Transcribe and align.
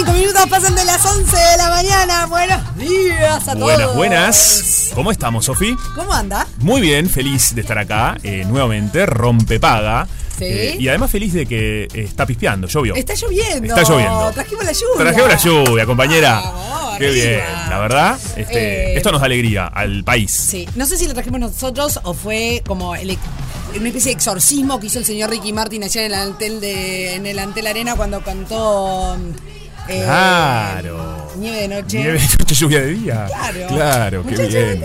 5 0.00 0.14
minutos 0.14 0.46
pasan 0.48 0.74
de 0.74 0.84
las 0.86 1.04
11 1.04 1.36
de 1.36 1.56
la 1.58 1.68
mañana. 1.68 2.24
Buenos 2.24 2.78
días 2.78 3.46
a 3.48 3.54
buenas, 3.54 3.80
todos. 3.80 3.96
Buenas, 3.96 3.96
buenas. 3.96 4.90
¿Cómo 4.94 5.10
estamos, 5.10 5.44
Sofi? 5.44 5.76
¿Cómo 5.94 6.14
anda? 6.14 6.46
Muy 6.60 6.80
bien, 6.80 7.10
feliz 7.10 7.54
de 7.54 7.60
estar 7.60 7.76
acá 7.76 8.16
eh, 8.22 8.46
nuevamente. 8.48 9.04
Rompe 9.04 9.60
paga. 9.60 10.08
Sí. 10.38 10.44
Eh, 10.46 10.76
y 10.78 10.88
además 10.88 11.10
feliz 11.10 11.34
de 11.34 11.44
que 11.44 11.82
eh, 11.82 11.88
está 11.92 12.24
pispeando, 12.24 12.66
llovió. 12.66 12.94
Está 12.94 13.12
lloviendo. 13.12 13.76
Está 13.76 13.82
lloviendo. 13.82 14.30
Trajimos 14.32 14.64
la 14.64 14.72
lluvia. 14.72 14.96
Trajimos 14.96 15.28
la 15.28 15.36
lluvia, 15.36 15.84
compañera. 15.84 16.42
Qué 16.96 17.10
bien. 17.10 17.40
La 17.68 17.78
verdad, 17.78 18.18
este, 18.36 18.96
esto 18.96 19.12
nos 19.12 19.20
da 19.20 19.26
alegría 19.26 19.66
al 19.66 20.02
país. 20.02 20.30
Sí. 20.30 20.66
No 20.76 20.86
sé 20.86 20.96
si 20.96 21.08
lo 21.08 21.12
trajimos 21.12 21.40
nosotros 21.40 22.00
o 22.04 22.14
fue 22.14 22.62
como 22.66 22.94
el 22.94 23.18
una 23.76 23.88
especie 23.88 24.12
de 24.12 24.16
exorcismo 24.16 24.80
que 24.80 24.86
hizo 24.86 24.98
el 24.98 25.04
señor 25.04 25.28
Ricky 25.28 25.52
Martin 25.52 25.84
ayer 25.84 26.04
en 26.04 26.12
el 26.12 26.18
Antel, 26.18 26.60
de, 26.60 27.14
en 27.16 27.26
el 27.26 27.38
Antel 27.38 27.66
Arena 27.66 27.94
cuando 27.96 28.24
cantó 28.24 29.16
eh, 29.90 30.02
Claro. 30.04 31.28
Nieve 31.36 31.56
de 31.62 31.68
noche. 31.68 31.98
Nieve 31.98 32.18
de 32.18 32.36
noche, 32.38 32.54
lluvia 32.54 32.80
de 32.80 32.86
día. 32.88 33.26
Claro. 33.26 33.66
Claro, 33.68 34.26
qué 34.26 34.46
bien. 34.46 34.84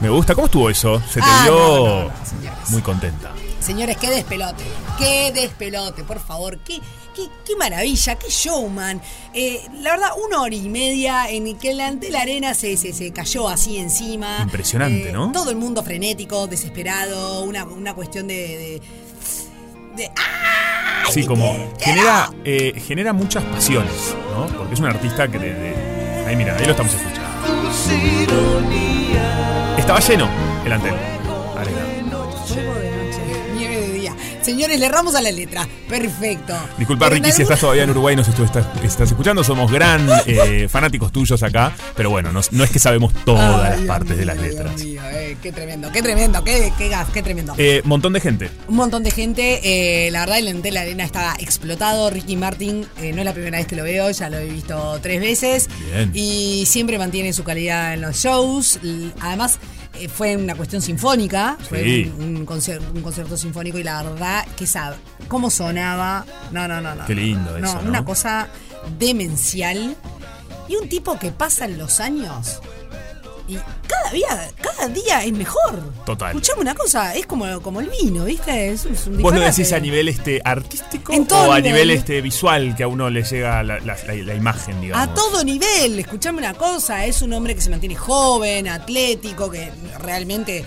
Me 0.00 0.08
gusta. 0.08 0.34
¿Cómo 0.34 0.46
estuvo 0.46 0.70
eso? 0.70 1.00
Se 1.08 1.20
te 1.20 1.26
Ah, 1.26 1.42
vio 1.44 1.52
no, 1.54 1.86
no, 2.02 2.04
no, 2.08 2.12
señores. 2.26 2.70
muy 2.70 2.82
contenta. 2.82 3.32
Señores, 3.60 3.98
qué 3.98 4.08
despelote, 4.08 4.64
qué 4.98 5.32
despelote, 5.34 6.02
por 6.02 6.18
favor, 6.18 6.58
qué, 6.60 6.80
qué, 7.14 7.24
qué 7.44 7.56
maravilla, 7.56 8.14
qué 8.14 8.28
showman. 8.30 9.02
Eh, 9.34 9.60
la 9.82 9.90
verdad, 9.90 10.08
una 10.26 10.40
hora 10.40 10.54
y 10.54 10.66
media 10.70 11.28
en 11.28 11.58
que 11.58 11.72
el 11.72 11.80
ante 11.82 12.10
la 12.10 12.22
arena 12.22 12.54
se, 12.54 12.78
se, 12.78 12.94
se 12.94 13.12
cayó 13.12 13.50
así 13.50 13.76
encima. 13.76 14.38
Impresionante, 14.40 15.10
Eh, 15.10 15.12
¿no? 15.12 15.30
Todo 15.32 15.50
el 15.50 15.56
mundo 15.56 15.82
frenético, 15.84 16.46
desesperado, 16.46 17.42
una, 17.42 17.64
una 17.64 17.92
cuestión 17.94 18.26
de... 18.28 18.34
de, 18.34 18.82
de- 19.96 20.10
¡Ah! 20.16 21.04
Sí, 21.10 21.24
como 21.26 21.56
genera, 21.80 22.30
eh, 22.44 22.80
genera 22.86 23.12
muchas 23.12 23.42
pasiones, 23.44 24.14
¿no? 24.36 24.46
Porque 24.56 24.74
es 24.74 24.80
un 24.80 24.86
artista 24.86 25.26
que 25.28 25.38
de, 25.38 25.54
de- 25.54 26.24
Ahí 26.26 26.36
mira, 26.36 26.54
ahí 26.56 26.64
lo 26.64 26.70
estamos 26.72 26.92
escuchando. 26.94 27.20
Estaba 29.76 29.98
lleno 30.00 30.28
el 30.64 30.72
antel. 30.72 30.94
Señores, 34.42 34.78
le 34.80 34.86
erramos 34.86 35.14
a 35.14 35.20
la 35.22 35.30
letra. 35.30 35.68
Perfecto. 35.88 36.54
Disculpa, 36.78 37.08
Ricky, 37.08 37.30
si 37.32 37.42
estás 37.42 37.60
todavía 37.60 37.84
en 37.84 37.90
Uruguay 37.90 38.14
y 38.14 38.16
nos 38.16 38.28
estás, 38.28 38.66
estás 38.82 39.10
escuchando. 39.10 39.44
Somos 39.44 39.70
gran 39.70 40.08
eh, 40.26 40.66
fanáticos 40.68 41.12
tuyos 41.12 41.42
acá. 41.42 41.72
Pero 41.94 42.10
bueno, 42.10 42.32
no, 42.32 42.40
no 42.50 42.64
es 42.64 42.70
que 42.70 42.78
sabemos 42.78 43.12
todas 43.24 43.54
Ay, 43.56 43.62
las 43.70 43.76
Dios 43.78 43.88
partes 43.88 44.16
de 44.16 44.24
las 44.24 44.36
Dios 44.40 44.54
letras. 44.54 44.82
mío, 44.82 45.02
eh, 45.12 45.36
qué 45.42 45.52
tremendo, 45.52 45.92
qué 45.92 46.02
tremendo, 46.02 46.42
qué, 46.44 46.72
qué 46.78 46.88
gas, 46.88 47.08
qué 47.12 47.22
tremendo. 47.22 47.54
Eh, 47.58 47.82
montón 47.84 48.12
de 48.12 48.20
gente. 48.20 48.50
Un 48.68 48.76
montón 48.76 49.02
de 49.02 49.10
gente, 49.10 49.60
eh, 50.06 50.10
la 50.10 50.20
verdad 50.20 50.38
el 50.38 50.48
Entel 50.48 50.76
Arena 50.76 51.04
está 51.04 51.34
explotado. 51.38 52.08
Ricky 52.10 52.36
Martin 52.36 52.86
eh, 52.98 53.12
no 53.12 53.18
es 53.18 53.24
la 53.24 53.32
primera 53.34 53.58
vez 53.58 53.66
que 53.66 53.76
lo 53.76 53.84
veo, 53.84 54.10
ya 54.10 54.30
lo 54.30 54.38
he 54.38 54.46
visto 54.46 54.98
tres 55.02 55.20
veces. 55.20 55.68
Bien. 55.92 56.10
Y 56.14 56.64
siempre 56.66 56.98
mantiene 56.98 57.32
su 57.32 57.44
calidad 57.44 57.94
en 57.94 58.00
los 58.00 58.16
shows. 58.16 58.78
Además, 59.20 59.58
fue 60.08 60.36
una 60.36 60.54
cuestión 60.54 60.80
sinfónica, 60.82 61.56
fue 61.68 62.10
un, 62.18 62.36
un 62.36 62.46
concer- 62.46 62.80
un 62.94 63.02
concierto 63.02 63.36
sinfónico 63.36 63.78
y 63.78 63.82
la 63.82 64.02
verdad 64.02 64.46
que 64.56 64.66
sabe 64.66 64.96
cómo 65.28 65.50
sonaba. 65.50 66.24
No, 66.52 66.66
no, 66.68 66.80
no, 66.80 66.94
no. 66.94 67.04
Qué 67.06 67.14
lindo 67.14 67.58
no, 67.58 67.66
eso, 67.66 67.82
¿no? 67.82 67.88
Una 67.88 68.04
cosa 68.04 68.48
demencial. 68.98 69.96
Y 70.68 70.76
un 70.76 70.88
tipo 70.88 71.18
que 71.18 71.32
pasan 71.32 71.78
los 71.78 71.98
años 72.00 72.60
y 73.50 73.58
cada 73.86 74.10
día, 74.12 74.50
cada 74.60 74.88
día 74.88 75.24
es 75.24 75.32
mejor. 75.32 75.80
Total. 76.06 76.30
Escuchame 76.30 76.60
una 76.62 76.74
cosa, 76.74 77.14
es 77.14 77.26
como, 77.26 77.60
como 77.60 77.80
el 77.80 77.90
vino, 78.02 78.24
¿viste? 78.24 78.70
Es, 78.70 78.84
es 78.84 79.06
un 79.06 79.20
¿Vos 79.22 79.34
lo 79.34 79.40
decís 79.40 79.72
a 79.72 79.78
nivel 79.80 80.08
este 80.08 80.40
artístico 80.44 81.12
En 81.12 81.26
todo 81.26 81.48
o 81.50 81.52
a 81.52 81.60
nivel. 81.60 81.90
este 81.90 82.20
visual 82.20 82.74
que 82.76 82.82
a 82.84 82.88
uno 82.88 83.10
le 83.10 83.22
llega 83.22 83.62
la, 83.62 83.78
la- 83.80 83.96
la- 84.06 84.14
la 84.14 84.34
imagen, 84.34 84.80
digamos? 84.80 85.08
A 85.08 85.14
todo 85.14 85.44
nivel, 85.44 85.98
escuchame 85.98 86.38
una 86.38 86.54
cosa, 86.54 87.04
es 87.04 87.22
un 87.22 87.32
hombre 87.32 87.54
que 87.54 87.60
se 87.60 87.70
mantiene 87.70 87.94
joven, 87.96 88.68
atlético, 88.68 89.50
que 89.50 89.70
realmente, 89.98 90.58
eh, 90.58 90.64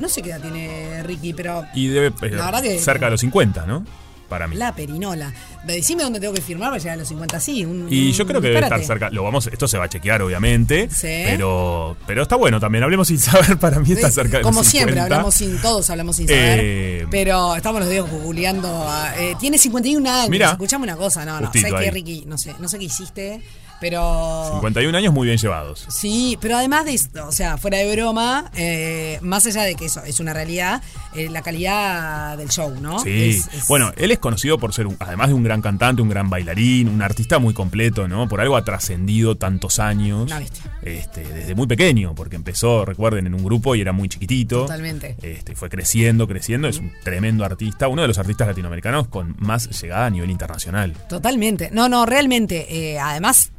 no 0.00 0.08
sé 0.08 0.22
qué 0.22 0.30
edad 0.30 0.40
tiene 0.40 1.02
Ricky, 1.02 1.32
pero 1.34 1.64
Y 1.74 1.88
debe 1.88 2.08
eh, 2.08 2.30
La 2.30 2.46
verdad 2.46 2.62
que- 2.62 2.78
cerca 2.78 3.06
de 3.06 3.12
los 3.12 3.20
50, 3.20 3.66
¿no? 3.66 3.84
Para 4.28 4.48
mí. 4.48 4.56
la 4.56 4.74
perinola. 4.74 5.32
Decime 5.64 6.02
dónde 6.02 6.20
tengo 6.20 6.34
que 6.34 6.40
firmar 6.40 6.70
para 6.70 6.78
llegar 6.78 6.94
a 6.94 6.96
los 6.98 7.08
50, 7.08 7.38
sí. 7.40 7.64
un- 7.64 7.86
Y 7.92 8.08
un 8.08 8.12
yo 8.12 8.26
creo 8.26 8.40
que 8.40 8.48
debe 8.48 8.60
estar 8.60 8.82
cerca. 8.84 9.10
Lo 9.10 9.22
vamos, 9.22 9.46
esto 9.48 9.66
se 9.68 9.78
va 9.78 9.84
a 9.84 9.88
chequear, 9.88 10.22
obviamente. 10.22 10.88
Sí. 10.90 11.06
Pero, 11.26 11.96
pero 12.06 12.22
está 12.22 12.36
bueno 12.36 12.58
también. 12.60 12.84
Hablemos 12.84 13.08
sin 13.08 13.18
saber. 13.18 13.56
Para 13.60 13.78
mí 13.80 13.92
está 13.92 14.10
cerca 14.10 14.38
de 14.38 14.42
Como 14.42 14.60
los 14.60 14.66
siempre, 14.66 14.94
50. 14.94 15.14
hablamos 15.14 15.34
sin, 15.34 15.58
todos 15.60 15.88
hablamos 15.90 16.16
sin 16.16 16.28
saber. 16.28 16.60
Eh, 16.62 17.06
pero 17.10 17.54
estamos 17.56 17.80
los 17.80 17.90
días 17.90 18.04
googleando. 18.10 18.68
a- 18.88 19.14
eh, 19.18 19.34
tiene 19.40 19.58
51 19.58 20.06
años. 20.10 20.30
Mira. 20.30 20.50
Escuchame 20.52 20.84
una 20.84 20.96
cosa, 20.96 21.24
no, 21.24 21.40
no. 21.40 21.46
Justito 21.46 21.76
Sé 21.78 21.84
que. 21.84 21.90
Ricky, 21.90 22.24
no 22.26 22.36
sé, 22.38 22.54
no 22.58 22.68
sé 22.68 22.78
qué 22.78 22.84
hiciste, 22.84 23.40
pero. 23.80 24.50
51 24.54 24.96
años 24.96 25.12
muy 25.12 25.26
bien 25.26 25.38
llevados. 25.38 25.84
Sí, 25.88 26.38
pero 26.40 26.56
además 26.56 26.84
de 26.84 26.94
esto, 26.94 27.26
o 27.26 27.32
sea, 27.32 27.56
fuera 27.58 27.78
de 27.78 27.94
broma, 27.94 28.50
eh, 28.56 29.18
más 29.22 29.46
allá 29.46 29.62
de 29.62 29.74
que 29.74 29.86
eso 29.86 30.02
es 30.04 30.20
una 30.20 30.32
realidad, 30.32 30.82
eh, 31.14 31.28
la 31.30 31.42
calidad 31.42 32.36
del 32.38 32.48
show, 32.48 32.74
¿no? 32.80 32.98
Sí. 33.00 33.10
Es- 33.38 33.48
es- 33.54 33.68
Bueno, 33.68 33.92
él 33.96 34.10
es 34.10 34.18
conocido 34.18 34.58
por 34.58 34.72
ser, 34.72 34.86
un- 34.86 34.96
además 35.00 35.28
de 35.28 35.34
un 35.34 35.42
gran 35.44 35.62
cantante, 35.62 36.02
un 36.02 36.08
gran 36.08 36.30
bailarín, 36.30 36.88
un 36.88 37.02
artista 37.02 37.38
muy 37.38 37.54
completo, 37.54 38.08
¿no? 38.08 38.28
Por 38.28 38.40
algo 38.40 38.56
ha 38.56 38.64
trascendido 38.64 39.36
tantos 39.36 39.78
años. 39.78 40.22
Una 40.26 40.38
bestia. 40.38 40.75
Este, 40.86 41.24
desde 41.24 41.54
muy 41.56 41.66
pequeño, 41.66 42.14
porque 42.14 42.36
empezó, 42.36 42.84
recuerden, 42.84 43.26
en 43.26 43.34
un 43.34 43.42
grupo 43.44 43.74
y 43.74 43.80
era 43.80 43.92
muy 43.92 44.08
chiquitito. 44.08 44.62
Totalmente. 44.62 45.16
Este, 45.20 45.56
fue 45.56 45.68
creciendo, 45.68 46.28
creciendo. 46.28 46.68
Es 46.68 46.78
un 46.78 46.92
tremendo 47.02 47.44
artista, 47.44 47.88
uno 47.88 48.02
de 48.02 48.08
los 48.08 48.18
artistas 48.18 48.46
latinoamericanos 48.46 49.08
con 49.08 49.34
más 49.38 49.68
llegada 49.82 50.06
a 50.06 50.10
nivel 50.10 50.30
internacional. 50.30 50.92
Totalmente. 51.08 51.70
No, 51.72 51.88
no, 51.88 52.06
realmente. 52.06 52.66
eh, 52.92 52.98
además, 53.00 53.50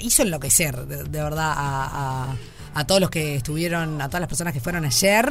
hizo 0.00 0.22
enloquecer, 0.22 0.86
de, 0.86 1.04
de 1.04 1.22
verdad, 1.22 1.52
a, 1.54 2.30
a- 2.30 2.36
a 2.74 2.86
todos 2.86 3.02
los 3.02 3.10
que 3.10 3.36
estuvieron, 3.36 4.00
a 4.00 4.06
todas 4.08 4.20
las 4.22 4.28
personas 4.28 4.54
que 4.54 4.60
fueron 4.60 4.86
ayer. 4.86 5.30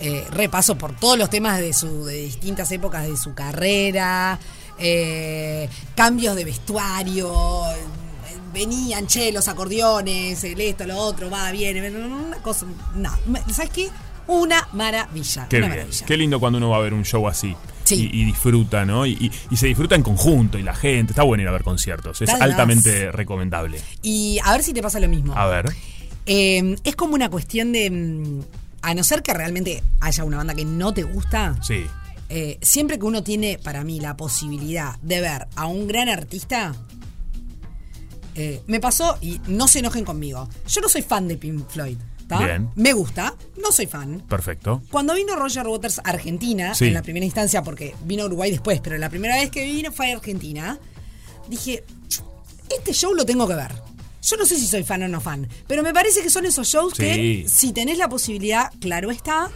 Eh, 0.00 0.24
repaso 0.30 0.78
por 0.78 0.96
todos 0.96 1.18
los 1.18 1.28
temas 1.28 1.60
de 1.60 1.74
su, 1.74 2.06
de 2.06 2.14
distintas 2.22 2.72
épocas 2.72 3.06
de 3.06 3.14
su 3.18 3.34
carrera. 3.34 4.38
eh, 4.78 5.68
cambios 5.94 6.34
de 6.34 6.44
vestuario. 6.46 7.30
Venían, 8.58 9.06
che, 9.06 9.30
los 9.30 9.46
acordeones, 9.46 10.42
el 10.42 10.60
esto, 10.60 10.84
lo 10.84 10.96
otro, 10.98 11.30
va, 11.30 11.52
viene, 11.52 11.88
una 11.90 12.38
cosa. 12.38 12.66
No, 12.96 13.10
¿sabes 13.52 13.70
qué? 13.70 13.88
Una 14.26 14.66
maravilla. 14.72 15.46
Qué 15.48 15.58
una 15.58 15.68
maravilla. 15.68 16.04
Qué 16.06 16.16
lindo 16.16 16.40
cuando 16.40 16.56
uno 16.58 16.70
va 16.70 16.78
a 16.78 16.80
ver 16.80 16.92
un 16.92 17.04
show 17.04 17.28
así. 17.28 17.54
Sí. 17.84 18.10
Y, 18.12 18.22
y 18.22 18.24
disfruta, 18.24 18.84
¿no? 18.84 19.06
Y, 19.06 19.12
y- 19.12 19.30
y 19.50 19.56
se 19.56 19.68
disfruta 19.68 19.94
en 19.94 20.02
conjunto 20.02 20.58
y 20.58 20.62
la 20.64 20.74
gente. 20.74 21.12
Está 21.12 21.22
bueno 21.22 21.42
ir 21.44 21.48
a 21.48 21.52
ver 21.52 21.62
conciertos. 21.62 22.20
Es 22.20 22.28
altamente 22.30 23.06
más. 23.06 23.14
recomendable. 23.14 23.80
Y 24.02 24.40
a 24.44 24.50
ver 24.52 24.64
si 24.64 24.72
te 24.74 24.82
pasa 24.82 24.98
lo 24.98 25.08
mismo. 25.08 25.34
A 25.36 25.46
ver. 25.46 25.72
Eh, 26.26 26.74
es 26.82 26.96
como 26.96 27.14
una 27.14 27.30
cuestión 27.30 27.70
de. 27.72 27.90
mm, 27.90 28.40
A 28.82 28.94
no 28.94 29.04
ser 29.04 29.22
que 29.22 29.32
realmente 29.34 29.82
haya 30.00 30.24
una 30.24 30.36
banda 30.38 30.54
que 30.54 30.64
no 30.64 30.92
te 30.92 31.02
gusta, 31.04 31.56
Sí. 31.62 31.84
eh, 32.28 32.58
siempre 32.60 32.98
que 32.98 33.04
uno 33.06 33.22
tiene, 33.22 33.58
para 33.58 33.82
mí, 33.84 33.98
la 34.00 34.16
posibilidad 34.16 34.96
de 35.02 35.20
ver 35.20 35.46
a 35.56 35.66
un 35.66 35.88
gran 35.88 36.08
artista, 36.08 36.74
eh, 38.38 38.62
me 38.66 38.78
pasó, 38.80 39.18
y 39.20 39.40
no 39.48 39.66
se 39.68 39.80
enojen 39.80 40.04
conmigo, 40.04 40.48
yo 40.68 40.80
no 40.80 40.88
soy 40.88 41.02
fan 41.02 41.26
de 41.28 41.36
Pink 41.36 41.68
Floyd. 41.68 41.98
¿tá? 42.28 42.44
Bien. 42.44 42.68
Me 42.74 42.92
gusta, 42.92 43.34
no 43.56 43.72
soy 43.72 43.86
fan. 43.86 44.22
Perfecto. 44.28 44.82
Cuando 44.90 45.14
vino 45.14 45.34
Roger 45.34 45.66
Waters 45.66 45.98
a 46.00 46.02
Argentina, 46.10 46.74
Sí. 46.74 46.84
en 46.88 46.92
la 46.94 47.00
primera 47.00 47.24
instancia, 47.24 47.62
porque 47.62 47.94
vino 48.04 48.22
a 48.22 48.26
Uruguay 48.26 48.50
después, 48.50 48.80
pero 48.82 48.98
la 48.98 49.08
primera 49.08 49.36
vez 49.36 49.50
que 49.50 49.64
vino 49.64 49.90
fue 49.92 50.12
a 50.12 50.16
Argentina, 50.16 50.78
dije, 51.48 51.84
este 52.68 52.92
show 52.92 53.14
lo 53.14 53.24
tengo 53.24 53.48
que 53.48 53.54
ver. 53.54 53.72
Yo 54.22 54.36
no 54.36 54.44
sé 54.44 54.56
si 54.58 54.66
soy 54.66 54.82
fan 54.84 55.02
o 55.04 55.08
no 55.08 55.22
fan, 55.22 55.48
pero 55.66 55.82
me 55.82 55.94
parece 55.94 56.20
que 56.22 56.28
son 56.28 56.44
esos 56.44 56.68
shows 56.68 56.92
Sí. 56.96 57.02
que 57.02 57.46
si 57.48 57.72
tenés 57.72 57.96
la 57.96 58.10
posibilidad, 58.10 58.70
claro 58.78 59.10
está, 59.10 59.50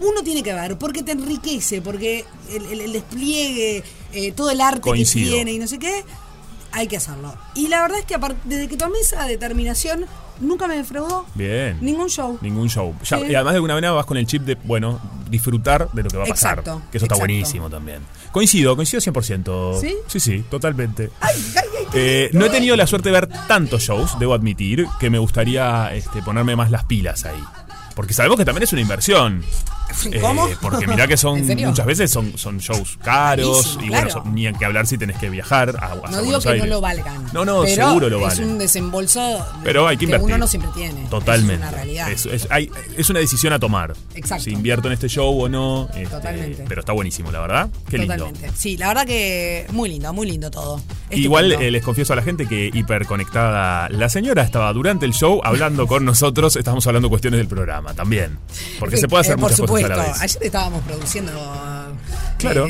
uno 0.00 0.22
tiene 0.22 0.42
que 0.42 0.54
ver, 0.54 0.78
porque 0.78 1.02
te 1.02 1.12
enriquece, 1.12 1.82
porque 1.82 2.24
el, 2.50 2.64
el- 2.66 2.80
el 2.80 2.92
despliegue, 2.94 3.82
eh, 4.14 4.32
todo 4.32 4.50
el 4.50 4.62
arte 4.62 4.80
Coincido. 4.80 5.26
que 5.28 5.34
tiene 5.34 5.52
y 5.52 5.58
no 5.58 5.66
sé 5.66 5.78
qué, 5.78 6.02
hay 6.72 6.86
que 6.88 6.96
hacerlo. 6.96 7.34
Y 7.54 7.68
la 7.68 7.82
verdad 7.82 7.98
es 7.98 8.04
que 8.04 8.16
desde 8.44 8.68
que 8.68 8.76
tomé 8.76 8.98
esa 9.00 9.24
determinación, 9.26 10.04
nunca 10.40 10.66
me 10.68 10.76
defraudó. 10.76 11.26
Bien. 11.34 11.78
Ningún 11.80 12.08
show. 12.08 12.38
Ningún 12.40 12.68
show. 12.68 12.94
Ya- 13.04 13.18
Sí. 13.18 13.24
Y 13.28 13.34
además 13.34 13.52
de 13.54 13.56
alguna 13.56 13.74
manera 13.74 13.92
vas 13.92 14.06
con 14.06 14.16
el 14.16 14.26
chip 14.26 14.42
de, 14.42 14.54
bueno, 14.64 15.00
disfrutar 15.30 15.90
de 15.92 16.02
lo 16.02 16.10
que 16.10 16.16
va 16.16 16.24
a 16.24 16.26
pasar. 16.28 16.58
Exacto, 16.60 16.82
Que 16.90 16.98
eso 16.98 17.06
está 17.06 17.16
buenísimo 17.16 17.68
también. 17.70 18.00
Coincido, 18.32 18.76
coincido 18.76 19.00
100%. 19.00 19.80
¿Sí? 19.80 19.94
Sí, 20.06 20.20
sí, 20.20 20.44
totalmente. 20.50 21.10
Ay, 21.20 21.34
ay, 21.56 21.68
ay, 21.78 21.86
Eh, 21.94 22.30
no 22.34 22.44
he 22.44 22.50
tenido 22.50 22.76
la 22.76 22.86
suerte 22.86 23.08
de 23.08 23.12
ver 23.14 23.28
tantos 23.48 23.82
shows, 23.82 24.18
debo 24.18 24.34
admitir, 24.34 24.86
que 25.00 25.08
me 25.10 25.18
gustaría 25.18 25.92
este, 25.94 26.22
ponerme 26.22 26.54
más 26.54 26.70
las 26.70 26.84
pilas 26.84 27.24
ahí. 27.24 27.42
Porque 27.94 28.14
sabemos 28.14 28.38
que 28.38 28.44
también 28.44 28.62
es 28.64 28.72
una 28.72 28.82
inversión. 28.82 29.42
¿Cómo? 30.20 30.46
Eh, 30.48 30.56
porque 30.60 30.86
mirá 30.86 31.06
que 31.06 31.16
son 31.16 31.44
muchas 31.66 31.86
veces 31.86 32.10
son, 32.10 32.36
son 32.38 32.58
shows 32.58 32.98
caros 33.02 33.58
Carísimo, 33.62 33.82
y 33.84 33.88
bueno, 33.88 34.06
claro. 34.08 34.22
son- 34.24 34.34
ni 34.34 34.46
en 34.46 34.54
que 34.56 34.64
hablar 34.64 34.86
si 34.86 34.98
tenés 34.98 35.16
que 35.18 35.28
viajar 35.30 35.74
a, 35.80 35.86
a 35.86 35.94
No 35.94 36.00
Buenos 36.00 36.22
digo 36.26 36.40
que 36.40 36.48
Aires. 36.50 36.64
no 36.64 36.70
lo 36.70 36.80
valgan. 36.80 37.24
No, 37.32 37.44
no, 37.44 37.62
pero 37.62 37.74
seguro 37.74 38.08
lo 38.08 38.18
Es 38.18 38.22
valen. 38.38 38.50
un 38.52 38.58
desembolso 38.58 39.46
Pero 39.64 39.86
hay 39.88 39.96
que 39.96 40.04
invertir. 40.04 40.26
uno 40.26 40.38
no 40.38 40.46
siempre 40.46 40.70
tiene. 40.74 41.06
Totalmente. 41.08 41.54
Es 41.54 41.60
una 41.60 41.70
realidad. 41.70 42.10
Es, 42.12 42.26
es- 42.26 42.46
hay- 42.50 42.70
es 42.96 43.10
una 43.10 43.18
decisión 43.20 43.52
a 43.52 43.58
tomar. 43.58 43.94
Exacto. 44.14 44.44
Si 44.44 44.50
invierto 44.50 44.88
en 44.88 44.94
este 44.94 45.08
show 45.08 45.42
o 45.42 45.48
no. 45.48 45.88
este, 45.94 46.06
Totalmente. 46.06 46.64
Pero 46.68 46.80
está 46.80 46.92
buenísimo, 46.92 47.30
la 47.32 47.40
verdad. 47.40 47.68
Qué 47.88 47.98
lindo. 47.98 48.14
Totalmente. 48.14 48.50
Sí, 48.56 48.76
la 48.76 48.88
verdad 48.88 49.06
que 49.06 49.66
muy 49.72 49.88
lindo, 49.88 50.12
muy 50.12 50.26
lindo 50.30 50.50
todo. 50.50 50.80
Igual 51.10 51.52
eh, 51.52 51.70
les 51.70 51.82
confieso 51.82 52.12
a 52.12 52.16
la 52.16 52.22
gente 52.22 52.46
que 52.46 52.70
hiperconectada, 52.72 53.88
la 53.88 54.08
señora 54.08 54.42
estaba 54.42 54.72
durante 54.72 55.06
el 55.06 55.12
show 55.12 55.40
hablando 55.42 55.86
con 55.86 56.04
nosotros, 56.04 56.56
estamos 56.56 56.86
hablando 56.86 57.08
cuestiones 57.08 57.38
del 57.38 57.48
programa 57.48 57.94
también. 57.94 58.38
Porque 58.78 58.96
se 58.96 59.08
puede 59.08 59.22
hacer 59.22 59.34
Eh, 59.34 59.36
por 59.40 59.50
muchas 59.50 59.58
supuesto. 59.80 59.88
cosas 59.88 59.90
a 59.90 59.96
la 59.96 60.12
vez. 60.12 60.22
Ayer 60.22 60.42
estábamos 60.44 60.84
produciendo. 60.84 61.32
Claro. 62.38 62.66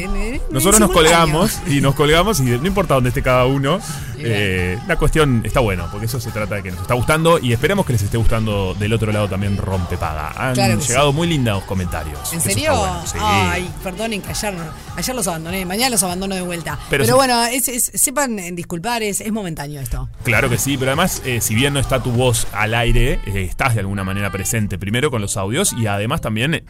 Nosotros 0.50 0.80
nos 0.80 0.90
colgamos 0.90 1.58
y 1.66 1.80
nos 1.80 1.94
colgamos 1.94 2.40
y 2.40 2.44
no 2.44 2.66
importa 2.66 2.94
dónde 2.94 3.08
esté 3.10 3.22
cada 3.22 3.44
uno, 3.46 3.78
eh, 4.18 4.78
la 4.88 4.96
cuestión 4.96 5.42
está 5.44 5.60
bueno, 5.60 5.86
porque 5.90 6.06
eso 6.06 6.18
se 6.20 6.30
trata 6.30 6.56
de 6.56 6.62
que 6.62 6.70
nos 6.70 6.80
está 6.80 6.94
gustando 6.94 7.38
y 7.38 7.52
esperemos 7.52 7.86
que 7.86 7.92
les 7.92 8.02
esté 8.02 8.16
gustando 8.16 8.74
del 8.74 8.92
otro 8.92 9.12
lado 9.12 9.28
también 9.28 9.56
Rompepaga. 9.56 10.32
Han 10.36 10.54
Claro 10.54 10.78
que 10.78 10.86
llegado 10.86 11.12
muy 11.12 11.28
lindos 11.28 11.62
comentarios. 11.64 12.32
¿En 12.32 12.40
serio? 12.40 12.72
está 12.72 12.78
bueno, 12.80 13.06
sí. 13.06 13.18
Ay, 13.20 13.70
perdonen 13.82 14.22
que 14.22 14.30
ayer, 14.30 14.54
ayer 14.96 15.14
los 15.14 15.28
abandoné, 15.28 15.64
mañana 15.66 15.90
los 15.90 16.02
abandono 16.02 16.34
de 16.34 16.42
vuelta. 16.42 16.78
Pero 16.90 17.04
Pero, 17.04 17.04
sí. 17.06 17.12
bueno, 17.12 17.44
es- 17.46 17.68
es- 17.68 17.90
sepan 17.94 18.36
disculpar, 18.56 19.02
es, 19.02 19.20
es 19.20 19.30
momentáneo 19.32 19.80
esto. 19.80 20.08
Claro 20.24 20.48
que 20.50 20.58
sí, 20.58 20.76
pero 20.76 20.90
además, 20.92 21.22
eh, 21.24 21.40
si 21.40 21.54
bien 21.54 21.74
no 21.74 21.80
está 21.80 22.02
tu 22.02 22.10
voz 22.10 22.46
al 22.52 22.74
aire, 22.74 23.20
eh, 23.26 23.42
estás 23.48 23.74
de 23.74 23.80
alguna 23.80 24.02
manera 24.04 24.30
presente 24.32 24.78
primero 24.78 25.10
con 25.10 25.20
los 25.20 25.36
audios 25.36 25.72
y 25.74 25.86
además 25.86 26.20
también 26.20 26.64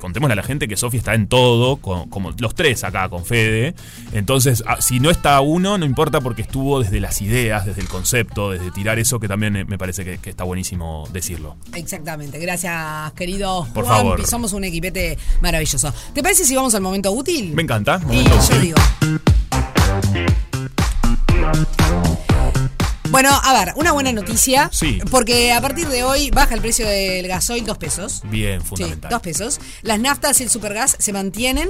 contémosle 0.00 0.32
a 0.32 0.36
la 0.36 0.42
gente 0.42 0.68
que 0.68 0.76
Sofi 0.76 0.96
está 0.96 1.14
en 1.14 1.26
todo, 1.28 1.76
con- 1.82 2.08
como 2.08 2.30
los 2.38 2.54
tres 2.54 2.82
acá 2.84 3.08
con 3.10 3.26
Fede. 3.26 3.74
Entonces, 4.12 4.62
ah, 4.66 4.78
si 4.80 5.00
no 5.00 5.10
está 5.10 5.40
uno, 5.42 5.76
no 5.76 5.84
importa 5.84 6.20
porque 6.22 6.40
estuvo 6.42 6.80
desde 6.80 7.00
las 7.00 7.20
ideas, 7.20 7.66
desde 7.66 7.82
el 7.82 7.88
concepto, 7.88 8.50
desde 8.52 8.70
tirar 8.70 8.98
eso, 8.98 9.20
que 9.20 9.28
también 9.28 9.66
me 9.68 9.76
parece 9.76 10.04
que, 10.04 10.18
que 10.18 10.30
está 10.30 10.44
buenísimo 10.44 11.06
decirlo. 11.12 11.56
Exactamente. 11.74 12.38
Gracias, 12.38 13.12
querido 13.12 13.66
Por 13.74 13.84
favor. 13.84 14.26
Somos 14.26 14.52
un 14.54 14.64
equipete 14.64 15.18
maravilloso. 15.40 15.92
¿Te 16.14 16.22
parece 16.22 16.44
si 16.44 16.54
vamos 16.56 16.74
al 16.74 16.80
momento 16.80 17.12
útil? 17.12 17.52
Me 17.54 17.62
encanta. 17.62 18.00
Y 18.10 18.24
yo 18.24 18.60
digo. 18.60 18.76
Bueno, 23.12 23.28
a 23.44 23.52
ver, 23.52 23.74
una 23.76 23.92
buena 23.92 24.10
noticia. 24.10 24.70
Sí. 24.72 24.98
Porque 25.10 25.52
a 25.52 25.60
partir 25.60 25.86
de 25.88 26.02
hoy 26.02 26.30
baja 26.30 26.54
el 26.54 26.62
precio 26.62 26.86
del 26.88 27.28
gasoil 27.28 27.64
dos 27.66 27.76
pesos. 27.76 28.22
Bien, 28.24 28.60
Sí, 28.62 28.66
fundamental. 28.68 29.10
dos 29.10 29.20
pesos. 29.22 29.60
Las 29.82 30.00
naftas 30.00 30.40
y 30.40 30.44
el 30.44 30.48
supergas 30.50 30.96
se 30.98 31.12
mantienen. 31.12 31.68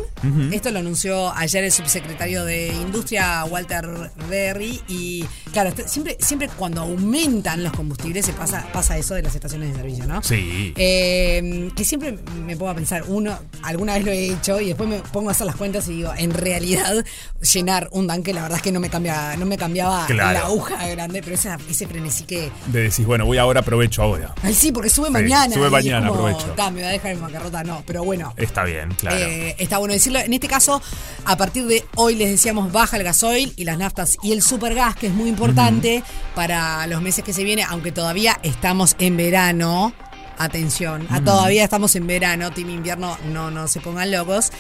Esto 0.52 0.70
lo 0.70 0.78
anunció 0.78 1.32
ayer 1.34 1.64
el 1.64 1.72
subsecretario 1.72 2.44
de 2.44 2.68
Industria, 2.68 3.44
Walter 3.44 3.88
Berry. 4.30 4.80
Y 4.86 5.24
claro, 5.52 5.72
siempre, 5.86 6.16
siempre 6.20 6.48
cuando 6.48 6.82
aumentan 6.82 7.64
los 7.64 7.72
combustibles 7.72 8.24
se 8.24 8.32
pasa, 8.32 8.64
pasa 8.72 8.96
eso 8.96 9.14
de 9.14 9.22
las 9.22 9.34
estaciones 9.34 9.70
de 9.70 9.76
servicio, 9.76 10.06
¿no? 10.06 10.22
Sí. 10.22 10.72
Eh, 10.76 11.70
que 11.74 11.84
siempre 11.84 12.18
me 12.46 12.56
pongo 12.56 12.70
a 12.70 12.74
pensar, 12.76 13.02
uno, 13.08 13.36
alguna 13.64 13.94
vez 13.94 14.04
lo 14.04 14.12
he 14.12 14.26
hecho 14.32 14.60
y 14.60 14.68
después 14.68 14.88
me 14.88 14.98
pongo 15.00 15.28
a 15.30 15.32
hacer 15.32 15.46
las 15.48 15.56
cuentas 15.56 15.88
y 15.88 15.96
digo, 15.96 16.12
en 16.16 16.32
realidad 16.32 17.04
llenar 17.52 17.88
un 17.90 18.06
tanque 18.06 18.32
la 18.32 18.42
verdad 18.42 18.58
es 18.58 18.62
que 18.62 18.70
no 18.72 18.78
me 18.78 18.88
cambia, 18.90 19.34
no 19.36 19.44
me 19.46 19.56
cambiaba 19.58 20.06
Claro. 20.06 20.38
la 20.38 20.44
aguja 20.46 20.86
grande, 20.88 21.20
pero 21.22 21.31
esa- 21.34 21.58
ese 21.68 21.86
frenesí 21.86 22.24
que 22.24 22.50
De 22.66 22.82
decís, 22.82 23.04
bueno, 23.06 23.24
voy 23.26 23.38
ahora, 23.38 23.60
aprovecho 23.60 24.02
ahora. 24.02 24.34
Ay, 24.42 24.54
sí, 24.54 24.72
porque 24.72 24.90
sube 24.90 25.10
mañana. 25.10 25.54
sube 25.54 25.70
mañana, 25.70 26.08
como, 26.08 26.26
aprovecho. 26.26 26.52
"Ta, 26.52 26.70
me 26.70 26.82
va 26.82 26.88
a 26.88 26.92
dejar 26.92 27.12
en 27.12 27.20
bancarrota, 27.20 27.64
no, 27.64 27.82
pero 27.86 28.04
bueno. 28.04 28.32
Está 28.36 28.64
bien, 28.64 28.90
claro. 28.94 29.16
eh, 29.16 29.54
está 29.58 29.78
bueno 29.78 29.94
decirlo. 29.94 30.18
En 30.20 30.32
este 30.32 30.48
caso, 30.48 30.80
a 31.24 31.36
partir 31.36 31.66
de 31.66 31.84
hoy 31.96 32.14
les 32.16 32.30
decíamos 32.30 32.72
baja 32.72 32.96
el 32.96 33.04
gasoil 33.04 33.52
y 33.56 33.64
las 33.64 33.78
naftas 33.78 34.18
y 34.22 34.32
el 34.32 34.42
supergas, 34.42 34.96
que 34.96 35.08
es 35.08 35.12
muy 35.12 35.28
importante 35.28 36.02
para 36.34 36.86
los 36.86 37.00
meses 37.02 37.24
que 37.24 37.32
se 37.32 37.44
vienen, 37.44 37.66
aunque 37.68 37.92
todavía 37.92 38.38
estamos 38.42 38.96
en 38.98 39.16
verano. 39.16 39.92
Atención, 40.38 41.06
todavía 41.24 41.62
estamos 41.62 41.94
en 41.94 42.06
verano, 42.06 42.50
team 42.50 42.70
invierno, 42.70 43.16
no, 43.26 43.50
no 43.50 43.68
se 43.68 43.80
pongan 43.80 44.10
locos. 44.10 44.50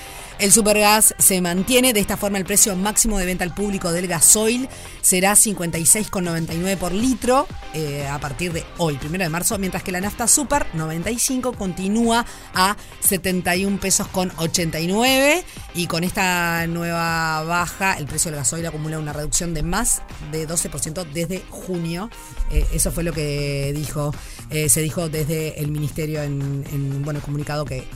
El 0.42 0.50
supergas 0.50 1.14
se 1.18 1.40
mantiene, 1.40 1.92
de 1.92 2.00
esta 2.00 2.16
forma 2.16 2.36
el 2.36 2.44
precio 2.44 2.74
máximo 2.74 3.16
de 3.16 3.26
venta 3.26 3.44
al 3.44 3.54
público 3.54 3.92
del 3.92 4.08
gasoil 4.08 4.68
será 5.00 5.34
56,99 5.34 6.76
por 6.78 6.90
litro 6.90 7.46
eh, 7.74 8.08
a 8.08 8.18
partir 8.18 8.52
de 8.52 8.64
hoy, 8.78 8.96
primero 8.96 9.22
de 9.22 9.30
marzo, 9.30 9.56
mientras 9.58 9.84
que 9.84 9.92
la 9.92 10.00
nafta 10.00 10.26
super 10.26 10.66
95 10.74 11.52
continúa 11.52 12.26
a 12.54 12.76
71 12.98 13.78
pesos 13.78 14.08
con 14.08 14.32
89 14.36 15.44
y 15.76 15.86
con 15.86 16.02
esta 16.02 16.66
nueva 16.66 17.44
baja 17.44 17.96
el 17.96 18.06
precio 18.06 18.32
del 18.32 18.40
gasoil 18.40 18.66
acumula 18.66 18.98
una 18.98 19.12
reducción 19.12 19.54
de 19.54 19.62
más 19.62 20.02
de 20.32 20.48
12% 20.48 21.06
desde 21.12 21.40
junio. 21.50 22.10
Eh, 22.50 22.66
eso 22.72 22.90
fue 22.90 23.04
lo 23.04 23.12
que 23.12 23.72
dijo, 23.76 24.12
eh, 24.50 24.68
se 24.68 24.80
dijo 24.82 25.08
desde 25.08 25.60
el 25.60 25.70
ministerio 25.70 26.20
en, 26.20 26.64
en 26.72 27.02
bueno, 27.04 27.20
el 27.20 27.24
comunicado 27.24 27.64
que 27.64 27.86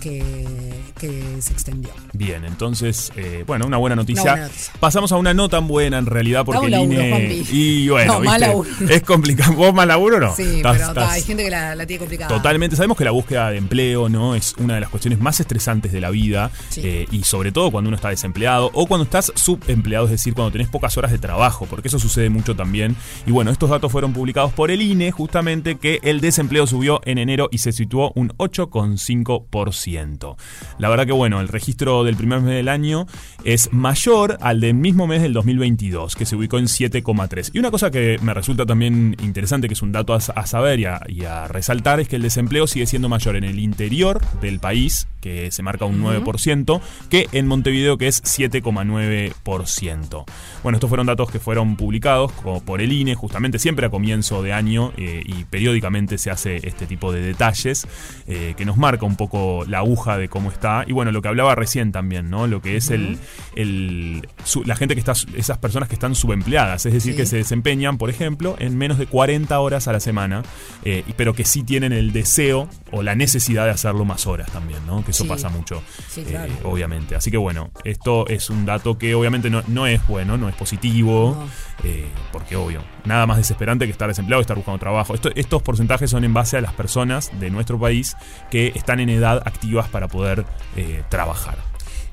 se 1.41 1.53
extendió. 1.53 1.91
Bien, 2.13 2.36
entonces, 2.45 3.13
eh, 3.17 3.45
bueno, 3.47 3.67
una 3.67 3.77
buena 3.77 3.97
noticia. 3.97 4.23
Una 4.23 4.33
buena 4.33 4.47
noticia. 4.49 4.73
Pasamos 4.81 5.13
a 5.13 5.17
una 5.17 5.35
no 5.35 5.49
tan 5.49 5.67
buena 5.69 5.99
en 5.99 6.07
realidad 6.07 6.45
porque 6.45 6.67
el 6.67 6.75
INE. 6.75 7.45
Y 7.51 7.89
bueno, 7.89 8.15
No, 8.15 8.21
¿viste? 8.21 8.39
laburo. 8.39 8.69
es 8.91 9.03
complicado. 9.03 9.53
¿Vos 9.55 9.73
mal 9.75 9.89
laburo 9.89 10.17
o 10.17 10.21
no? 10.21 10.35
Sí, 10.37 10.61
pero 10.63 11.01
hay 11.09 11.23
gente 11.23 11.45
que 11.45 11.51
la, 11.51 11.75
la 11.75 11.87
tiene 11.87 12.01
complicada. 12.01 12.35
Totalmente, 12.35 12.77
sabemos 12.77 12.97
que 12.99 13.05
la 13.05 13.11
búsqueda 13.13 13.51
de 13.51 13.59
empleo 13.59 14.09
no 14.09 14.35
es 14.35 14.55
una 14.59 14.75
de 14.75 14.81
las 14.81 14.91
cuestiones 14.91 15.19
más 15.21 15.41
estresantes 15.41 15.93
de 15.93 16.01
la 16.01 16.11
vida 16.11 16.51
Sí. 16.69 16.81
eh, 16.85 17.07
y 17.11 17.23
sobre 17.25 17.53
todo 17.53 17.71
cuando 17.71 17.89
uno 17.89 17.97
está 17.97 18.09
desempleado 18.11 18.71
o 18.75 18.87
cuando 18.87 19.05
estás 19.05 19.33
subempleado, 19.35 20.05
es 20.07 20.11
decir, 20.11 20.35
cuando 20.35 20.53
tenés 20.53 20.69
pocas 20.69 20.97
horas 20.97 21.11
de 21.13 21.19
trabajo, 21.19 21.67
porque 21.69 21.89
eso 21.89 21.99
sucede 21.99 22.29
mucho 22.31 22.55
también. 22.57 22.97
Y 23.27 23.31
bueno, 23.31 23.51
estos 23.51 23.71
datos 23.71 23.91
fueron 23.93 24.13
publicados 24.13 24.53
por 24.53 24.71
el 24.71 24.83
INE 24.83 25.11
justamente 25.13 25.77
que 25.77 26.01
el 26.03 26.21
desempleo 26.21 26.67
subió 26.67 27.01
en 27.05 27.19
enero 27.19 27.49
y 27.51 27.59
se 27.59 27.73
situó 27.73 28.13
un 28.15 28.31
8,5%. 28.39 30.37
La 30.79 30.89
verdad 30.89 31.07
que 31.07 31.13
bueno, 31.13 31.41
el 31.41 31.49
registro 31.49 32.05
del 32.05 32.16
primer 32.17 32.41
mes 32.41 32.55
del 32.55 32.69
año 32.69 33.07
es 33.45 33.73
mayor 33.73 34.39
al 34.41 34.61
del 34.61 34.75
mismo 34.75 35.07
mes 35.07 35.23
del 35.23 35.33
2022, 35.33 36.17
que 36.17 36.27
se 36.27 36.37
ubicó 36.37 36.59
en 36.59 36.67
7,3. 36.67 37.51
Y 37.55 37.59
una 37.59 37.71
cosa 37.71 37.91
que 37.91 38.19
me 38.23 38.35
resulta 38.35 38.67
también 38.67 39.17
interesante, 39.23 39.69
que 39.69 39.75
es 39.75 39.83
un 39.83 39.93
dato 39.93 40.15
a, 40.15 40.17
a 40.17 40.47
saber 40.47 40.81
y 40.81 40.87
a, 40.87 41.01
y 41.09 41.25
a 41.25 41.49
resaltar, 41.49 42.01
es 42.01 42.09
que 42.09 42.17
el 42.17 42.23
desempleo 42.23 42.67
sigue 42.67 42.87
siendo 42.87 43.09
mayor 43.09 43.37
en 43.37 43.45
el 43.45 43.59
interior 43.59 44.21
del 44.41 44.61
país, 44.61 45.09
que 45.21 45.51
se 45.51 45.63
marca 45.63 45.85
un 45.87 46.01
9%, 46.03 46.81
que 47.11 47.29
en 47.33 47.49
Montevideo, 47.49 47.99
que 47.99 48.07
es 48.07 48.23
7,9%. 48.23 50.25
Bueno, 50.63 50.77
estos 50.77 50.89
fueron 50.89 51.07
datos 51.07 51.29
que 51.31 51.41
fueron 51.41 51.77
publicados 51.77 52.33
por 52.65 52.81
el 52.81 52.93
INE, 52.93 53.17
justamente 53.17 53.59
siempre 53.59 53.87
a 53.87 53.91
comienzo 53.91 54.43
de 54.43 54.53
año, 54.53 54.93
eh, 54.97 55.25
y 55.25 55.45
periódicamente 55.45 56.19
se 56.19 56.31
hace 56.31 56.61
este 56.67 56.87
tipo 56.87 57.13
de 57.13 57.23
detalles, 57.23 57.89
eh, 58.29 58.55
que 58.57 58.65
nos 58.65 58.77
marca 58.77 59.05
un 59.05 59.17
poco 59.17 59.65
la 59.67 59.79
aguja 59.79 60.17
de 60.17 60.29
cómo 60.29 60.53
está. 60.53 60.85
Y 60.87 60.93
bueno, 60.93 61.11
lo 61.11 61.23
que 61.23 61.29
hablaba 61.29 61.57
recién 61.57 61.91
también, 61.91 62.06
¿no? 62.07 62.47
Lo 62.47 62.63
que 62.63 62.77
es 62.77 62.91
el, 62.91 63.19
el- 63.55 64.27
su- 64.45 64.65
la 64.65 64.77
gente 64.77 64.95
que 64.95 65.01
está, 65.01 65.13
esas 65.37 65.59
personas 65.59 65.89
que 65.89 65.95
están 65.95 66.15
subempleadas, 66.15 66.87
es 66.87 66.93
decir, 66.93 67.13
Sí. 67.13 67.17
que 67.17 67.27
se 67.27 67.37
desempeñan, 67.37 67.99
por 67.99 68.11
ejemplo, 68.11 68.57
en 68.59 68.77
menos 68.79 68.99
de 68.99 69.07
40 69.07 69.59
horas 69.61 69.89
a 69.89 69.93
la 69.93 70.01
semana, 70.01 70.43
eh, 70.85 71.05
pero 71.17 71.35
que 71.35 71.45
sí 71.45 71.63
tienen 71.63 71.93
el 71.93 72.13
deseo 72.13 72.69
o 72.93 73.03
la 73.03 73.15
necesidad 73.15 73.65
de 73.65 73.71
hacerlo 73.71 74.05
más 74.05 74.27
horas 74.27 74.51
también, 74.53 74.85
¿no? 74.87 75.05
Que 75.05 75.11
eso 75.11 75.25
Sí. 75.25 75.29
pasa 75.29 75.49
mucho, 75.49 75.83
Sí, 76.09 76.25
eh, 76.27 76.49
obviamente. 76.65 77.17
Así 77.17 77.31
que 77.31 77.37
bueno, 77.37 77.71
esto 77.85 78.27
es 78.29 78.51
un 78.51 78.65
dato 78.67 78.99
que 78.99 79.15
obviamente 79.15 79.51
no, 79.51 79.63
no 79.69 79.87
es 79.87 80.07
bueno, 80.07 80.37
no 80.37 80.49
es 80.49 80.55
positivo, 80.55 81.37
No. 81.39 81.89
eh, 81.89 82.07
porque 82.33 82.57
obvio, 82.57 82.83
nada 83.05 83.27
más 83.27 83.37
desesperante 83.39 83.85
que 83.87 83.93
estar 83.93 84.09
desempleado 84.09 84.41
y 84.41 84.43
estar 84.43 84.57
buscando 84.57 84.79
trabajo. 84.79 85.15
Esto- 85.15 85.31
estos 85.35 85.63
porcentajes 85.63 86.11
son 86.11 86.25
en 86.25 86.35
base 86.35 86.57
a 86.57 86.61
las 86.61 86.73
personas 86.73 87.31
de 87.41 87.51
nuestro 87.51 87.79
país 87.79 88.17
que 88.51 88.73
están 88.75 89.01
en 89.01 89.09
edad 89.11 89.43
activas 89.47 89.89
para 89.89 90.09
poder 90.09 90.45
eh, 90.77 91.03
trabajar. 91.09 91.57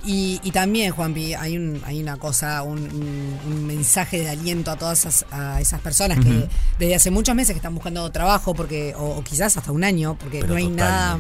Y, 0.05 0.41
y 0.43 0.51
también, 0.51 0.91
Juanpi, 0.91 1.33
hay, 1.33 1.55
un, 1.57 1.81
hay 1.85 2.01
una 2.01 2.17
cosa, 2.17 2.61
un, 2.63 2.79
un- 2.79 3.39
un 3.47 3.65
mensaje 3.65 4.19
de 4.19 4.29
aliento 4.29 4.69
a 4.71 4.75
todas 4.75 4.99
esas, 4.99 5.25
a 5.31 5.61
esas 5.61 5.79
personas 5.79 6.19
que 6.19 6.49
desde 6.77 6.95
hace 6.95 7.09
muchos 7.09 7.33
meses 7.35 7.53
que 7.53 7.57
están 7.59 7.73
buscando 7.73 8.11
trabajo, 8.11 8.53
porque 8.53 8.93
o, 8.97 9.17
o 9.17 9.23
quizás 9.23 9.55
hasta 9.55 9.71
un 9.71 9.83
año, 9.83 10.17
porque 10.19 10.39
Pero 10.39 10.53
no 10.53 10.55
hay 10.57 10.67
nada... 10.67 11.19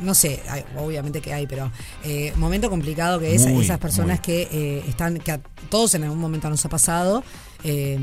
No 0.00 0.14
sé, 0.14 0.42
hay- 0.48 0.64
obviamente 0.78 1.20
que 1.20 1.32
hay, 1.32 1.46
pero 1.46 1.70
eh, 2.02 2.32
momento 2.36 2.68
complicado 2.68 3.20
que 3.20 3.36
es 3.36 3.46
Muy, 3.46 3.64
esas 3.64 3.78
personas 3.78 4.18
muy. 4.18 4.22
que 4.24 4.48
eh, 4.50 4.84
están, 4.88 5.18
que 5.18 5.30
a 5.30 5.40
todos 5.70 5.94
en 5.94 6.02
algún 6.02 6.18
momento 6.18 6.50
nos 6.50 6.64
ha 6.64 6.68
pasado, 6.68 7.22
eh, 7.62 7.96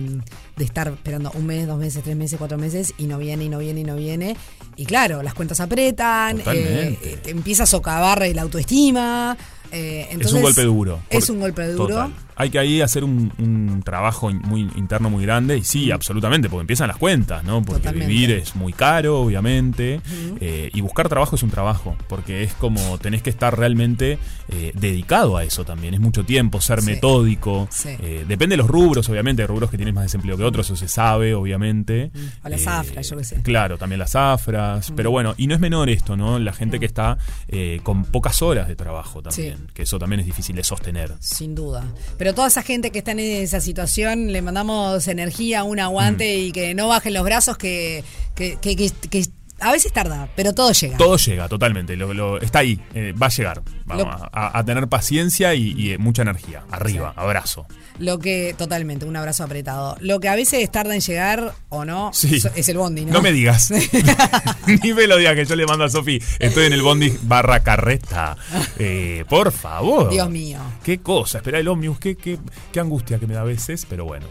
de 0.55 0.63
estar 0.63 0.87
esperando 0.87 1.29
un 1.35 1.45
mes, 1.45 1.67
dos 1.67 1.77
meses, 1.77 2.01
tres 2.01 2.15
meses, 2.15 2.39
cuatro 2.39 2.57
meses 2.57 2.93
y 2.97 3.03
no 3.05 3.17
viene, 3.17 3.43
y 3.45 3.49
no 3.49 3.57
viene, 3.57 3.81
y 3.81 3.83
no 3.83 3.95
viene. 3.97 4.37
Y 4.77 4.85
claro, 4.85 5.21
las 5.23 5.33
cuentas 5.33 5.59
apretan, 5.59 6.41
eh, 6.47 7.19
te 7.21 7.31
empieza 7.31 7.63
a 7.63 7.65
socavar 7.67 8.25
la 8.33 8.43
autoestima. 8.43 9.35
Eh, 9.71 10.07
es 10.19 10.33
un 10.33 10.41
golpe 10.41 10.63
duro. 10.63 10.99
Es 11.09 11.29
un 11.29 11.39
golpe 11.39 11.67
duro. 11.67 11.87
Total. 11.87 12.13
Hay 12.39 12.49
que 12.49 12.57
ahí 12.57 12.81
hacer 12.81 13.03
un, 13.03 13.31
un 13.37 13.81
trabajo 13.83 14.31
muy 14.31 14.61
interno 14.75 15.09
muy 15.09 15.23
grande 15.25 15.57
y 15.57 15.63
sí, 15.63 15.91
absolutamente, 15.91 16.49
porque 16.49 16.61
empiezan 16.61 16.87
las 16.87 16.97
cuentas, 16.97 17.43
¿no? 17.43 17.61
Porque 17.61 17.81
Totalmente. 17.81 18.07
vivir 18.11 18.31
es 18.31 18.55
muy 18.55 18.73
caro, 18.73 19.19
obviamente, 19.21 19.99
eh, 20.39 20.69
y 20.73 20.81
buscar 20.81 21.09
trabajo 21.09 21.35
es 21.35 21.43
un 21.43 21.49
trabajo, 21.51 21.95
porque 22.07 22.43
es 22.43 22.53
como 22.53 22.97
tenés 22.97 23.21
que 23.21 23.29
estar 23.29 23.57
realmente 23.57 24.17
eh, 24.51 24.71
dedicado 24.73 25.37
a 25.37 25.43
eso 25.43 25.63
también, 25.65 25.93
es 25.93 25.99
mucho 25.99 26.23
tiempo, 26.23 26.59
ser 26.61 26.81
Sí. 26.81 26.87
metódico, 26.91 27.67
Sí. 27.69 27.89
eh, 27.99 28.25
depende 28.27 28.53
de 28.53 28.57
los 28.57 28.67
rubros, 28.67 29.07
obviamente, 29.09 29.41
hay 29.43 29.47
rubros 29.47 29.69
que 29.69 29.77
tienen 29.77 29.93
más 29.93 30.05
desempleo 30.05 30.37
que 30.37 30.43
otros, 30.43 30.65
eso 30.65 30.75
se 30.75 30.87
sabe, 30.87 31.35
obviamente. 31.35 32.11
O 32.43 32.49
las 32.49 32.65
afras, 32.65 33.09
yo 33.09 33.17
qué 33.17 33.23
sé. 33.25 33.41
Claro, 33.43 33.77
también 33.77 33.99
las 33.99 34.15
afras, 34.15 34.91
pero 34.95 35.11
bueno, 35.11 35.35
y 35.37 35.45
no 35.47 35.53
es 35.55 35.59
menor 35.59 35.89
esto, 35.89 36.15
¿no? 36.17 36.39
La 36.39 36.53
gente 36.53 36.79
que 36.79 36.85
está 36.85 37.17
eh, 37.49 37.79
con 37.83 38.05
pocas 38.05 38.41
horas 38.41 38.67
de 38.67 38.75
trabajo 38.75 39.21
también, 39.21 39.57
Sí. 39.57 39.63
que 39.73 39.81
eso 39.83 39.99
también 39.99 40.21
es 40.21 40.25
difícil 40.25 40.55
de 40.55 40.63
sostener. 40.63 41.13
Sin 41.19 41.53
duda. 41.53 41.83
Pero 42.17 42.28
toda 42.33 42.47
esa 42.47 42.61
gente 42.63 42.91
que 42.91 42.99
está 42.99 43.11
en 43.11 43.19
esa 43.19 43.59
situación, 43.61 44.31
le 44.31 44.41
mandamos 44.41 45.07
energía, 45.07 45.63
un 45.63 45.79
aguante 45.79 46.37
Mm. 46.37 46.41
y 46.41 46.51
que 46.51 46.73
no 46.75 46.87
bajen 46.87 47.13
los 47.13 47.23
brazos, 47.23 47.57
que, 47.57 48.03
que, 48.35 48.57
que- 48.61 48.75
que- 48.75 48.91
que 49.09 49.25
a 49.61 49.71
veces 49.71 49.91
tarda, 49.93 50.29
pero 50.35 50.53
todo 50.53 50.71
llega. 50.71 50.97
Todo 50.97 51.17
llega, 51.17 51.47
totalmente. 51.47 51.95
Lo, 51.95 52.13
lo- 52.13 52.39
está 52.41 52.59
ahí, 52.59 52.79
eh, 52.93 53.13
va 53.21 53.27
a 53.27 53.29
llegar. 53.29 53.61
Vamos 53.85 54.05
Lo- 54.21 54.29
a, 54.31 54.63
tener 54.65 54.87
paciencia 54.87 55.53
y, 55.55 55.73
y, 55.77 55.91
eh, 55.93 55.97
mucha 55.97 56.21
energía. 56.21 56.63
Arriba, 56.71 57.13
abrazo. 57.15 57.65
Lo 57.97 58.19
que, 58.19 58.55
totalmente, 58.57 59.05
un 59.05 59.15
abrazo 59.15 59.43
apretado. 59.43 59.97
Lo 59.99 60.19
que 60.19 60.29
a 60.29 60.35
veces 60.35 60.69
tarda 60.71 60.93
en 60.95 61.01
llegar 61.01 61.53
o 61.69 61.85
no, 61.85 62.11
Sí. 62.13 62.41
es 62.55 62.69
el 62.69 62.77
bondi, 62.77 63.05
¿no? 63.05 63.13
No 63.13 63.21
me 63.21 63.31
digas. 63.31 63.71
Ni 64.83 64.93
me 64.93 65.07
lo 65.07 65.17
digas 65.17 65.35
que 65.35 65.45
yo 65.45 65.55
le 65.55 65.65
mando 65.65 65.85
a 65.85 65.89
Sofi. 65.89 66.21
Estoy 66.39 66.65
en 66.67 66.73
el 66.73 66.81
bondi 66.81 67.13
barra 67.23 67.61
carreta. 67.61 68.37
Eh, 68.81 69.25
por 69.27 69.51
favor. 69.51 70.09
Dios 70.09 70.29
mío. 70.29 70.59
Qué 70.83 70.99
cosa. 70.99 71.39
Espera 71.39 71.59
el 71.59 71.67
ómnibus. 71.67 71.99
Qué, 71.99 72.15
qué, 72.15 72.39
qué 72.71 72.79
angustia 72.79 73.19
que 73.19 73.27
me 73.27 73.33
da 73.33 73.41
a 73.41 73.43
veces, 73.43 73.85
pero 73.89 74.05
bueno. 74.05 74.25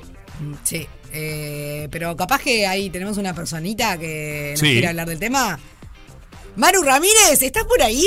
Sí. 0.63 0.87
Eh, 1.13 1.89
pero 1.91 2.17
capaz 2.17 2.41
que 2.43 2.67
ahí 2.67 2.91
tenemos 2.91 3.17
una 3.19 3.35
personita 3.35 3.97
que 3.99 4.51
nos 4.53 4.61
Sí. 4.61 4.73
quiere 4.73 4.89
hablar 4.89 5.09
del 5.09 5.19
tema. 5.19 5.59
Maru 6.57 6.83
Ramírez, 6.83 7.41
¿estás 7.43 7.65
por 7.65 7.81
ahí? 7.83 8.05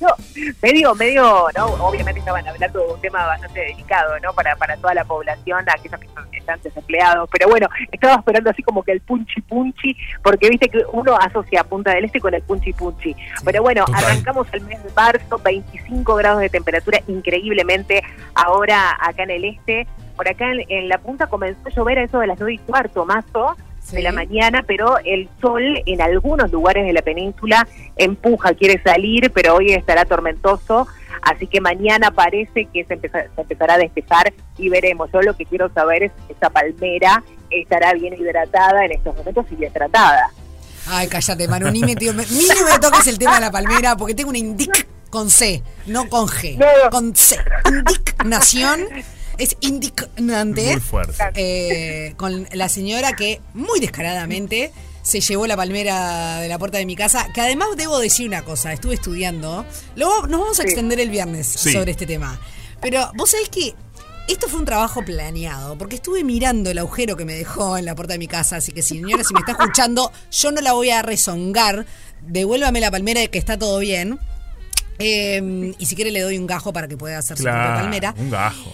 Medio, 0.62 0.94
medio, 0.94 1.46
¿no? 1.56 1.66
Obviamente 1.86 2.20
estaban 2.20 2.46
hablando 2.46 2.78
de 2.86 2.92
un 2.94 3.00
tema 3.00 3.26
bastante 3.26 3.60
delicado, 3.60 4.18
¿no? 4.20 4.32
Para, 4.32 4.56
para 4.56 4.76
toda 4.76 4.94
la 4.94 5.04
población, 5.04 5.64
aquellos 5.68 6.00
que 6.00 6.06
son- 6.08 6.28
están 6.32 6.60
desempleados. 6.62 7.28
Pero 7.30 7.48
bueno, 7.48 7.68
estaba 7.92 8.14
esperando 8.16 8.50
así 8.50 8.62
como 8.62 8.82
que 8.82 8.92
el 8.92 9.00
punchi 9.00 9.40
punchi, 9.42 9.94
porque 10.22 10.48
viste 10.48 10.68
que 10.68 10.82
uno 10.92 11.16
asocia 11.16 11.64
Punta 11.64 11.92
del 11.92 12.06
Este 12.06 12.20
con 12.20 12.32
el 12.34 12.42
punchi 12.42 12.72
punchi. 12.72 13.14
Pero 13.44 13.62
bueno, 13.62 13.84
Total. 13.84 14.04
arrancamos 14.04 14.46
el 14.52 14.62
mes 14.62 14.82
de 14.82 14.90
marzo, 14.96 15.38
25 15.38 16.14
grados 16.14 16.40
de 16.40 16.48
temperatura, 16.48 17.00
increíblemente 17.06 18.02
ahora 18.34 18.96
acá 19.00 19.22
en 19.24 19.30
el 19.30 19.44
este. 19.44 19.86
Por 20.16 20.28
acá 20.28 20.50
en, 20.50 20.64
en 20.68 20.88
la 20.88 20.98
punta 20.98 21.26
comenzó 21.28 21.60
a 21.66 21.70
llover 21.70 21.98
a 21.98 22.02
eso 22.04 22.18
de 22.20 22.26
las 22.26 22.38
9 22.38 22.54
y 22.54 22.58
cuarto, 22.58 23.04
mazo 23.04 23.56
Sí. 23.90 23.96
de 23.96 24.02
la 24.02 24.12
mañana, 24.12 24.64
pero 24.66 24.96
el 25.04 25.28
sol 25.40 25.62
en 25.86 26.00
algunos 26.00 26.50
lugares 26.50 26.84
de 26.86 26.92
la 26.92 27.02
península 27.02 27.66
empuja, 27.96 28.54
quiere 28.54 28.82
salir, 28.82 29.30
pero 29.32 29.56
hoy 29.56 29.72
estará 29.72 30.04
tormentoso, 30.04 30.86
así 31.22 31.46
que 31.46 31.60
mañana 31.60 32.10
parece 32.10 32.66
que 32.72 32.84
se, 32.84 32.94
empeza- 32.94 33.26
se 33.34 33.40
empezará 33.40 33.74
a 33.74 33.78
despejar 33.78 34.32
y 34.58 34.68
veremos. 34.68 35.10
Yo 35.12 35.20
lo 35.22 35.36
que 35.36 35.44
quiero 35.46 35.68
saber 35.72 36.04
es 36.04 36.12
si 36.26 36.32
esta 36.32 36.50
palmera 36.50 37.22
estará 37.50 37.92
bien 37.94 38.14
hidratada 38.14 38.84
en 38.84 38.92
estos 38.92 39.16
momentos 39.16 39.44
y 39.50 39.56
bien 39.56 39.72
tratada. 39.72 40.30
Ay, 40.88 41.08
cállate, 41.08 41.46
Manu, 41.46 41.70
ni 41.70 41.80
me, 41.80 41.94
tío, 41.94 42.14
me- 42.14 42.24
ni 42.26 42.46
me 42.46 42.78
toques 42.80 43.06
el 43.06 43.18
tema 43.18 43.34
de 43.34 43.40
la 43.42 43.50
palmera, 43.50 43.96
porque 43.96 44.14
tengo 44.14 44.30
una 44.30 44.38
indic 44.38 44.86
con 45.10 45.28
C, 45.28 45.62
no 45.86 46.08
con 46.08 46.26
G, 46.28 46.56
No. 46.56 46.66
con 46.90 47.14
C. 47.14 47.36
Indignación 47.68 48.80
es 49.40 49.56
indignante. 49.60 50.72
Muy 50.72 50.80
fuerte. 50.80 51.14
eh, 51.34 52.14
con 52.16 52.46
la 52.52 52.68
señora 52.68 53.14
que 53.14 53.40
muy 53.54 53.80
descaradamente 53.80 54.72
se 55.02 55.20
llevó 55.20 55.46
la 55.46 55.56
palmera 55.56 56.40
de 56.40 56.48
la 56.48 56.58
puerta 56.58 56.78
de 56.78 56.86
mi 56.86 56.94
casa, 56.94 57.26
que 57.34 57.40
además 57.40 57.68
debo 57.76 57.98
decir 57.98 58.28
una 58.28 58.44
cosa, 58.44 58.72
estuve 58.72 58.94
estudiando, 58.94 59.64
luego 59.96 60.26
nos 60.26 60.40
vamos 60.40 60.60
a 60.60 60.62
Sí. 60.62 60.68
extender 60.68 61.00
el 61.00 61.08
viernes 61.10 61.46
Sí. 61.46 61.72
sobre 61.72 61.92
este 61.92 62.06
tema, 62.06 62.38
pero 62.82 63.10
vos 63.16 63.30
sabés 63.30 63.48
que 63.48 63.74
esto 64.28 64.46
fue 64.48 64.60
un 64.60 64.66
trabajo 64.66 65.02
planeado, 65.04 65.76
porque 65.78 65.96
estuve 65.96 66.22
mirando 66.22 66.70
el 66.70 66.78
agujero 66.78 67.16
que 67.16 67.24
me 67.24 67.34
dejó 67.34 67.78
en 67.78 67.86
la 67.86 67.94
puerta 67.94 68.12
de 68.12 68.18
mi 68.18 68.28
casa, 68.28 68.56
así 68.56 68.72
que 68.72 68.82
señora, 68.82 69.24
si 69.24 69.32
me 69.34 69.40
está 69.40 69.52
escuchando, 69.52 70.12
yo 70.30 70.52
no 70.52 70.60
la 70.60 70.74
voy 70.74 70.90
a 70.90 71.00
rezongar, 71.02 71.86
devuélvame 72.20 72.80
la 72.80 72.90
palmera 72.90 73.20
de 73.20 73.28
que 73.30 73.38
está 73.38 73.58
todo 73.58 73.78
bien. 73.78 74.18
Eh, 74.98 75.72
y 75.78 75.86
si 75.86 75.96
quiere 75.96 76.10
le 76.10 76.20
doy 76.20 76.36
un 76.36 76.46
gajo 76.46 76.72
para 76.74 76.86
que 76.86 76.96
pueda 76.98 77.16
hacer 77.18 77.38
su 77.38 77.44
propia 77.44 77.60
Claro, 77.62 77.80
palmera. 77.80 78.14
un 78.18 78.30
gajo. 78.30 78.72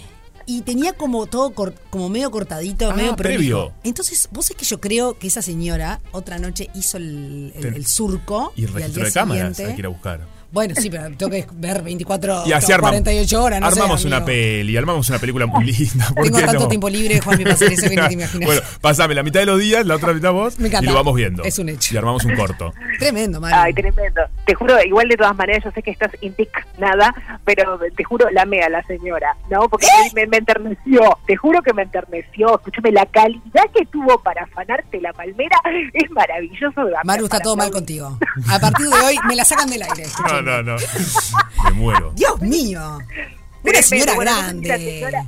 Y 0.49 0.61
tenía 0.61 0.93
como 0.93 1.27
todo 1.27 1.51
cor- 1.53 1.75
como 1.89 2.07
medio 2.09 2.31
cortadito, 2.31 2.89
Ah, 2.89 2.95
medio 2.95 3.15
prolijo. 3.15 3.37
previo. 3.37 3.73
Entonces, 3.83 4.27
vos 4.31 4.49
es 4.49 4.55
que 4.55 4.65
yo 4.65 4.79
creo 4.79 5.19
que 5.19 5.27
esa 5.27 5.41
señora 5.41 5.99
otra 6.13 6.39
noche 6.39 6.69
hizo 6.73 6.97
el, 6.97 7.51
el- 7.53 7.61
Ten- 7.61 7.73
el 7.75 7.85
surco. 7.85 8.53
Y 8.55 8.63
el 8.63 8.73
registro 8.73 9.03
de 9.03 9.11
cámaras 9.11 9.59
hay 9.59 9.73
que 9.73 9.79
ir 9.79 9.85
a 9.85 9.89
buscar. 9.89 10.37
Bueno, 10.49 10.73
sí, 10.79 10.89
pero 10.89 11.03
tengo 11.17 11.29
que 11.29 11.45
ver 11.55 11.83
24 11.83 12.43
Y 12.47 12.53
así 12.53 12.71
armamos. 12.71 12.91
48 12.91 13.43
horas, 13.43 13.59
no 13.59 13.69
sé, 13.69 13.79
armamos 13.81 14.05
una 14.05 14.23
peli, 14.23 14.77
armamos 14.77 15.09
una 15.09 15.19
película 15.19 15.45
muy 15.45 15.65
linda. 15.65 16.07
¿por 16.15 16.23
Tengo 16.23 16.37
qué 16.37 16.45
tanto 16.45 16.61
no? 16.63 16.67
tiempo 16.69 16.89
libre, 16.89 17.19
Juan, 17.19 17.39
para 17.43 17.53
hacer 17.53 17.73
eso 17.73 17.89
que 17.89 17.97
ni 17.97 18.07
te 18.07 18.13
imaginas. 18.13 18.45
Bueno, 18.45 18.61
pasame 18.79 19.13
la 19.13 19.23
mitad 19.23 19.41
de 19.41 19.45
los 19.47 19.59
días, 19.59 19.85
la 19.85 19.95
otra 19.95 20.13
mitad 20.13 20.31
vos, 20.31 20.57
Me 20.57 20.69
encanta. 20.69 20.85
y 20.85 20.87
lo 20.87 20.95
vamos 20.95 21.13
viendo. 21.15 21.43
Es 21.43 21.59
un 21.59 21.67
hecho. 21.67 21.93
Y 21.93 21.97
armamos 21.97 22.23
un 22.23 22.37
corto. 22.37 22.73
Tremendo, 22.97 23.41
Manu. 23.41 23.55
Ay, 23.59 23.73
tremendo. 23.73 24.21
Te 24.47 24.55
juro, 24.55 24.81
igual 24.83 25.09
de 25.09 25.17
todas 25.17 25.35
maneras, 25.35 25.63
yo 25.65 25.71
sé 25.71 25.83
que 25.83 25.91
estás 25.91 26.09
indignada, 26.21 27.13
pero 27.43 27.77
te 27.95 28.03
juro, 28.05 28.29
lame 28.31 28.61
a 28.63 28.69
la 28.69 28.81
señora, 28.83 29.35
¿no? 29.49 29.67
Porque 29.67 29.85
¿Eh? 29.87 30.11
me, 30.15 30.25
me 30.25 30.37
enterneció, 30.37 31.17
te 31.27 31.35
juro 31.35 31.61
que 31.61 31.73
me 31.73 31.81
enterneció. 31.83 32.55
Escúchame, 32.55 32.91
la 32.93 33.05
calidad 33.07 33.65
que 33.75 33.85
tuvo 33.87 34.17
para 34.23 34.43
afanarte 34.43 35.01
la 35.01 35.11
palmera 35.13 35.57
es 35.93 36.09
maravilloso. 36.11 36.85
de 36.85 36.93
Maru, 37.03 37.25
está 37.25 37.39
todo 37.41 37.57
mal 37.57 37.69
contigo. 37.71 38.17
A 38.49 38.57
partir 38.59 38.87
de 38.87 38.95
hoy 39.05 39.17
me 39.27 39.35
la 39.35 39.43
sacan 39.43 39.69
del 39.69 39.83
aire. 39.83 40.05
No, 40.27 40.41
no, 40.41 40.63
no. 40.63 40.75
Me 41.65 41.71
muero. 41.71 42.11
Dios 42.15 42.41
mío. 42.41 42.99
Una 43.63 43.81
señora 43.81 44.15
Bueno, 44.15 44.31
grande. 44.33 44.67
la 44.69 44.77
señora- 44.77 45.25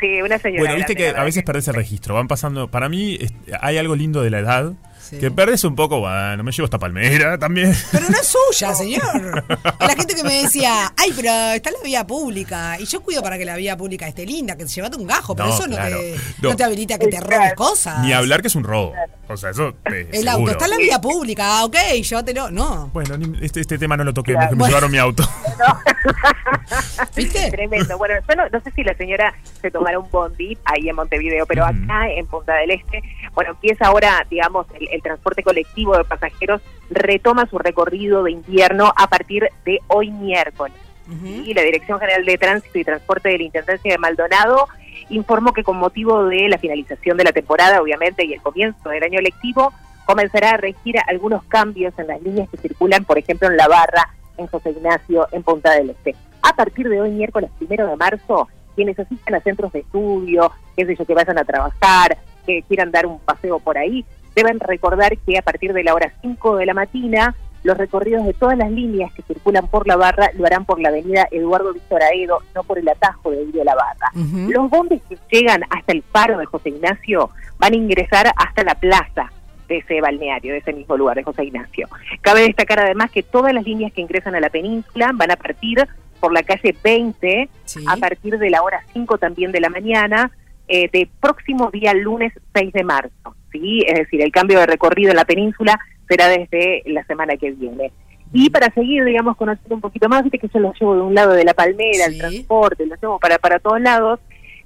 Sí, 0.00 0.22
una 0.22 0.38
señora. 0.38 0.60
Bueno, 0.62 0.74
viste 0.76 0.94
grande, 0.94 1.10
que 1.10 1.16
la 1.16 1.22
a 1.22 1.24
veces 1.24 1.42
perdés 1.44 1.66
el 1.68 1.74
registro, 1.74 2.14
van 2.14 2.28
pasando. 2.28 2.68
Para 2.68 2.88
mí 2.88 3.18
es- 3.20 3.32
hay 3.60 3.78
algo 3.78 3.94
lindo 3.96 4.22
de 4.22 4.30
la 4.30 4.38
edad. 4.40 4.72
Sí. 5.08 5.18
Que 5.18 5.30
perdés 5.30 5.64
un 5.64 5.74
poco, 5.74 6.00
bueno, 6.00 6.42
me 6.44 6.52
llevo 6.52 6.64
esta 6.66 6.78
palmera 6.78 7.38
también. 7.38 7.74
Pero 7.92 8.08
no 8.10 8.18
es 8.18 8.26
suya, 8.26 8.74
señor. 8.76 9.44
A 9.78 9.86
la 9.86 9.94
gente 9.94 10.14
que 10.14 10.22
me 10.24 10.42
decía, 10.42 10.92
ay, 10.96 11.12
pero 11.16 11.30
está 11.54 11.70
en 11.70 11.76
la 11.76 11.82
vía 11.82 12.06
pública. 12.06 12.76
Y 12.78 12.84
yo 12.86 13.00
cuido 13.00 13.22
para 13.22 13.38
que 13.38 13.44
la 13.44 13.56
vía 13.56 13.76
pública 13.76 14.06
esté 14.06 14.26
linda, 14.26 14.56
que 14.56 14.64
te 14.64 14.70
llevate 14.70 14.96
un 14.96 15.06
gajo. 15.06 15.34
Pero 15.34 15.48
No, 15.48 15.54
eso 15.54 15.66
no, 15.66 15.76
te, 15.76 16.16
No. 16.42 16.50
no 16.50 16.56
te 16.56 16.64
habilita 16.64 16.96
a 16.96 16.98
que 16.98 17.06
te 17.08 17.20
robes 17.20 17.54
cosas. 17.54 18.00
Ni 18.02 18.12
hablar 18.12 18.42
que 18.42 18.48
es 18.48 18.54
un 18.54 18.64
robo. 18.64 18.92
O 19.30 19.36
sea, 19.36 19.50
eso 19.50 19.74
te 19.84 20.08
El 20.18 20.26
auto 20.28 20.50
está 20.50 20.64
en 20.64 20.70
la 20.70 20.76
vía 20.78 21.00
pública, 21.00 21.64
ok, 21.64 21.76
llévatelo. 22.02 22.50
No. 22.50 22.88
Bueno, 22.94 23.16
ni- 23.18 23.44
este, 23.44 23.60
este 23.60 23.78
tema 23.78 23.96
no 23.96 24.04
lo 24.04 24.14
toquemos, 24.14 24.38
Claro. 24.40 24.50
que 24.50 24.56
me 24.56 24.60
Bueno. 24.60 24.70
llevaron 24.70 24.90
mi 24.90 24.98
auto. 24.98 25.22
¿Viste? 27.16 27.50
Tremendo. 27.50 27.98
Bueno, 27.98 28.14
yo 28.28 28.34
no, 28.36 28.48
no 28.48 28.60
sé 28.60 28.70
si 28.72 28.82
la 28.84 28.94
señora 28.94 29.34
se 29.60 29.70
tomará 29.70 29.98
un 29.98 30.10
bondi 30.10 30.56
ahí 30.64 30.88
en 30.88 30.96
Montevideo, 30.96 31.46
pero 31.46 31.64
acá 31.64 32.08
en 32.10 32.26
Punta 32.26 32.54
del 32.54 32.70
Este, 32.72 33.02
bueno, 33.34 33.50
empieza 33.52 33.86
ahora, 33.86 34.26
digamos, 34.30 34.66
el, 34.78 34.88
el 34.90 35.02
transporte 35.02 35.42
colectivo 35.42 35.96
de 35.96 36.04
pasajeros 36.04 36.60
retoma 36.90 37.46
su 37.48 37.58
recorrido 37.58 38.22
de 38.22 38.32
invierno 38.32 38.92
a 38.96 39.08
partir 39.08 39.48
de 39.64 39.78
hoy 39.88 40.10
miércoles. 40.10 40.76
Y 41.24 41.54
la 41.54 41.62
Dirección 41.62 41.98
General 41.98 42.22
de 42.22 42.36
Tránsito 42.36 42.78
y 42.78 42.84
Transporte 42.84 43.30
de 43.30 43.38
la 43.38 43.44
Intendencia 43.44 43.90
de 43.92 43.96
Maldonado 43.96 44.68
informó 45.10 45.52
que 45.52 45.64
con 45.64 45.78
motivo 45.78 46.24
de 46.26 46.48
la 46.48 46.58
finalización 46.58 47.16
de 47.16 47.24
la 47.24 47.32
temporada, 47.32 47.80
obviamente, 47.80 48.24
y 48.24 48.32
el 48.32 48.42
comienzo 48.42 48.88
del 48.90 49.02
año 49.02 49.20
lectivo, 49.20 49.72
comenzará 50.06 50.50
a 50.52 50.56
regir 50.56 50.96
algunos 51.06 51.44
cambios 51.44 51.92
en 51.98 52.06
las 52.06 52.22
líneas 52.22 52.48
que 52.48 52.56
circulan, 52.56 53.04
por 53.04 53.18
ejemplo, 53.18 53.48
en 53.48 53.56
La 53.56 53.68
Barra, 53.68 54.08
en 54.36 54.46
José 54.46 54.70
Ignacio, 54.70 55.28
en 55.32 55.42
Punta 55.42 55.72
del 55.72 55.90
Este. 55.90 56.14
A 56.42 56.54
partir 56.54 56.88
de 56.88 57.00
hoy, 57.00 57.10
miércoles 57.10 57.50
primero 57.58 57.86
de 57.86 57.96
marzo, 57.96 58.48
quienes 58.74 58.98
asisten 58.98 59.34
a 59.34 59.40
centros 59.40 59.72
de 59.72 59.80
estudio, 59.80 60.52
qué 60.76 60.86
sé 60.86 60.96
yo, 60.96 61.04
que 61.04 61.14
vayan 61.14 61.38
a 61.38 61.44
trabajar, 61.44 62.16
que 62.46 62.62
quieran 62.62 62.90
dar 62.90 63.06
un 63.06 63.18
paseo 63.18 63.58
por 63.58 63.76
ahí, 63.76 64.04
deben 64.34 64.60
recordar 64.60 65.18
que 65.18 65.36
a 65.36 65.42
partir 65.42 65.72
de 65.72 65.82
la 65.82 65.94
hora 65.94 66.12
5 66.22 66.56
de 66.56 66.66
la 66.66 66.74
mañana, 66.74 67.34
los 67.64 67.76
recorridos 67.76 68.24
de 68.24 68.34
todas 68.34 68.56
las 68.56 68.70
líneas 68.70 69.12
que 69.12 69.22
circulan 69.22 69.66
por 69.68 69.86
la 69.86 69.96
barra 69.96 70.30
lo 70.34 70.46
harán 70.46 70.64
por 70.64 70.80
la 70.80 70.88
avenida 70.90 71.26
Eduardo 71.30 71.72
Víctor 71.74 72.02
Aedo, 72.02 72.38
no 72.54 72.62
por 72.62 72.78
el 72.78 72.88
atajo 72.88 73.30
de 73.30 73.44
Villa 73.44 73.64
la 73.64 73.74
Barra. 73.74 74.10
Los 74.48 74.70
bombes 74.70 75.02
que 75.08 75.18
llegan 75.30 75.62
hasta 75.70 75.92
el 75.92 76.02
paro 76.02 76.38
de 76.38 76.46
José 76.46 76.70
Ignacio 76.70 77.30
van 77.58 77.72
a 77.72 77.76
ingresar 77.76 78.26
hasta 78.36 78.62
la 78.62 78.74
plaza 78.74 79.32
de 79.68 79.78
ese 79.78 80.00
balneario, 80.00 80.52
de 80.52 80.58
ese 80.60 80.72
mismo 80.72 80.96
lugar 80.96 81.16
de 81.16 81.24
José 81.24 81.44
Ignacio. 81.44 81.88
Cabe 82.22 82.42
destacar 82.42 82.80
además 82.80 83.10
que 83.10 83.22
todas 83.22 83.52
las 83.52 83.64
líneas 83.64 83.92
que 83.92 84.00
ingresan 84.00 84.34
a 84.34 84.40
la 84.40 84.48
península 84.50 85.10
van 85.14 85.30
a 85.30 85.36
partir 85.36 85.86
por 86.20 86.32
la 86.32 86.42
calle 86.42 86.74
20 86.82 87.48
Sí. 87.64 87.84
a 87.86 87.96
partir 87.96 88.38
de 88.38 88.50
la 88.50 88.62
hora 88.62 88.80
5 88.94 89.18
también 89.18 89.52
de 89.52 89.60
la 89.60 89.68
mañana 89.68 90.30
eh, 90.68 90.88
de 90.92 91.08
próximo 91.20 91.70
día 91.70 91.92
lunes 91.94 92.32
6 92.54 92.72
de 92.72 92.84
marzo. 92.84 93.34
¿sí? 93.52 93.84
Es 93.86 93.98
decir, 93.98 94.22
el 94.22 94.30
cambio 94.32 94.58
de 94.60 94.66
recorrido 94.66 95.10
en 95.10 95.16
la 95.16 95.24
península 95.24 95.78
será 96.08 96.28
desde 96.28 96.82
la 96.86 97.04
semana 97.04 97.36
que 97.36 97.50
viene. 97.52 97.92
Y 98.32 98.50
para 98.50 98.72
seguir, 98.74 99.04
digamos, 99.04 99.36
conociendo 99.36 99.74
un 99.74 99.80
poquito 99.80 100.08
más, 100.08 100.22
viste 100.22 100.38
que 100.38 100.48
yo 100.52 100.60
lo 100.60 100.72
llevo 100.74 100.94
de 100.94 101.00
un 101.02 101.14
lado 101.14 101.32
de 101.32 101.44
la 101.44 101.54
palmera, 101.54 102.06
Sí. 102.06 102.12
el 102.12 102.18
transporte, 102.18 102.86
lo 102.86 102.94
llevo 102.96 103.18
para, 103.18 103.38
para 103.38 103.58
todos 103.58 103.80
lados. 103.80 104.20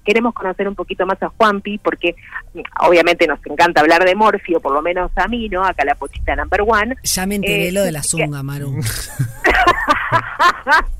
Queremos 0.05 0.35
conocer 0.35 0.67
un 0.67 0.75
poquito 0.75 1.07
más 1.07 1.23
a 1.23 1.29
Juanpi, 1.29 1.79
porque 1.79 2.17
mm, 2.55 2.61
obviamente 2.85 3.25
nos 3.29 3.39
encanta 3.47 3.81
hablar 3.83 4.05
de 4.05 4.17
Morphy, 4.17 4.57
o 4.57 4.61
por 4.61 4.73
lo 4.73 4.83
menos 4.83 5.13
a 5.15 5.29
mí, 5.29 5.49
¿no? 5.49 5.65
Acá 5.65 5.85
la 5.85 5.95
pochita 5.95 6.35
number 6.35 6.63
one. 6.67 6.97
Ya 7.05 7.25
me 7.25 7.37
enteré 7.37 7.69
Eh, 7.69 7.73
lo 7.73 7.83
de 7.85 7.93
la 7.93 8.03
zunga, 8.03 8.43
Maru. 8.43 8.75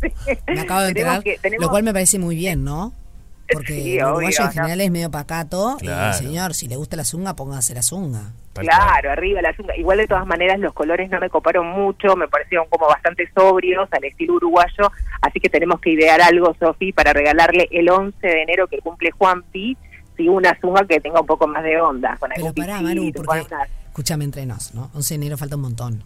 Sí. 0.01 0.13
Me 0.47 0.61
acabo 0.61 0.81
de 0.83 0.89
enterar, 0.89 1.23
que- 1.23 1.39
tenemos- 1.39 1.65
lo 1.65 1.71
cual 1.71 1.83
me 1.83 1.93
parece 1.93 2.19
muy 2.19 2.37
bien, 2.37 2.65
¿no? 2.65 2.93
Porque 3.55 3.73
Sí, 3.75 3.99
el 3.99 4.05
uruguayo 4.05 4.27
obvio, 4.29 4.47
en 4.47 4.53
general 4.53 4.81
es 4.81 4.91
medio 4.91 5.11
pacato 5.11 5.77
Claro. 5.81 6.11
y 6.11 6.19
señor, 6.19 6.55
si 6.55 6.69
le 6.69 6.77
gusta 6.77 6.97
la 6.97 7.05
zunga, 7.05 7.35
póngase 7.35 7.75
la 7.75 7.83
zunga. 7.83 8.33
Claro, 8.55 9.11
arriba 9.11 9.41
la 9.41 9.55
zunga. 9.57 9.75
Igual 9.77 9.99
de 9.99 10.07
todas 10.07 10.27
maneras 10.27 10.59
los 10.59 10.75
colores 10.75 11.09
no 11.11 11.19
me 11.21 11.31
coparon 11.31 11.67
mucho, 11.69 12.17
me 12.17 12.29
parecieron 12.29 12.67
como 12.69 12.87
bastante 12.87 13.29
sobrios 13.35 13.89
al 13.93 14.05
estilo 14.05 14.35
uruguayo, 14.35 14.91
así 15.23 15.41
que 15.41 15.49
tenemos 15.49 15.81
que 15.81 15.91
idear 15.91 16.21
algo, 16.21 16.55
Sofi, 16.61 16.93
para 16.93 17.13
regalarle 17.13 17.69
el 17.71 17.89
11 17.89 18.27
de 18.27 18.43
enero 18.43 18.67
que 18.69 18.79
cumple 18.79 19.11
Juanpi, 19.13 19.77
sí, 20.17 20.29
una 20.29 20.57
zunga 20.61 20.85
que 20.87 21.01
tenga 21.01 21.21
un 21.21 21.27
poco 21.27 21.47
más 21.47 21.63
de 21.65 21.81
onda. 21.81 22.17
Con 22.19 22.29
Pero 22.35 22.47
algún 22.49 22.63
pará, 22.63 22.81
Maru, 22.83 23.11
porque 23.15 23.47
escúchame 23.87 24.25
entre 24.25 24.45
nos, 24.45 24.75
¿no? 24.75 24.91
11 24.95 25.15
de 25.15 25.17
enero 25.17 25.39
falta 25.39 25.57
un 25.57 25.63
montón. 25.63 26.05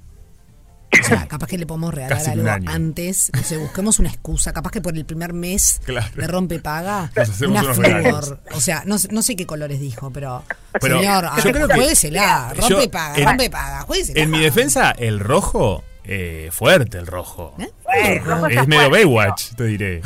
O 1.07 1.09
sea, 1.09 1.27
capaz 1.29 1.47
que 1.47 1.59
le 1.59 1.67
podemos 1.67 1.95
regalar 1.95 2.29
algo 2.29 2.49
antes, 2.71 3.31
no 3.35 3.43
sé, 3.43 3.57
busquemos 3.59 3.99
una 3.99 4.09
excusa, 4.09 4.53
capaz 4.53 4.71
que 4.73 4.81
por 4.81 4.97
el 4.97 5.05
primer 5.05 5.33
mes 5.33 5.81
Claro. 5.85 6.07
de 6.15 6.27
rompe 6.27 6.59
paga, 6.59 7.11
una 7.47 7.63
flor. 7.75 8.41
O 8.55 8.61
sea, 8.61 8.83
no, 8.87 8.99
sé- 8.99 9.09
no 9.13 9.23
sé 9.23 9.37
qué 9.37 9.47
colores 9.47 9.81
dijo, 9.81 10.11
pero, 10.11 10.43
Pero 10.81 10.99
señor, 11.01 11.25
yo 11.45 11.53
creo 11.53 11.69
que- 11.69 11.75
juéguesela, 11.75 12.53
yo- 12.55 12.69
rompe 12.69 12.89
paga, 12.89 13.17
en- 13.19 13.25
rompe 13.27 13.51
paga, 13.51 13.81
juéguesela. 13.83 14.21
En 14.21 14.31
mi 14.31 14.41
defensa, 14.41 14.91
el 14.93 15.21
rojo, 15.21 15.85
eh, 16.05 16.51
fuerte 16.53 16.99
el 16.99 17.07
rojo. 17.07 17.55
¿Eh? 17.59 18.21
Rojo 18.25 18.47
está 18.47 18.63
Es 18.63 18.69
medio 18.69 18.89
fuerte. 18.89 19.05
Baywatch, 19.07 19.55
te 19.55 19.65
diré. 19.65 20.03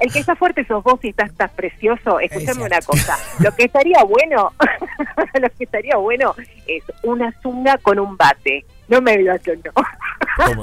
El 0.00 0.12
que 0.12 0.18
está 0.18 0.34
fuerte 0.36 0.66
sos 0.66 0.82
vos 0.82 0.98
y 1.02 1.10
estás, 1.10 1.30
estás 1.30 1.50
precioso. 1.52 2.18
Escúchame 2.20 2.64
una 2.64 2.80
cosa. 2.80 3.16
Lo 3.38 3.54
que 3.54 3.64
estaría 3.64 4.02
bueno, 4.02 4.52
lo 5.40 5.48
que 5.50 5.64
estaría 5.64 5.96
bueno 5.96 6.34
es 6.66 6.82
una 7.04 7.32
zunga 7.42 7.78
con 7.78 7.98
un 8.00 8.16
bate. 8.16 8.66
No 8.88 9.00
me 9.00 9.16
digas 9.16 9.40
que 9.42 9.56
no. 9.56 9.72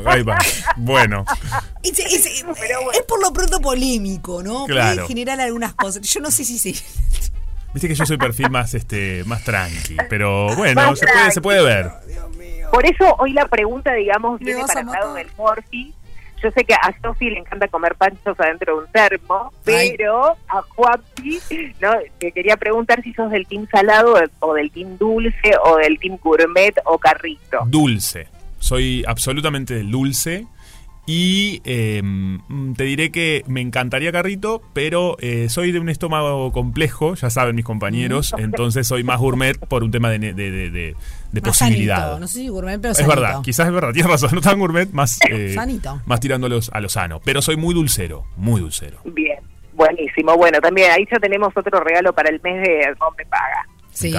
Ahí 0.05 0.21
va. 0.23 0.37
Bueno, 0.75 1.25
Es, 1.83 1.97
es- 1.99 2.45
Pero 2.59 2.81
bueno. 2.83 2.91
es 2.91 3.01
por 3.03 3.21
lo 3.21 3.31
pronto 3.33 3.59
polémico, 3.59 4.43
¿no? 4.43 4.65
Claro. 4.65 4.95
Puede 4.95 5.07
generar 5.07 5.39
algunas 5.41 5.73
cosas. 5.73 6.01
Yo 6.03 6.19
no 6.19 6.29
sé 6.31 6.43
si 6.45 6.59
sí. 6.59 6.73
viste 7.73 7.87
que 7.87 7.95
yo 7.95 8.05
soy 8.05 8.17
perfil 8.17 8.49
más 8.49 8.73
este 8.73 9.23
más 9.25 9.43
tranqui, 9.43 9.95
pero 10.09 10.53
bueno, 10.55 10.95
se 10.95 11.05
puede, 11.07 11.31
se 11.31 11.41
puede 11.41 11.63
ver. 11.63 11.91
Por 12.71 12.85
eso 12.85 13.15
hoy 13.19 13.33
la 13.33 13.45
pregunta, 13.47 13.93
digamos, 13.93 14.39
viene 14.39 14.61
para 14.65 14.81
el 14.81 14.85
lado 14.87 15.13
del 15.13 15.27
Morphy. 15.37 15.93
Yo 16.43 16.49
sé 16.51 16.63
que 16.63 16.73
a 16.73 16.95
Sofi 17.01 17.29
le 17.29 17.39
encanta 17.39 17.67
comer 17.67 17.95
panchos 17.95 18.39
adentro 18.39 18.75
de 18.75 18.83
un 18.85 18.91
termo, 18.91 19.53
Ay. 19.67 19.93
pero 19.95 20.35
a 20.47 20.61
Juanpi, 20.69 21.39
¿no? 21.79 21.91
Te 22.17 22.31
quería 22.31 22.57
preguntar 22.57 23.03
si 23.03 23.13
sos 23.13 23.29
del 23.29 23.45
team 23.45 23.67
salado 23.71 24.15
o 24.39 24.53
del 24.53 24.71
team 24.71 24.97
dulce 24.97 25.51
o 25.63 25.77
del 25.77 25.99
team 25.99 26.17
gourmet 26.17 26.73
o 26.85 26.97
carrito. 26.97 27.59
Dulce. 27.67 28.27
Soy 28.59 29.03
absolutamente 29.07 29.75
del 29.75 29.91
dulce. 29.91 30.47
Y 31.07 31.61
eh, 31.65 32.01
mm, 32.03 32.73
te 32.73 32.83
diré 32.83 33.11
que 33.11 33.43
me 33.47 33.59
encantaría 33.61 34.11
carrito, 34.11 34.61
pero 34.73 35.17
eh, 35.19 35.49
soy 35.49 35.71
de 35.71 35.79
un 35.79 35.89
estómago 35.89 36.51
complejo, 36.51 37.15
ya 37.15 37.29
saben 37.29 37.55
mis 37.55 37.65
compañeros, 37.65 38.33
entonces 38.37 38.87
soy 38.87 39.03
más 39.03 39.19
gourmet 39.19 39.57
por 39.57 39.83
un 39.83 39.91
tema 39.91 40.09
de, 40.11 40.19
ne- 40.19 40.33
de, 40.33 40.51
de- 40.51 40.69
de- 40.69 40.95
de 41.31 41.41
Más 41.41 41.57
posibilidad. 41.57 41.97
sanito. 41.97 42.19
No 42.19 42.27
sé 42.27 42.39
si 42.39 42.47
gourmet, 42.49 42.79
pero 42.79 42.91
Es 42.91 42.97
sanito. 42.99 43.15
verdad, 43.19 43.41
quizás 43.41 43.67
es 43.67 43.73
verdad, 43.73 43.93
tienes 43.93 44.11
razón, 44.11 44.29
no 44.33 44.41
tan 44.41 44.59
gourmet, 44.59 44.89
más, 44.91 45.19
eh, 45.29 45.53
Sanito. 45.55 46.01
más 46.05 46.19
tirando 46.19 46.47
a, 46.71 46.79
lo 46.81 46.89
sano. 46.89 47.19
Pero 47.25 47.41
soy 47.41 47.57
muy 47.57 47.73
dulcero, 47.73 48.25
muy 48.37 48.61
dulcero. 48.61 48.99
Bien, 49.05 49.39
buenísimo. 49.73 50.37
Bueno, 50.37 50.59
también 50.61 50.91
ahí 50.91 51.05
ya 51.11 51.17
tenemos 51.19 51.51
otro 51.55 51.79
regalo 51.79 52.13
para 52.13 52.29
el 52.29 52.39
mes 52.41 52.61
de 52.61 52.93
Rompe 52.99 53.25
Paga. 53.25 53.65
Sí, 53.91 54.13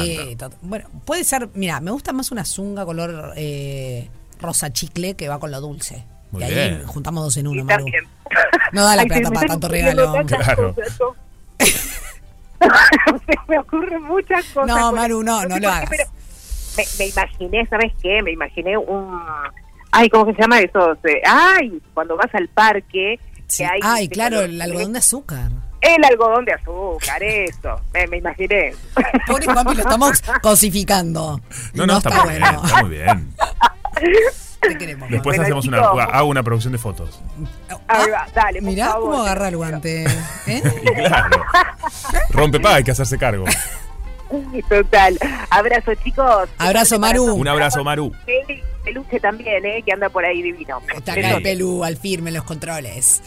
bueno, 0.62 0.88
puede 1.07 1.25
ser, 1.25 1.49
mira, 1.55 1.81
me 1.81 1.90
gusta 1.92 2.12
más 2.12 2.31
una 2.33 2.45
zunga 2.45 2.85
color 2.85 3.33
eh, 3.37 4.09
rosa 4.40 4.71
chicle 4.73 5.14
que 5.14 5.29
va 5.29 5.38
con 5.38 5.51
lo 5.51 5.61
dulce. 5.61 6.05
Muy 6.33 6.42
y 6.42 6.45
ahí 6.47 6.55
bien. 6.55 6.83
juntamos 6.87 7.25
dos 7.25 7.37
en 7.37 7.47
uno, 7.47 7.64
Maru. 7.64 7.87
No 8.73 8.85
da 8.85 8.97
la 8.97 9.03
Ay, 9.03 9.09
plata 9.09 9.31
para 9.31 9.47
tanto 9.47 9.68
regalo. 9.68 10.12
Claro. 10.27 10.75
se 13.27 13.35
me 13.49 13.59
ocurren 13.59 14.03
muchas 14.03 14.45
cosas. 14.47 14.66
No, 14.66 14.92
Maru, 14.92 15.23
no, 15.23 15.45
no 15.47 15.59
lo 15.59 15.68
hagas. 15.71 15.90
pero 15.90 16.05
Me, 16.77 16.85
me 16.99 17.07
imaginé, 17.09 17.66
¿sabes 17.66 17.92
qué? 18.03 18.23
Me 18.23 18.33
imaginé 18.33 18.77
un... 18.77 19.21
Ay, 19.90 20.09
¿cómo 20.09 20.25
se 20.33 20.40
llama 20.40 20.59
eso? 20.61 20.97
Ay, 21.27 21.81
cuando 21.95 22.16
vas 22.16 22.35
al 22.35 22.49
parque... 22.49 23.18
Sí. 23.47 23.59
que 23.59 23.66
hay 23.66 23.81
Ay, 23.83 24.05
ese 24.05 24.14
claro, 24.14 24.40
el 24.40 24.61
algodón 24.62 24.95
de 24.95 25.01
azúcar. 25.01 25.51
El 25.83 26.03
algodón 26.05 26.45
de 26.47 26.53
azúcar, 26.55 27.23
eso. 27.23 27.79
Me, 27.92 28.07
me 28.07 28.16
imaginé. 28.18 28.73
Pobre 29.27 29.45
Juanpi, 29.45 29.75
lo 29.75 29.83
estamos 29.83 30.23
cosificando. 30.40 31.38
No, 31.75 31.87
no, 31.87 31.99
está, 31.99 32.25
muy 32.25 32.31
bien, 32.31 32.42
está 32.45 32.83
muy 32.83 32.90
bien. 32.90 33.35
Te 34.62 34.79
queremos. 34.79 35.11
Después 35.11 35.37
Bueno, 35.37 35.42
hacemos 35.59 35.66
una, 35.66 35.79
hago 36.05 36.29
una 36.29 36.42
producción 36.42 36.72
de 36.72 36.79
fotos. 36.79 37.20
Ahí 37.88 38.11
va, 38.11 38.27
dale, 38.35 38.61
por 38.61 38.70
Mirá 38.70 38.90
favor. 38.90 39.11
cómo 39.11 39.22
agarra 39.22 39.48
el 39.48 39.57
guante. 39.57 40.05
¿eh? 40.46 40.62
Y 40.83 40.94
claro, 40.94 41.44
rompe 42.31 42.61
paga, 42.61 42.77
hay 42.77 42.85
que 42.85 42.92
hacerse 42.92 43.18
cargo. 43.18 43.44
Total. 44.68 45.18
Abrazo, 45.51 45.92
chicos. 46.03 46.48
Abrazo, 46.59 46.98
Maru. 46.98 47.35
Un 47.35 47.48
abrazo, 47.48 47.85
Maru. 47.85 48.12
Peluche 48.85 49.20
también, 49.20 49.64
¿eh? 49.64 49.83
Que 49.85 49.92
anda 49.92 50.09
por 50.09 50.25
ahí 50.25 50.42
divino. 50.42 50.81
Está 50.94 51.12
acá 51.12 51.33
el 51.37 51.42
Pelú 51.42 51.85
al 51.85 51.96
firme 51.96 52.31
en 52.31 52.35
los 52.37 52.44
controles. 52.44 53.22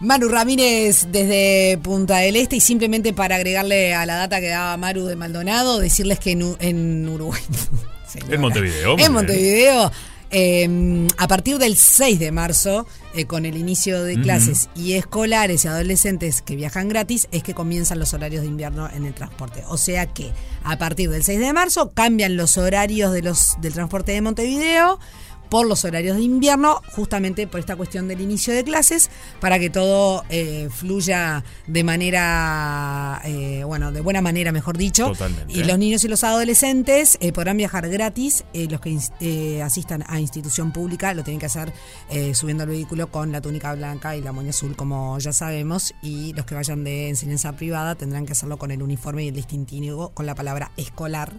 Manu 0.00 0.28
Ramírez 0.28 1.08
desde 1.10 1.78
Punta 1.82 2.18
del 2.18 2.36
Este 2.36 2.56
y 2.56 2.60
simplemente 2.60 3.12
para 3.12 3.36
agregarle 3.36 3.94
a 3.94 4.06
la 4.06 4.14
data 4.16 4.40
que 4.40 4.48
daba 4.48 4.76
Maru 4.78 5.04
de 5.06 5.16
Maldonado, 5.16 5.78
decirles 5.78 6.18
que 6.18 6.30
en, 6.32 6.42
U- 6.42 6.56
en 6.58 7.06
Uruguay, 7.08 7.42
señora, 8.06 8.34
En 8.34 8.40
Montevideo, 8.40 8.90
en 8.92 8.96
bien. 8.96 9.12
Montevideo, 9.12 9.92
eh, 10.30 11.08
a 11.18 11.28
partir 11.28 11.58
del 11.58 11.76
6 11.76 12.18
de 12.18 12.32
marzo, 12.32 12.86
eh, 13.14 13.26
con 13.26 13.44
el 13.44 13.56
inicio 13.56 14.02
de 14.04 14.20
clases 14.20 14.68
y 14.76 14.92
escolares 14.92 15.64
y 15.64 15.68
adolescentes 15.68 16.42
que 16.42 16.56
viajan 16.56 16.88
gratis, 16.88 17.28
es 17.32 17.42
que 17.42 17.54
comienzan 17.54 17.98
los 17.98 18.14
horarios 18.14 18.42
de 18.42 18.48
invierno 18.48 18.88
en 18.88 19.04
el 19.04 19.14
transporte. 19.14 19.64
O 19.68 19.76
sea 19.76 20.06
que 20.06 20.30
a 20.62 20.78
partir 20.78 21.10
del 21.10 21.24
6 21.24 21.40
de 21.40 21.52
marzo 21.52 21.90
cambian 21.92 22.36
los 22.36 22.56
horarios 22.58 23.12
de 23.12 23.22
los, 23.22 23.56
del 23.60 23.72
transporte 23.72 24.12
de 24.12 24.20
Montevideo 24.20 25.00
por 25.50 25.66
los 25.66 25.84
horarios 25.84 26.16
de 26.16 26.22
invierno, 26.22 26.80
justamente 26.94 27.46
por 27.46 27.60
esta 27.60 27.76
cuestión 27.76 28.08
del 28.08 28.20
inicio 28.20 28.54
de 28.54 28.64
clases, 28.64 29.10
para 29.40 29.58
que 29.58 29.68
todo 29.68 30.24
eh, 30.30 30.68
fluya 30.70 31.44
de 31.66 31.84
manera, 31.84 33.20
eh, 33.24 33.62
bueno, 33.64 33.92
de 33.92 34.00
buena 34.00 34.20
manera, 34.22 34.52
mejor 34.52 34.78
dicho. 34.78 35.08
Totalmente. 35.08 35.52
Y 35.52 35.64
los 35.64 35.78
niños 35.78 36.04
y 36.04 36.08
los 36.08 36.24
adolescentes 36.24 37.18
eh, 37.20 37.32
podrán 37.32 37.56
viajar 37.56 37.88
gratis. 37.88 38.44
eh, 38.54 38.68
los 38.70 38.80
que 38.80 38.96
eh, 39.20 39.62
asistan 39.62 40.04
a 40.06 40.20
institución 40.20 40.72
pública 40.72 41.12
lo 41.14 41.24
tienen 41.24 41.40
que 41.40 41.46
hacer 41.46 41.72
eh, 42.10 42.34
subiendo 42.34 42.62
al 42.62 42.68
vehículo 42.70 43.10
con 43.10 43.32
la 43.32 43.40
túnica 43.40 43.74
blanca 43.74 44.16
y 44.16 44.22
la 44.22 44.32
moña 44.32 44.50
azul, 44.50 44.76
como 44.76 45.18
ya 45.18 45.32
sabemos. 45.32 45.94
Y 46.02 46.32
los 46.34 46.46
que 46.46 46.54
vayan 46.54 46.84
de 46.84 47.08
enseñanza 47.08 47.52
privada 47.52 47.94
tendrán 47.96 48.26
que 48.26 48.32
hacerlo 48.32 48.56
con 48.58 48.70
el 48.70 48.82
uniforme 48.82 49.24
y 49.24 49.28
el 49.28 49.34
distintivo 49.34 50.10
con 50.10 50.26
la 50.26 50.34
palabra 50.34 50.70
escolar. 50.76 51.32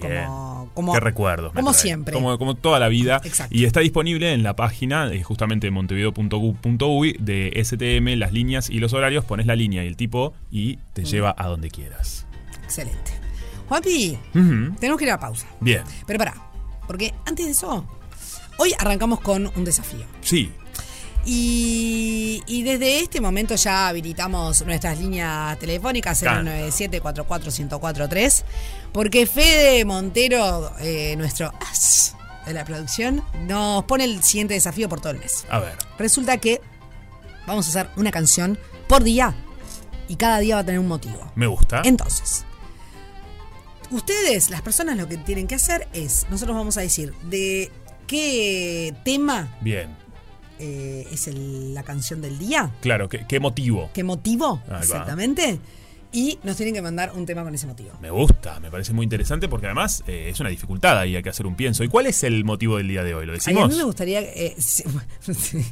Bien. 0.00 0.26
Como, 0.26 0.70
como, 0.74 0.92
Qué 0.92 1.00
recuerdos. 1.00 1.54
me 1.54 1.60
Como 1.60 1.72
siempre. 1.72 2.14
Como, 2.14 2.38
como 2.38 2.54
toda 2.54 2.78
la 2.78 2.88
vida. 2.88 3.20
Exacto. 3.24 3.54
Y 3.54 3.64
está 3.64 3.80
disponible 3.80 4.32
en 4.32 4.42
la 4.42 4.54
página, 4.56 5.12
eh, 5.12 5.22
justamente 5.22 5.70
montevideo.gov.uy, 5.70 7.16
de 7.18 7.52
STM, 7.64 8.18
las 8.18 8.32
líneas 8.32 8.70
y 8.70 8.78
los 8.78 8.92
horarios. 8.92 9.24
Pones 9.24 9.46
la 9.46 9.56
línea 9.56 9.84
y 9.84 9.86
el 9.86 9.96
tipo 9.96 10.34
y 10.50 10.76
te 10.92 11.04
lleva 11.04 11.34
a 11.36 11.46
donde 11.46 11.70
quieras. 11.70 12.26
Excelente. 12.64 13.12
Juanpi, 13.68 14.18
tenemos 14.32 14.98
que 14.98 15.04
ir 15.04 15.10
a 15.10 15.14
la 15.14 15.20
pausa. 15.20 15.46
Bien. 15.60 15.82
Pero 16.06 16.18
pará, 16.18 16.34
porque 16.86 17.12
antes 17.26 17.46
de 17.46 17.52
eso, 17.52 17.86
hoy 18.58 18.72
arrancamos 18.78 19.20
con 19.20 19.50
un 19.54 19.64
desafío. 19.64 20.04
Sí. 20.20 20.50
Y, 21.24 22.42
y 22.46 22.62
desde 22.62 23.00
este 23.00 23.20
momento 23.20 23.54
ya 23.56 23.88
habilitamos 23.88 24.64
nuestras 24.64 24.98
líneas 24.98 25.58
telefónicas 25.58 26.20
Claro. 26.20 26.48
097-44-1043 26.50 28.44
porque 28.92 29.26
Fede 29.26 29.84
Montero, 29.84 30.72
eh, 30.80 31.14
nuestro 31.16 31.52
as 31.70 32.14
de 32.46 32.54
la 32.54 32.64
producción, 32.64 33.22
nos 33.46 33.84
pone 33.84 34.04
el 34.04 34.22
siguiente 34.22 34.54
desafío 34.54 34.88
por 34.88 35.00
todo 35.00 35.12
el 35.12 35.18
mes. 35.18 35.44
A 35.50 35.58
ver. 35.58 35.76
Resulta 35.98 36.38
que 36.38 36.62
vamos 37.46 37.66
a 37.66 37.68
hacer 37.68 37.90
una 37.96 38.10
canción 38.10 38.58
por 38.88 39.02
día 39.02 39.34
y 40.08 40.16
cada 40.16 40.38
día 40.38 40.54
va 40.54 40.62
a 40.62 40.64
tener 40.64 40.80
un 40.80 40.88
motivo. 40.88 41.30
Me 41.34 41.46
gusta. 41.46 41.82
Entonces, 41.84 42.46
ustedes, 43.90 44.48
las 44.48 44.62
personas, 44.62 44.96
lo 44.96 45.06
que 45.08 45.18
tienen 45.18 45.46
que 45.46 45.56
hacer 45.56 45.88
es, 45.92 46.26
nosotros 46.30 46.56
vamos 46.56 46.78
a 46.78 46.80
decir 46.80 47.12
de 47.24 47.70
qué 48.06 48.94
tema 49.04 49.54
Bien. 49.60 49.94
Eh, 50.58 51.06
es 51.12 51.26
el- 51.28 51.74
la 51.74 51.82
canción 51.82 52.20
del 52.20 52.38
día, 52.38 52.70
Claro, 52.80 53.08
¿qué, 53.08 53.24
qué 53.28 53.40
motivo? 53.40 53.90
qué 53.94 54.04
motivo 54.04 54.60
Ahí 54.66 54.70
va. 54.72 54.78
exactamente, 54.80 55.58
y 56.12 56.38
nos 56.42 56.56
tienen 56.56 56.74
que 56.74 56.80
mandar 56.82 57.12
un 57.14 57.26
tema 57.26 57.44
con 57.44 57.54
ese 57.54 57.66
motivo. 57.66 57.90
Me 58.00 58.10
gusta, 58.10 58.58
me 58.60 58.70
parece 58.70 58.92
muy 58.94 59.04
interesante 59.04 59.46
porque 59.48 59.66
además 59.66 60.02
eh, 60.06 60.28
es 60.30 60.40
una 60.40 60.48
dificultad 60.48 60.98
ahí, 60.98 61.14
hay 61.16 61.22
que 61.22 61.28
hacer 61.28 61.46
un 61.46 61.54
pienso. 61.54 61.84
¿Y 61.84 61.88
cuál 61.88 62.06
es 62.06 62.22
el 62.24 62.44
motivo 62.44 62.78
del 62.78 62.88
día 62.88 63.04
de 63.04 63.14
hoy? 63.14 63.26
¿Lo 63.26 63.32
Ay, 63.32 63.36
a 63.36 63.40
decimos? 63.40 63.68
mí 63.68 63.76
me 63.76 63.84
gustaría... 63.84 64.20
eh, 64.22 64.54
sí, 64.58 64.84
sí. 65.34 65.64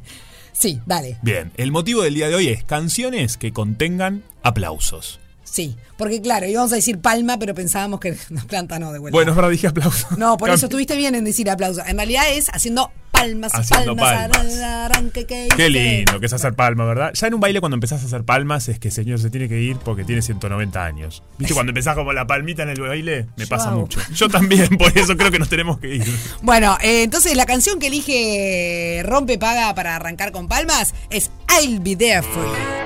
Sí, 0.53 0.81
dale. 0.87 1.19
Bien, 1.23 1.53
el 1.59 1.71
motivo 1.71 2.03
del 2.03 2.15
día 2.15 2.29
de 2.29 2.35
hoy 2.35 2.49
es 2.49 2.65
canciones 2.65 3.37
que 3.37 3.53
contengan 3.53 4.23
aplausos. 4.43 5.21
Sí, 5.57 5.75
porque 5.97 6.21
claro, 6.21 6.45
íbamos 6.47 6.71
a 6.73 6.77
decir 6.77 6.99
palma, 6.99 7.39
pero 7.39 7.55
pensábamos 7.55 7.99
que 7.99 8.15
la 8.29 8.43
planta 8.43 8.79
no, 8.79 8.93
de 8.93 8.99
vuelta. 8.99 9.17
Bueno, 9.17 9.35
verdad, 9.35 9.49
dije 9.49 9.67
aplausos. 9.69 10.19
No, 10.19 10.37
por 10.37 10.51
eso 10.51 10.67
estuviste 10.67 10.95
bien 10.97 11.15
en 11.15 11.25
decir 11.25 11.49
aplauso. 11.49 11.83
En 11.87 11.97
realidad 11.97 12.25
es 12.31 12.51
haciendo 12.51 12.91
palmas 13.11 13.55
Haciendo 13.55 13.97
palmas. 13.97 14.29
palmas. 14.37 14.59
arranque 14.61 15.25
que 15.25 15.49
Qué 15.57 15.71
lindo 15.71 16.21
que 16.21 16.27
es 16.27 16.33
hacer 16.35 16.53
palmas, 16.53 16.87
¿verdad? 16.89 17.13
Ya 17.15 17.29
en 17.29 17.33
un 17.33 17.41
baile 17.41 17.61
cuando 17.61 17.77
empezás 17.77 18.03
a 18.03 18.05
hacer 18.05 18.25
palmas 18.25 18.69
es 18.69 18.79
que 18.79 18.91
señor 18.91 19.19
se 19.19 19.31
tiene 19.31 19.49
que 19.49 19.59
ir 19.59 19.79
porque 19.79 20.05
tiene 20.05 20.21
190 20.21 20.85
años. 20.85 21.23
¿Viste 21.39 21.55
cuando 21.55 21.71
empezás 21.71 21.95
como 21.95 22.13
la 22.13 22.27
palmita 22.27 22.65
en 22.65 22.69
el 22.69 22.81
baile? 22.83 23.29
Me 23.39 23.45
Yo 23.45 23.49
pasa 23.49 23.71
hago. 23.71 23.81
mucho. 23.81 23.99
Yo 24.15 24.29
también, 24.29 24.69
por 24.77 24.93
eso 24.99 25.17
creo 25.17 25.31
que 25.31 25.39
nos 25.39 25.49
tenemos 25.49 25.79
que 25.79 25.95
ir. 25.95 26.05
Bueno, 26.43 26.77
eh, 26.83 27.03
entonces 27.05 27.35
la 27.35 27.47
canción 27.47 27.79
que 27.79 27.87
elige 27.87 29.01
Rompe 29.07 29.39
Paga 29.39 29.75
para 29.75 29.97
arrancar 29.97 30.33
con 30.33 30.49
palmas 30.49 30.95
es 31.09 31.31
I'll 31.59 31.81
Be 31.81 31.97
There 31.97 32.21
For 32.21 32.45
You. 32.45 32.86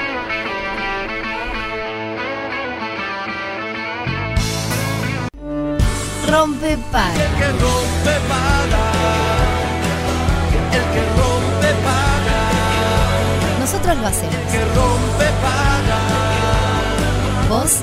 Rompe 6.30 6.78
para. 6.92 7.14
que 7.14 7.48
rompe 7.64 8.14
paga. 8.28 8.84
El 10.72 10.84
que 10.92 11.02
rompe 11.18 11.70
paga. 11.82 12.40
Nosotros 13.58 13.98
lo 13.98 14.06
hacemos. 14.06 14.36
Que 14.52 14.64
rompe 14.76 15.24
paga. 15.42 16.00
Vos 17.48 17.82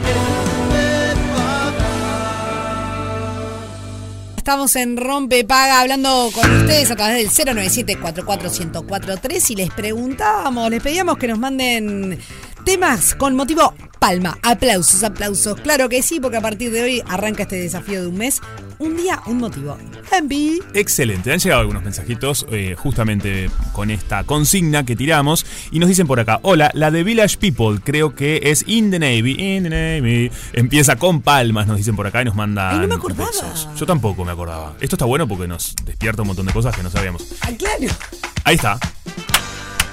Estamos 4.38 4.78
en 4.78 4.96
Rompe 4.96 5.44
Paga 5.44 5.82
hablando 5.82 6.30
con 6.34 6.62
ustedes 6.62 6.90
a 6.90 6.96
través 6.96 7.36
del 7.36 7.48
097 7.54 7.98
44143 8.00 9.52
y 9.52 9.56
les 9.58 9.70
preguntábamos, 9.72 10.70
les 10.70 10.82
pedíamos 10.82 11.18
que 11.18 11.28
nos 11.28 11.38
manden 11.38 12.18
temas 12.68 13.16
con 13.16 13.34
motivo 13.34 13.74
palma, 13.98 14.38
aplausos, 14.44 15.02
aplausos. 15.02 15.58
Claro 15.62 15.88
que 15.88 16.02
sí, 16.02 16.20
porque 16.20 16.36
a 16.36 16.42
partir 16.42 16.70
de 16.70 16.84
hoy 16.84 17.04
arranca 17.08 17.44
este 17.44 17.56
desafío 17.56 18.02
de 18.02 18.08
un 18.08 18.18
mes. 18.18 18.42
Un 18.78 18.98
día, 18.98 19.22
un 19.26 19.38
motivo. 19.38 19.78
Envy. 20.12 20.60
Excelente, 20.74 21.32
han 21.32 21.40
llegado 21.40 21.62
algunos 21.62 21.82
mensajitos 21.82 22.46
eh, 22.52 22.76
justamente 22.78 23.50
con 23.72 23.90
esta 23.90 24.26
consigna 24.26 24.86
que 24.86 24.98
tiramos 24.98 25.46
y 25.72 25.80
nos 25.80 25.88
dicen 25.88 26.08
por 26.08 26.20
acá, 26.20 26.42
hola, 26.42 26.70
la 26.74 26.92
de 26.92 27.06
Village 27.06 27.38
People 27.38 27.80
creo 27.82 28.14
que 28.14 28.42
es 28.44 28.66
In 28.68 28.92
the 28.92 29.00
Navy, 29.00 29.38
In 29.40 29.64
the 29.64 29.70
Navy, 29.70 30.30
empieza 30.52 30.98
con 30.98 31.22
palmas, 31.22 31.68
nos 31.68 31.78
dicen 31.78 31.96
por 31.96 32.06
acá 32.06 32.22
y 32.22 32.26
nos 32.26 32.36
mandan... 32.36 32.74
Ay, 32.74 32.80
no 32.82 32.88
me 32.90 32.96
acordaba. 32.96 33.30
besos. 33.30 33.70
Yo 33.78 33.86
tampoco 33.86 34.26
me 34.26 34.34
acordaba. 34.34 34.76
Esto 34.82 34.98
está 34.98 35.06
bueno 35.06 35.26
porque 35.26 35.48
nos 35.48 35.74
despierta 35.86 36.22
un 36.22 36.28
montón 36.28 36.46
de 36.46 36.52
cosas 36.52 36.76
que 36.76 36.84
no 36.84 36.92
sabíamos. 36.92 37.24
Ah, 37.40 37.52
claro. 37.58 37.94
Ahí 38.44 38.56
está. 38.56 38.78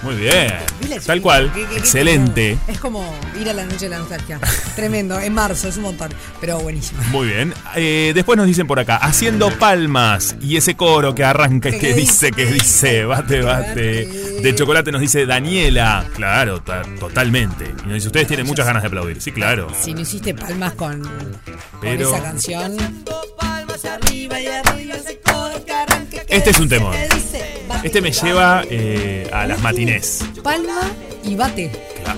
Muy 0.05 0.15
bien. 0.17 0.53
Village 0.81 1.07
Tal 1.07 1.21
cual. 1.23 1.51
¿Qué- 1.55 1.63
qué- 1.63 1.67
qué- 1.69 1.77
Excelente. 1.79 2.59
Es 2.69 2.79
como 2.79 3.13
ir 3.41 3.49
a 3.49 3.53
la 3.53 3.65
noche 3.65 3.87
de 3.87 3.89
la 3.91 3.99
nostalgia. 3.99 4.39
Tremendo, 4.77 5.19
en 5.19 5.33
marzo, 5.33 5.69
es 5.69 5.77
un 5.77 5.85
montón. 5.85 6.13
Pero 6.41 6.59
buenísimo. 6.61 7.03
Muy 7.11 7.29
bien. 7.29 7.55
Eh, 7.75 8.13
después 8.15 8.37
nos 8.37 8.47
dicen 8.47 8.67
por 8.67 8.79
acá, 8.79 8.97
haciendo 8.97 9.51
palmas 9.59 10.37
y 10.41 10.57
ese 10.57 10.77
coro 10.77 11.15
que 11.15 11.25
arranca 11.25 11.71
y 11.71 11.73
¿Qué 11.73 11.79
que 11.79 11.95
dice? 11.95 12.31
que 12.33 12.47
dice, 12.47 13.05
bate, 13.05 13.41
bate. 13.43 14.07
De 14.43 14.55
chocolate 14.55 14.93
nos 14.93 15.01
dice 15.01 15.25
Daniela. 15.27 16.05
Claro, 16.15 16.61
ta- 16.63 16.83
totalmente. 17.01 17.65
Y 17.85 17.87
nos 17.87 17.95
dice, 17.95 18.07
ustedes 18.09 18.27
tienen 18.29 18.47
muchas 18.47 18.67
ganas 18.67 18.83
de 18.83 18.89
aplaudir. 18.89 19.21
Sí, 19.23 19.33
claro. 19.33 19.69
Si 19.81 19.95
no 19.95 20.01
hiciste 20.01 20.35
palmas 20.35 20.75
con, 20.75 21.03
Pero- 21.81 22.11
con 22.11 22.19
esa 22.19 22.23
canción. 22.23 22.77
Este 26.29 26.51
es 26.51 26.59
un 26.59 26.69
dice, 26.69 26.77
temor. 26.77 26.95
Este 27.85 28.01
me 28.01 28.11
lleva 28.11 28.65
eh, 28.71 29.29
a 29.33 29.47
las 29.47 29.61
matinés. 29.61 30.25
Palma 30.43 30.81
y 31.23 31.37
bate. 31.37 31.71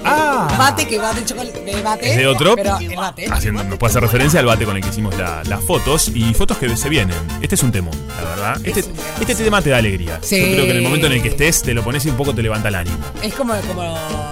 Ah, 0.04 0.48
Bate 0.58 0.86
que 0.88 0.98
bate 0.98 1.24
chocolate. 1.24 1.82
Bate. 1.82 2.10
¿Es 2.10 2.16
de 2.16 2.26
otro? 2.26 2.56
Pero 2.56 2.76
el 2.78 2.96
bate. 2.96 3.26
Haciendo, 3.30 3.62
nos 3.64 3.78
puede 3.78 3.90
hacer 3.90 4.02
referencia 4.02 4.40
al 4.40 4.46
bate 4.46 4.64
con 4.64 4.76
el 4.76 4.82
que 4.82 4.88
hicimos 4.88 5.16
la- 5.16 5.42
las 5.44 5.62
fotos 5.64 6.08
y 6.14 6.34
fotos 6.34 6.56
que 6.58 6.76
se 6.76 6.88
vienen. 6.88 7.16
Este 7.40 7.54
es 7.56 7.62
un 7.62 7.70
temón, 7.72 7.94
la 8.16 8.28
verdad. 8.30 8.60
Este, 8.64 8.84
este 9.20 9.34
tema 9.44 9.60
te 9.62 9.70
da 9.70 9.78
alegría. 9.78 10.18
Sí. 10.22 10.38
Yo 10.40 10.46
creo 10.54 10.64
que 10.64 10.70
en 10.70 10.76
el 10.78 10.82
momento 10.82 11.06
en 11.06 11.12
el 11.14 11.22
que 11.22 11.28
estés, 11.28 11.62
te 11.62 11.74
lo 11.74 11.82
pones 11.84 12.04
y 12.06 12.08
un 12.10 12.16
poco 12.16 12.34
te 12.34 12.42
levanta 12.42 12.68
el 12.68 12.74
ánimo. 12.76 12.98
Es 13.22 13.34
como, 13.34 13.54
como 13.62 13.82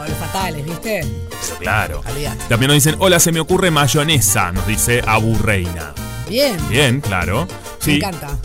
los 0.08 0.18
fatales, 0.18 0.64
¿viste? 0.64 1.04
Claro. 1.60 2.02
También 2.48 2.68
nos 2.68 2.74
dicen, 2.76 2.96
hola, 2.98 3.18
se 3.20 3.30
me 3.32 3.40
ocurre 3.40 3.70
mayonesa, 3.70 4.50
nos 4.52 4.66
dice 4.66 5.02
Abu 5.06 5.36
Reina. 5.38 5.92
Bien. 6.28 6.56
Bien, 6.68 7.00
claro. 7.00 7.46
Me 7.86 7.94
encanta. 7.96 8.36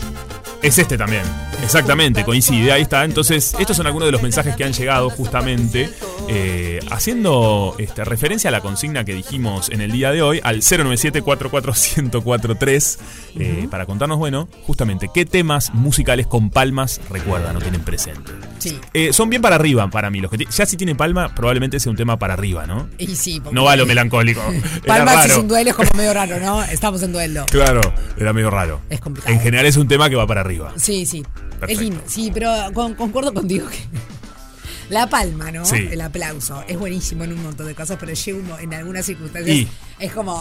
es 0.62 0.78
este 0.78 0.96
también. 0.98 1.22
Exactamente, 1.62 2.24
coincide, 2.24 2.72
ahí 2.72 2.82
está. 2.82 3.04
Entonces, 3.04 3.54
estos 3.58 3.76
son 3.76 3.86
algunos 3.86 4.08
de 4.08 4.12
los 4.12 4.22
mensajes 4.22 4.56
que 4.56 4.64
han 4.64 4.72
llegado 4.72 5.08
justamente 5.10 5.88
eh, 6.28 6.80
haciendo 6.90 7.76
este, 7.78 8.04
referencia 8.04 8.48
a 8.48 8.50
la 8.50 8.60
consigna 8.60 9.04
que 9.04 9.14
dijimos 9.14 9.68
en 9.70 9.80
el 9.80 9.92
día 9.92 10.10
de 10.10 10.20
hoy, 10.22 10.40
al 10.42 10.62
097-44143, 10.62 12.98
eh, 13.38 13.68
para 13.70 13.86
contarnos, 13.86 14.18
bueno, 14.18 14.48
justamente 14.66 15.10
qué 15.14 15.24
temas 15.26 15.72
musicales 15.72 16.26
con 16.26 16.50
palmas 16.50 17.00
recuerdan 17.08 17.56
o 17.56 17.60
tienen 17.60 17.82
presente. 17.82 18.32
Sí. 18.58 18.78
Eh, 18.92 19.12
son 19.12 19.30
bien 19.30 19.40
para 19.42 19.54
arriba 19.56 19.88
para 19.88 20.10
mí. 20.10 20.20
Los 20.20 20.30
que 20.30 20.44
ya 20.50 20.66
si 20.66 20.76
tiene 20.76 20.94
palma, 20.96 21.34
probablemente 21.34 21.78
sea 21.78 21.90
un 21.90 21.96
tema 21.96 22.18
para 22.18 22.34
arriba, 22.34 22.66
¿no? 22.66 22.88
Y 22.98 23.14
sí. 23.16 23.40
porque- 23.40 23.54
No 23.54 23.64
va 23.64 23.76
lo 23.76 23.86
melancólico. 23.86 24.40
Era 24.84 25.04
Palmas 25.04 25.26
es 25.26 25.36
un 25.36 25.48
duelo, 25.48 25.70
es 25.70 25.76
como 25.76 25.90
medio 25.96 26.12
raro, 26.14 26.40
¿no? 26.40 26.62
Estamos 26.64 27.02
en 27.02 27.12
duelo. 27.12 27.46
Claro, 27.50 27.80
era 28.18 28.32
medio 28.32 28.50
raro. 28.50 28.80
Es 28.90 29.00
complicado. 29.00 29.32
En 29.34 29.40
general 29.40 29.66
es 29.66 29.76
un 29.76 29.86
tema 29.88 30.08
que 30.10 30.16
va 30.16 30.26
para 30.26 30.40
arriba. 30.40 30.72
Sí, 30.76 31.06
sí. 31.06 31.22
Perfecto. 31.60 31.72
Es 31.72 31.80
lindo. 31.88 32.02
Sí, 32.06 32.30
pero 32.32 32.52
con- 32.72 32.94
concuerdo 32.94 33.32
contigo 33.34 33.68
que. 33.68 33.78
La 34.90 35.08
palma, 35.08 35.52
¿no? 35.52 35.64
Sí. 35.64 35.86
El 35.88 36.00
aplauso. 36.00 36.64
Es 36.66 36.76
buenísimo 36.76 37.22
en 37.22 37.32
un 37.34 37.42
montón 37.44 37.68
de 37.68 37.76
cosas, 37.76 37.96
pero 38.00 38.12
llega 38.12 38.60
en 38.60 38.74
algunas 38.74 39.06
circunstancias. 39.06 39.56
Y- 39.56 39.68
Es 40.00 40.12
como. 40.12 40.34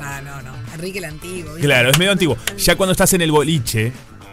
Ah, 0.00 0.20
no, 0.24 0.40
no. 0.40 0.54
Enrique 0.72 0.98
el 1.00 1.04
Antiguo. 1.04 1.52
¿viste? 1.52 1.66
Claro, 1.66 1.90
es 1.90 1.98
medio 1.98 2.12
antiguo. 2.12 2.36
Ya 2.56 2.76
cuando 2.76 2.92
estás 2.92 3.12
en 3.12 3.20
el 3.20 3.30
boliche, 3.30 3.92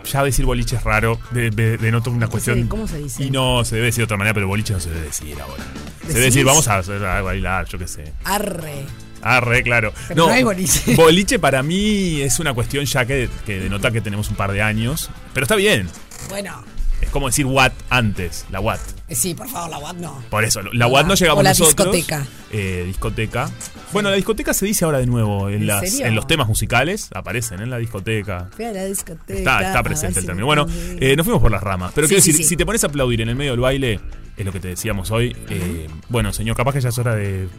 ya 0.09 0.23
decir 0.23 0.45
boliche 0.45 0.77
es 0.77 0.83
raro, 0.83 1.19
de, 1.31 1.49
de- 1.49 1.77
denota 1.77 2.09
una 2.11 2.27
cuestión. 2.27 2.65
¿Cómo 2.69 2.87
se 2.87 2.99
dice? 2.99 3.23
Y 3.25 3.29
no, 3.31 3.65
se 3.65 3.75
debe 3.75 3.87
decir 3.87 3.99
de 4.01 4.05
otra 4.05 4.15
manera, 4.17 4.33
pero 4.33 4.47
boliche 4.47 4.71
no 4.73 4.79
se 4.79 4.89
debe 4.89 5.01
decir 5.07 5.35
ahora. 5.41 5.63
Se 6.07 6.13
debe 6.13 6.25
decir, 6.27 6.45
vamos 6.45 6.67
a, 6.69 6.77
a 6.77 7.21
bailar, 7.21 7.67
yo 7.67 7.77
qué 7.77 7.87
sé. 7.89 8.13
Arre. 8.23 8.85
Ah, 9.23 9.39
re, 9.41 9.61
claro. 9.63 9.93
Pero 10.07 10.27
no 10.27 10.31
hay 10.33 10.43
boliche. 10.43 10.95
Boliche 10.95 11.37
para 11.39 11.61
mí 11.61 12.21
es 12.21 12.39
una 12.39 12.53
cuestión 12.53 12.85
ya 12.85 13.05
que, 13.05 13.29
que 13.45 13.59
denota 13.59 13.91
que 13.91 13.99
tenemos 14.01 14.29
un 14.29 14.35
par 14.35 14.51
de 14.53 14.61
años. 14.61 15.09
Pero 15.33 15.43
está 15.43 15.55
bien. 15.55 15.87
Bueno. 16.29 16.63
Es 17.01 17.09
como 17.09 17.25
decir 17.27 17.47
what 17.47 17.71
antes, 17.89 18.45
la 18.51 18.59
what. 18.59 18.77
eh, 19.07 19.15
Sí, 19.15 19.33
por 19.33 19.49
favor, 19.49 19.71
la 19.71 19.79
WAD 19.79 19.95
no. 19.95 20.23
Por 20.29 20.43
eso, 20.45 20.61
la 20.61 20.87
la- 20.87 21.03
no 21.03 21.15
llegamos 21.15 21.39
o 21.39 21.43
la 21.43 21.49
nosotros. 21.49 21.91
discoteca. 21.95 22.27
Eh, 22.51 22.83
discoteca. 22.85 23.49
Bueno, 23.91 24.11
la 24.11 24.15
discoteca 24.17 24.53
se 24.53 24.67
dice 24.67 24.85
ahora 24.85 24.99
de 24.99 25.07
nuevo 25.07 25.49
en, 25.49 25.61
¿En 25.61 25.67
las, 25.67 25.99
en 25.99 26.13
los 26.13 26.27
temas 26.27 26.47
musicales. 26.47 27.09
Aparecen 27.15 27.59
en 27.59 27.71
la 27.71 27.79
discoteca. 27.79 28.49
Fui 28.55 28.65
a 28.65 28.71
la 28.71 28.85
discoteca. 28.85 29.61
Está, 29.67 29.81
presente 29.81 30.19
el 30.19 30.23
si 30.23 30.27
término. 30.27 30.45
Bueno, 30.45 30.67
eh, 30.99 31.15
nos 31.15 31.25
fuimos 31.25 31.41
por 31.41 31.49
las 31.51 31.63
ramas. 31.63 31.91
Pero 31.95 32.05
Sí, 32.05 32.11
quiero 32.11 32.23
sí, 32.23 32.31
decir, 32.33 32.45
sí. 32.45 32.49
si 32.49 32.55
te 32.57 32.67
pones 32.67 32.83
a 32.83 32.87
aplaudir 32.87 33.19
en 33.21 33.29
el 33.29 33.35
medio 33.35 33.51
del 33.51 33.61
baile, 33.61 33.99
es 34.37 34.45
lo 34.45 34.51
que 34.51 34.59
te 34.59 34.67
decíamos 34.67 35.09
hoy. 35.09 35.35
eh, 35.49 35.87
bueno, 36.09 36.31
señor, 36.31 36.55
capaz 36.55 36.73
que 36.73 36.81
ya 36.81 36.89
es 36.89 36.97
hora 36.99 37.15
de 37.15 37.49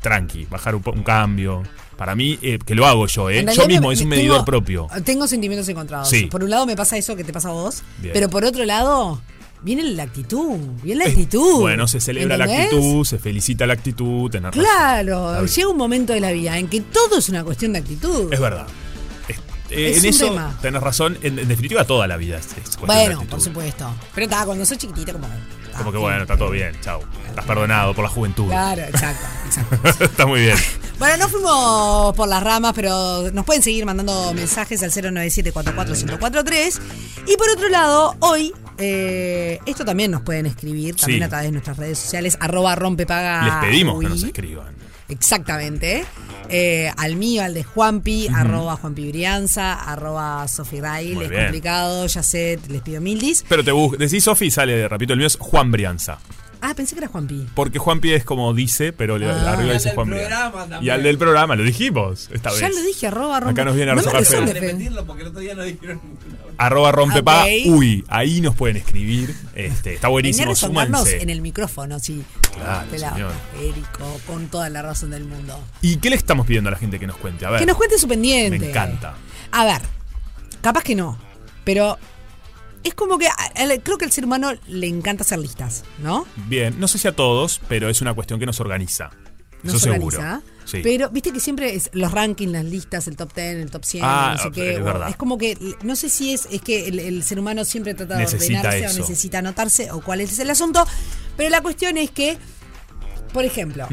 tranqui, 0.00 0.46
bajar 0.46 0.74
un, 0.74 0.82
un 0.86 1.02
cambio. 1.04 1.62
Para 2.02 2.16
mí, 2.16 2.36
eh, 2.42 2.58
que 2.58 2.74
lo 2.74 2.84
hago 2.84 3.06
yo, 3.06 3.30
¿eh? 3.30 3.46
Yo 3.54 3.64
mismo, 3.68 3.86
me- 3.86 3.94
es 3.94 4.00
un 4.00 4.08
me- 4.08 4.16
medidor 4.16 4.38
tengo- 4.38 4.44
propio. 4.44 4.88
Tengo 5.04 5.28
sentimientos 5.28 5.68
encontrados. 5.68 6.08
Sí. 6.08 6.24
Por 6.26 6.42
un 6.42 6.50
lado 6.50 6.66
me 6.66 6.74
pasa 6.74 6.96
eso 6.96 7.14
que 7.14 7.22
te 7.22 7.32
pasa 7.32 7.50
a 7.50 7.52
vos, 7.52 7.84
Bien. 7.98 8.12
pero 8.12 8.28
por 8.28 8.44
otro 8.44 8.64
lado 8.64 9.22
viene 9.62 9.84
la 9.84 10.02
actitud, 10.02 10.58
viene 10.82 11.04
la 11.04 11.10
actitud. 11.10 11.60
Bueno, 11.60 11.86
se 11.86 12.00
celebra 12.00 12.36
la 12.36 12.46
actitud, 12.46 13.04
se 13.04 13.20
felicita 13.20 13.68
la 13.68 13.74
actitud, 13.74 14.28
tenés. 14.32 14.50
Claro, 14.50 15.46
llega 15.46 15.68
un 15.68 15.76
momento 15.76 16.12
de 16.12 16.18
la 16.18 16.32
vida 16.32 16.58
en 16.58 16.66
que 16.66 16.80
todo 16.80 17.18
es 17.18 17.28
una 17.28 17.44
cuestión 17.44 17.72
de 17.72 17.78
actitud. 17.78 18.32
Es 18.32 18.40
verdad. 18.40 18.66
Es- 19.28 19.38
eh, 19.70 19.90
Es 19.92 19.98
en 20.02 20.10
eso 20.10 20.24
tema. 20.24 20.58
tenés 20.60 20.82
razón. 20.82 21.16
En, 21.22 21.38
en 21.38 21.46
definitiva, 21.46 21.84
toda 21.84 22.08
la 22.08 22.16
vida 22.16 22.36
es, 22.38 22.46
es 22.46 22.52
cuestión 22.52 22.80
de 22.80 22.86
Bueno, 22.94 23.12
actitud. 23.14 23.30
por 23.30 23.40
supuesto. 23.40 23.94
Pero 24.12 24.24
está, 24.24 24.44
cuando 24.44 24.66
sos 24.66 24.76
chiquitita, 24.76 25.12
como. 25.12 25.28
Como 25.76 25.90
que 25.92 25.98
bueno, 25.98 26.22
está 26.22 26.36
todo 26.36 26.50
bien, 26.50 26.72
chau. 26.80 27.00
Estás 27.28 27.44
perdonado 27.44 27.94
por 27.94 28.04
la 28.04 28.10
juventud. 28.10 28.48
Claro, 28.48 28.82
exacto, 28.82 29.26
exacto. 29.46 30.04
está 30.04 30.26
muy 30.26 30.40
bien. 30.40 30.56
Bueno, 30.98 31.16
no 31.24 31.28
fuimos 31.28 32.14
por 32.14 32.28
las 32.28 32.42
ramas, 32.42 32.72
pero 32.74 33.30
nos 33.32 33.44
pueden 33.44 33.62
seguir 33.62 33.84
mandando 33.86 34.32
mensajes 34.34 34.82
al 34.82 34.90
097-44-1043. 34.92 36.80
Y 37.26 37.36
por 37.36 37.48
otro 37.50 37.68
lado, 37.68 38.14
hoy, 38.20 38.52
eh, 38.78 39.58
esto 39.66 39.84
también 39.84 40.10
nos 40.10 40.22
pueden 40.22 40.46
escribir, 40.46 40.94
también 40.96 41.20
Sí. 41.20 41.24
a 41.24 41.28
través 41.28 41.46
de 41.46 41.52
nuestras 41.52 41.76
redes 41.76 41.98
sociales, 41.98 42.36
arroba 42.40 42.74
rompepaga. 42.74 43.44
Les 43.44 43.54
pedimos 43.70 44.00
que 44.00 44.08
nos 44.08 44.22
escriban. 44.22 44.74
Exactamente. 45.12 46.04
Eh, 46.48 46.90
al 46.96 47.16
mío, 47.16 47.42
al 47.42 47.54
de 47.54 47.64
Juanpi, 47.64 48.28
arroba 48.28 48.76
Juanpi 48.76 49.08
Brianza, 49.08 49.74
arroba 49.74 50.46
Sofi 50.48 50.80
Rail. 50.80 51.22
Es 51.22 51.30
bien. 51.30 51.44
complicado, 51.44 52.06
ya 52.06 52.22
sé, 52.22 52.58
les 52.68 52.82
pido 52.82 53.00
mil 53.00 53.20
dis. 53.20 53.44
Pero 53.48 53.64
te 53.64 53.72
busco, 53.72 53.96
decís 53.96 54.24
Sofi 54.24 54.46
y 54.46 54.50
sale, 54.50 54.88
repito, 54.88 55.12
el 55.12 55.18
mío 55.18 55.26
es 55.26 55.36
Juan 55.36 55.70
Brianza. 55.70 56.18
Ah, 56.64 56.74
pensé 56.74 56.94
que 56.94 57.00
era 57.00 57.08
Juanpi. 57.08 57.48
Porque 57.54 57.78
Juanpi 57.80 58.12
es 58.12 58.24
como 58.24 58.54
dice, 58.54 58.92
pero 58.92 59.18
le- 59.18 59.26
Ah. 59.28 59.52
arriba 59.52 59.64
Y 59.64 59.68
al 59.70 59.72
dice 59.74 59.88
del 59.88 59.94
Juan 59.96 60.08
programa 60.08 60.60
también. 60.60 60.82
Y 60.84 60.90
al 60.90 61.02
del 61.02 61.18
programa, 61.18 61.56
lo 61.56 61.64
dijimos 61.64 62.28
esta 62.32 62.50
Ya 62.58 62.68
vez. 62.68 62.76
lo 62.76 62.82
dije, 62.82 63.06
arroba 63.08 63.40
rompe. 63.40 63.52
Acá 63.60 63.64
nos 63.64 63.74
viene 63.74 63.90
a 63.90 63.94
no 63.96 64.00
me 64.02 64.06
resolver 64.06 64.20
resuelve, 64.22 64.46
Fede. 64.52 64.60
Fe. 64.60 64.66
repetirlo 64.68 65.04
porque 65.04 65.22
el 65.22 65.28
otro 65.28 65.40
día 65.40 65.54
no 65.56 65.62
dijeron 65.64 66.00
ninguna. 66.04 66.38
Arroba 66.58 66.92
rompepaga, 66.92 67.42
Ok. 67.44 67.48
uy, 67.66 68.04
ahí 68.08 68.40
nos 68.40 68.54
pueden 68.54 68.76
escribir. 68.76 69.34
Este, 69.54 69.94
está 69.94 70.06
Venía 70.06 70.06
a 70.06 70.08
buenísimo, 70.10 70.50
resonarnos 70.50 71.00
súmanse. 71.00 71.22
en 71.22 71.30
el 71.30 71.40
micrófono, 71.42 71.98
sí. 71.98 72.22
Claro, 72.54 72.86
señor. 72.96 73.32
Érico, 73.60 74.20
con 74.26 74.46
toda 74.46 74.70
la 74.70 74.82
razón 74.82 75.10
del 75.10 75.24
mundo. 75.24 75.58
¿Y 75.80 75.96
qué 75.96 76.10
le 76.10 76.16
estamos 76.16 76.46
pidiendo 76.46 76.68
a 76.68 76.72
la 76.72 76.78
gente 76.78 77.00
que 77.00 77.06
nos 77.08 77.16
cuente? 77.16 77.44
A 77.44 77.50
ver. 77.50 77.58
Que 77.60 77.66
nos 77.66 77.76
cuente 77.76 77.98
su 77.98 78.06
pendiente. 78.06 78.58
Me 78.60 78.68
encanta. 78.68 79.14
A 79.50 79.64
ver, 79.64 79.80
capaz 80.60 80.84
que 80.84 80.94
no, 80.94 81.18
pero 81.64 81.98
es 82.84 82.94
como 82.94 83.18
que 83.18 83.28
creo 83.82 83.98
que 83.98 84.04
al 84.04 84.12
ser 84.12 84.24
humano 84.24 84.52
le 84.68 84.86
encanta 84.86 85.22
hacer 85.22 85.38
listas, 85.38 85.84
¿no? 85.98 86.26
Bien, 86.48 86.78
no 86.80 86.88
sé 86.88 86.98
si 86.98 87.08
a 87.08 87.12
todos, 87.16 87.60
pero 87.68 87.88
es 87.88 88.00
una 88.00 88.14
cuestión 88.14 88.38
que 88.40 88.46
nos 88.46 88.60
organiza. 88.60 89.10
No 89.62 89.70
Eso 89.70 89.78
se 89.78 89.92
seguro. 89.92 90.20
Sí. 90.64 90.80
Pero 90.82 91.08
viste 91.10 91.32
que 91.32 91.38
siempre 91.40 91.74
es 91.74 91.88
los 91.92 92.10
rankings, 92.10 92.50
las 92.52 92.64
listas, 92.64 93.06
el 93.06 93.16
top 93.16 93.32
10, 93.34 93.56
el 93.58 93.70
top 93.70 93.84
100, 93.84 94.04
Ah, 94.04 94.34
no 94.36 94.42
sé 94.42 94.50
qué. 94.50 94.72
es 94.74 94.80
o- 94.80 94.84
verdad. 94.84 95.08
es 95.08 95.16
como 95.16 95.38
que, 95.38 95.56
no 95.82 95.94
sé 95.96 96.08
si 96.08 96.32
es, 96.32 96.48
es 96.50 96.60
que 96.62 96.88
el, 96.88 96.98
el 96.98 97.22
ser 97.22 97.38
humano 97.38 97.64
siempre 97.64 97.94
trata 97.94 98.14
de 98.14 98.20
Necesita 98.24 98.58
ordenarse 98.60 98.84
eso. 98.86 98.96
o 98.96 99.00
necesita 99.08 99.38
anotarse 99.38 99.90
o 99.92 100.00
cuál 100.00 100.20
es 100.20 100.36
el 100.38 100.50
asunto. 100.50 100.84
Pero 101.36 101.50
la 101.50 101.60
cuestión 101.60 101.96
es 101.96 102.10
que, 102.10 102.38
por 103.32 103.44
ejemplo. 103.44 103.86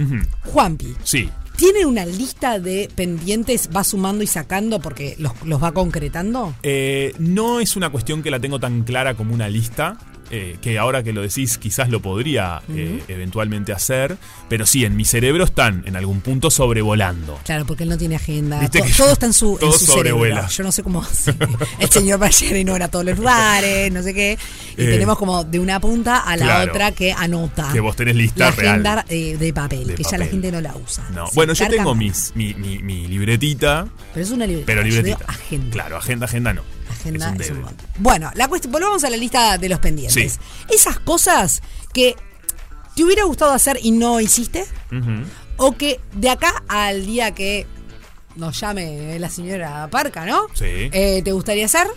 Juanpi, 0.46 0.96
Sí. 1.04 1.30
¿Tiene 1.60 1.86
una 1.86 2.06
lista 2.06 2.58
de 2.58 2.90
pendientes, 2.96 3.70
va 3.76 3.84
sumando 3.84 4.24
y 4.24 4.28
sacando 4.28 4.80
porque 4.80 5.16
los, 5.20 5.34
los 5.44 5.62
va 5.62 5.74
concretando? 5.74 6.56
Eh, 6.64 7.14
no 7.20 7.60
es 7.60 7.76
una 7.76 7.90
cuestión 7.90 8.24
que 8.24 8.32
la 8.32 8.40
tengo 8.40 8.60
tan 8.60 8.84
clara 8.84 9.16
como 9.16 9.34
una 9.34 9.50
lista. 9.50 9.98
Eh, 10.32 10.58
que 10.62 10.78
ahora 10.78 11.04
que 11.04 11.14
lo 11.14 11.22
decís 11.22 11.58
quizás 11.58 11.90
lo 11.90 12.02
podría 12.02 12.62
eh, 12.70 13.02
eventualmente 13.08 13.72
hacer, 13.74 14.18
pero 14.48 14.66
sí, 14.66 14.86
en 14.86 14.96
mi 14.96 15.06
cerebro 15.06 15.44
están 15.44 15.84
en 15.86 15.96
algún 15.96 16.22
punto 16.22 16.52
sobrevolando. 16.52 17.40
Claro, 17.46 17.66
porque 17.66 17.84
él 17.84 17.90
no 17.90 17.98
tiene 17.98 18.16
agenda. 18.16 18.60
To- 18.70 18.80
todo 18.80 18.86
yo- 18.86 19.12
está 19.12 19.26
en 19.26 19.34
su, 19.34 19.54
en 19.54 19.60
todo 19.60 19.72
su 19.74 19.80
cerebro. 19.80 19.96
sobrevuela. 19.98 20.48
Yo 20.48 20.64
no 20.64 20.72
sé 20.72 20.84
cómo 20.84 21.02
hace. 21.02 21.34
El 21.80 21.90
señor 21.90 22.20
Bayer 22.20 22.66
no 22.66 22.76
era 22.76 22.86
a 22.86 22.92
todos 22.92 23.06
los 23.06 23.18
lugares, 23.18 23.92
no 23.92 24.04
sé 24.04 24.14
qué. 24.14 24.38
Y 24.78 24.84
Eh, 24.84 24.88
tenemos 24.92 25.18
como 25.18 25.44
de 25.44 25.60
una 25.60 25.80
punta 25.80 26.20
a 26.20 26.36
la 26.38 26.46
claro. 26.46 26.72
otra 26.72 26.92
que 26.92 27.12
anota. 27.12 27.70
Que 27.74 27.80
vos 27.80 27.96
tenés 27.96 28.16
lista 28.16 28.46
la 28.46 28.52
real. 28.52 28.70
agenda 28.88 29.06
eh, 29.10 29.38
de 29.38 29.54
papel, 29.54 29.88
De 29.88 29.96
que 29.96 30.04
ya 30.04 30.18
la 30.18 30.26
gente 30.26 30.52
no 30.52 30.62
la 30.62 30.76
usa. 30.76 31.08
No. 31.14 31.26
Bueno, 31.34 31.54
yo 31.54 31.68
tengo 31.68 31.96
mis, 31.96 32.32
mi, 32.36 32.54
mi- 32.54 32.80
mi 32.80 33.08
libretita, 33.08 33.88
Pero 34.14 34.26
es 34.26 34.32
una 34.32 34.46
libreta. 34.46 34.66
pero 34.68 34.84
libretita. 34.84 35.26
agenda. 35.28 35.72
Claro, 35.72 35.98
agenda, 35.98 36.26
agenda 36.26 36.54
no. 36.54 36.62
Agenda 37.00 37.36
es 37.40 37.52
un 37.52 37.58
es 37.62 37.70
un. 37.70 37.76
Bueno, 37.98 38.32
la 38.36 38.48
cuestión, 38.48 38.72
volvamos 38.72 39.04
a 39.04 39.10
la 39.10 39.18
lista 39.18 39.58
de 39.58 39.70
los 39.70 39.80
pendientes. 39.80 40.34
Sí. 40.34 40.40
Esas 40.70 41.00
cosas 41.00 41.62
que 41.94 42.16
te 42.96 43.04
hubiera 43.04 43.24
gustado 43.24 43.52
hacer 43.52 43.80
y 43.82 43.92
no 43.92 44.20
hiciste, 44.20 44.66
o 45.58 45.72
que 45.74 46.00
de 46.14 46.30
acá 46.30 46.64
al 46.68 47.06
día 47.06 47.34
que 47.34 47.66
nos 48.36 48.60
llame 48.60 49.18
la 49.20 49.30
señora 49.30 49.88
Parca, 49.90 50.26
¿no? 50.26 50.48
Sí. 50.54 50.90
Eh, 50.92 51.22
¿Te 51.24 51.32
gustaría 51.32 51.66
hacer? 51.66 51.88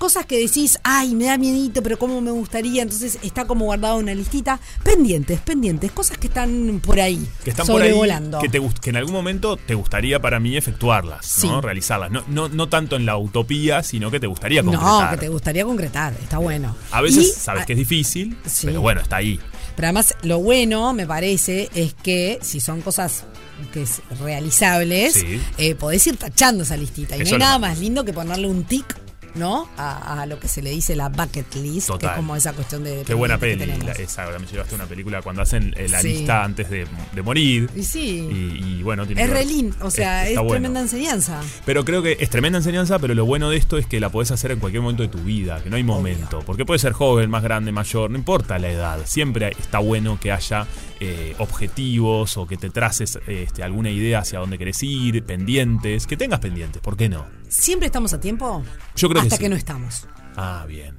Cosas 0.00 0.24
que 0.24 0.38
decís, 0.38 0.78
ay, 0.82 1.14
me 1.14 1.26
da 1.26 1.36
miedito, 1.36 1.82
pero 1.82 1.98
cómo 1.98 2.22
me 2.22 2.30
gustaría. 2.30 2.80
Entonces 2.80 3.18
está 3.22 3.44
como 3.46 3.66
guardado 3.66 3.98
una 3.98 4.14
listita. 4.14 4.58
Pendientes, 4.82 5.38
pendientes, 5.40 5.92
cosas 5.92 6.16
que 6.16 6.28
están 6.28 6.80
por 6.82 6.98
ahí. 6.98 7.28
que 7.44 7.50
están 7.50 7.66
por 7.66 7.82
ahí 7.82 7.92
que, 8.40 8.48
te, 8.48 8.60
que 8.80 8.88
en 8.90 8.96
algún 8.96 9.12
momento 9.12 9.58
te 9.58 9.74
gustaría 9.74 10.18
para 10.18 10.40
mí 10.40 10.56
efectuarlas, 10.56 11.44
¿no? 11.44 11.60
Realizarlas. 11.60 12.10
No, 12.10 12.24
no, 12.28 12.48
no 12.48 12.70
tanto 12.70 12.96
en 12.96 13.04
la 13.04 13.18
utopía, 13.18 13.82
sino 13.82 14.10
que 14.10 14.18
te 14.18 14.26
gustaría 14.26 14.62
No, 14.62 14.72
concretar. 14.72 15.10
que 15.10 15.16
te 15.18 15.28
gustaría 15.28 15.64
concretar, 15.66 16.14
está 16.22 16.38
bueno. 16.38 16.74
A 16.92 17.02
veces 17.02 17.28
Y, 17.36 17.38
sabes 17.38 17.66
que 17.66 17.74
es 17.74 17.78
difícil, 17.78 18.38
Sí. 18.46 18.68
pero 18.68 18.80
bueno, 18.80 19.02
está 19.02 19.16
ahí. 19.16 19.38
Pero 19.76 19.86
además, 19.88 20.14
lo 20.22 20.38
bueno, 20.38 20.94
me 20.94 21.06
parece, 21.06 21.68
es 21.74 21.92
que 21.92 22.38
si 22.40 22.60
son 22.60 22.80
cosas 22.80 23.24
que 23.72 23.82
es 23.82 24.00
realizables, 24.20 25.14
Sí. 25.14 25.40
eh, 25.58 25.74
podés 25.74 26.06
ir 26.06 26.16
tachando 26.16 26.64
esa 26.64 26.76
listita. 26.76 27.16
Y 27.16 27.22
Eso 27.22 27.30
no 27.32 27.44
hay 27.44 27.48
nada 27.48 27.58
más 27.58 27.78
lindo 27.78 28.04
que 28.04 28.12
ponerle 28.12 28.48
un 28.48 28.64
tic, 28.64 28.96
¿no? 29.34 29.68
A, 29.76 30.20
a 30.22 30.26
lo 30.26 30.38
que 30.40 30.48
se 30.48 30.62
le 30.62 30.70
dice 30.70 30.96
la 30.96 31.08
bucket 31.08 31.54
list, 31.56 31.90
que 31.98 32.06
es 32.06 32.12
como 32.12 32.36
esa 32.36 32.52
cuestión 32.52 32.84
de. 32.84 33.02
Qué 33.06 33.14
buena 33.14 33.38
peli. 33.38 33.66
la- 33.84 33.92
esa, 33.92 34.24
ahora 34.24 34.38
me 34.38 34.46
llevaste 34.46 34.74
una 34.74 34.86
película 34.86 35.22
cuando 35.22 35.42
hacen 35.42 35.74
eh, 35.76 35.88
la 35.88 36.00
Sí. 36.00 36.08
lista 36.08 36.44
antes 36.44 36.70
de, 36.70 36.86
de 37.12 37.22
morir. 37.22 37.70
Y 37.76 37.82
sí. 37.82 38.28
Y, 38.30 38.78
y 38.78 38.82
bueno, 38.82 39.06
tiene 39.06 39.22
es 39.22 39.30
relín, 39.30 39.74
o 39.82 39.90
sea, 39.90 40.26
es, 40.28 40.34
bueno. 40.36 40.50
tremenda 40.50 40.80
enseñanza. 40.80 41.40
Pero 41.64 41.84
creo 41.84 42.02
que 42.02 42.16
es 42.20 42.30
tremenda 42.30 42.58
enseñanza, 42.58 42.98
pero 42.98 43.14
lo 43.14 43.24
bueno 43.26 43.50
de 43.50 43.56
esto 43.56 43.78
es 43.78 43.86
que 43.86 44.00
la 44.00 44.08
podés 44.10 44.30
hacer 44.30 44.50
en 44.52 44.58
cualquier 44.60 44.82
momento 44.82 45.02
de 45.02 45.08
tu 45.08 45.18
vida, 45.18 45.62
que 45.62 45.70
no 45.70 45.76
hay 45.76 45.84
momento. 45.84 46.40
Porque 46.46 46.64
puede 46.64 46.78
ser 46.78 46.92
joven, 46.92 47.30
más 47.30 47.42
grande, 47.42 47.72
mayor, 47.72 48.10
no 48.10 48.18
importa 48.18 48.58
la 48.58 48.68
edad. 48.70 48.98
Siempre 49.04 49.52
está 49.58 49.78
bueno 49.78 50.18
que 50.20 50.32
haya 50.32 50.66
eh, 51.00 51.34
objetivos 51.38 52.36
o 52.36 52.46
que 52.46 52.56
te 52.56 52.70
traces 52.70 53.18
este, 53.26 53.62
alguna 53.62 53.90
idea 53.90 54.18
hacia 54.20 54.38
dónde 54.38 54.58
querés 54.58 54.82
ir, 54.82 55.24
pendientes, 55.24 56.06
que 56.06 56.16
tengas 56.16 56.40
pendientes, 56.40 56.80
¿por 56.82 56.96
qué 56.96 57.08
no? 57.08 57.26
¿Siempre 57.48 57.86
estamos 57.86 58.12
a 58.12 58.20
tiempo? 58.20 58.62
Yo 58.96 59.08
creo 59.08 59.22
que 59.22 59.26
Hasta 59.28 59.36
sí. 59.36 59.42
que 59.42 59.48
no 59.48 59.56
estamos. 59.56 60.06
Ah, 60.36 60.64
bien, 60.68 60.96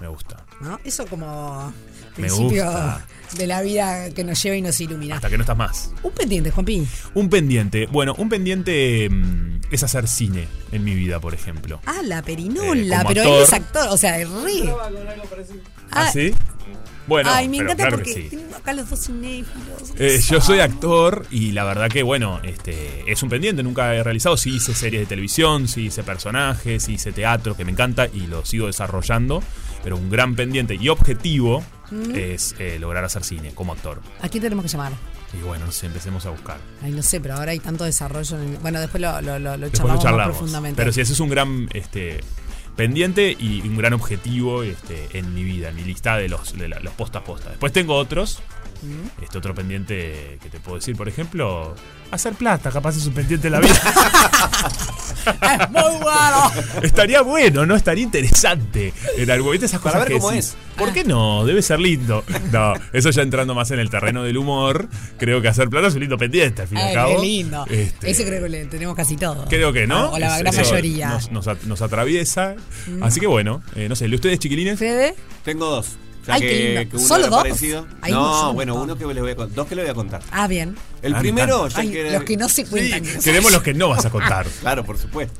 me 0.00 0.08
gusta. 0.08 0.44
¿no? 0.60 0.78
Eso 0.84 1.06
como 1.06 1.72
principio 2.16 2.70
de 3.36 3.46
la 3.46 3.60
vida 3.60 4.08
que 4.10 4.22
nos 4.24 4.40
lleva 4.42 4.56
y 4.56 4.62
nos 4.62 4.80
ilumina. 4.80 5.16
Hasta 5.16 5.28
que 5.28 5.36
no 5.36 5.42
estás 5.42 5.56
más. 5.56 5.90
Un 6.02 6.12
pendiente, 6.12 6.50
Juanpi. 6.50 6.86
Un 7.14 7.28
pendiente, 7.28 7.86
bueno, 7.86 8.14
un 8.16 8.28
pendiente 8.28 9.08
mm, 9.10 9.60
es 9.72 9.82
hacer 9.82 10.06
cine 10.08 10.46
en 10.72 10.84
mi 10.84 10.94
vida, 10.94 11.18
por 11.20 11.34
ejemplo. 11.34 11.80
Ah, 11.86 12.00
la 12.04 12.20
Eh, 12.20 12.22
perinola, 12.22 12.98
como 12.98 13.08
pero 13.08 13.20
actor. 13.22 13.36
él 13.36 13.42
es 13.42 13.52
actor, 13.52 13.88
o 13.90 13.96
sea, 13.96 14.18
es 14.20 14.30
re. 14.30 14.72
¿Ah, 15.90 16.10
sí? 16.12 16.32
Bueno, 17.06 17.30
Ay, 17.32 17.48
me 17.48 17.58
pero 17.58 17.70
encanta 17.72 17.88
claro 17.88 18.02
que 18.02 18.12
porque 18.12 18.28
sí. 18.30 18.44
acá 18.56 18.72
los 18.72 18.88
dos 18.90 18.98
cinéfilos. 19.06 19.92
Eh, 19.98 20.20
yo 20.26 20.40
soy 20.40 20.60
actor 20.60 21.26
y 21.30 21.52
la 21.52 21.64
verdad 21.64 21.88
que, 21.90 22.02
bueno, 22.02 22.40
este 22.42 23.10
es 23.10 23.22
un 23.22 23.28
pendiente, 23.28 23.62
nunca 23.62 23.94
he 23.94 24.02
realizado. 24.02 24.36
Sí 24.36 24.56
hice 24.56 24.74
series 24.74 25.02
de 25.02 25.06
televisión, 25.06 25.68
sí 25.68 25.86
hice 25.86 26.02
personajes, 26.02 26.82
sí 26.84 26.94
hice 26.94 27.12
teatro, 27.12 27.56
que 27.56 27.64
me 27.64 27.72
encanta 27.72 28.06
y 28.06 28.26
lo 28.26 28.44
sigo 28.44 28.66
desarrollando. 28.68 29.42
Pero 29.82 29.96
un 29.98 30.08
gran 30.08 30.34
pendiente 30.34 30.76
y 30.80 30.88
objetivo 30.88 31.62
Mm. 31.90 32.14
es 32.14 32.54
eh, 32.58 32.78
lograr 32.80 33.04
hacer 33.04 33.22
cine 33.24 33.52
como 33.54 33.74
actor. 33.74 34.00
¿A 34.22 34.28
quién 34.30 34.42
tenemos 34.42 34.64
que 34.64 34.70
llamar? 34.70 34.92
Y 35.38 35.42
bueno, 35.44 35.66
empecemos 35.82 36.24
a 36.24 36.30
buscar. 36.30 36.56
Ay, 36.82 36.92
no 36.92 37.02
sé, 37.02 37.20
pero 37.20 37.34
ahora 37.34 37.52
hay 37.52 37.58
tanto 37.58 37.84
desarrollo. 37.84 38.40
en 38.40 38.52
el- 38.52 38.56
Bueno, 38.58 38.80
después 38.80 39.02
lo, 39.02 39.20
lo, 39.20 39.38
lo, 39.38 39.56
lo 39.58 39.68
Después 39.68 39.92
charlamos, 40.00 40.16
más 40.16 40.26
profundamente. 40.28 40.76
Pero 40.76 40.92
sí, 40.92 41.02
ese 41.02 41.12
es 41.12 41.20
un 41.20 41.28
gran 41.28 41.68
este, 41.74 42.20
pendiente 42.76 43.36
y 43.38 43.60
un 43.62 43.76
gran 43.76 43.92
objetivo 43.92 44.62
este, 44.62 45.08
en 45.18 45.32
mi 45.34 45.44
vida, 45.44 45.68
en 45.70 45.76
mi 45.76 45.84
lista 45.84 46.16
de 46.16 46.28
los, 46.28 46.56
de 46.58 46.68
la- 46.68 46.80
los 46.80 46.92
posta 46.94 47.20
a 47.20 47.24
posta. 47.24 47.50
Después 47.50 47.72
tengo 47.72 47.94
otros. 47.96 48.40
Mm. 48.84 49.22
Este 49.22 49.38
otro 49.38 49.54
pendiente 49.54 50.38
que 50.42 50.48
te 50.50 50.60
puedo 50.60 50.76
decir, 50.78 50.96
por 50.96 51.08
ejemplo, 51.08 51.74
hacer 52.10 52.34
plata, 52.34 52.70
capaz 52.70 52.96
es 52.96 53.06
un 53.06 53.14
pendiente 53.14 53.46
de 53.48 53.50
la 53.50 53.60
vida. 53.60 53.74
Es 55.24 55.70
muy 55.70 56.02
bueno. 56.02 56.52
Estaría 56.82 57.22
bueno, 57.22 57.64
¿no? 57.64 57.74
Estaría 57.74 58.04
interesante. 58.04 58.92
En 59.16 59.30
algo, 59.30 59.50
¿viste 59.52 59.64
esas 59.64 59.80
Para 59.80 59.92
cosas 59.94 60.00
ver 60.08 60.08
que 60.16 60.20
cómo 60.20 60.30
decís, 60.32 60.48
es. 60.50 60.56
¿Por 60.76 60.92
qué 60.92 61.02
no? 61.04 61.46
Debe 61.46 61.62
ser 61.62 61.80
lindo. 61.80 62.22
No, 62.52 62.74
eso 62.92 63.08
ya 63.08 63.22
entrando 63.22 63.54
más 63.54 63.70
en 63.70 63.78
el 63.78 63.88
terreno 63.88 64.22
del 64.22 64.36
humor. 64.36 64.86
Creo 65.18 65.40
que 65.40 65.48
hacer 65.48 65.70
plata 65.70 65.86
es 65.88 65.94
un 65.94 66.00
lindo 66.00 66.18
pendiente, 66.18 66.60
al 66.62 66.68
fin 66.68 66.76
y 66.76 66.80
al 66.82 66.92
cabo. 66.92 67.16
qué 67.16 67.22
lindo. 67.22 67.64
Este, 67.70 68.10
Ese 68.10 68.26
creo 68.26 68.42
que 68.42 68.48
le 68.50 68.66
tenemos 68.66 68.94
casi 68.94 69.16
todo. 69.16 69.46
Creo 69.48 69.72
que 69.72 69.86
no. 69.86 69.96
Ah, 69.96 70.10
O 70.10 70.18
la 70.18 70.38
gran 70.38 70.52
eso 70.54 70.62
mayoría. 70.62 71.08
Mm. 71.08 71.12
Nos, 71.12 71.30
nos 71.32 71.48
at- 71.48 71.62
nos 71.62 71.80
atraviesa. 71.80 72.54
Así 73.00 73.18
que 73.18 73.26
bueno, 73.26 73.62
eh, 73.76 73.88
no 73.88 73.96
sé, 73.96 74.08
¿le 74.08 74.16
ustedes 74.16 74.38
chiquilines? 74.40 74.78
Fede, 74.78 75.14
Tengo 75.42 75.70
dos. 75.70 75.96
Ay, 76.32 76.40
que, 76.40 76.48
qué 76.48 76.74
lindo. 76.74 76.90
que 76.90 76.96
uno 76.96 77.06
¿Solo 77.08 77.20
era 77.26 77.30
dos? 77.30 77.42
parecido. 77.42 77.86
Ay, 78.00 78.12
no, 78.12 78.52
bueno, 78.54 78.74
dos. 78.74 78.84
uno 78.84 78.96
que 78.96 79.06
les 79.06 79.22
voy 79.22 79.30
a 79.32 79.36
con- 79.36 79.54
dos 79.54 79.66
que 79.66 79.74
le 79.74 79.82
voy 79.82 79.90
a 79.90 79.94
contar. 79.94 80.22
ah, 80.30 80.46
bien. 80.48 80.76
El 81.02 81.14
Ah, 81.14 81.18
primero, 81.18 81.64
me 81.64 81.70
ya 81.70 81.78
Ay, 81.78 81.90
que 81.90 82.10
los 82.10 82.22
que 82.24 82.36
no 82.36 82.48
se 82.48 82.64
cuentan. 82.66 83.04
Sí, 83.04 83.18
queremos 83.22 83.52
los 83.52 83.62
que 83.62 83.74
no 83.74 83.88
vas 83.90 84.04
a 84.06 84.10
contar. 84.10 84.46
Claro, 84.60 84.84
por 84.84 84.96
supuesto. 84.98 85.38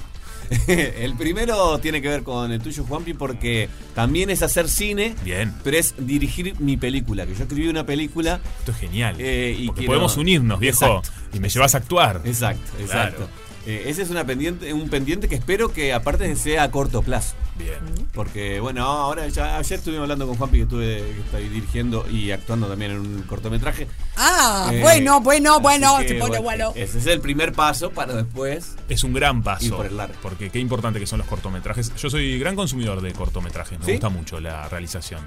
El 0.69 1.15
primero 1.17 1.79
tiene 1.79 2.03
que 2.03 2.09
ver 2.09 2.23
con 2.23 2.53
el 2.53 2.61
tuyo, 2.61 2.85
Juanpi, 2.85 3.15
porque 3.15 3.71
también 3.95 4.29
es 4.29 4.43
hacer 4.43 4.69
cine, 4.69 5.15
Bien. 5.25 5.55
pero 5.65 5.79
es 5.79 5.95
dirigir 5.97 6.61
mi 6.61 6.77
película. 6.77 7.25
Que 7.27 7.35
yo 7.35 7.45
escribí 7.45 7.67
una 7.67 7.87
película. 7.87 8.41
Esto 8.59 8.73
es 8.73 8.77
genial. 8.79 9.17
Eh, 9.19 9.57
y 9.59 9.67
Porque 9.69 9.81
quiero- 9.81 9.93
podemos 9.93 10.17
unirnos, 10.19 10.61
viejo. 10.61 10.85
Exacto. 10.99 11.11
Y 11.33 11.41
me 11.41 11.49
llevas 11.49 11.75
a 11.75 11.79
actuar. 11.79 12.21
Exacto, 12.27 12.61
Claro. 12.77 13.09
exacto. 13.09 13.29
Eh, 13.67 13.85
ese 13.87 14.03
es 14.03 14.11
una 14.11 14.27
pendiente, 14.27 14.71
un 14.75 14.91
pendiente 14.91 15.29
que 15.29 15.35
espero 15.37 15.73
que 15.73 15.95
aparte 15.95 16.37
sea 16.37 16.65
a 16.65 16.71
corto 16.71 17.01
plazo. 17.03 17.35
Bien. 17.57 17.79
Porque, 18.13 18.59
bueno, 18.59 18.83
ahora 18.85 19.29
ya 19.29 19.57
ayer 19.59 19.79
estuvimos 19.79 20.03
hablando 20.03 20.27
con 20.27 20.37
Juanpi 20.37 20.57
que 20.59 20.63
estuve 20.65 21.05
que 21.31 21.39
dirigiendo 21.39 22.05
y 22.11 22.33
actuando 22.33 22.67
también 22.67 22.91
en 22.93 22.99
un 22.99 23.23
cortometraje. 23.23 23.87
Ah, 24.17 24.71
Eh, 24.73 24.81
bueno, 24.81 25.21
bueno, 25.21 25.61
bueno, 25.61 25.99
que, 25.99 26.09
se 26.09 26.15
pone 26.17 26.39
bueno. 26.41 26.73
Ese 26.75 26.99
es 26.99 27.07
el 27.07 27.21
primer 27.21 27.53
paso 27.53 27.91
para 27.91 28.15
después. 28.15 28.75
Es 28.89 29.05
un 29.05 29.13
gran 29.13 29.43
paso. 29.43 29.67
Y 29.67 29.71
por 29.71 29.87
el 29.87 29.97
largo. 29.97 30.15
Porque 30.21 30.51
qué 30.51 30.59
importante 30.59 30.99
que 30.99 31.07
son 31.07 31.19
los 31.21 31.29
cortometrajes. 31.29 31.95
Yo 31.95 32.11
soy 32.11 32.39
gran 32.39 32.57
consumidor 32.57 33.01
de 33.01 33.13
cortometrajes. 33.13 33.79
Me 33.79 33.85
¿Sí? 33.87 33.93
gusta 33.93 34.09
mucho 34.09 34.41
la 34.41 34.69
realización. 34.69 35.21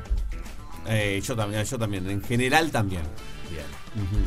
Eh, 0.89 1.21
yo 1.23 1.35
también, 1.35 1.63
yo 1.63 1.77
también, 1.77 2.09
en 2.09 2.23
general 2.23 2.71
también. 2.71 3.03
Bien. 3.49 3.65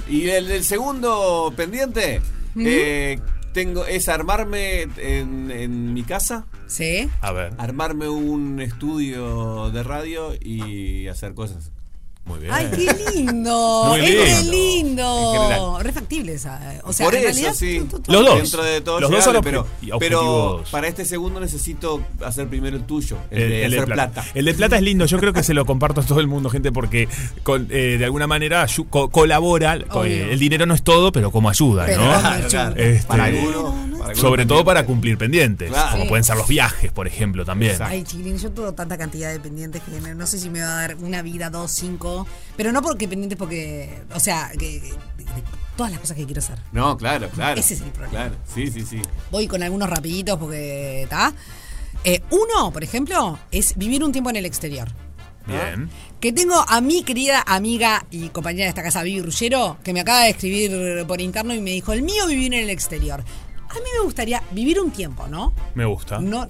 Y 0.08 0.28
el, 0.30 0.50
el 0.50 0.64
segundo 0.64 1.52
pendiente 1.56 2.20
eh, 2.58 3.20
tengo 3.52 3.84
es 3.86 4.08
armarme 4.08 4.82
en, 4.98 5.50
en 5.50 5.92
mi 5.92 6.02
casa, 6.02 6.46
Sí. 6.66 7.08
A 7.20 7.32
ver. 7.32 7.52
armarme 7.58 8.08
un 8.08 8.60
estudio 8.60 9.70
de 9.70 9.82
radio 9.82 10.32
y 10.40 11.08
hacer 11.08 11.34
cosas. 11.34 11.72
Muy 12.24 12.38
bien. 12.40 12.52
Ay, 12.54 12.70
qué 12.70 13.12
lindo. 13.16 13.84
Muy 13.88 14.00
Es 14.06 14.46
lindo. 14.46 15.78
esa. 16.28 16.74
eh. 16.74 16.80
O 16.84 16.92
sea, 16.92 17.06
Por 17.06 17.14
en 17.14 17.20
eso, 17.22 17.28
realidad, 17.30 17.54
sí. 17.54 17.78
Los 18.06 18.24
dos. 18.26 18.36
Dentro 18.36 18.62
de 18.62 18.80
todo 18.82 19.00
Los 19.00 19.10
dos 19.10 19.18
llegable, 19.20 19.52
son 19.52 19.66
pero, 19.80 19.98
pero 19.98 20.64
para 20.70 20.86
este 20.88 21.04
segundo 21.04 21.40
necesito 21.40 22.00
hacer 22.24 22.46
primero 22.48 22.76
el 22.76 22.84
tuyo, 22.84 23.16
el, 23.30 23.48
de 23.50 23.66
hacer 23.66 23.84
plata. 23.86 24.24
El 24.34 24.44
de 24.44 24.54
plata 24.54 24.76
es 24.76 24.82
lindo, 24.82 25.06
yo 25.06 25.18
creo 25.18 25.32
que 25.32 25.42
se 25.42 25.54
lo 25.54 25.64
comparto 25.66 26.02
a 26.02 26.04
todo 26.04 26.20
el 26.20 26.26
mundo, 26.28 26.50
gente, 26.50 26.70
porque 26.72 27.08
con, 27.42 27.66
eh, 27.70 27.96
de 27.98 28.04
alguna 28.04 28.26
manera 28.26 28.66
co- 28.90 29.10
colabora. 29.10 29.76
eh, 29.76 30.28
el 30.30 30.38
dinero 30.38 30.66
no 30.66 30.74
es 30.74 30.82
todo, 30.82 31.10
pero 31.12 31.30
como 31.32 31.48
ayuda, 31.50 31.86
Pero 31.86 32.04
¿no? 32.04 32.12
no 32.12 32.20
Claro, 32.20 32.48
claro. 32.48 32.76
Este, 32.76 33.06
para 33.08 33.24
alguno, 33.24 33.62
para 33.98 34.10
alguno 34.10 34.14
Sobre 34.16 34.46
todo 34.46 34.64
para 34.64 34.84
cumplir 34.86 35.18
pendientes, 35.18 35.70
Claro. 35.70 35.90
como 35.92 36.02
Sí. 36.04 36.08
pueden 36.08 36.24
ser 36.24 36.36
los 36.36 36.48
viajes, 36.48 36.92
por 36.92 37.06
ejemplo, 37.06 37.44
también. 37.44 37.72
Exacto. 37.72 37.92
Ay, 37.94 38.04
chiquilín, 38.04 38.38
yo 38.38 38.50
tengo 38.52 38.72
tanta 38.72 38.96
cantidad 38.98 39.30
de 39.30 39.40
pendientes 39.40 39.82
que 39.82 40.00
no 40.14 40.26
sé 40.26 40.38
si 40.38 40.48
me 40.50 40.60
va 40.60 40.66
a 40.78 40.80
dar 40.82 40.96
una 41.00 41.22
vida, 41.22 41.50
dos, 41.50 41.70
cinco. 41.72 42.09
Pero 42.56 42.72
no 42.72 42.82
porque 42.82 43.08
pendientes, 43.08 43.38
porque. 43.38 44.02
O 44.14 44.20
sea, 44.20 44.50
que, 44.58 44.82
todas 45.76 45.92
las 45.92 46.00
cosas 46.00 46.16
que 46.16 46.24
quiero 46.24 46.40
hacer. 46.40 46.58
No, 46.72 46.96
claro, 46.96 47.28
claro. 47.30 47.58
Ese 47.58 47.74
es 47.74 47.80
el 47.80 47.90
problema. 47.90 48.10
Claro, 48.10 48.34
sí, 48.54 48.70
sí, 48.70 48.82
sí. 48.82 49.00
Voy 49.30 49.46
con 49.46 49.62
algunos 49.62 49.88
rapiditos 49.88 50.38
porque. 50.38 51.02
¿Está? 51.04 51.32
Eh, 52.04 52.22
uno, 52.30 52.70
por 52.72 52.82
ejemplo, 52.82 53.38
es 53.50 53.76
vivir 53.76 54.02
un 54.04 54.12
tiempo 54.12 54.30
en 54.30 54.36
el 54.36 54.46
exterior. 54.46 54.88
Bien. 55.46 55.88
Que 56.20 56.32
tengo 56.32 56.62
a 56.68 56.80
mi 56.80 57.02
querida 57.02 57.42
amiga 57.46 58.04
y 58.10 58.28
compañera 58.28 58.64
de 58.64 58.68
esta 58.70 58.82
casa, 58.82 59.02
Vivi 59.02 59.22
Rullero, 59.22 59.78
que 59.82 59.92
me 59.92 60.00
acaba 60.00 60.20
de 60.24 60.30
escribir 60.30 61.06
por 61.06 61.20
interno 61.20 61.54
y 61.54 61.60
me 61.60 61.70
dijo: 61.70 61.92
el 61.92 62.02
mío 62.02 62.26
vivir 62.26 62.52
en 62.54 62.60
el 62.60 62.70
exterior. 62.70 63.24
A 63.68 63.74
mí 63.74 63.88
me 63.98 64.04
gustaría 64.04 64.42
vivir 64.50 64.80
un 64.80 64.90
tiempo, 64.90 65.28
¿no? 65.28 65.54
Me 65.74 65.84
gusta. 65.84 66.18
No, 66.20 66.46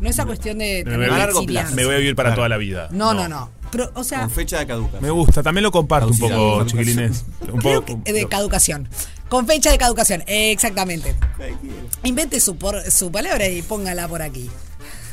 no 0.00 0.08
esa 0.08 0.24
cuestión 0.24 0.58
de 0.58 0.84
me, 0.86 0.96
voy 0.96 1.06
a 1.06 1.18
largo 1.18 1.44
plazo. 1.44 1.74
me 1.74 1.84
voy 1.84 1.94
a 1.94 1.98
vivir 1.98 2.14
para 2.14 2.28
Claro. 2.28 2.38
toda 2.40 2.48
la 2.48 2.56
vida. 2.58 2.88
No, 2.92 3.14
no, 3.14 3.26
no. 3.26 3.50
O 3.94 4.04
sea, 4.04 4.20
Con 4.20 4.30
fecha 4.30 4.58
de 4.58 4.66
caduca. 4.66 5.00
Me 5.00 5.10
gusta, 5.10 5.42
también 5.42 5.62
lo 5.64 5.70
comparto 5.70 6.08
un 6.08 6.18
poco, 6.18 6.30
caducación. 6.30 6.66
chiquilines. 6.68 7.24
Un 7.52 7.58
creo 7.60 7.84
poco. 7.84 8.02
que 8.04 8.12
de 8.12 8.28
caducación. 8.28 8.88
Con 9.28 9.46
fecha 9.46 9.70
de 9.70 9.78
caducación, 9.78 10.22
eh, 10.26 10.52
exactamente. 10.52 11.14
Invente 12.04 12.40
su, 12.40 12.56
por- 12.56 12.90
su 12.90 13.10
palabra 13.12 13.46
y 13.48 13.62
póngala 13.62 14.08
por 14.08 14.22
aquí. 14.22 14.48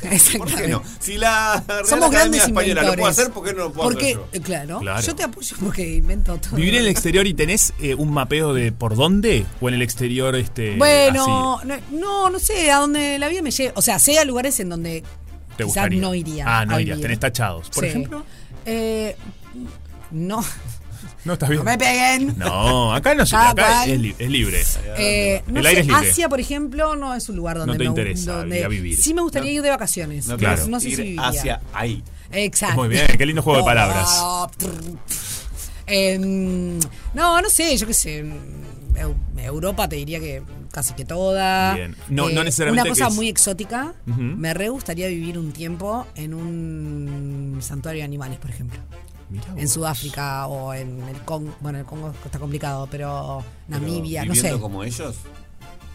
¿Por 0.00 0.10
qué 0.10 0.16
Exactamente. 0.16 0.68
no? 0.68 0.82
Si 1.00 1.16
la 1.16 1.64
Real 1.66 1.86
Somos 1.86 2.08
Academia 2.08 2.10
grandes 2.20 2.42
Española 2.42 2.64
lo 2.82 2.88
inventores. 2.88 2.98
puedo 3.00 3.10
hacer, 3.10 3.30
¿por 3.32 3.44
qué 3.44 3.52
no 3.54 3.58
lo 3.58 3.72
puedo 3.72 3.88
Porque, 3.88 4.04
hacer 4.06 4.16
yo? 4.16 4.28
eh, 4.32 4.40
claro, 4.40 4.78
Claro. 4.80 5.00
yo 5.00 5.16
te 5.16 5.22
apoyo 5.22 5.56
porque 5.60 5.96
invento 5.96 6.36
todo. 6.38 6.56
¿Vivir 6.56 6.74
en 6.74 6.80
el 6.82 6.88
exterior 6.88 7.26
y 7.26 7.34
tenés 7.34 7.72
eh, 7.80 7.94
un 7.94 8.12
mapeo 8.12 8.52
de 8.54 8.72
por 8.72 8.94
dónde? 8.94 9.46
¿O 9.60 9.68
en 9.68 9.74
el 9.74 9.82
exterior 9.82 10.36
este 10.36 10.76
Bueno, 10.76 11.56
así? 11.58 11.68
no, 11.68 11.98
no, 11.98 12.30
no 12.30 12.38
sé, 12.38 12.70
a 12.70 12.78
dónde 12.78 13.18
la 13.18 13.28
vida 13.28 13.42
me 13.42 13.50
lleve. 13.50 13.72
O 13.74 13.82
sea, 13.82 13.98
sé 13.98 14.18
a 14.18 14.24
lugares 14.24 14.60
en 14.60 14.68
donde 14.68 15.00
¿Te 15.00 15.64
quizás 15.64 15.66
gustaría? 15.66 16.00
no 16.00 16.14
iría. 16.14 16.44
Ah, 16.46 16.66
no 16.66 16.78
irías, 16.78 17.00
tenés 17.00 17.18
tachados. 17.18 17.70
Por 17.70 17.84
Sí. 17.84 17.90
ejemplo. 17.90 18.24
Eh, 18.66 19.16
no, 20.10 20.44
No, 21.24 21.32
estás 21.32 21.48
bien. 21.48 21.64
no 21.64 21.70
me 21.70 21.78
peguen. 21.78 22.34
No, 22.38 22.92
acá 22.94 23.14
no 23.14 23.24
sé, 23.26 23.32
Cada 23.32 23.50
acá 23.50 23.86
es, 23.86 23.98
li- 23.98 24.14
es 24.18 24.28
libre. 24.30 24.62
Eh, 24.98 25.42
no 25.46 25.58
El 25.58 25.62
sé, 25.62 25.68
aire 25.68 25.80
es 25.82 25.86
libre. 25.86 26.10
Asia, 26.10 26.28
por 26.28 26.40
ejemplo, 26.40 26.94
no 26.96 27.14
es 27.14 27.28
un 27.28 27.36
lugar 27.36 27.58
donde 27.58 27.72
No 27.74 27.78
te 27.78 27.84
me- 27.84 27.88
interesa 27.90 28.32
donde- 28.38 28.58
ir 28.58 28.64
a 28.64 28.68
vivir. 28.68 28.96
Sí 29.00 29.14
me 29.14 29.22
gustaría 29.22 29.52
ir 29.52 29.62
de 29.62 29.70
vacaciones. 29.70 30.26
No 30.28 30.36
querés 30.36 30.68
no 30.68 30.78
sé 30.80 30.88
ir 30.90 30.96
si 30.96 31.02
viviría. 31.02 31.26
hacia 31.28 31.60
ahí. 31.72 32.02
Exacto. 32.32 32.76
Muy 32.76 32.88
bien, 32.88 33.06
qué 33.16 33.24
lindo 33.26 33.42
juego 33.42 33.58
de 33.60 33.64
palabras. 33.66 34.08
Em, 35.86 36.78
no, 37.14 37.40
no 37.40 37.48
sé, 37.48 37.76
yo 37.76 37.86
qué 37.86 37.94
sé. 37.94 38.24
Eu- 38.96 39.14
Europa 39.38 39.88
te 39.88 39.96
diría 39.96 40.18
que 40.20 40.42
casi 40.72 40.94
que 40.94 41.04
toda. 41.04 41.72
Eh, 41.74 41.76
Bien. 41.78 41.96
No- 42.08 42.28
no 42.30 42.44
necesariamente 42.44 42.82
Una 42.82 42.90
cosa 42.90 43.04
que 43.06 43.10
es- 43.10 43.16
muy 43.16 43.28
exótica. 43.28 43.94
Me 44.06 44.54
re 44.54 44.68
gustaría 44.68 45.08
vivir 45.08 45.38
un 45.38 45.52
tiempo 45.52 46.06
en 46.14 46.34
un 46.34 47.58
santuario 47.60 48.00
de 48.00 48.04
animales, 48.04 48.38
por 48.38 48.50
ejemplo. 48.50 48.78
Mirá 49.28 49.44
En 49.56 49.64
vos. 49.64 49.70
Sudáfrica 49.70 50.46
o 50.46 50.72
en 50.72 51.02
el 51.08 51.16
Congo. 51.22 51.54
Bueno, 51.60 51.78
el 51.78 51.84
Congo 51.84 52.12
está 52.24 52.38
complicado, 52.38 52.86
pero 52.90 53.42
Pero 53.68 53.80
Namibia, 53.80 54.24
no 54.24 54.34
sé. 54.34 54.52
como 54.58 54.84
ellos, 54.84 55.16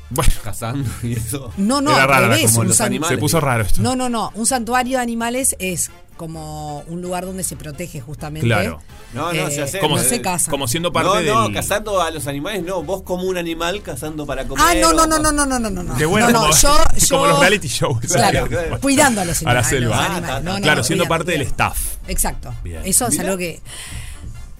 Bueno, 0.10 0.34
cazando 0.44 0.90
y 1.04 1.14
eso. 1.14 1.54
No, 1.56 1.80
no, 1.80 1.94
Era 1.94 2.18
al 2.18 2.24
revés, 2.30 2.52
como 2.52 2.66
los 2.66 2.82
animales. 2.82 3.16
se 3.16 3.22
puso 3.22 3.40
raro 3.40 3.64
esto. 3.64 3.82
No, 3.82 3.96
no, 3.96 4.10
no. 4.10 4.32
Un 4.36 4.46
santuario 4.46 4.98
de 4.98 5.04
animales 5.04 5.56
es 5.60 5.90
como 6.17 6.80
un 6.82 7.02
lugar 7.02 7.26
donde 7.26 7.43
se 7.43 7.56
protege 7.56 8.00
justamente. 8.00 8.45
Claro. 8.47 8.80
No, 9.13 9.34
no, 9.34 9.47
Eh, 9.47 9.56
ya 9.56 9.67
sé. 9.67 9.80
Como, 9.80 9.97
no 9.97 10.04
se 10.04 10.21
casan. 10.21 10.52
como 10.52 10.67
siendo 10.67 10.91
parte 10.93 11.10
No, 11.10 11.15
del... 11.15 11.28
no, 11.34 11.52
cazando 11.52 12.00
a 12.02 12.12
los 12.12 12.28
animales, 12.28 12.63
no. 12.63 12.84
Vos 12.84 13.02
como 13.02 13.24
un 13.24 13.38
animal 13.38 13.82
cazando 13.82 14.26
para 14.26 14.47
comer. 14.47 14.63
Ah, 14.67 14.74
no, 14.76 14.93
no, 14.93 15.08
no, 15.08 15.17
no, 15.19 15.32
no, 15.32 15.45
no, 15.45 15.60
no, 15.60 15.69
no. 15.69 15.84
no. 15.84 15.95
Qué 15.97 16.06
bueno, 16.06 16.28
no, 16.28 16.34
no, 16.34 16.39
como, 16.41 16.54
yo, 16.54 16.78
yo, 16.97 17.08
como 17.17 17.28
los 17.28 17.39
reality 17.39 17.67
shows. 17.67 18.00
Claro, 18.08 18.47
Claro. 18.47 18.80
cuidando 18.80 19.21
a 19.21 19.26
los 19.26 19.41
A 19.41 19.45
la 19.45 19.52
animales. 19.62 19.67
selva. 19.69 19.95
Ah, 19.97 20.06
animales. 20.06 20.21
ta, 20.30 20.34
ta, 20.36 20.39
No, 20.41 20.54
no, 20.58 20.62
claro, 20.62 20.78
no, 20.78 20.84
siendo 20.84 21.06
cuidando, 21.06 21.26
parte 21.26 21.32
del 21.32 21.41
cuidando. 21.47 21.74
staff. 21.74 21.97
Exacto. 22.08 22.54
Bien. 22.63 22.82
Eso 22.86 23.06
es 23.08 23.12
Mira. 23.12 23.24
algo 23.24 23.38
que. 23.38 23.62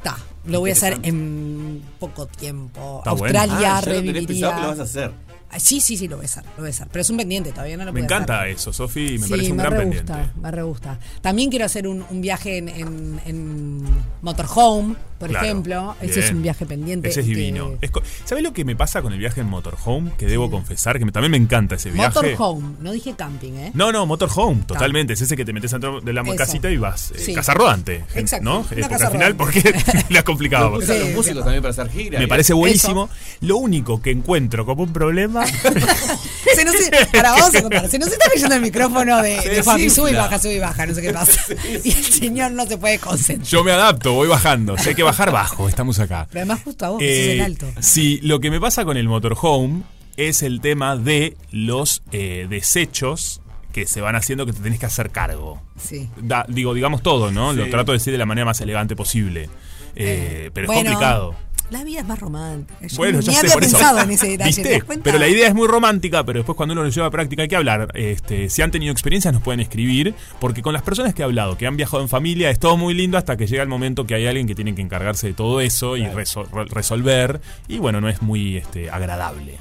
Ta, 0.04 0.18
lo 0.46 0.60
voy 0.62 0.72
a 0.72 0.74
hacer 0.74 1.00
en 1.04 1.84
poco 2.00 2.26
tiempo. 2.26 3.00
Está 3.00 3.12
bueno. 3.12 3.40
Australia 3.40 3.78
Ah, 3.78 3.82
ya 3.82 3.92
lo 3.94 4.02
tenés 4.02 4.26
pensado 4.26 4.56
que 4.56 4.62
lo 4.62 4.68
vas 4.68 4.80
a 4.80 4.84
reviviría. 4.84 4.84
hacer. 4.84 5.12
Ah, 5.54 5.60
Sí, 5.60 5.82
sí, 5.82 5.98
sí, 5.98 6.08
lo 6.08 6.16
voy 6.18 6.26
a 6.26 6.28
hacer, 6.28 6.44
lo 6.56 6.60
voy 6.64 6.68
a 6.68 6.70
hacer. 6.70 6.88
Pero 6.92 7.02
es 7.02 7.10
un 7.10 7.18
pendiente, 7.18 7.52
todavía 7.52 7.76
no 7.78 7.86
lo 7.86 7.92
Me 7.92 8.00
puedo 8.02 8.06
encanta 8.06 8.40
hacer. 8.42 8.52
eso, 8.56 8.72
Sofi, 8.74 9.18
me 9.20 9.26
sí, 9.26 9.30
parece 9.32 9.52
un 9.52 9.58
me 9.58 9.64
gran 9.64 9.74
re 9.74 9.80
pendiente. 9.80 10.14
gusta, 10.14 10.34
me 10.42 10.52
re 10.52 10.62
gusta. 10.64 11.00
También 11.22 11.50
quiero 11.50 11.66
hacer 11.66 11.88
un, 11.88 12.06
un 12.10 12.22
viaje 12.22 12.58
en, 12.58 12.70
en, 12.70 13.22
en 13.26 13.84
motorhome, 14.22 14.96
por 15.22 15.30
Claro. 15.30 15.46
ejemplo. 15.46 15.96
Ese 16.02 16.20
es 16.22 16.32
un 16.32 16.42
viaje 16.42 16.66
pendiente. 16.66 17.10
Ese 17.10 17.20
es 17.22 17.28
que- 17.28 17.36
divino. 17.36 17.76
Es 17.80 17.92
co- 17.92 18.02
¿Sabes 18.26 18.44
lo 18.44 18.52
que 18.54 18.66
me 18.66 18.76
pasa 18.76 19.02
con 19.04 19.14
el 19.14 19.20
viaje 19.20 19.40
en 19.42 19.48
motorhome? 19.48 20.12
Que 20.18 20.26
debo 20.26 20.50
confesar 20.50 20.98
que 20.98 21.06
me- 21.06 21.12
también 21.12 21.32
me 21.32 21.38
encanta 21.38 21.76
ese 21.76 21.92
viaje. 21.92 22.08
Motorhome, 22.16 22.76
no 22.82 22.92
dije 22.92 23.14
camping, 23.16 23.54
¿eh? 23.54 23.72
No, 23.76 23.92
no, 23.92 24.06
motorhome, 24.08 24.64
totalmente. 24.64 25.14
Es 25.14 25.22
ese 25.22 25.38
que 25.38 25.46
te 25.46 25.54
metes 25.54 25.70
dentro 25.72 26.02
de 26.02 26.12
la 26.12 26.22
Eso. 26.24 26.36
casita 26.36 26.70
y 26.72 26.78
vas. 26.78 27.12
eh, 27.12 27.20
Sí. 27.20 27.34
casa 27.36 27.54
rodante. 27.54 28.04
Exacto, 28.16 28.44
¿No? 28.44 28.60
una 28.60 28.62
Eh, 28.62 28.68
porque 28.70 28.82
casa 28.90 29.06
al 29.08 29.12
final, 29.12 29.38
rodante. 29.38 29.62
porque 29.62 30.06
le 30.10 30.18
has 30.18 30.24
complicado. 30.26 30.72
Los 30.80 30.88
músicos 31.16 31.44
también 31.44 31.62
para 31.62 31.72
hacer 31.72 31.90
gira. 31.92 32.20
Me 32.20 32.28
parece 32.28 32.54
buenísimo. 32.54 33.10
Lo 33.42 33.58
único 33.58 34.02
que 34.02 34.10
encuentro 34.12 34.66
como 34.66 34.82
un 34.84 34.92
problema. 34.94 35.46
Se 35.46 36.66
nos, 36.66 36.76
ahora 37.14 37.32
vamos 37.32 37.56
a 37.56 37.62
contar. 37.62 37.90
Se 37.90 38.00
nos 38.00 38.10
está 38.12 38.26
cayendo 38.34 38.56
el 38.56 38.62
micrófono 38.62 39.22
de, 39.22 39.40
de 39.42 39.64
Fabi. 39.64 39.90
Sube 39.90 40.12
y 40.12 40.16
baja, 40.16 40.40
sube 40.40 40.56
y 40.56 40.60
baja, 40.60 40.86
no 40.86 40.94
sé 40.96 41.02
qué 41.02 41.14
pasa. 41.14 41.40
Y 41.84 41.92
el 41.92 42.04
señor 42.04 42.52
no 42.52 42.66
se 42.66 42.78
puede 42.78 43.00
concentrar. 43.00 43.48
Yo 43.48 43.64
me 43.64 43.72
adapto, 43.72 44.14
voy 44.14 44.28
bajando. 44.28 44.76
Hay 44.78 44.96
que 44.96 45.04
bajar, 45.12 45.32
bajo. 45.32 45.68
Estamos 45.70 46.00
acá. 46.00 46.28
Pero 46.32 46.42
además 46.42 46.62
justo 46.64 46.86
a 46.86 46.90
vos, 46.90 47.02
Eh, 47.02 47.34
el 47.34 47.42
alto. 47.42 47.68
Sí, 47.80 48.20
lo 48.24 48.40
que 48.40 48.50
me 48.50 48.60
pasa 48.60 48.84
con 48.86 48.98
el 48.98 49.08
motorhome 49.08 49.84
es 50.18 50.42
el 50.44 50.62
tema 50.62 50.96
de 50.98 51.38
los 51.52 52.04
eh, 52.12 52.48
desechos 52.50 53.42
que 53.72 53.88
se 53.88 54.02
van 54.02 54.16
haciendo 54.16 54.46
que 54.46 54.52
te 54.54 54.60
tenés 54.60 54.80
que 54.80 54.86
hacer 54.86 55.12
cargo. 55.12 55.62
Sí. 55.82 56.10
Da- 56.22 56.46
digo, 56.50 56.74
digamos 56.74 57.02
todo, 57.02 57.32
¿no? 57.32 57.54
Lo 57.54 57.70
trato 57.70 57.92
de 57.94 57.98
decir 58.00 58.12
de 58.12 58.18
la 58.20 58.26
manera 58.26 58.46
más 58.46 58.60
elegante 58.62 58.96
posible. 58.96 59.50
Eh, 59.96 60.52
pero 60.54 60.68
Bueno, 60.68 60.82
es 60.82 60.88
complicado. 60.88 61.36
La 61.72 61.84
vida 61.86 62.02
es 62.02 62.06
más 62.06 62.20
romántica. 62.20 62.86
Yo 62.86 62.98
Bueno, 62.98 63.20
ni 63.20 63.26
ya 63.26 63.32
sé, 63.32 63.40
había 63.40 63.54
por 63.54 63.64
eso. 63.64 63.78
pensado 63.78 64.00
en 64.02 64.12
ese 64.12 64.28
detalle. 64.28 64.54
¿te 64.54 64.60
¿Viste? 64.62 64.74
das 64.76 64.84
cuenta? 64.84 65.04
Pero 65.06 65.18
la 65.20 65.28
idea 65.28 65.48
es 65.48 65.54
muy 65.56 65.68
romántica, 65.68 66.24
pero 66.26 66.40
después 66.40 66.56
cuando 66.56 66.74
uno 66.74 66.84
lo 66.84 66.90
lleva 66.90 67.08
a 67.08 67.12
práctica 67.12 67.42
hay 67.44 67.48
que 67.48 67.56
hablar. 67.56 67.92
Este, 67.96 68.50
si 68.50 68.62
han 68.62 68.72
tenido 68.72 68.92
experiencias 68.92 69.34
nos 69.34 69.42
pueden 69.42 69.62
escribir, 69.62 70.14
porque 70.40 70.62
con 70.62 70.74
las 70.74 70.84
personas 70.84 71.14
que 71.14 71.22
he 71.22 71.26
hablado, 71.26 71.58
que 71.58 71.66
han 71.68 71.78
viajado 71.78 72.04
en 72.04 72.10
familia, 72.10 72.50
es 72.50 72.60
todo 72.60 72.76
muy 72.78 72.94
lindo 72.94 73.18
hasta 73.18 73.38
que 73.38 73.48
llega 73.48 73.64
el 73.64 73.70
momento 73.70 74.06
que 74.06 74.16
hay 74.16 74.28
alguien 74.28 74.48
que 74.48 74.54
tiene 74.56 74.76
que 74.76 74.82
encargarse 74.82 75.28
de 75.28 75.34
todo 75.34 75.62
eso 75.62 75.96
y 75.98 76.04
resol- 76.04 76.50
re- 76.52 76.66
resolver. 76.66 77.40
Y 77.70 77.78
bueno, 77.78 78.02
no 78.02 78.10
es 78.10 78.22
muy 78.22 78.58
este, 78.58 78.90
agradable. 78.90 79.58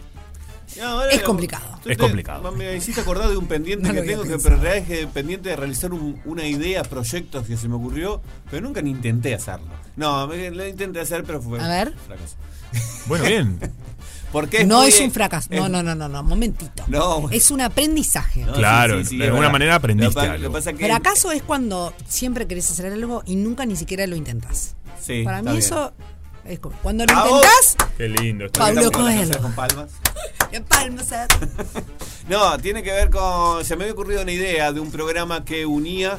No, 0.80 1.04
Es 1.04 1.20
complicado. 1.22 1.78
Es 1.84 1.96
complicado. 1.98 2.50
Me 2.52 2.76
hiciste 2.76 3.00
acordar 3.00 3.28
de 3.28 3.36
un 3.36 3.46
pendiente 3.46 3.88
No 3.88 3.94
que 3.94 4.02
tengo, 4.02 4.22
que, 4.22 4.32
en 4.34 4.42
realidad 4.42 4.76
es 4.76 4.86
que 4.86 5.06
pendiente 5.06 5.50
de 5.50 5.56
realizar 5.56 5.92
un- 5.92 6.20
una 6.24 6.46
idea, 6.46 6.82
proyectos 6.82 7.46
que 7.46 7.56
se 7.56 7.68
me 7.68 7.76
ocurrió, 7.76 8.20
pero 8.50 8.62
nunca 8.66 8.80
ni 8.82 8.90
intenté 8.90 9.34
hacerlo. 9.34 9.68
No, 9.96 10.26
me- 10.26 10.50
lo 10.50 10.66
intenté 10.66 11.00
hacer, 11.00 11.24
pero 11.24 11.40
fue 11.42 11.60
A 11.60 11.68
ver. 11.68 11.88
un 11.88 11.98
fracaso. 12.06 12.36
Bueno, 13.06 13.24
bien. 13.24 13.60
Porque 14.32 14.64
no 14.64 14.84
es 14.84 15.00
un 15.00 15.10
fracaso. 15.10 15.48
No, 15.50 15.64
es- 15.66 15.70
no, 15.72 15.82
no, 15.82 15.94
no, 15.96 16.08
no. 16.08 16.22
Momentito. 16.22 16.84
No. 16.86 17.28
Es 17.30 17.50
un 17.50 17.60
aprendizaje. 17.62 18.44
No, 18.44 18.52
Claro, 18.52 18.96
de 19.02 19.24
alguna 19.24 19.40
verdad. 19.40 19.52
manera 19.52 19.74
aprendiste 19.74 20.14
Lo 20.14 20.20
algo. 20.20 20.36
Lo 20.44 20.48
que 20.50 20.52
pasa 20.52 20.72
que 20.72 20.86
Fracaso 20.86 21.32
es 21.32 21.42
cuando 21.42 21.92
siempre 22.06 22.46
querés 22.46 22.70
hacer 22.70 22.86
algo 22.92 23.24
y 23.26 23.34
nunca 23.34 23.66
ni 23.66 23.74
siquiera 23.74 24.06
lo 24.06 24.14
intentas. 24.14 24.76
Sí, 25.02 25.22
Para 25.24 25.42
mí 25.42 25.46
bien. 25.48 25.58
eso 25.58 25.92
cuando 26.58 27.04
lo 27.06 27.12
intentás, 27.12 27.76
Qué 27.96 28.08
lindo. 28.08 28.46
Pablo 28.50 28.90
Coelho. 28.90 29.40
con 29.40 29.52
palmas. 29.52 29.90
en 30.52 30.64
palmas. 30.64 31.12
¿eh? 31.12 31.26
No, 32.28 32.56
tiene 32.58 32.82
que 32.84 32.92
ver 32.92 33.10
con. 33.10 33.64
Se 33.64 33.74
me 33.76 33.84
había 33.84 33.92
ocurrido 33.94 34.22
una 34.22 34.30
idea 34.30 34.72
de 34.72 34.78
un 34.78 34.90
programa 34.92 35.44
que 35.44 35.66
unía 35.66 36.16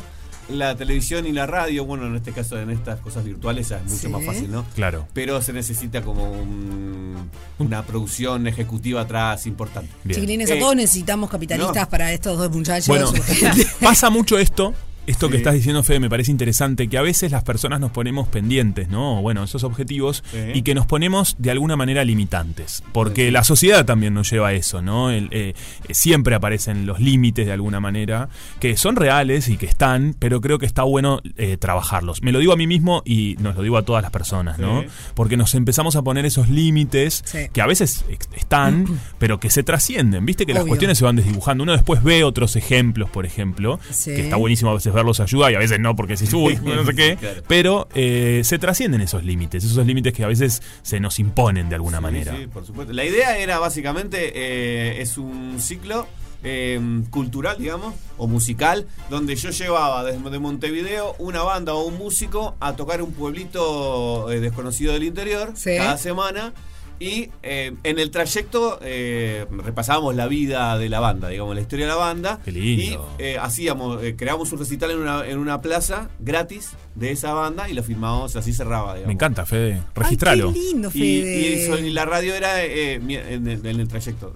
la 0.49 0.75
televisión 0.75 1.25
y 1.25 1.31
la 1.31 1.45
radio. 1.45 1.85
Bueno, 1.85 2.05
en 2.07 2.15
este 2.17 2.33
caso, 2.33 2.59
en 2.59 2.69
estas 2.69 2.99
cosas 2.99 3.23
virtuales 3.23 3.71
es 3.71 3.81
mucho 3.83 3.95
Sí. 3.95 4.07
más 4.09 4.25
fácil, 4.25 4.51
¿no? 4.51 4.65
Claro. 4.75 5.07
Pero 5.13 5.41
se 5.41 5.53
necesita 5.53 6.01
como 6.01 6.29
un- 6.29 7.29
una 7.59 7.83
producción 7.85 8.45
ejecutiva 8.47 9.01
atrás 9.01 9.45
importante. 9.45 9.89
Bien. 10.03 10.19
Chiquilines, 10.19 10.51
a 10.51 10.55
Eh, 10.55 10.59
todos 10.59 10.75
necesitamos 10.75 11.29
capitalistas 11.29 11.83
no. 11.85 11.89
para 11.89 12.11
estos 12.11 12.37
dos 12.37 12.51
muchachos. 12.51 12.87
Bueno, 12.87 13.09
pasa 13.79 14.09
mucho 14.09 14.37
esto. 14.37 14.73
Esto 15.11 15.29
que 15.29 15.37
estás 15.37 15.53
diciendo, 15.53 15.83
Fede, 15.83 15.99
me 15.99 16.09
parece 16.09 16.31
interesante, 16.31 16.87
que 16.87 16.97
a 16.97 17.01
veces 17.01 17.31
las 17.31 17.43
personas 17.43 17.79
nos 17.81 17.91
ponemos 17.91 18.27
pendientes, 18.29 18.87
¿no? 18.87 19.21
Bueno, 19.21 19.43
esos 19.43 19.63
objetivos, 19.65 20.23
Sí. 20.31 20.37
y 20.53 20.61
que 20.61 20.73
nos 20.73 20.85
ponemos 20.85 21.35
de 21.37 21.51
alguna 21.51 21.75
manera 21.75 22.03
limitantes. 22.05 22.81
Porque 22.93 23.29
la 23.31 23.43
sociedad 23.43 23.85
también 23.85 24.13
nos 24.13 24.29
lleva 24.31 24.47
a 24.49 24.53
eso, 24.53 24.81
¿no? 24.81 25.11
El, 25.11 25.25
eh, 25.31 25.53
eh, 25.87 25.93
siempre 25.93 26.33
aparecen 26.33 26.85
los 26.85 26.99
límites 27.01 27.45
de 27.45 27.51
alguna 27.51 27.79
manera, 27.81 28.29
que 28.61 28.77
son 28.77 28.95
reales 28.95 29.49
y 29.49 29.57
que 29.57 29.65
están, 29.65 30.15
pero 30.17 30.39
creo 30.39 30.59
que 30.59 30.65
está 30.65 30.83
bueno 30.83 31.19
eh, 31.37 31.57
trabajarlos. 31.57 32.21
Me 32.23 32.31
lo 32.31 32.39
digo 32.39 32.53
a 32.53 32.55
mí 32.57 32.65
mismo 32.65 33.01
y 33.05 33.35
nos 33.39 33.55
lo 33.57 33.63
digo 33.63 33.77
a 33.77 33.83
todas 33.83 34.01
las 34.01 34.11
personas, 34.11 34.59
¿no? 34.59 34.81
Sí. 34.83 34.87
Porque 35.13 35.35
nos 35.35 35.53
empezamos 35.55 35.95
a 35.97 36.01
poner 36.03 36.25
esos 36.25 36.47
límites 36.47 37.21
Sí. 37.25 37.49
que 37.51 37.61
a 37.61 37.67
veces 37.67 38.05
están, 38.37 38.85
pero 39.19 39.39
que 39.41 39.49
se 39.49 39.63
trascienden. 39.63 40.25
Viste 40.25 40.45
que 40.45 40.53
las 40.53 40.63
cuestiones 40.63 40.97
se 40.97 41.03
van 41.03 41.17
desdibujando. 41.17 41.63
Uno 41.63 41.73
después 41.73 42.01
ve 42.01 42.23
otros 42.23 42.55
ejemplos, 42.55 43.09
por 43.09 43.25
ejemplo, 43.25 43.77
Sí. 43.91 44.11
que 44.15 44.21
está 44.21 44.37
buenísimo 44.37 44.71
a 44.71 44.75
veces 44.75 44.93
verlos 45.01 45.19
ayuda 45.19 45.51
y 45.51 45.55
a 45.55 45.59
veces 45.59 45.79
no, 45.79 45.95
porque 45.95 46.17
si 46.17 46.33
uy, 46.35 46.55
no 46.63 46.85
sé 46.85 46.95
qué. 46.95 47.15
Claro. 47.17 47.41
Pero 47.47 47.87
eh, 47.93 48.41
se 48.43 48.57
trascienden 48.59 49.01
esos 49.01 49.23
límites, 49.23 49.63
esos 49.63 49.85
límites 49.85 50.13
que 50.13 50.23
a 50.23 50.27
veces 50.27 50.61
se 50.81 50.99
nos 50.99 51.19
imponen 51.19 51.69
de 51.69 51.75
alguna 51.75 51.97
Sí, 51.97 52.03
manera. 52.03 52.35
Sí, 52.37 52.47
por 52.47 52.65
supuesto. 52.65 52.93
La 52.93 53.05
idea 53.05 53.37
era 53.37 53.59
básicamente, 53.59 54.31
eh, 54.35 55.01
es 55.01 55.17
un 55.17 55.57
ciclo 55.59 56.07
eh, 56.43 56.79
cultural, 57.11 57.57
digamos, 57.59 57.93
o 58.17 58.25
musical, 58.27 58.87
donde 59.11 59.35
yo 59.35 59.51
llevaba 59.51 60.03
desde 60.03 60.27
de 60.29 60.39
Montevideo 60.39 61.15
una 61.19 61.43
banda 61.43 61.73
o 61.75 61.83
un 61.85 61.97
músico 61.99 62.55
a 62.59 62.75
tocar 62.75 63.01
un 63.03 63.11
pueblito 63.11 64.31
eh, 64.31 64.39
desconocido 64.39 64.93
del 64.93 65.03
interior 65.03 65.51
Sí. 65.55 65.75
cada 65.77 65.97
semana. 65.97 66.53
Y 67.01 67.29
eh, 67.41 67.73
en 67.83 67.97
el 67.99 68.11
trayecto 68.11 68.77
eh, 68.83 69.47
repasábamos 69.49 70.13
la 70.15 70.27
vida 70.27 70.77
de 70.77 70.87
la 70.87 70.99
banda, 70.99 71.29
digamos, 71.29 71.55
la 71.55 71.61
historia 71.61 71.85
de 71.85 71.89
la 71.91 71.95
banda. 71.97 72.39
Qué 72.45 72.51
lindo. 72.51 73.15
Y 73.17 73.23
eh, 73.23 73.37
hacíamos, 73.39 74.03
eh, 74.03 74.15
creábamos 74.15 74.51
un 74.51 74.59
recital 74.59 74.91
en 74.91 74.99
una, 74.99 75.25
en 75.27 75.39
una 75.39 75.61
plaza 75.61 76.09
gratis 76.19 76.73
de 76.93 77.09
esa 77.11 77.33
banda 77.33 77.67
y 77.69 77.73
lo 77.73 77.81
filmábamos, 77.81 78.35
así 78.35 78.53
cerraba, 78.53 78.89
digamos. 78.93 79.07
Me 79.07 79.13
encanta, 79.13 79.47
Fede. 79.47 79.81
Registralo. 79.95 80.49
Ay, 80.49 80.53
qué 80.53 80.59
lindo, 80.59 80.89
Y, 80.89 80.99
Fede. 80.99 81.39
y 81.39 81.53
eso- 81.53 81.79
y 81.79 81.89
la 81.89 82.05
radio 82.05 82.35
era 82.35 82.63
eh, 82.63 82.99
mi- 82.99 83.15
en, 83.15 83.47
el, 83.47 83.65
en 83.65 83.79
el 83.79 83.87
trayecto 83.87 84.33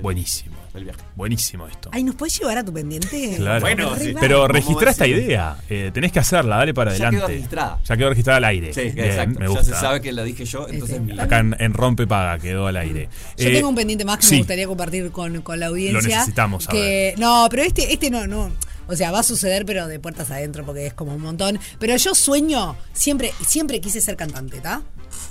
Buenísimo. 0.00 0.56
Del 0.74 0.84
viaje. 0.84 1.00
Buenísimo 1.16 1.66
esto. 1.68 1.90
Ay, 1.92 2.02
¿nos 2.04 2.14
puedes 2.14 2.38
llevar 2.38 2.58
a 2.58 2.64
tu 2.64 2.72
pendiente? 2.72 3.34
Claro. 3.42 3.60
Bueno, 3.60 3.94
sí. 3.98 4.14
Pero 4.18 4.46
a 4.88 4.90
esta 4.92 5.06
idea. 5.06 5.56
Eh, 5.68 5.90
tenés 5.92 6.12
que 6.12 6.18
hacerla, 6.20 6.56
dale 6.56 6.72
para 6.74 6.90
Ya 6.92 7.08
adelante. 7.08 7.18
quedó 7.18 7.28
registrada. 7.28 7.78
Ya 7.84 7.96
quedó 7.96 8.08
registrada 8.10 8.36
al 8.38 8.44
aire. 8.44 8.72
Sí, 8.74 8.80
Bien, 8.90 8.98
exacto. 9.06 9.38
me 9.40 9.44
Ya 9.46 9.50
gusta. 9.50 9.64
se 9.64 9.74
sabe 9.80 10.00
que 10.00 10.12
la 10.12 10.22
dije 10.24 10.44
yo, 10.44 10.66
entonces 10.68 11.00
Este. 11.06 11.20
Acá 11.20 11.38
en, 11.40 11.56
en 11.58 11.74
Rompe 11.74 12.06
Paga 12.06 12.38
quedó 12.38 12.66
al 12.66 12.76
aire. 12.76 13.08
Yo 13.36 13.48
Eh, 13.48 13.52
tengo 13.52 13.68
un 13.68 13.74
pendiente 13.74 14.04
más 14.04 14.18
que 14.18 14.24
sí. 14.26 14.34
me 14.34 14.38
gustaría 14.38 14.66
compartir 14.66 15.10
con, 15.10 15.42
con 15.42 15.58
la 15.60 15.66
audiencia. 15.66 16.00
Lo 16.00 16.08
necesitamos 16.08 16.66
que, 16.68 17.14
No, 17.18 17.46
pero 17.50 17.62
este, 17.62 17.92
este 17.92 18.10
no, 18.10 18.26
no. 18.26 18.50
O 18.92 18.96
sea, 18.96 19.10
va 19.10 19.20
a 19.20 19.22
suceder, 19.22 19.64
pero 19.64 19.88
de 19.88 19.98
puertas 19.98 20.30
adentro, 20.30 20.64
porque 20.66 20.86
es 20.86 20.94
como 20.94 21.14
un 21.14 21.22
montón. 21.22 21.58
Pero 21.78 21.96
yo 21.96 22.14
sueño, 22.14 22.76
siempre, 22.92 23.32
siempre 23.46 23.80
quise 23.80 24.00
ser 24.00 24.16
cantante, 24.16 24.58
¿está? 24.58 24.82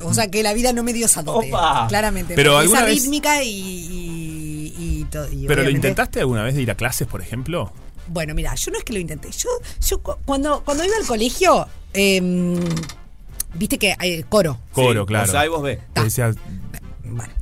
O 0.01 0.13
sea, 0.13 0.29
que 0.31 0.41
la 0.41 0.53
vida 0.53 0.73
no 0.73 0.81
me 0.83 0.93
dio 0.93 1.05
esa 1.05 1.21
dote. 1.21 1.49
Opa. 1.49 1.85
Claramente. 1.87 2.33
Pero 2.35 2.57
alguna 2.57 2.79
esa 2.79 2.87
vez- 2.87 3.01
rítmica 3.03 3.43
y. 3.43 3.49
y, 3.49 4.73
y 4.77 5.03
to- 5.11 5.31
y 5.31 5.45
¿Pero 5.45 5.63
lo 5.63 5.69
intentaste 5.69 6.19
alguna 6.21 6.43
vez 6.43 6.55
de 6.55 6.61
ir 6.63 6.71
a 6.71 6.75
clases, 6.75 7.07
por 7.07 7.21
ejemplo? 7.21 7.71
Bueno, 8.07 8.33
mira, 8.33 8.55
yo 8.55 8.71
no 8.71 8.77
es 8.79 8.83
que 8.83 8.93
lo 8.93 8.99
intenté. 8.99 9.29
Yo, 9.31 9.49
yo 9.87 9.99
cu- 10.01 10.15
cuando, 10.25 10.63
cuando 10.63 10.83
iba 10.83 10.95
al 10.99 11.05
colegio, 11.05 11.67
em, 11.93 12.55
viste 13.53 13.77
que 13.77 13.95
hay 13.97 14.23
coro. 14.23 14.57
Coro, 14.71 15.01
Sí, 15.01 15.07
claro. 15.07 15.25
vos 15.27 15.35
A 15.35 15.45
y 15.45 15.49
vos 15.49 15.61
B. 15.61 15.79
Te 15.93 16.03
decía, 16.03 16.33
Bueno, 17.03 17.33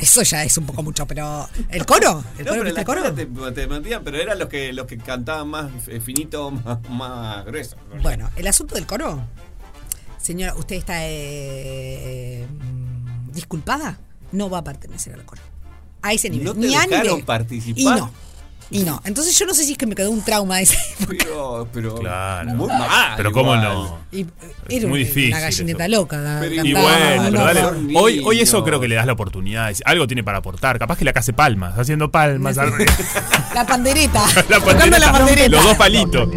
eso 0.00 0.22
ya 0.22 0.44
es 0.44 0.56
un 0.58 0.66
poco 0.66 0.82
mucho, 0.82 1.06
pero. 1.06 1.48
¿El 1.68 1.84
coro? 1.86 2.24
¿El 2.38 2.44
No, 2.44 2.52
coro? 2.52 2.58
pero 2.58 2.60
en 2.60 2.64
¿Viste 2.64 2.72
la 2.74 2.80
el 2.80 2.86
coro? 2.86 3.14
te, 3.14 3.52
te 3.52 3.66
metían, 3.66 4.02
pero 4.04 4.18
eran 4.20 4.38
los 4.38 4.48
que 4.48 4.72
los 4.72 4.86
que 4.86 4.98
cantaban 4.98 5.48
más 5.48 5.70
eh, 5.88 6.00
finito, 6.00 6.50
más, 6.50 6.78
más 6.90 7.44
grueso. 7.44 7.76
Bueno, 8.02 8.30
el 8.36 8.46
asunto 8.46 8.74
del 8.74 8.86
coro. 8.86 9.22
Señora, 10.20 10.54
usted 10.54 10.76
está 10.76 10.96
eh, 11.00 12.46
disculpada. 13.32 13.98
No 14.32 14.48
va 14.50 14.58
a 14.58 14.64
pertenecer 14.64 15.14
al 15.14 15.24
coro. 15.24 15.42
A 16.02 16.12
ese 16.12 16.28
nivel. 16.30 16.46
¿No 16.46 16.54
te 16.54 16.60
Ni 16.60 16.68
dejaron 16.68 17.22
participar? 17.22 17.78
Y 17.98 18.00
no. 18.00 18.10
Y 18.74 18.82
no. 18.82 19.00
Entonces 19.04 19.38
yo 19.38 19.46
no 19.46 19.54
sé 19.54 19.62
si 19.64 19.72
es 19.72 19.78
que 19.78 19.86
me 19.86 19.94
quedó 19.94 20.10
un 20.10 20.20
trauma 20.24 20.60
ese. 20.60 20.76
Pero, 21.08 21.68
pero 21.72 21.94
Claro. 21.94 22.50
muy 22.54 22.66
mal. 22.68 23.12
pero 23.16 23.30
cómo 23.30 23.54
no. 23.56 23.98
Y, 24.10 24.22
eh, 24.22 24.26
Es 24.68 24.76
era 24.78 24.88
muy 24.88 25.00
una- 25.00 25.08
difícil 25.08 25.28
una 25.30 25.40
gallineta 25.40 25.86
eso. 25.86 25.96
loca. 25.96 26.36
Pero 26.40 26.64
Y 26.64 26.72
bueno, 26.72 27.22
pero 27.30 27.44
dale. 27.44 27.62
Hoy, 27.96 28.20
hoy 28.24 28.40
eso 28.40 28.64
creo 28.64 28.80
que 28.80 28.88
le 28.88 28.96
das 28.96 29.06
la 29.06 29.12
oportunidad. 29.12 29.70
Es- 29.70 29.82
Algo 29.86 30.06
tiene 30.08 30.24
para 30.24 30.38
aportar. 30.38 30.78
Capaz 30.80 30.98
que 30.98 31.04
la 31.04 31.12
hace 31.14 31.32
palmas, 31.32 31.78
haciendo 31.78 32.10
palmas. 32.10 32.58
al- 32.58 32.72
La 33.54 33.64
pandereta. 33.64 34.24
la 34.48 34.58
pandereta, 34.60 34.98
la 34.98 35.12
pandereta. 35.12 35.48
Los 35.48 35.64
dos 35.64 35.76
palitos. 35.76 36.28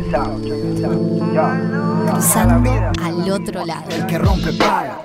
Cruzando 2.11 2.71
al 3.03 3.31
otro 3.31 3.65
lado. 3.65 4.07
que 4.07 4.17
rompe 4.19 4.53
paga. 4.53 5.01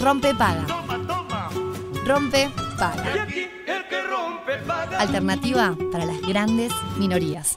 Rompe 0.00 0.34
paga. 0.34 0.64
Rompe 2.10 2.50
paga. 2.76 3.24
Alternativa 4.98 5.76
para 5.92 6.06
las 6.06 6.20
grandes 6.22 6.72
minorías. 6.98 7.56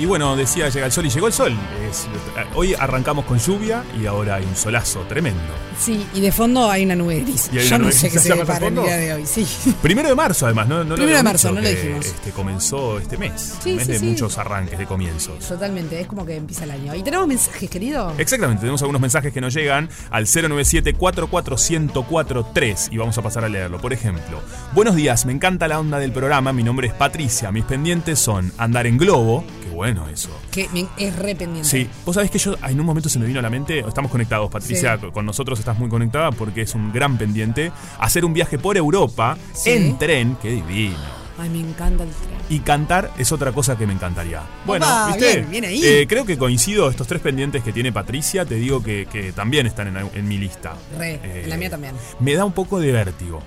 Y 0.00 0.06
bueno, 0.06 0.34
decía, 0.34 0.70
llega 0.70 0.86
el 0.86 0.92
sol 0.92 1.04
y 1.04 1.10
llegó 1.10 1.26
el 1.26 1.32
sol. 1.34 1.54
Es- 1.90 2.06
hoy 2.54 2.72
arrancamos 2.72 3.26
con 3.26 3.38
lluvia 3.38 3.84
y 4.00 4.06
ahora 4.06 4.36
hay 4.36 4.44
un 4.44 4.56
solazo 4.56 5.00
tremendo. 5.00 5.42
Sí, 5.78 6.06
y 6.14 6.22
de 6.22 6.32
fondo 6.32 6.70
hay 6.70 6.86
una 6.86 6.96
nube 6.96 7.20
gris. 7.20 7.50
¿Y 7.52 7.58
hay 7.58 7.68
Yo 7.68 7.76
no 7.78 7.92
sé 7.92 8.08
qué 8.10 8.18
se 8.18 8.34
depara 8.34 8.68
el 8.68 8.74
día 8.76 8.96
de 8.96 9.12
hoy. 9.12 9.26
Sí. 9.26 9.46
Primero 9.82 10.08
de 10.08 10.14
marzo, 10.14 10.46
además, 10.46 10.68
no, 10.68 10.82
Primero 10.94 11.18
de 11.18 11.22
marzo, 11.22 11.52
no 11.52 11.60
lo 11.60 11.68
dijimos. 11.68 12.06
Este, 12.06 12.30
comenzó 12.30 12.98
este 12.98 13.18
mes. 13.18 13.56
Sí, 13.62 13.72
un 13.72 13.76
mes 13.76 13.84
sí, 13.86 13.92
de 13.92 13.98
sí. 13.98 14.06
muchos 14.06 14.38
arranques, 14.38 14.78
de 14.78 14.86
comienzos. 14.86 15.38
Totalmente, 15.46 16.00
es 16.00 16.06
como 16.06 16.24
que 16.24 16.36
empieza 16.36 16.64
el 16.64 16.70
año. 16.70 16.94
¿Y 16.94 17.02
tenemos 17.02 17.28
mensajes, 17.28 17.68
querido? 17.68 18.14
Exactamente, 18.16 18.60
tenemos 18.60 18.80
algunos 18.80 19.02
mensajes 19.02 19.34
que 19.34 19.40
nos 19.42 19.52
llegan 19.52 19.90
al 20.10 20.24
097-44143 20.26 22.88
y 22.90 22.96
vamos 22.96 23.18
a 23.18 23.22
pasar 23.22 23.44
a 23.44 23.50
leerlo. 23.50 23.78
Por 23.82 23.92
ejemplo, 23.92 24.40
buenos 24.72 24.96
días, 24.96 25.26
me 25.26 25.32
encanta 25.34 25.68
la 25.68 25.78
onda 25.78 25.98
del 25.98 26.12
programa, 26.12 26.54
mi 26.54 26.62
nombre 26.62 26.88
es 26.88 26.94
Patricia, 26.94 27.52
mis 27.52 27.64
pendientes 27.64 28.18
son 28.18 28.50
andar 28.56 28.86
en 28.86 28.96
globo, 28.96 29.44
bueno 29.80 30.06
eso. 30.08 30.28
Que 30.50 30.68
es 30.98 31.16
re 31.16 31.34
pendiente. 31.34 31.66
Sí, 31.66 31.88
vos 32.04 32.14
sabés 32.14 32.30
que 32.30 32.38
yo 32.38 32.54
en 32.68 32.78
un 32.78 32.84
momento 32.84 33.08
se 33.08 33.18
me 33.18 33.24
vino 33.24 33.38
a 33.38 33.42
la 33.42 33.48
mente, 33.48 33.78
estamos 33.80 34.10
conectados, 34.10 34.50
Patricia, 34.50 34.98
Sí. 35.00 35.06
con 35.10 35.24
nosotros 35.24 35.58
estás 35.58 35.78
muy 35.78 35.88
conectada 35.88 36.32
porque 36.32 36.60
es 36.60 36.74
un 36.74 36.92
gran 36.92 37.16
pendiente, 37.16 37.72
hacer 37.98 38.26
un 38.26 38.34
viaje 38.34 38.58
por 38.58 38.76
Europa 38.76 39.38
Sí. 39.54 39.70
en 39.70 39.96
tren, 39.96 40.36
qué 40.42 40.50
divino. 40.50 40.98
Ay, 41.38 41.48
me 41.48 41.60
encanta 41.60 42.04
el 42.04 42.10
tren. 42.10 42.38
Y 42.50 42.58
cantar 42.60 43.10
es 43.16 43.32
otra 43.32 43.52
cosa 43.52 43.78
que 43.78 43.86
me 43.86 43.94
encantaría. 43.94 44.42
Bueno, 44.66 44.84
Opa, 44.84 45.06
¿viste? 45.06 45.36
bien, 45.38 45.50
bien 45.50 45.64
ahí. 45.64 45.80
Eh, 45.82 46.06
creo 46.06 46.26
que 46.26 46.36
coincido, 46.36 46.90
estos 46.90 47.06
tres 47.06 47.22
pendientes 47.22 47.62
que 47.64 47.72
tiene 47.72 47.90
Patricia, 47.90 48.44
te 48.44 48.56
digo 48.56 48.82
que, 48.82 49.08
que 49.10 49.32
también 49.32 49.66
están 49.66 49.88
en, 49.96 50.10
en 50.14 50.28
mi 50.28 50.36
lista. 50.36 50.74
Re, 50.98 51.14
Eh, 51.24 51.40
en 51.44 51.48
la 51.48 51.56
mía 51.56 51.70
también. 51.70 51.94
Me 52.18 52.34
da 52.34 52.44
un 52.44 52.52
poco 52.52 52.78
de 52.78 52.92
vértigo 52.92 53.40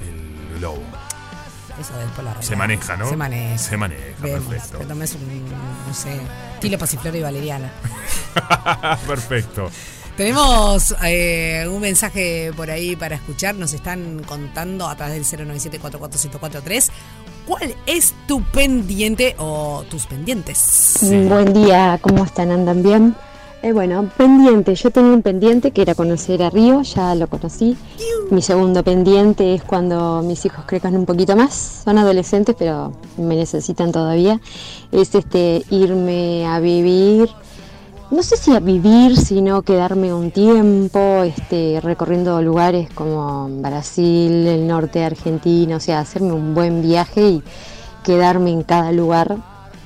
el 0.00 0.58
globo. 0.60 0.82
Eso 1.82 1.98
después 1.98 2.24
la 2.24 2.40
Se 2.40 2.54
maneja, 2.54 2.96
¿no? 2.96 3.08
Se 3.08 3.16
maneja. 3.16 3.58
Se 3.58 3.76
maneja, 3.76 4.02
Vemos, 4.20 4.44
perfecto. 4.44 4.78
Te 4.78 4.84
tomes 4.84 5.14
un, 5.16 5.44
no 5.88 5.92
sé, 5.92 6.20
estilo 6.54 6.78
pasiflora 6.78 7.18
y 7.18 7.22
valeriana. 7.22 7.72
Perfecto. 9.06 9.68
Tenemos 10.16 10.94
eh, 11.02 11.66
un 11.68 11.80
mensaje 11.80 12.52
por 12.56 12.70
ahí 12.70 12.94
para 12.94 13.16
escuchar. 13.16 13.56
Nos 13.56 13.72
están 13.72 14.22
contando 14.22 14.86
a 14.86 14.94
través 14.94 15.28
del 15.28 15.48
097-44143 15.48 16.90
cuál 17.48 17.74
es 17.86 18.14
tu 18.28 18.42
pendiente 18.44 19.34
o 19.38 19.84
tus 19.90 20.06
pendientes. 20.06 20.58
Sí. 20.58 21.24
Buen 21.24 21.52
día, 21.52 21.98
¿cómo 22.00 22.24
están? 22.24 22.52
¿Andan 22.52 22.82
bien? 22.82 23.16
Eh, 23.64 23.72
bueno, 23.72 24.10
pendiente. 24.16 24.74
Yo 24.74 24.90
tenía 24.90 25.12
un 25.12 25.22
pendiente 25.22 25.70
que 25.70 25.82
era 25.82 25.94
conocer 25.94 26.42
a 26.42 26.50
Río, 26.50 26.82
ya 26.82 27.14
lo 27.14 27.28
conocí. 27.28 27.76
Mi 28.28 28.42
segundo 28.42 28.82
pendiente 28.82 29.54
es 29.54 29.62
cuando 29.62 30.20
mis 30.22 30.44
hijos 30.44 30.64
crezcan 30.66 30.96
un 30.96 31.06
poquito 31.06 31.36
más. 31.36 31.82
Son 31.84 31.96
adolescentes, 31.96 32.56
pero 32.58 32.92
me 33.16 33.36
necesitan 33.36 33.92
todavía. 33.92 34.40
Es 34.90 35.14
este 35.14 35.62
irme 35.70 36.44
a 36.44 36.58
vivir. 36.58 37.30
No 38.10 38.24
sé 38.24 38.36
si 38.36 38.52
a 38.52 38.58
vivir, 38.58 39.16
sino 39.16 39.62
quedarme 39.62 40.12
un 40.12 40.32
tiempo 40.32 41.22
este, 41.22 41.78
recorriendo 41.80 42.42
lugares 42.42 42.90
como 42.92 43.48
Brasil, 43.48 44.44
el 44.48 44.66
norte 44.66 44.98
de 44.98 45.04
Argentina, 45.04 45.76
o 45.76 45.80
sea, 45.80 46.00
hacerme 46.00 46.32
un 46.32 46.52
buen 46.52 46.82
viaje 46.82 47.28
y 47.28 47.42
quedarme 48.02 48.50
en 48.50 48.64
cada 48.64 48.90
lugar 48.90 49.36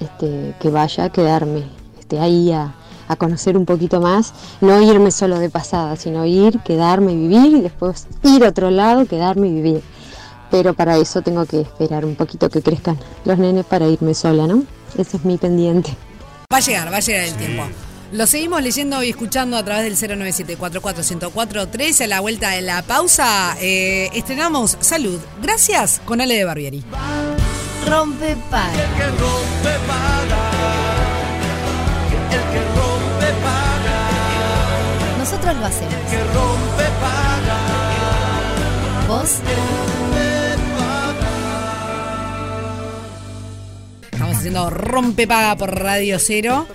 este, 0.01 0.55
que 0.61 0.71
vaya, 0.71 1.11
quedarme 1.11 1.65
este, 2.01 2.19
ahí 2.19 2.51
a, 2.51 2.75
a 3.09 3.17
conocer 3.17 3.57
un 3.57 3.65
poquito 3.65 4.01
más, 4.01 4.33
no 4.61 4.81
irme 4.83 5.11
solo 5.11 5.39
de 5.39 5.51
pasada, 5.51 5.97
sino 5.97 6.25
ir, 6.27 6.61
quedarme, 6.61 7.15
vivir 7.15 7.57
y 7.57 7.61
después 7.61 8.07
ir 8.23 8.45
a 8.45 8.49
otro 8.49 8.71
lado, 8.71 9.07
quedarme 9.07 9.49
y 9.49 9.55
vivir. 9.55 9.83
Pero 10.51 10.75
para 10.75 10.97
eso 10.97 11.23
tengo 11.23 11.45
que 11.45 11.61
esperar 11.61 12.05
un 12.05 12.15
poquito 12.15 12.49
que 12.49 12.63
crezcan 12.63 12.99
los 13.25 13.39
nenes 13.39 13.65
para 13.65 13.89
irme 13.89 14.15
sola, 14.15 14.47
¿no? 14.47 14.63
Ese 14.97 15.17
es 15.17 15.25
mi 15.25 15.39
pendiente. 15.39 15.95
Va 16.53 16.59
a 16.59 16.61
llegar, 16.61 16.93
va 16.93 16.99
a 16.99 17.01
llegar 17.01 17.25
el 17.25 17.35
tiempo. 17.35 17.65
Lo 18.13 18.27
seguimos 18.27 18.63
leyendo 18.63 19.03
y 19.03 19.11
escuchando 19.11 19.57
a 19.57 19.65
través 19.65 19.99
del 19.99 20.21
097-44-1043. 20.21 22.05
A 22.05 22.07
la 22.07 22.21
vuelta 22.21 22.51
de 22.51 22.63
la 22.63 22.83
pausa, 22.83 23.57
eh, 23.61 24.11
estrenamos 24.15 24.77
Salud. 24.81 25.19
Gracias 25.43 26.01
con 26.05 26.21
Ale 26.21 26.37
de 26.37 26.45
Barbieri. 26.45 26.85
Rompe 27.87 28.37
paga. 28.49 28.73
Nosotros 35.47 35.61
lo 35.61 35.67
hacemos. 35.67 35.95
Que 36.11 36.25
rompe 36.25 36.85
paga. 37.01 37.59
Vos 39.07 39.31
Estamos 44.13 44.37
haciendo 44.39 44.71
Rompepaga 44.71 45.57
por 45.57 45.73
Radio 45.79 46.19
Cero. 46.19 46.67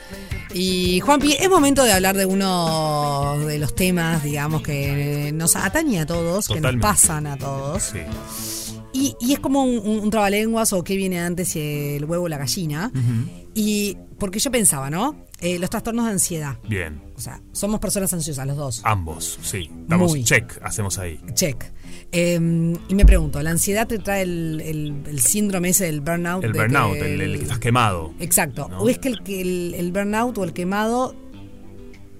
Y 0.53 0.99
Juanpi, 1.01 1.33
es 1.33 1.49
momento 1.49 1.83
de 1.83 1.91
hablar 1.93 2.15
de 2.15 2.25
uno 2.25 3.37
de 3.39 3.57
los 3.57 3.73
temas, 3.75 4.23
digamos, 4.23 4.61
que 4.61 5.31
nos 5.33 5.55
atañe 5.57 5.99
a 6.01 6.05
todos, 6.05 6.47
que 6.47 6.59
nos 6.61 6.75
pasan 6.77 7.27
a 7.27 7.37
todos. 7.37 7.83
Sí. 7.83 7.99
Y, 8.93 9.15
y 9.19 9.33
es 9.33 9.39
como 9.39 9.63
un, 9.63 9.79
un- 9.79 9.99
un 10.01 10.09
trabalenguas 10.09 10.71
o 10.73 10.83
qué 10.83 10.95
viene 10.97 11.19
antes, 11.19 11.49
si 11.49 11.95
el 11.95 12.05
huevo 12.05 12.25
o 12.25 12.29
la 12.29 12.37
gallina. 12.37 12.91
Y 13.53 13.97
porque 14.19 14.39
yo 14.39 14.51
pensaba, 14.51 14.89
¿no? 14.89 15.15
Eh, 15.41 15.57
los 15.57 15.69
trastornos 15.71 16.05
de 16.05 16.11
ansiedad. 16.11 16.57
Bien. 16.69 17.01
O 17.17 17.19
sea, 17.19 17.41
somos 17.51 17.79
personas 17.79 18.13
ansiosas, 18.13 18.45
los 18.45 18.55
dos. 18.57 18.81
Ambos, 18.83 19.39
sí. 19.41 19.69
Damos 19.87 20.11
Muy. 20.11 20.23
check, 20.23 20.59
hacemos 20.63 20.99
ahí. 20.99 21.19
Check. 21.33 21.63
Eh, 22.11 22.35
y 22.87 22.95
me 22.95 23.05
pregunto, 23.05 23.41
¿la 23.41 23.49
ansiedad 23.49 23.87
te 23.87 23.97
trae 23.97 24.21
el, 24.21 24.61
el- 24.63 25.03
el 25.07 25.19
síndrome 25.19 25.69
ese 25.69 25.85
del 25.85 26.01
burnout? 26.01 26.43
El 26.43 26.51
de 26.53 26.59
burnout, 26.59 26.93
que 26.93 27.13
el, 27.13 27.21
el 27.21 27.37
que 27.37 27.43
estás 27.43 27.59
quemado. 27.59 28.13
Exacto. 28.19 28.67
¿no? 28.69 28.81
¿O 28.81 28.89
es 28.89 28.99
que 28.99 29.09
el, 29.09 29.73
el, 29.75 29.91
burnout 29.91 30.37
o 30.37 30.43
el 30.43 30.53
quemado 30.53 31.15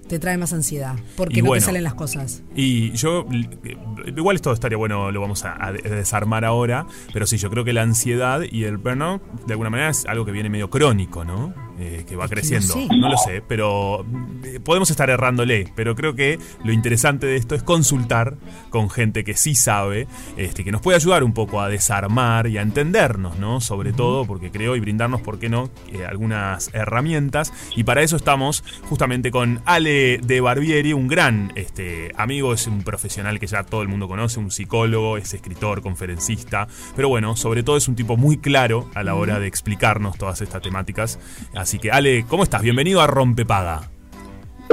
te 0.08 0.18
trae 0.18 0.36
más 0.36 0.52
ansiedad? 0.52 0.96
Porque 1.16 1.38
Y 1.38 1.42
no 1.42 1.48
bueno. 1.48 1.60
te 1.60 1.66
salen 1.66 1.84
las 1.84 1.94
cosas. 1.94 2.42
Y 2.56 2.90
yo, 2.92 3.24
eh, 3.64 3.76
igual 4.16 4.36
esto 4.36 4.52
estaría 4.52 4.76
bueno, 4.78 5.10
lo 5.12 5.20
vamos 5.20 5.44
a, 5.44 5.64
a 5.64 5.72
de- 5.72 5.82
desarmar 5.88 6.44
ahora, 6.44 6.86
pero 7.12 7.26
sí, 7.26 7.36
yo 7.36 7.50
creo 7.50 7.64
que 7.64 7.72
la 7.72 7.82
ansiedad 7.82 8.40
y 8.50 8.64
el 8.64 8.78
burnout, 8.78 9.22
de 9.46 9.52
alguna 9.52 9.70
manera, 9.70 9.90
es 9.90 10.06
algo 10.06 10.24
que 10.24 10.32
viene 10.32 10.48
medio 10.50 10.70
crónico, 10.70 11.24
¿no? 11.24 11.54
Eh, 11.78 12.04
que 12.06 12.16
va 12.16 12.28
creciendo. 12.28 12.76
No 12.96 13.08
lo 13.08 13.16
sé, 13.16 13.42
pero 13.46 14.04
eh, 14.44 14.60
podemos 14.62 14.90
estar 14.90 15.08
errándole, 15.08 15.66
pero 15.74 15.96
creo 15.96 16.14
que 16.14 16.38
lo 16.64 16.72
interesante 16.72 17.26
de 17.26 17.36
esto 17.36 17.54
es 17.54 17.62
consultar 17.62 18.36
con 18.68 18.90
gente 18.90 19.24
que 19.24 19.34
sí 19.34 19.54
sabe, 19.54 20.06
este, 20.36 20.64
que 20.64 20.70
nos 20.70 20.82
puede 20.82 20.96
ayudar 20.96 21.24
un 21.24 21.32
poco 21.32 21.62
a 21.62 21.68
desarmar 21.68 22.46
y 22.46 22.58
a 22.58 22.62
entendernos, 22.62 23.38
¿no? 23.38 23.60
Sobre 23.60 23.92
todo, 23.94 24.26
porque 24.26 24.50
creo, 24.50 24.76
y 24.76 24.80
brindarnos, 24.80 25.22
¿por 25.22 25.38
qué 25.38 25.48
no?, 25.48 25.70
eh, 25.92 26.04
algunas 26.04 26.70
herramientas. 26.74 27.52
Y 27.74 27.84
para 27.84 28.02
eso 28.02 28.16
estamos 28.16 28.62
justamente 28.88 29.30
con 29.30 29.62
Ale 29.64 30.18
de 30.18 30.40
Barbieri, 30.42 30.92
un 30.92 31.08
gran 31.08 31.52
este, 31.56 32.12
amigo, 32.16 32.52
es 32.52 32.66
un 32.66 32.82
profesional 32.82 33.40
que 33.40 33.46
ya 33.46 33.64
todo 33.64 33.80
el 33.80 33.88
mundo 33.88 34.08
conoce, 34.08 34.38
un 34.38 34.50
psicólogo, 34.50 35.16
es 35.16 35.32
escritor, 35.32 35.80
conferencista, 35.80 36.68
pero 36.94 37.08
bueno, 37.08 37.34
sobre 37.34 37.62
todo 37.62 37.78
es 37.78 37.88
un 37.88 37.96
tipo 37.96 38.18
muy 38.18 38.36
claro 38.36 38.90
a 38.94 39.02
la 39.02 39.14
hora 39.14 39.40
de 39.40 39.46
explicarnos 39.46 40.18
todas 40.18 40.42
estas 40.42 40.60
temáticas. 40.60 41.18
Así 41.62 41.78
que, 41.78 41.92
Ale, 41.92 42.24
¿cómo 42.28 42.42
estás? 42.42 42.60
Bienvenido 42.60 43.00
a 43.00 43.06
Rompepaga. 43.06 43.82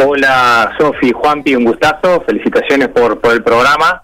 Hola, 0.03 0.75
Sofi, 0.79 1.11
Juanpi, 1.11 1.53
un 1.55 1.65
gustazo. 1.65 2.23
Felicitaciones 2.25 2.87
por, 2.87 3.21
por 3.21 3.31
el 3.33 3.43
programa. 3.43 4.01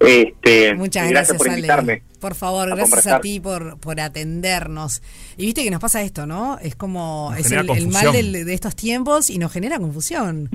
Este, 0.00 0.74
Muchas 0.74 1.10
gracias, 1.10 1.36
por 1.36 1.48
Ale. 1.48 1.58
invitarme. 1.58 2.02
Por 2.22 2.34
favor, 2.34 2.72
a 2.72 2.76
gracias 2.76 3.06
a 3.08 3.20
ti 3.20 3.40
por, 3.40 3.78
por 3.78 4.00
atendernos. 4.00 5.02
Y 5.36 5.44
viste 5.44 5.62
que 5.64 5.70
nos 5.70 5.82
pasa 5.82 6.00
esto, 6.00 6.24
¿no? 6.26 6.58
Es 6.62 6.76
como, 6.76 7.28
Nos 7.32 7.40
es 7.40 7.52
el, 7.52 7.68
el 7.70 7.88
mal 7.88 8.10
del- 8.12 8.46
de 8.46 8.54
estos 8.54 8.74
tiempos 8.74 9.28
y 9.28 9.36
nos 9.36 9.52
genera 9.52 9.78
confusión. 9.78 10.48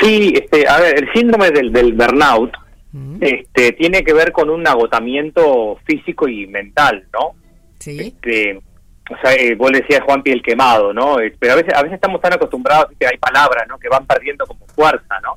Sí, 0.00 0.32
este, 0.40 0.68
a 0.68 0.78
ver, 0.78 0.94
el 1.02 1.12
síndrome 1.12 1.50
del, 1.50 1.72
del 1.72 1.92
burnout 1.94 2.52
este, 3.20 3.72
tiene 3.72 4.04
que 4.04 4.12
ver 4.14 4.30
con 4.30 4.48
un 4.48 4.64
agotamiento 4.64 5.76
físico 5.84 6.28
y 6.28 6.46
mental, 6.46 7.04
¿no? 7.12 7.34
Sí. 7.80 7.98
Este, 7.98 8.60
o 9.10 9.16
sea, 9.20 9.34
eh, 9.34 9.54
vos 9.56 9.70
le 9.70 9.80
decías 9.80 10.00
Juanpi 10.02 10.30
el 10.30 10.42
quemado, 10.42 10.92
¿no? 10.92 11.18
Eh, 11.20 11.34
pero 11.38 11.54
a 11.54 11.56
veces, 11.56 11.74
a 11.74 11.82
veces 11.82 11.96
estamos 11.96 12.20
tan 12.20 12.32
acostumbrados 12.34 12.86
que 12.98 13.06
hay 13.06 13.18
palabras, 13.18 13.66
¿no? 13.68 13.78
Que 13.78 13.88
van 13.88 14.06
perdiendo 14.06 14.46
como 14.46 14.64
fuerza, 14.68 15.18
¿no? 15.22 15.36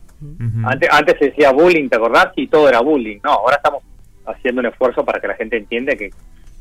Antes, 0.70 0.89
antes 0.91 1.16
se 1.20 1.26
decía 1.26 1.51
bullying, 1.51 1.89
¿te 1.89 1.95
acordás? 1.97 2.28
Y 2.36 2.47
todo 2.47 2.70
era 2.70 2.80
bullying. 2.80 3.20
No, 3.24 3.32
ahora 3.32 3.57
estamos 3.57 3.84
haciendo 4.26 4.61
un 4.61 4.68
esfuerzo 4.68 5.03
para 5.03 5.20
que 5.20 5.28
la 5.28 5.36
gente 5.36 5.57
entienda 5.57 5.95
que, 5.95 6.11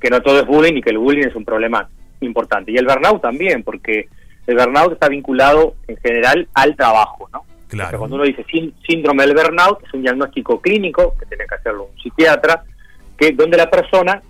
que 0.00 0.10
no 0.10 0.20
todo 0.22 0.40
es 0.40 0.46
bullying 0.46 0.74
y 0.76 0.82
que 0.82 0.90
el 0.90 0.98
bullying 0.98 1.26
es 1.28 1.34
un 1.34 1.44
problema 1.44 1.88
importante. 2.20 2.72
Y 2.72 2.76
el 2.76 2.86
burnout 2.86 3.20
también, 3.22 3.62
porque 3.62 4.08
el 4.46 4.56
burnout 4.56 4.92
está 4.94 5.08
vinculado 5.08 5.74
en 5.88 5.96
general 5.98 6.48
al 6.54 6.74
trabajo, 6.76 7.28
¿no? 7.32 7.40
O 7.40 7.44
sea, 7.44 7.54
Claro. 7.68 7.98
cuando 7.98 8.16
uno 8.16 8.24
dice 8.24 8.44
sín- 8.46 8.72
síndrome 8.86 9.26
del 9.26 9.34
burnout, 9.34 9.82
es 9.86 9.92
un 9.94 10.02
diagnóstico 10.02 10.60
clínico 10.60 11.14
que 11.18 11.26
tiene 11.26 11.44
que 11.46 11.54
hacerlo 11.54 11.84
un 11.94 12.00
psiquiatra, 12.02 12.62
que 13.16 13.32
donde 13.32 13.56
la 13.56 13.68
persona 13.70 14.20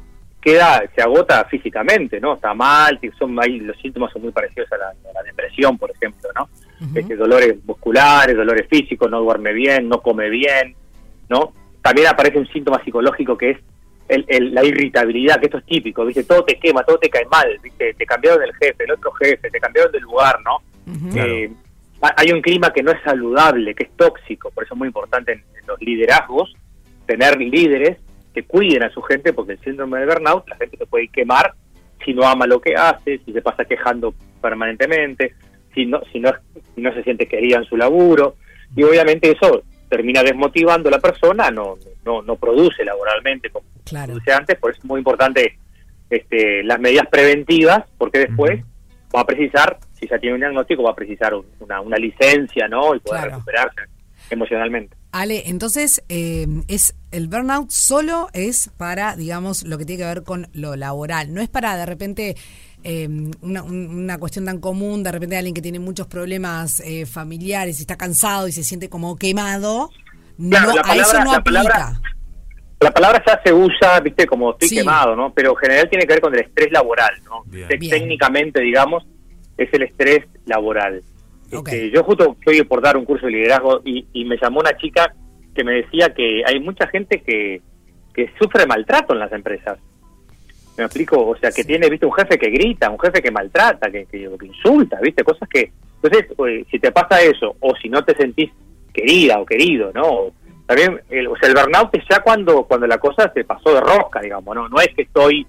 queda, 0.44 0.82
se 0.94 1.02
agota 1.02 1.44
físicamente, 1.46 2.20
¿no? 2.20 2.34
Está 2.34 2.52
mal, 2.54 3.00
son 3.18 3.36
ahí 3.42 3.58
los 3.60 3.76
síntomas 3.80 4.12
son 4.12 4.22
muy 4.22 4.30
parecidos 4.32 4.70
a 4.72 4.76
la, 4.76 4.88
a 4.88 5.12
la 5.14 5.22
depresión, 5.24 5.78
por 5.78 5.90
ejemplo, 5.90 6.28
¿no? 6.36 6.48
Este, 6.94 7.16
dolores 7.16 7.56
musculares, 7.64 8.36
dolores 8.36 8.66
físicos, 8.68 9.10
no 9.10 9.20
duerme 9.20 9.52
bien, 9.54 9.88
no 9.88 10.00
come 10.02 10.28
bien, 10.28 10.74
¿no? 11.30 11.52
También 11.82 12.08
aparece 12.08 12.38
un 12.38 12.46
síntoma 12.48 12.82
psicológico 12.84 13.36
que 13.38 13.50
es 13.50 13.58
el, 14.08 14.24
el- 14.28 14.52
la 14.54 14.62
irritabilidad, 14.64 15.38
que 15.40 15.46
esto 15.46 15.58
es 15.58 15.64
típico, 15.64 16.04
¿viste? 16.04 16.24
Todo 16.24 16.44
te 16.44 16.58
quema, 16.58 16.82
todo 16.84 16.98
te 16.98 17.08
cae 17.08 17.24
mal, 17.26 17.48
¿viste? 17.62 17.94
Te 17.94 18.04
cambiaron 18.04 18.40
del 18.40 18.54
jefe, 18.56 18.84
el 18.84 18.92
otro 18.92 19.12
jefe, 19.12 19.48
te 19.50 19.58
cambiaron 19.58 19.90
del 19.92 20.02
lugar, 20.02 20.38
¿no? 20.44 20.58
Eh, 21.18 21.50
ha- 22.02 22.14
hay 22.18 22.30
un 22.32 22.42
clima 22.42 22.70
que 22.72 22.82
no 22.82 22.90
es 22.90 23.00
saludable, 23.02 23.74
que 23.74 23.84
es 23.84 23.90
tóxico, 23.96 24.50
por 24.50 24.64
eso 24.64 24.74
es 24.74 24.78
muy 24.78 24.88
importante 24.88 25.32
en, 25.32 25.38
en 25.38 25.66
los 25.66 25.80
liderazgos 25.80 26.54
tener 27.06 27.38
líderes 27.40 27.96
que 28.34 28.42
cuiden 28.42 28.82
a 28.82 28.90
su 28.90 29.00
gente, 29.02 29.32
porque 29.32 29.52
el 29.52 29.60
síndrome 29.60 30.00
de 30.00 30.06
burnout, 30.06 30.46
la 30.48 30.56
gente 30.56 30.76
se 30.76 30.86
puede 30.86 31.08
quemar 31.08 31.54
si 32.04 32.12
no 32.12 32.26
ama 32.26 32.46
lo 32.46 32.60
que 32.60 32.74
hace, 32.74 33.18
si 33.24 33.32
se 33.32 33.40
pasa 33.40 33.64
quejando 33.64 34.12
permanentemente, 34.42 35.34
si 35.74 35.86
no, 35.86 36.02
si 36.12 36.20
no, 36.20 36.32
si 36.74 36.80
no 36.82 36.92
se 36.92 37.02
siente 37.02 37.26
querida 37.26 37.56
en 37.58 37.64
su 37.64 37.76
laburo, 37.76 38.36
y 38.76 38.82
obviamente 38.82 39.30
eso 39.30 39.62
termina 39.88 40.22
desmotivando 40.22 40.88
a 40.88 40.92
la 40.92 40.98
persona, 40.98 41.50
no, 41.50 41.76
no, 42.04 42.20
no 42.22 42.36
produce 42.36 42.84
laboralmente 42.84 43.48
como 43.50 43.66
Claro. 43.84 44.12
produce 44.14 44.32
antes, 44.32 44.58
por 44.58 44.70
eso 44.72 44.80
es 44.80 44.84
muy 44.84 44.98
importante 44.98 45.58
este, 46.10 46.62
las 46.64 46.80
medidas 46.80 47.06
preventivas, 47.08 47.84
porque 47.98 48.18
después 48.20 48.62
va 49.14 49.20
a 49.20 49.26
precisar, 49.26 49.78
si 49.98 50.06
ya 50.08 50.18
tiene 50.18 50.34
un 50.34 50.40
diagnóstico, 50.40 50.82
va 50.82 50.90
a 50.90 50.94
precisar 50.96 51.34
un- 51.34 51.46
una, 51.60 51.80
una 51.80 51.96
licencia, 51.96 52.66
¿no? 52.68 52.94
Y 52.94 53.00
poder 53.00 53.22
Claro. 53.22 53.36
recuperarse 53.36 53.80
emocionalmente. 54.30 54.96
Ale, 55.16 55.48
entonces, 55.48 56.02
eh, 56.08 56.46
es 56.66 56.96
el 57.12 57.28
burnout 57.28 57.70
solo 57.70 58.26
es 58.32 58.70
para, 58.76 59.14
digamos, 59.14 59.62
lo 59.62 59.78
que 59.78 59.84
tiene 59.84 60.02
que 60.02 60.08
ver 60.08 60.24
con 60.24 60.48
lo 60.52 60.74
laboral. 60.74 61.32
No 61.32 61.40
es 61.40 61.48
para, 61.48 61.76
de 61.76 61.86
repente, 61.86 62.36
eh, 62.82 63.06
una, 63.40 63.62
un- 63.62 63.90
una 63.90 64.18
cuestión 64.18 64.44
tan 64.44 64.58
común, 64.58 65.04
de 65.04 65.12
repente 65.12 65.36
alguien 65.36 65.54
que 65.54 65.62
tiene 65.62 65.78
muchos 65.78 66.08
problemas 66.08 66.80
eh, 66.80 67.06
familiares 67.06 67.78
y 67.78 67.82
está 67.82 67.96
cansado 67.96 68.48
y 68.48 68.52
se 68.52 68.64
siente 68.64 68.88
como 68.88 69.14
quemado. 69.16 69.90
Claro, 70.36 70.70
no, 70.70 70.74
la 70.74 70.80
a 70.82 70.96
eso 70.96 71.12
palabra- 71.12 71.24
no 71.24 71.30
la 71.32 71.38
aplica. 71.38 71.62
palabra- 71.62 72.00
La 72.80 72.90
palabra 72.92 73.22
ya 73.24 73.40
se 73.44 73.52
usa, 73.52 74.00
viste, 74.00 74.26
como 74.26 74.50
estoy 74.50 74.68
Sí. 74.68 74.74
quemado, 74.78 75.14
¿no? 75.14 75.32
Pero 75.32 75.50
en 75.50 75.56
general 75.58 75.88
tiene 75.88 76.06
que 76.08 76.14
ver 76.14 76.20
con 76.20 76.34
el 76.34 76.40
estrés 76.40 76.72
laboral, 76.72 77.14
¿no? 77.24 77.44
Bien. 77.46 77.68
Técnicamente, 77.68 78.60
digamos, 78.60 79.04
es 79.56 79.72
el 79.72 79.82
estrés 79.84 80.24
laboral. 80.44 81.02
Ok. 81.58 81.68
Este, 81.68 81.90
yo 81.90 82.02
justo 82.04 82.36
estoy 82.38 82.62
por 82.64 82.80
dar 82.82 82.96
un 82.96 83.04
curso 83.04 83.26
de 83.26 83.32
liderazgo 83.32 83.80
y, 83.84 84.06
y 84.12 84.24
me 84.24 84.36
llamó 84.36 84.60
una 84.60 84.76
chica 84.76 85.14
que 85.54 85.64
me 85.64 85.72
decía 85.72 86.12
que 86.14 86.42
hay 86.46 86.60
mucha 86.60 86.86
gente 86.88 87.22
que, 87.22 87.60
que 88.12 88.30
sufre 88.40 88.66
maltrato 88.66 89.12
en 89.12 89.20
las 89.20 89.32
empresas. 89.32 89.78
¿Me 90.76 90.84
explico? 90.84 91.24
O 91.24 91.36
sea, 91.36 91.52
que 91.52 91.62
tiene, 91.62 91.88
viste, 91.88 92.06
un 92.06 92.12
jefe 92.14 92.36
que 92.36 92.50
grita, 92.50 92.90
un 92.90 92.98
jefe 92.98 93.22
que 93.22 93.30
maltrata, 93.30 93.90
que, 93.90 94.06
que, 94.06 94.28
que 94.38 94.46
insulta, 94.46 94.98
viste, 95.00 95.22
cosas 95.22 95.48
que... 95.48 95.70
Entonces, 96.02 96.26
si 96.70 96.78
te 96.78 96.90
pasa 96.90 97.22
eso, 97.22 97.56
o 97.60 97.74
si 97.76 97.88
no 97.88 98.04
te 98.04 98.14
sentís 98.16 98.50
querida 98.92 99.38
o 99.38 99.46
querido, 99.46 99.90
¿no? 99.94 100.32
También, 100.66 101.00
el, 101.10 101.28
o 101.28 101.36
sea, 101.36 101.48
el 101.48 101.54
burnout 101.54 101.94
es 101.94 102.04
ya 102.10 102.20
cuando, 102.20 102.64
cuando 102.64 102.86
la 102.86 102.98
cosa 102.98 103.30
se 103.32 103.44
pasó 103.44 103.72
de 103.72 103.80
rosca, 103.80 104.20
digamos, 104.20 104.54
¿no? 104.54 104.68
No 104.68 104.80
es 104.80 104.88
que 104.94 105.02
estoy 105.02 105.46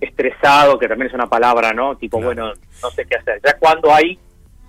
estresado, 0.00 0.78
que 0.78 0.86
también 0.86 1.08
es 1.08 1.14
una 1.14 1.26
palabra, 1.28 1.72
¿no? 1.72 1.96
Tipo, 1.96 2.18
Claro. 2.18 2.34
bueno, 2.34 2.52
no 2.82 2.90
sé 2.90 3.04
qué 3.06 3.16
hacer. 3.16 3.40
Ya 3.44 3.56
cuando 3.58 3.92
hay, 3.92 4.18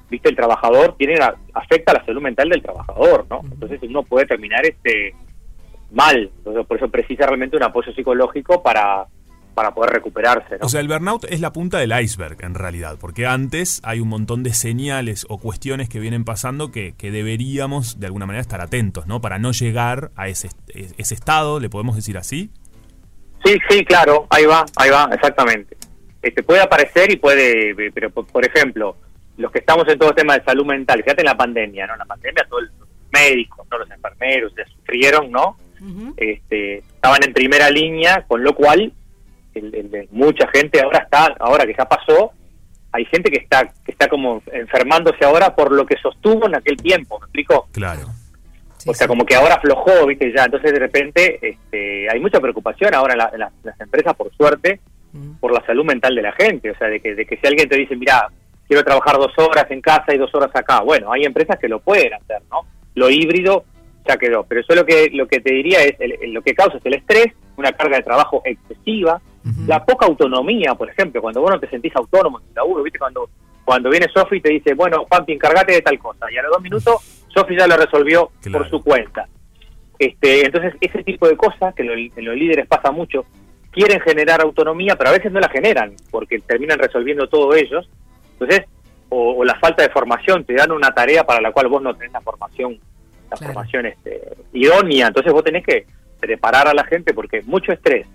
viste, 0.09 0.29
el 0.29 0.35
trabajador 0.35 0.95
tiene 0.97 1.15
la- 1.17 1.35
afecta 1.53 1.93
la 1.93 2.05
salud 2.05 2.21
mental 2.21 2.49
del 2.49 2.61
trabajador, 2.61 3.25
¿no? 3.29 3.41
Entonces 3.43 3.79
uno 3.83 4.03
puede 4.03 4.25
terminar 4.25 4.65
este 4.65 5.13
mal. 5.91 6.29
Entonces, 6.37 6.65
por 6.65 6.77
eso 6.77 6.89
precisa 6.89 7.25
realmente 7.25 7.57
un 7.57 7.63
apoyo 7.63 7.91
psicológico 7.93 8.61
para, 8.61 9.05
para 9.55 9.71
poder 9.73 9.91
recuperarse. 9.93 10.57
¿no? 10.59 10.65
O 10.65 10.69
sea, 10.69 10.81
el 10.81 10.87
burnout 10.87 11.25
es 11.29 11.39
la 11.41 11.51
punta 11.51 11.79
del 11.79 11.91
iceberg 11.99 12.37
en 12.43 12.53
realidad, 12.53 12.97
porque 12.99 13.25
antes 13.25 13.81
hay 13.83 13.99
un 13.99 14.07
montón 14.09 14.43
de 14.43 14.53
señales 14.53 15.25
o 15.29 15.37
cuestiones 15.39 15.89
que 15.89 15.99
vienen 15.99 16.25
pasando 16.25 16.71
que, 16.71 16.93
que 16.97 17.11
deberíamos 17.11 17.99
de 17.99 18.05
alguna 18.05 18.25
manera 18.25 18.41
estar 18.41 18.61
atentos, 18.61 19.07
¿no? 19.07 19.19
Para 19.21 19.39
no 19.39 19.51
llegar 19.51 20.11
a 20.15 20.27
ese, 20.27 20.49
ese 20.97 21.13
estado, 21.15 21.59
le 21.59 21.69
podemos 21.69 21.95
decir 21.95 22.17
así. 22.17 22.51
Sí, 23.43 23.57
sí, 23.69 23.83
claro, 23.85 24.27
ahí 24.29 24.45
va, 24.45 24.65
ahí 24.75 24.89
va, 24.89 25.09
exactamente. 25.13 25.75
Este, 26.21 26.43
puede 26.43 26.61
aparecer 26.61 27.11
y 27.11 27.15
puede, 27.15 27.71
eh, 27.71 27.91
pero 27.93 28.09
por 28.11 28.45
ejemplo, 28.45 28.97
los 29.39 29.51
que 29.51 29.59
estamos 29.59 29.87
en 29.87 29.97
todo 29.97 30.09
el 30.09 30.15
tema 30.15 30.37
de 30.37 30.43
salud 30.43 30.65
mental, 30.65 31.01
fíjate 31.03 31.21
en 31.21 31.25
la 31.27 31.37
pandemia, 31.37 31.87
¿no? 31.87 31.93
En 31.93 31.99
la 31.99 32.05
pandemia 32.05 32.45
todos 32.49 32.63
los 32.63 32.87
médicos, 33.11 33.65
¿no? 33.71 33.77
los 33.79 33.89
enfermeros, 33.89 34.53
ya 34.55 34.65
sufrieron, 34.65 35.31
¿no? 35.31 35.57
este, 36.17 36.79
estaban 36.79 37.23
en 37.23 37.33
primera 37.33 37.69
línea, 37.69 38.25
con 38.27 38.43
lo 38.43 38.53
cual 38.53 38.91
el- 39.55 39.73
el- 39.75 39.95
el- 39.95 40.07
mucha 40.11 40.47
gente 40.53 40.81
ahora 40.81 40.99
está, 40.99 41.33
ahora 41.39 41.65
que 41.65 41.73
ya 41.77 41.85
pasó, 41.85 42.31
hay 42.91 43.05
gente 43.05 43.31
que 43.31 43.37
está 43.39 43.65
que 43.85 43.91
está 43.91 44.07
como 44.07 44.41
enfermándose 44.51 45.23
ahora 45.23 45.55
por 45.55 45.71
lo 45.71 45.85
que 45.85 45.95
sostuvo 46.01 46.47
en 46.47 46.55
aquel 46.55 46.75
tiempo, 46.77 47.19
¿me 47.19 47.25
explico? 47.25 47.67
Claro. 47.71 48.01
o 48.87 48.93
sea, 48.93 49.07
como 49.07 49.25
que 49.25 49.35
ahora 49.35 49.55
aflojó, 49.55 50.05
¿viste? 50.07 50.31
Ya, 50.35 50.45
entonces 50.45 50.71
de 50.71 50.79
repente 50.79 51.39
este, 51.41 52.09
hay 52.09 52.19
mucha 52.19 52.39
preocupación 52.39 52.93
ahora 52.95 53.13
en, 53.13 53.17
la- 53.19 53.29
en 53.33 53.39
las- 53.39 53.51
en 53.53 53.65
las 53.71 53.79
empresas, 53.81 54.15
por 54.15 54.33
suerte, 54.35 54.79
por 55.39 55.51
la 55.51 55.65
salud 55.65 55.83
mental 55.85 56.13
de 56.15 56.21
la 56.21 56.31
gente. 56.33 56.71
O 56.71 56.77
sea, 56.77 56.87
de 56.87 56.99
que, 57.01 57.13
de 57.15 57.25
que 57.25 57.35
si 57.37 57.45
alguien 57.47 57.67
te 57.67 57.75
dice, 57.77 57.95
mira, 57.95 58.27
quiero 58.69 58.83
trabajar 58.85 59.17
dos 59.17 59.33
horas 59.37 59.65
en 59.69 59.81
casa 59.81 60.13
y 60.15 60.17
dos 60.17 60.33
horas 60.33 60.51
acá. 60.53 60.79
Bueno, 60.81 61.11
hay 61.11 61.23
empresas 61.25 61.59
que 61.59 61.67
lo 61.67 61.79
pueden 61.79 62.13
hacer, 62.13 62.41
¿no? 62.49 62.61
Lo 62.95 63.09
híbrido 63.09 63.65
ya 64.07 64.15
quedó. 64.15 64.43
Pero 64.43 64.61
eso 64.61 64.73
lo 64.75 64.85
que, 64.85 65.09
lo 65.11 65.27
que 65.27 65.41
te 65.41 65.53
diría 65.53 65.83
es, 65.83 65.95
el- 65.99 66.31
lo 66.33 66.41
que 66.41 66.53
causa 66.53 66.77
es 66.77 66.85
el 66.85 66.93
estrés, 66.93 67.27
una 67.57 67.71
carga 67.73 67.97
de 67.97 68.03
trabajo 68.03 68.41
excesiva, 68.45 69.19
la 69.67 69.83
poca 69.83 70.05
autonomía, 70.05 70.75
por 70.75 70.89
ejemplo, 70.89 71.21
cuando 71.21 71.41
vos 71.41 71.51
no 71.51 71.59
te 71.59 71.67
sentís 71.69 71.95
autónomo 71.95 72.39
en 72.39 72.45
tu 72.47 72.53
laburo, 72.55 72.83
¿viste? 72.83 72.99
Cuando, 72.99 73.29
cuando 73.65 73.89
viene 73.89 74.05
Sofi 74.13 74.37
y 74.37 74.41
te 74.41 74.49
dice, 74.51 74.73
bueno, 74.75 75.05
Pampi, 75.09 75.33
encárgate 75.33 75.73
de 75.73 75.81
tal 75.81 75.97
cosa. 75.99 76.25
Y 76.31 76.37
a 76.37 76.43
los 76.43 76.51
dos 76.51 76.61
minutos, 76.61 77.25
Sofi 77.33 77.57
ya 77.57 77.65
lo 77.67 77.75
resolvió 77.75 78.31
por 78.59 78.69
su 78.69 78.83
cuenta. 78.83 79.27
Este, 79.97 80.45
entonces, 80.45 80.73
ese 80.79 81.03
tipo 81.03 81.27
de 81.27 81.35
cosas, 81.35 81.73
que 81.75 81.83
lo- 81.83 81.93
en 81.93 82.25
los 82.25 82.35
líderes 82.35 82.67
pasa 82.67 82.91
mucho, 82.91 83.25
quieren 83.71 83.99
generar 84.01 84.41
autonomía, 84.41 84.95
pero 84.95 85.09
a 85.09 85.13
veces 85.13 85.31
no 85.31 85.39
la 85.39 85.49
generan, 85.49 85.93
porque 86.11 86.39
terminan 86.39 86.79
resolviendo 86.79 87.27
todo 87.27 87.53
ellos. 87.55 87.89
Entonces, 88.39 88.65
o, 89.09 89.37
o 89.37 89.43
la 89.43 89.55
falta 89.55 89.83
de 89.83 89.89
formación, 89.89 90.43
te 90.43 90.53
dan 90.53 90.71
una 90.71 90.91
tarea 90.91 91.23
para 91.23 91.41
la 91.41 91.51
cual 91.51 91.67
vos 91.67 91.81
no 91.81 91.93
tenés 91.95 92.13
la 92.13 92.21
formación, 92.21 92.77
la 93.29 93.37
formación 93.37 93.85
este, 93.85 94.21
idónea. 94.53 95.07
Entonces 95.07 95.33
vos 95.33 95.43
tenés 95.43 95.65
que 95.65 95.85
preparar 96.19 96.67
a 96.67 96.73
la 96.73 96.83
gente 96.83 97.13
porque 97.13 97.41
mucho 97.43 97.71
estrés, 97.71 98.07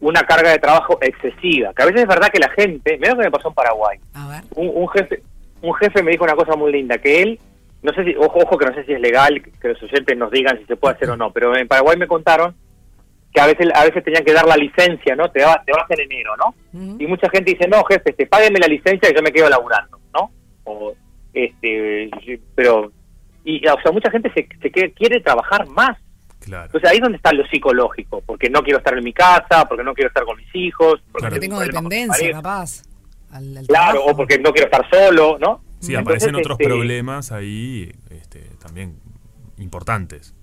una 0.00 0.22
carga 0.22 0.50
de 0.50 0.58
trabajo 0.58 0.98
excesiva, 1.00 1.72
que 1.74 1.82
a 1.82 1.86
veces 1.86 2.02
es 2.02 2.08
verdad 2.08 2.30
que 2.32 2.38
la 2.38 2.50
gente, 2.50 2.96
mira 2.98 3.12
lo 3.12 3.18
que 3.18 3.24
me 3.24 3.30
pasó 3.30 3.48
en 3.48 3.54
Paraguay. 3.54 3.98
Un, 4.54 4.70
un 4.74 4.88
jefe 4.88 5.22
un 5.62 5.74
jefe 5.74 6.02
me 6.02 6.12
dijo 6.12 6.24
una 6.24 6.34
cosa 6.34 6.56
muy 6.56 6.72
linda, 6.72 6.98
que 6.98 7.22
él, 7.22 7.38
no 7.82 7.92
sé 7.92 8.04
si, 8.04 8.14
ojo, 8.16 8.38
ojo 8.38 8.58
que 8.58 8.66
no 8.66 8.74
sé 8.74 8.84
si 8.84 8.92
es 8.92 9.00
legal, 9.00 9.42
que 9.42 9.68
los 9.68 9.82
oyentes 9.82 10.16
nos 10.16 10.30
digan 10.30 10.58
si 10.58 10.64
se 10.64 10.76
puede 10.76 10.94
hacer 10.94 11.10
o 11.10 11.16
no, 11.16 11.32
pero 11.32 11.56
en 11.56 11.68
Paraguay 11.68 11.96
me 11.96 12.06
contaron 12.06 12.54
que 13.32 13.40
a 13.40 13.46
veces 13.46 13.68
a 13.74 13.84
veces 13.84 14.02
tenían 14.04 14.24
que 14.24 14.32
dar 14.32 14.46
la 14.46 14.56
licencia, 14.56 15.14
¿no? 15.16 15.30
Te 15.30 15.44
vas, 15.44 15.64
te 15.64 15.72
vas 15.72 15.84
en 15.90 16.00
enero, 16.00 16.32
¿no? 16.36 16.54
Y 16.98 17.06
mucha 17.06 17.28
gente 17.30 17.52
dice, 17.52 17.68
no, 17.68 17.84
jefe, 17.84 18.10
este, 18.10 18.26
págueme 18.26 18.58
la 18.58 18.66
licencia 18.66 19.08
y 19.10 19.14
yo 19.14 19.22
me 19.22 19.32
quedo 19.32 19.48
laburando, 19.48 20.00
¿no? 20.14 20.30
O, 20.64 20.94
este, 21.32 22.10
pero, 22.54 22.92
y, 23.44 23.66
o 23.68 23.80
sea, 23.82 23.92
mucha 23.92 24.10
gente 24.10 24.32
se, 24.34 24.48
se 24.60 24.70
que- 24.70 24.92
quiere 24.92 25.20
trabajar 25.20 25.66
más. 25.68 25.96
Claro. 26.40 26.64
Entonces 26.66 26.90
ahí 26.90 26.96
es 26.96 27.02
donde 27.02 27.16
está 27.16 27.32
lo 27.32 27.46
psicológico, 27.46 28.22
porque 28.26 28.48
no 28.50 28.62
quiero 28.62 28.78
estar 28.78 28.96
en 28.96 29.04
mi 29.04 29.12
casa, 29.12 29.66
porque 29.68 29.84
no 29.84 29.92
quiero 29.94 30.08
estar 30.08 30.24
con 30.24 30.36
mis 30.38 30.52
hijos, 30.54 31.00
porque 31.12 31.26
Porque 31.28 31.40
tengo 31.40 31.60
dependencia, 31.60 32.32
capaz. 32.32 32.82
Al, 33.30 33.58
al 33.58 33.66
Claro, 33.66 33.92
trabajo. 33.92 34.10
o 34.12 34.16
porque 34.16 34.38
no 34.38 34.50
quiero 34.52 34.66
estar 34.70 34.88
solo, 34.90 35.38
¿no? 35.38 35.62
Sí, 35.78 35.94
Entonces, 35.94 35.98
aparecen 35.98 36.34
otros 36.34 36.56
este, 36.58 36.64
problemas 36.64 37.30
ahí 37.30 37.92
este, 38.10 38.40
también 38.62 38.96
importantes. 39.58 40.34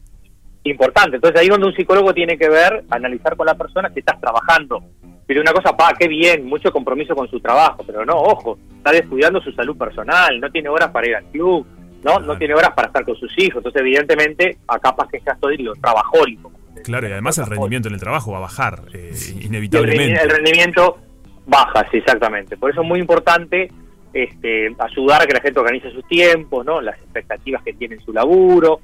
Importante. 0.63 1.17
Entonces 1.17 1.39
ahí 1.39 1.47
donde 1.47 1.67
un 1.67 1.75
psicólogo 1.75 2.13
tiene 2.13 2.37
que 2.37 2.49
ver, 2.49 2.83
analizar 2.89 3.35
con 3.35 3.45
la 3.45 3.55
persona 3.55 3.89
si 3.93 3.99
estás 3.99 4.19
trabajando. 4.19 4.83
Pero 5.25 5.41
una 5.41 5.51
cosa, 5.51 5.75
pa, 5.75 5.93
qué 5.97 6.07
bien, 6.07 6.45
mucho 6.45 6.71
compromiso 6.71 7.13
con 7.13 7.29
su 7.29 7.39
trabajo, 7.39 7.83
pero 7.85 8.05
no, 8.05 8.13
ojo, 8.13 8.57
está 8.77 8.91
descuidando 8.91 9.41
su 9.41 9.51
salud 9.51 9.77
personal, 9.77 10.39
no 10.39 10.49
tiene 10.49 10.69
horas 10.69 10.89
para 10.89 11.07
ir 11.07 11.15
al 11.17 11.25
club, 11.25 11.67
no, 12.03 12.19
no 12.19 12.37
tiene 12.37 12.53
horas 12.53 12.71
para 12.73 12.87
estar 12.87 13.03
con 13.03 13.15
sus 13.17 13.31
hijos. 13.37 13.57
Entonces, 13.57 13.81
evidentemente, 13.81 14.57
acá 14.67 14.89
capaz 14.89 15.09
que 15.09 15.19
ya 15.25 15.33
estoy 15.33 15.57
lo 15.57 15.73
trabajólico. 15.73 16.51
Claro, 16.83 17.07
y 17.09 17.11
además 17.11 17.37
el 17.39 17.47
rendimiento 17.47 17.89
en 17.89 17.95
el 17.95 17.99
trabajo 17.99 18.31
va 18.31 18.37
a 18.37 18.41
bajar 18.41 18.83
eh, 18.93 19.11
inevitablemente. 19.41 20.21
el 20.21 20.29
rendimiento 20.29 20.97
baja, 21.45 21.85
sí, 21.91 21.97
exactamente. 21.97 22.55
Por 22.55 22.71
eso 22.71 22.81
es 22.81 22.87
muy 22.87 22.99
importante 22.99 23.69
este, 24.13 24.75
ayudar 24.79 25.21
a 25.21 25.25
que 25.25 25.33
la 25.33 25.41
gente 25.41 25.59
organice 25.59 25.91
sus 25.91 26.07
tiempos, 26.07 26.65
¿no? 26.65 26.81
las 26.81 26.97
expectativas 26.99 27.63
que 27.63 27.73
tiene 27.73 27.95
en 27.95 28.01
su 28.01 28.13
laburo. 28.13 28.79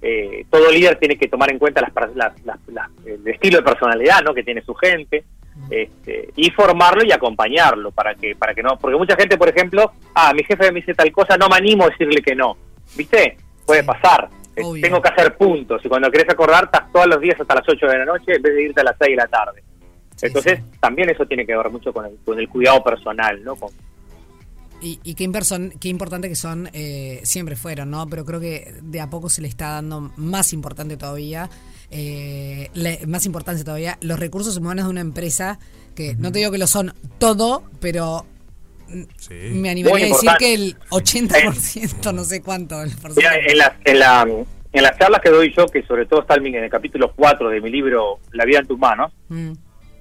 Eh, 0.00 0.44
todo 0.48 0.70
líder 0.70 0.96
tiene 0.96 1.16
que 1.18 1.26
tomar 1.28 1.50
en 1.50 1.58
cuenta 1.58 1.80
las, 1.80 1.90
per- 1.90 2.14
las- 2.14 2.44
las- 2.44 2.58
las- 2.68 2.90
el 3.04 3.26
estilo 3.26 3.58
de 3.58 3.64
personalidad 3.64 4.22
¿no? 4.22 4.32
que 4.32 4.44
tiene 4.44 4.62
su 4.62 4.72
gente 4.74 5.24
este, 5.70 6.28
y 6.36 6.50
formarlo 6.52 7.04
y 7.04 7.10
acompañarlo 7.10 7.90
para 7.90 8.14
que 8.14 8.36
para 8.36 8.54
que 8.54 8.62
no 8.62 8.78
porque 8.78 8.96
mucha 8.96 9.16
gente 9.16 9.36
por 9.36 9.48
ejemplo 9.48 9.90
ah 10.14 10.32
mi 10.32 10.44
jefe 10.44 10.70
me 10.70 10.78
dice 10.80 10.94
tal 10.94 11.10
cosa 11.10 11.36
no 11.36 11.48
me 11.48 11.56
animo 11.56 11.84
a 11.84 11.88
decirle 11.88 12.22
que 12.22 12.36
no 12.36 12.56
viste 12.96 13.36
puede 13.66 13.82
pasar. 13.82 14.28
Obvio. 14.60 14.82
tengo 14.82 15.00
que 15.02 15.08
hacer 15.08 15.36
puntos 15.36 15.80
y 15.84 15.88
cuando 15.88 16.10
querés 16.10 16.28
acordar 16.30 16.64
estás 16.64 16.90
todos 16.92 17.06
los 17.08 17.20
días 17.20 17.40
hasta 17.40 17.54
las 17.56 17.68
8 17.68 17.86
de 17.86 17.98
la 17.98 18.04
noche 18.04 18.32
en 18.36 18.42
vez 18.42 18.54
de 18.54 18.62
irte 18.62 18.80
a 18.80 18.84
las 18.84 18.96
6 19.00 19.10
de 19.10 19.16
la 19.16 19.26
tarde. 19.28 19.62
Entonces 20.22 20.60
también 20.80 21.10
eso 21.10 21.26
tiene 21.26 21.44
que 21.46 21.56
ver 21.56 21.70
mucho 21.70 21.92
con 21.92 22.06
el, 22.06 22.16
con 22.24 22.38
el 22.38 22.48
cuidado 22.48 22.82
personal 22.82 23.42
no 23.44 23.54
con, 23.56 23.70
Y, 24.80 25.00
y 25.02 25.14
qué, 25.14 25.24
imperson- 25.28 25.76
qué 25.80 25.88
importante 25.88 26.28
que 26.28 26.36
son, 26.36 26.70
eh, 26.72 27.20
siempre 27.24 27.56
fueron, 27.56 27.90
¿no? 27.90 28.06
Pero 28.08 28.24
creo 28.24 28.38
que 28.38 28.74
de 28.82 29.00
a 29.00 29.10
poco 29.10 29.28
se 29.28 29.42
le 29.42 29.48
está 29.48 29.70
dando 29.70 30.12
más 30.16 30.52
importante 30.52 30.96
todavía, 30.96 31.50
eh, 31.90 32.70
le- 32.74 33.04
más 33.06 33.26
importancia 33.26 33.64
todavía, 33.64 33.98
los 34.02 34.20
recursos 34.20 34.56
humanos 34.56 34.84
de 34.84 34.90
una 34.90 35.00
empresa, 35.00 35.58
que 35.96 36.14
no 36.16 36.30
te 36.30 36.38
digo 36.38 36.52
que 36.52 36.58
lo 36.58 36.68
son 36.68 36.94
todo, 37.18 37.64
pero 37.80 38.24
me 39.52 39.68
animaría 39.70 40.06
a 40.06 40.08
decir 40.08 40.30
que 40.38 40.54
el 40.54 40.76
80%, 40.90 42.12
no 42.14 42.22
sé 42.24 42.40
cuánto, 42.40 42.80
el 42.82 42.92
Mira, 43.16 43.34
en, 43.36 43.58
las, 43.58 43.72
en, 43.84 43.98
la, 43.98 44.26
en 44.72 44.82
las 44.82 44.96
charlas 44.98 45.20
que 45.22 45.30
doy 45.30 45.52
yo, 45.56 45.66
que 45.66 45.82
sobre 45.82 46.06
todo 46.06 46.20
está 46.20 46.36
en 46.36 46.54
el 46.54 46.70
capítulo 46.70 47.12
4 47.16 47.50
de 47.50 47.60
mi 47.60 47.70
libro 47.70 48.20
La 48.32 48.44
vida 48.44 48.60
en 48.60 48.66
tus 48.68 48.78
manos, 48.78 49.12
Mm. 49.28 49.52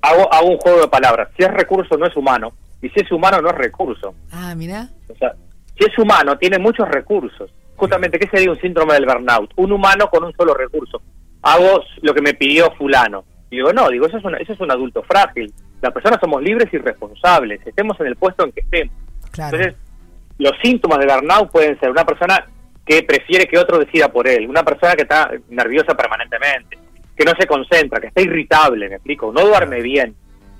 hago, 0.01 0.31
hago 0.33 0.47
un 0.51 0.57
juego 0.57 0.81
de 0.81 0.87
palabras. 0.87 1.29
Si 1.35 1.43
es 1.43 1.51
recurso, 1.51 1.97
no 1.97 2.05
es 2.07 2.15
humano. 2.15 2.53
Y 2.81 2.89
si 2.89 2.99
es 2.99 3.11
humano, 3.11 3.41
no 3.41 3.49
es 3.49 3.55
recurso. 3.55 4.13
Ah, 4.31 4.53
mira. 4.55 4.87
O 5.09 5.15
sea, 5.15 5.33
si 5.77 5.85
es 5.85 5.97
humano, 5.97 6.37
tiene 6.37 6.59
muchos 6.59 6.87
recursos. 6.87 7.51
Justamente, 7.75 8.17
¿qué 8.19 8.27
sería 8.27 8.51
un 8.51 8.59
síndrome 8.59 8.93
del 8.93 9.05
burnout? 9.05 9.51
Un 9.57 9.71
humano 9.71 10.09
con 10.09 10.23
un 10.23 10.33
solo 10.35 10.53
recurso. 10.53 11.01
Hago 11.41 11.81
lo 12.01 12.13
que 12.13 12.21
me 12.21 12.33
pidió 12.33 12.71
fulano. 12.77 13.23
Y 13.49 13.57
digo, 13.57 13.71
no, 13.73 13.89
digo, 13.89 14.07
eso 14.07 14.17
es, 14.17 14.23
una- 14.25 14.37
eso 14.37 14.53
es 14.53 14.59
un 14.59 14.71
adulto 14.71 15.03
frágil. 15.03 15.53
Las 15.81 15.93
personas 15.93 16.19
somos 16.19 16.41
libres 16.41 16.67
y 16.73 16.77
responsables, 16.77 17.65
estemos 17.65 17.99
en 17.99 18.07
el 18.07 18.15
puesto 18.15 18.43
en 18.45 18.51
que 18.51 18.61
estemos. 18.61 18.95
Entonces, 19.55 19.75
los 20.39 20.53
síntomas 20.63 20.99
de 20.99 21.05
burnout 21.05 21.51
pueden 21.51 21.79
ser 21.79 21.89
una 21.91 22.03
persona 22.05 22.45
que 22.85 23.03
prefiere 23.03 23.45
que 23.47 23.57
otro 23.59 23.77
decida 23.79 24.07
por 24.11 24.27
él, 24.27 24.47
una 24.49 24.63
persona 24.63 24.95
que 24.95 25.03
está 25.03 25.29
nerviosa 25.49 25.95
permanentemente, 25.95 26.77
que 27.15 27.25
no 27.25 27.33
se 27.39 27.45
concentra, 27.45 27.99
que 27.99 28.07
está 28.07 28.21
irritable, 28.21 28.89
me 28.89 28.95
explico, 28.95 29.31
no 29.31 29.41
duerme 29.45 29.81
bien, 29.81 30.15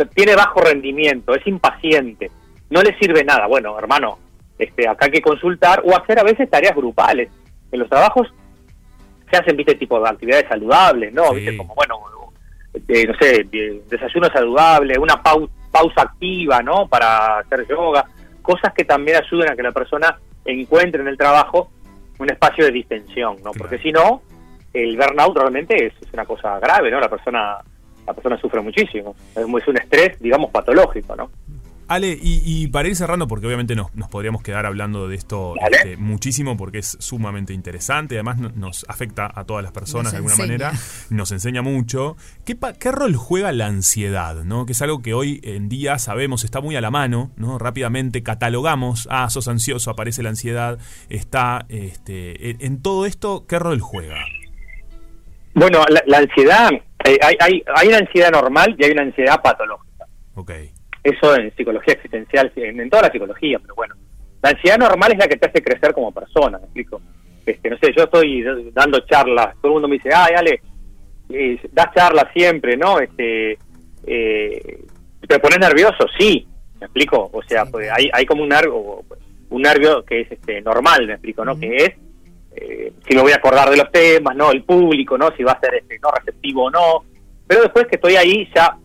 tiene 0.06 0.36
bajo 0.36 0.62
rendimiento, 0.62 1.34
es 1.36 1.46
impaciente, 1.48 2.30
no 2.70 2.82
le 2.82 2.98
sirve 3.00 3.24
nada. 3.24 3.48
Bueno, 3.48 3.78
hermano, 3.78 4.20
este, 4.60 4.88
acá 4.88 5.06
hay 5.06 5.12
que 5.12 5.22
consultar 5.22 5.82
o 5.86 5.96
hacer 5.98 6.20
a 6.20 6.24
veces 6.24 6.50
tareas 6.50 6.76
grupales. 6.76 7.30
En 7.72 7.80
los 7.80 7.90
trabajos 7.90 8.28
se 9.30 9.38
hacen, 9.38 9.58
viste, 9.58 9.76
tipo 9.76 10.00
de 10.00 10.10
actividades 10.10 10.48
saludables, 10.48 11.14
¿no? 11.14 11.32
Viste, 11.34 11.52
como, 11.58 11.76
bueno, 11.76 11.96
eh, 12.88 13.06
no 13.08 13.14
sé, 13.20 13.44
de- 13.52 13.82
desayuno 13.90 14.28
saludable, 14.30 14.98
una 15.00 15.22
pau- 15.22 15.50
pausa 15.72 16.02
activa, 16.04 16.62
¿no? 16.62 16.88
Para 16.88 17.40
hacer 17.40 17.68
yoga, 17.68 18.06
cosas 18.42 18.74
que 18.74 18.86
también 18.86 19.18
ayuden 19.18 19.50
a 19.52 19.56
que 19.56 19.64
la 19.64 19.72
persona 19.72 20.18
encuentre 20.46 21.02
en 21.02 21.08
el 21.10 21.18
trabajo 21.18 21.72
un 22.20 22.30
espacio 22.30 22.66
de 22.66 22.72
distensión, 22.72 23.36
¿no? 23.44 23.52
Porque 23.52 23.78
si 23.80 23.92
no, 23.92 24.22
el 24.74 24.96
burnout 24.96 25.38
realmente 25.38 25.88
es, 25.88 25.94
es 26.02 26.14
una 26.14 26.26
cosa 26.26 26.58
grave, 26.60 26.90
¿no? 26.90 27.00
La 27.00 27.10
persona 27.10 27.58
la 28.08 28.14
persona 28.14 28.40
sufre 28.40 28.62
muchísimo. 28.62 29.16
Es, 29.36 29.46
un 29.46 29.78
estrés, 29.78 30.20
digamos, 30.20 30.50
patológico, 30.52 31.16
¿no? 31.16 31.30
Ale, 31.90 32.10
y, 32.22 32.42
y 32.44 32.68
para 32.68 32.90
ir 32.90 32.98
cerrando, 32.98 33.30
porque 33.30 33.48
obviamente 33.48 33.74
nos, 33.74 33.96
nos 33.96 34.10
podríamos 34.10 34.44
quedar 34.44 34.66
hablando 34.66 35.08
de 35.08 35.16
esto 35.16 35.54
este, 35.72 35.96
muchísimo, 35.96 36.58
porque 36.58 36.80
es 36.80 36.98
sumamente 37.00 37.54
interesante, 37.54 38.16
además 38.16 38.40
no- 38.40 38.50
nos 38.50 38.86
afecta 38.90 39.32
a 39.34 39.46
todas 39.46 39.64
las 39.64 39.72
personas 39.72 40.06
Nos 40.06 40.12
de 40.12 40.18
alguna 40.18 40.34
enseña. 40.34 40.48
manera, 40.72 40.74
nos 41.12 41.32
enseña 41.32 41.62
mucho. 41.62 42.18
¿Qué, 42.44 42.58
pa- 42.58 42.74
¿Qué 42.74 42.92
rol 42.92 43.16
juega 43.16 43.54
la 43.54 43.68
ansiedad? 43.68 44.44
¿no? 44.44 44.66
Que 44.66 44.74
es 44.74 44.82
algo 44.82 45.02
que 45.02 45.14
hoy 45.14 45.40
en 45.44 45.70
día 45.70 45.98
sabemos, 45.98 46.44
está 46.44 46.60
muy 46.60 46.76
a 46.76 46.82
la 46.82 46.92
mano, 46.92 47.32
¿no? 47.38 47.58
rápidamente 47.58 48.22
catalogamos, 48.22 49.08
ah, 49.10 49.30
sos 49.30 49.48
ansioso, 49.48 49.90
aparece 49.90 50.22
la 50.24 50.30
ansiedad, 50.30 50.80
está 51.08 51.66
este, 51.70 52.50
en, 52.50 52.58
en 52.60 52.82
todo 52.82 53.06
esto, 53.06 53.46
¿qué 53.48 53.60
rol 53.60 53.80
juega? 53.80 54.18
Bueno, 55.58 55.84
la, 55.90 56.04
la 56.06 56.20
ansiedad, 56.20 56.70
eh, 56.72 57.18
hay, 57.20 57.36
hay, 57.40 57.64
hay 57.76 57.88
una 57.88 57.98
ansiedad 57.98 58.30
normal 58.30 58.76
y 58.78 58.86
hay 58.86 58.92
una 58.92 59.02
ansiedad 59.02 59.42
patológica. 59.42 60.06
Ok. 60.36 60.52
Eso 61.02 61.36
en 61.36 61.52
psicología 61.56 61.96
existencial, 61.96 62.52
en, 62.56 62.80
en 62.80 62.90
toda 62.92 63.04
la 63.04 63.12
psicología, 63.12 63.58
pero 63.60 63.74
bueno. 63.74 63.96
La 64.44 64.52
ansiedad 64.52 64.78
normal 64.78 65.14
es 65.14 65.18
la 65.18 65.28
que 65.28 65.38
te 65.38 65.48
hace 65.48 65.64
crecer 65.64 65.94
como 65.94 66.12
persona, 66.12 66.60
¿me 66.60 66.66
explico? 66.66 67.02
Este, 67.44 67.72
no 67.72 67.78
sé, 67.80 67.92
yo 67.98 68.04
estoy 68.04 68.46
dando 68.72 69.00
charlas, 69.08 69.56
todo 69.60 69.72
el 69.72 69.74
mundo 69.74 69.88
me 69.88 69.96
dice, 69.96 70.10
ay, 70.14 70.36
Ale, 70.38 70.62
eh, 71.30 71.60
das 71.72 71.88
charlas 71.96 72.26
siempre, 72.36 72.78
¿no? 72.78 73.00
Este, 73.00 73.58
eh, 74.06 74.86
¿Te 75.28 75.40
pones 75.40 75.58
nervioso? 75.58 76.06
Sí, 76.20 76.48
¿me 76.80 76.86
explico? 76.86 77.32
O 77.34 77.42
sea, 77.42 77.66
pues 77.66 77.90
hay, 77.92 78.12
hay 78.14 78.28
como 78.28 78.44
un 78.44 78.50
nervio, 78.50 79.04
un 79.50 79.62
nervio 79.64 80.06
que 80.06 80.22
es 80.22 80.32
este 80.32 80.62
normal, 80.62 81.08
¿me 81.08 81.14
explico? 81.14 81.44
¿no? 81.44 81.58
Que 81.58 81.78
es, 81.78 81.94
eh, 82.60 82.92
si 83.08 83.16
me 83.16 83.22
voy 83.22 83.32
a 83.32 83.36
acordar 83.36 83.70
de 83.70 83.78
los 83.78 83.92
temas, 83.92 84.36
¿no? 84.36 84.52
El 84.52 84.64
público, 84.64 85.18
¿no? 85.18 85.32
Si 85.36 85.44
va 85.44 85.54
a 85.54 85.60
ser 85.60 85.76
este, 85.76 86.00
no 86.00 86.10
receptivo 86.12 86.66
o 86.66 86.72
no. 86.72 87.04
Pero 87.48 87.62
después 87.62 87.86
que 87.88 87.96
estoy 87.96 88.16
ahí 88.16 88.50
ya 88.56 88.76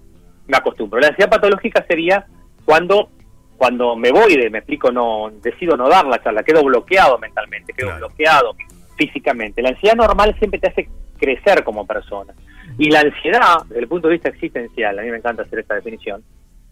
me 0.46 0.56
acostumbro. 0.56 1.00
La 1.00 1.08
ansiedad 1.08 1.30
patológica 1.30 1.84
sería 1.88 2.26
cuando 2.64 3.08
cuando 3.56 3.94
me 3.94 4.10
voy 4.10 4.36
de, 4.36 4.50
me 4.50 4.58
explico, 4.58 4.90
no 4.90 5.30
decido 5.40 5.76
no 5.76 5.88
dar 5.88 6.04
la 6.06 6.20
charla, 6.20 6.42
quedo 6.42 6.64
bloqueado 6.64 7.16
mentalmente, 7.18 7.72
quedo 7.72 7.96
bloqueado 7.96 8.56
físicamente. 8.96 9.62
La 9.62 9.68
ansiedad 9.68 9.94
normal 9.94 10.34
siempre 10.38 10.58
te 10.58 10.68
hace 10.68 10.88
crecer 11.16 11.62
como 11.62 11.86
persona. 11.86 12.34
Y 12.76 12.90
la 12.90 13.00
ansiedad, 13.00 13.58
desde 13.68 13.82
el 13.82 13.86
punto 13.88 14.08
de 14.08 14.14
vista 14.14 14.30
existencial, 14.30 14.98
a 14.98 15.02
mí 15.02 15.10
me 15.12 15.18
encanta 15.18 15.42
hacer 15.44 15.60
esta 15.60 15.76
definición, 15.76 16.24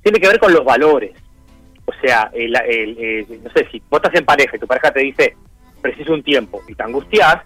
tiene 0.03 0.19
que 0.19 0.27
ver 0.27 0.41
con 0.41 0.53
los 0.53 0.65
valores. 0.65 1.13
O 1.87 1.93
sea, 2.05 2.29
el, 2.33 2.57
el- 2.69 2.99
el- 2.99 3.45
no 3.45 3.51
sé, 3.53 3.69
si 3.71 3.81
vos 3.89 4.01
estás 4.03 4.19
en 4.19 4.25
pareja 4.27 4.57
y 4.57 4.59
tu 4.61 4.67
pareja 4.67 4.91
te 4.91 5.01
dice, 5.01 5.37
preciso 5.81 6.13
un 6.13 6.23
tiempo, 6.23 6.63
y 6.69 6.75
te 6.75 6.83
angustias, 6.83 7.43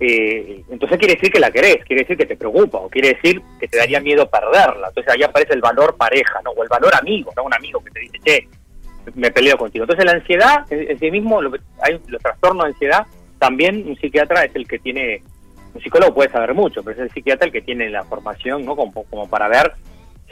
eh, 0.00 0.62
entonces 0.70 0.98
quiere 0.98 1.14
decir 1.14 1.30
que 1.30 1.40
la 1.40 1.50
querés, 1.50 1.84
quiere 1.84 2.02
decir 2.02 2.16
que 2.16 2.26
te 2.26 2.36
preocupa, 2.36 2.78
o 2.78 2.88
quiere 2.88 3.14
decir 3.14 3.40
que 3.60 3.68
te 3.68 3.78
daría 3.78 4.00
miedo 4.00 4.28
perderla. 4.28 4.88
Entonces 4.88 5.12
ahí 5.12 5.22
aparece 5.22 5.54
el 5.54 5.60
valor 5.60 5.96
pareja, 5.96 6.40
¿no? 6.44 6.50
O 6.50 6.62
el 6.62 6.68
valor 6.68 6.94
amigo, 6.94 7.32
¿no? 7.36 7.44
Un 7.44 7.54
amigo 7.54 7.82
que 7.82 7.90
te 7.90 8.00
dice, 8.00 8.18
che, 8.24 8.48
me 9.14 9.30
peleo 9.30 9.56
contigo. 9.56 9.84
Entonces 9.84 10.04
la 10.04 10.12
ansiedad, 10.12 10.66
en, 10.70 10.98
sí 10.98 11.10
mismo, 11.10 11.40
lo 11.40 11.52
que- 11.52 11.60
hay 11.80 12.00
los 12.08 12.22
trastornos 12.22 12.64
de 12.64 12.72
ansiedad, 12.72 13.06
también 13.38 13.86
un 13.86 13.96
psiquiatra 13.96 14.44
es 14.44 14.54
el 14.56 14.66
que 14.66 14.78
tiene, 14.78 15.22
un 15.74 15.80
psicólogo 15.80 16.14
puede 16.14 16.30
saber 16.30 16.54
mucho, 16.54 16.82
pero 16.82 16.96
es 16.96 17.02
el 17.02 17.10
psiquiatra 17.10 17.46
el 17.46 17.52
que 17.52 17.62
tiene 17.62 17.88
la 17.90 18.02
formación, 18.04 18.64
¿no? 18.64 18.74
Como 18.74 19.28
para 19.28 19.48
ver 19.48 19.72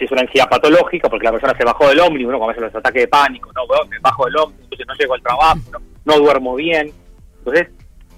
si 0.02 0.06
es 0.06 0.12
una 0.12 0.22
ansiedad 0.22 0.48
patológica, 0.48 1.08
porque 1.08 1.26
la 1.26 1.30
persona 1.30 1.56
se 1.56 1.64
bajó 1.64 1.88
del 1.88 2.00
ómnibus, 2.00 2.32
¿no? 2.32 2.38
Como 2.38 2.50
a 2.50 2.54
veces 2.54 2.64
los 2.64 2.74
ataques 2.74 3.02
de 3.02 3.08
pánico, 3.08 3.52
¿no? 3.54 3.66
Bueno, 3.68 3.84
me 3.86 3.98
bajo 4.00 4.24
del 4.24 4.36
ómnibus, 4.36 4.64
entonces 4.64 4.86
no 4.88 4.94
llego 4.94 5.14
al 5.14 5.22
trabajo, 5.22 5.60
¿no? 5.70 5.78
no 6.04 6.18
duermo 6.18 6.56
bien. 6.56 6.90
Entonces, 7.38 7.68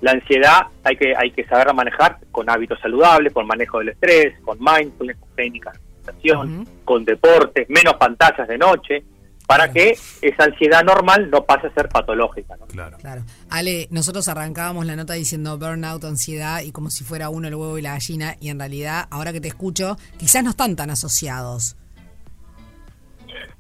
la 0.01 0.13
ansiedad 0.13 0.63
hay 0.83 0.97
que 0.97 1.15
hay 1.15 1.31
que 1.31 1.45
saberla 1.45 1.75
manejar 1.75 2.19
con 2.33 2.49
hábitos 2.49 2.81
saludables, 2.81 3.35
con 3.35 3.47
manejo 3.47 3.81
del 3.81 3.91
estrés, 3.91 4.41
con 4.41 4.59
mindfulness, 4.59 5.19
con 5.19 5.29
técnicas 5.37 5.75
de 5.75 5.81
meditación, 6.13 6.69
con 6.87 7.05
deportes, 7.05 7.69
menos 7.69 7.95
pantallas 7.95 8.49
de 8.49 8.57
noche, 8.57 9.05
para 9.47 9.71
que 9.73 9.97
esa 10.23 10.45
ansiedad 10.45 10.83
normal 10.85 11.29
no 11.31 11.45
pase 11.45 11.67
a 11.67 11.75
ser 11.75 11.89
patológica. 11.89 12.57
¿no? 12.57 12.67
Claro. 12.67 12.97
Claro. 12.99 13.23
Ale, 13.51 13.89
nosotros 13.91 14.27
arrancábamos 14.29 14.87
la 14.87 14.97
nota 14.97 15.13
diciendo 15.15 15.59
burnout, 15.59 16.03
ansiedad 16.05 16.63
y 16.63 16.73
como 16.73 16.91
si 16.91 17.05
fuera 17.05 17.29
uno 17.29 17.49
el 17.49 17.55
huevo 17.55 17.77
y 17.79 17.83
la 17.83 17.93
gallina 17.93 18.37
y 18.41 18.49
en 18.49 18.59
realidad, 18.59 19.07
ahora 19.11 19.33
que 19.33 19.41
te 19.41 19.49
escucho, 19.49 19.97
quizás 20.19 20.43
no 20.45 20.51
están 20.51 20.77
tan 20.77 20.91
asociados. 20.91 21.77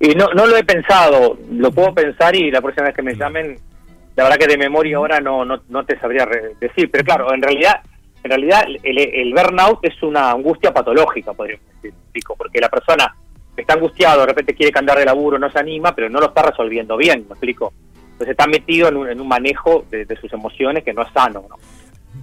Y 0.00 0.14
no, 0.14 0.28
no 0.34 0.46
lo 0.46 0.56
he 0.56 0.64
pensado, 0.64 1.38
lo 1.50 1.70
puedo 1.70 1.94
pensar 1.94 2.34
y 2.34 2.50
la 2.50 2.60
próxima 2.60 2.86
vez 2.86 2.96
que 2.96 3.02
me 3.02 3.14
llamen, 3.14 3.58
la 4.16 4.24
verdad 4.24 4.38
que 4.38 4.46
de 4.48 4.58
memoria 4.58 4.96
ahora 4.96 5.20
no, 5.20 5.44
no, 5.44 5.62
no 5.68 5.84
te 5.84 5.98
sabría 6.00 6.24
re- 6.24 6.54
decir, 6.60 6.90
pero 6.90 7.04
claro, 7.04 7.32
en 7.32 7.42
realidad 7.42 7.80
en 8.22 8.30
realidad 8.30 8.64
el, 8.82 8.98
el 8.98 9.34
burnout 9.34 9.80
es 9.84 10.02
una 10.02 10.30
angustia 10.30 10.72
patológica, 10.72 11.34
podríamos 11.34 11.66
decir, 11.82 11.94
porque 12.38 12.58
la 12.58 12.70
persona 12.70 13.14
está 13.64 13.74
angustiado, 13.74 14.20
de 14.20 14.26
repente 14.26 14.54
quiere 14.54 14.72
cambiar 14.72 14.98
de 14.98 15.06
laburo, 15.06 15.38
no 15.38 15.50
se 15.50 15.58
anima, 15.58 15.94
pero 15.94 16.08
no 16.08 16.20
lo 16.20 16.28
está 16.28 16.42
resolviendo 16.42 16.96
bien, 16.96 17.24
me 17.28 17.32
explico. 17.32 17.72
Entonces 18.12 18.28
está 18.30 18.46
metido 18.46 18.88
en 18.88 18.96
un, 18.96 19.08
en 19.08 19.20
un 19.20 19.26
manejo 19.26 19.84
de, 19.90 20.04
de 20.04 20.16
sus 20.16 20.32
emociones 20.32 20.84
que 20.84 20.92
no 20.92 21.02
es 21.02 21.12
sano, 21.12 21.46
¿no? 21.48 21.56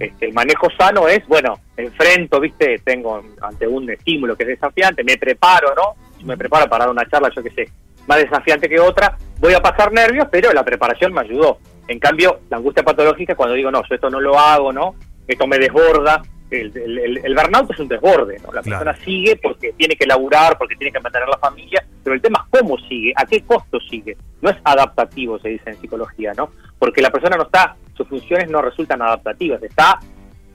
Este, 0.00 0.26
el 0.26 0.32
manejo 0.32 0.68
sano 0.78 1.06
es, 1.06 1.26
bueno, 1.26 1.60
enfrento, 1.76 2.40
viste, 2.40 2.80
tengo 2.84 3.22
ante 3.42 3.66
un 3.66 3.90
estímulo 3.90 4.36
que 4.36 4.44
es 4.44 4.48
desafiante, 4.50 5.04
me 5.04 5.18
preparo, 5.18 5.74
¿no? 5.74 5.94
Me 6.24 6.36
preparo 6.36 6.68
para 6.68 6.84
dar 6.84 6.92
una 6.92 7.06
charla, 7.06 7.30
yo 7.34 7.42
qué 7.42 7.50
sé, 7.50 7.68
más 8.06 8.18
desafiante 8.18 8.68
que 8.68 8.80
otra, 8.80 9.16
voy 9.38 9.54
a 9.54 9.60
pasar 9.60 9.92
nervios, 9.92 10.28
pero 10.30 10.52
la 10.52 10.64
preparación 10.64 11.12
me 11.12 11.20
ayudó. 11.20 11.58
En 11.88 11.98
cambio, 11.98 12.40
la 12.48 12.56
angustia 12.56 12.82
patológica, 12.82 13.34
cuando 13.34 13.54
digo, 13.54 13.70
no, 13.70 13.82
yo 13.88 13.94
esto 13.94 14.08
no 14.08 14.20
lo 14.20 14.38
hago, 14.38 14.72
¿no? 14.72 14.94
Esto 15.26 15.46
me 15.46 15.58
desborda. 15.58 16.22
El, 16.60 16.76
el, 16.76 17.18
el- 17.24 17.34
burnout 17.34 17.70
es 17.70 17.78
un 17.80 17.88
desborde, 17.88 18.38
¿no? 18.40 18.52
La 18.52 18.62
Claro. 18.62 18.84
persona 18.84 19.04
sigue 19.04 19.36
porque 19.42 19.72
tiene 19.72 19.96
que 19.96 20.06
laburar, 20.06 20.58
porque 20.58 20.76
tiene 20.76 20.92
que 20.92 21.00
mantener 21.00 21.28
la 21.28 21.38
familia, 21.38 21.84
pero 22.04 22.14
el 22.14 22.20
tema 22.20 22.44
es 22.52 22.60
cómo 22.60 22.76
sigue, 22.88 23.12
a 23.16 23.24
qué 23.24 23.40
costo 23.42 23.78
sigue. 23.80 24.16
No 24.40 24.50
es 24.50 24.56
adaptativo, 24.64 25.38
se 25.38 25.48
dice 25.50 25.70
en 25.70 25.76
psicología, 25.80 26.32
¿no? 26.36 26.50
Porque 26.78 27.00
la 27.00 27.10
persona 27.10 27.36
no 27.36 27.44
está, 27.44 27.76
sus 27.94 28.06
funciones 28.08 28.50
no 28.50 28.60
resultan 28.60 29.00
adaptativas, 29.02 29.62
está 29.62 29.98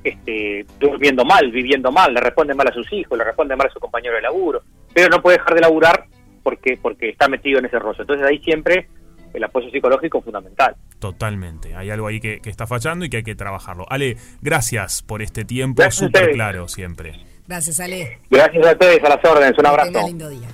este, 0.04 0.66
durmiendo 0.80 1.26
mal, 1.26 1.50
viviendo 1.52 1.92
mal, 1.92 2.14
le 2.14 2.20
responde 2.22 2.54
mal 2.54 2.68
a 2.68 2.74
sus 2.74 2.92
hijos, 2.94 3.18
le 3.18 3.24
responde 3.24 3.56
mal 3.56 3.68
a 3.68 3.72
su 3.74 3.80
compañero 3.80 4.16
de 4.16 4.22
laburo, 4.22 4.62
pero 4.94 5.10
no 5.10 5.22
puede 5.22 5.38
dejar 5.38 5.56
de 5.56 5.62
laburar 5.62 6.06
porque, 6.44 6.78
porque 6.82 7.10
está 7.10 7.28
metido 7.28 7.60
en 7.60 7.66
ese 7.66 7.80
rollo. 7.80 8.02
Entonces 8.02 8.26
ahí 8.26 8.40
siempre 8.40 8.88
el 9.34 9.44
apoyo 9.44 9.70
psicológico 9.70 10.20
es 10.20 10.24
fundamental. 10.26 10.76
Totalmente. 11.00 11.76
Hay 11.76 11.90
algo 11.90 12.08
ahí 12.08 12.20
que, 12.20 12.40
que 12.40 12.50
está 12.50 12.68
fallando 12.68 13.06
y 13.06 13.10
que 13.10 13.18
hay 13.18 13.24
que 13.24 13.36
trabajarlo. 13.36 13.86
Ale, 13.90 14.18
gracias 14.42 15.02
por 15.04 15.22
este 15.22 15.46
tiempo 15.46 15.84
súper 15.92 16.32
claro 16.32 16.68
siempre. 16.68 17.14
Gracias, 17.48 17.80
Ale. 17.80 18.20
Gracias 18.30 18.66
a 18.68 18.72
ustedes, 18.72 19.04
a 19.04 19.10
las 19.10 19.24
órdenes, 19.26 19.52
un 19.58 19.64
Que 19.64 19.68
abrazo. 19.70 19.92
tenga 19.92 20.08
lindo 20.08 20.30
día. 20.30 20.48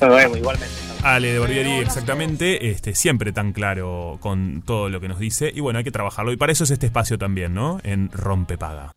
Nos 0.00 0.16
vemos 0.16 0.38
igualmente. 0.38 0.74
Ale 1.04 1.32
de 1.32 1.38
Barbieri, 1.40 1.72
exactamente, 1.78 2.70
este, 2.70 2.94
siempre 2.94 3.32
tan 3.32 3.52
claro 3.52 4.18
con 4.20 4.62
todo 4.64 4.88
lo 4.88 5.00
que 5.00 5.08
nos 5.08 5.18
dice. 5.18 5.50
Y 5.54 5.60
bueno, 5.60 5.78
hay 5.78 5.84
que 5.84 5.90
trabajarlo. 5.90 6.32
Y 6.32 6.36
para 6.36 6.52
eso 6.52 6.64
es 6.64 6.70
este 6.70 6.86
espacio 6.86 7.18
también, 7.18 7.54
¿no? 7.54 7.80
En 7.82 8.10
Rompepaga. 8.12 8.92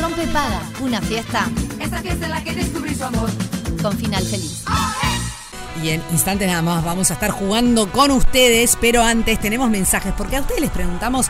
Rompe 0.00 0.26
Paga, 0.32 0.60
una 0.80 1.00
fiesta 1.00 1.46
Esa 1.80 2.00
fiesta 2.02 2.26
en 2.26 2.30
la 2.32 2.44
que 2.44 2.52
descubrí 2.54 2.94
su 2.94 3.04
amor. 3.04 3.30
con 3.82 3.96
final 3.96 4.22
feliz. 4.24 4.64
Y 5.82 5.90
en 5.90 6.02
instantes 6.12 6.48
nada 6.48 6.62
más 6.62 6.84
vamos 6.84 7.10
a 7.10 7.14
estar 7.14 7.30
jugando 7.30 7.90
con 7.92 8.10
ustedes, 8.10 8.76
pero 8.80 9.02
antes 9.02 9.38
tenemos 9.40 9.70
mensajes, 9.70 10.12
porque 10.16 10.36
a 10.36 10.40
ustedes 10.40 10.60
les 10.60 10.70
preguntamos 10.70 11.26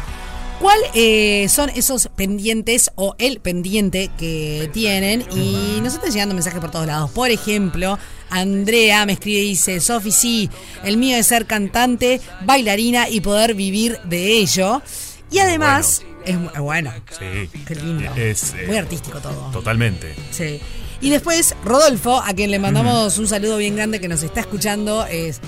cuál 0.60 0.78
eh, 0.94 1.46
son 1.48 1.70
esos 1.70 2.08
pendientes 2.16 2.90
o 2.96 3.14
el 3.18 3.40
pendiente 3.40 4.10
que 4.18 4.70
tienen 4.72 5.24
y 5.34 5.80
nos 5.82 5.94
están 5.94 6.10
llegando 6.10 6.34
mensajes 6.34 6.60
por 6.60 6.70
todos 6.70 6.86
lados. 6.86 7.10
Por 7.10 7.30
ejemplo, 7.30 7.98
Andrea 8.30 9.04
me 9.06 9.12
escribe 9.14 9.40
y 9.40 9.48
dice, 9.50 9.80
Sofi, 9.80 10.10
sí, 10.12 10.50
el 10.84 10.96
mío 10.96 11.16
es 11.16 11.26
ser 11.26 11.46
cantante, 11.46 12.20
bailarina 12.44 13.08
y 13.08 13.20
poder 13.20 13.54
vivir 13.54 13.98
de 14.04 14.38
ello. 14.38 14.82
Y 15.30 15.38
además, 15.40 16.02
es 16.24 16.36
mu- 16.36 16.50
bueno, 16.62 16.92
Sí. 17.18 17.50
qué 17.66 17.74
lindo, 17.74 18.10
Es, 18.16 18.54
eh, 18.54 18.64
muy 18.66 18.76
artístico 18.78 19.18
todo. 19.20 19.50
Totalmente. 19.52 20.14
Sí. 20.30 20.58
Y 21.00 21.10
después, 21.10 21.54
Rodolfo, 21.64 22.20
a 22.20 22.32
quien 22.34 22.50
le 22.50 22.58
mandamos 22.58 23.18
un 23.18 23.28
saludo 23.28 23.56
bien 23.58 23.76
grande 23.76 24.00
que 24.00 24.08
nos 24.08 24.22
está 24.22 24.40
escuchando, 24.40 25.06
es 25.06 25.40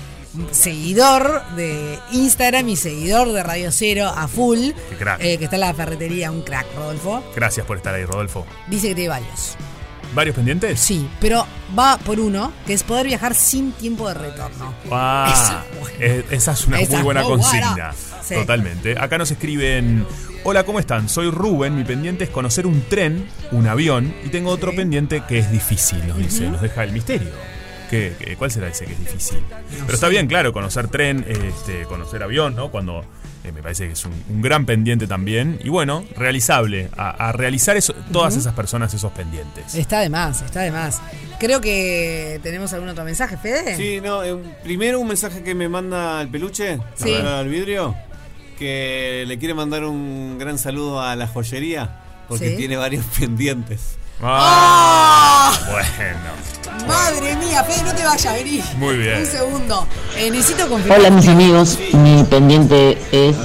seguidor 0.51 1.43
de 1.55 1.99
Instagram 2.11 2.69
y 2.69 2.75
seguidor 2.77 3.31
de 3.33 3.43
Radio 3.43 3.71
Cero 3.71 4.11
a 4.15 4.27
full. 4.27 4.69
Qué 4.89 4.95
crack. 4.97 5.21
eh, 5.21 5.37
que 5.37 5.43
está 5.45 5.57
en 5.57 5.61
la 5.61 5.73
ferretería, 5.73 6.31
un 6.31 6.41
crack, 6.41 6.67
Rodolfo. 6.75 7.23
Gracias 7.35 7.65
por 7.65 7.77
estar 7.77 7.93
ahí, 7.93 8.05
Rodolfo. 8.05 8.45
Dice 8.69 8.89
que 8.89 8.95
tiene 8.95 9.09
varios. 9.09 9.55
¿Varios 10.13 10.35
pendientes? 10.35 10.79
Sí, 10.79 11.07
pero 11.19 11.45
va 11.77 11.97
por 11.97 12.19
uno, 12.19 12.51
que 12.67 12.73
es 12.73 12.83
poder 12.83 13.05
viajar 13.07 13.33
sin 13.33 13.71
tiempo 13.71 14.07
de 14.09 14.13
retorno. 14.15 14.73
Ah, 14.91 15.63
Esa, 15.99 16.25
esa 16.31 16.51
es 16.51 16.67
una 16.67 16.79
Esa 16.81 16.89
muy 16.91 16.97
es 16.99 17.03
buena 17.03 17.21
muy 17.23 17.29
buena. 17.37 17.43
consigna. 17.43 17.93
Sí. 18.21 18.35
Totalmente. 18.35 18.97
Acá 18.99 19.17
nos 19.17 19.31
escriben. 19.31 20.05
Hola, 20.43 20.63
¿cómo 20.65 20.79
están? 20.79 21.07
Soy 21.07 21.29
Rubén. 21.29 21.75
Mi 21.77 21.83
pendiente 21.83 22.25
es 22.25 22.29
conocer 22.29 22.65
un 22.67 22.81
tren, 22.89 23.27
un 23.51 23.67
avión. 23.67 24.13
Y 24.25 24.29
tengo 24.29 24.49
otro 24.49 24.75
pendiente 24.75 25.23
que 25.27 25.39
es 25.39 25.51
difícil, 25.51 26.05
nos 26.07 26.17
dice. 26.17 26.49
Nos 26.49 26.61
deja 26.61 26.83
el 26.83 26.91
misterio. 26.91 27.29
¿Qué, 27.89 28.13
qué- 28.19 28.35
cuál 28.37 28.49
será 28.51 28.67
ese 28.69 28.85
que 28.85 28.93
es 28.93 28.99
difícil? 28.99 29.39
Pero 29.85 29.93
está 29.93 30.07
bien, 30.07 30.27
claro, 30.27 30.53
conocer 30.53 30.87
tren, 30.87 31.25
este, 31.27 31.83
conocer 31.83 32.23
avión, 32.23 32.55
¿no? 32.55 32.69
Cuando 32.71 33.03
eh, 33.43 33.51
me 33.51 33.61
parece 33.63 33.87
que 33.87 33.93
es 33.93 34.05
un, 34.05 34.13
un 34.29 34.41
gran 34.41 34.65
pendiente 34.65 35.07
también. 35.07 35.59
Y 35.63 35.69
bueno, 35.69 36.05
realizable. 36.15 36.89
A, 36.97 37.09
a 37.29 37.31
realizar 37.31 37.75
eso, 37.77 37.93
todas 38.11 38.35
esas 38.35 38.53
personas 38.53 38.93
esos 38.93 39.11
pendientes. 39.11 39.73
Está 39.75 39.99
de 40.01 40.09
más, 40.09 40.41
está 40.41 40.61
de 40.61 40.71
más. 40.71 41.01
Creo 41.39 41.59
que 41.61 42.39
tenemos 42.43 42.71
algún 42.73 42.89
otro 42.89 43.03
mensaje, 43.03 43.37
Fede. 43.37 43.75
Sí, 43.75 43.99
no, 44.01 44.23
eh, 44.23 44.37
primero 44.63 44.99
un 44.99 45.07
mensaje 45.07 45.41
que 45.43 45.55
me 45.55 45.67
manda 45.69 46.21
el 46.21 46.27
peluche, 46.29 46.77
Sí. 46.95 47.13
al 47.15 47.47
vidrio, 47.49 47.95
que 48.59 49.23
le 49.27 49.39
quiere 49.39 49.53
mandar 49.53 49.83
un 49.85 50.37
gran 50.37 50.57
saludo 50.59 51.01
a 51.01 51.15
la 51.15 51.27
joyería, 51.27 51.99
porque 52.27 52.51
Sí. 52.51 52.57
tiene 52.57 52.77
varios 52.77 53.05
pendientes. 53.19 53.97
Ah, 54.23 55.51
bueno. 55.65 56.87
Madre 56.87 57.35
mía, 57.37 57.63
Fede, 57.63 57.83
no 57.83 57.93
te 57.93 58.03
vayas, 58.05 58.33
vení. 58.33 58.61
Muy 58.77 58.97
bien. 58.97 59.19
Un 59.19 59.25
segundo. 59.25 59.87
Eh, 60.17 60.29
necesito 60.29 60.67
confirmar. 60.69 60.99
Hola 60.99 61.09
mis 61.09 61.27
amigos, 61.27 61.79
mi 61.93 62.23
pendiente 62.23 62.97
es 63.11 63.35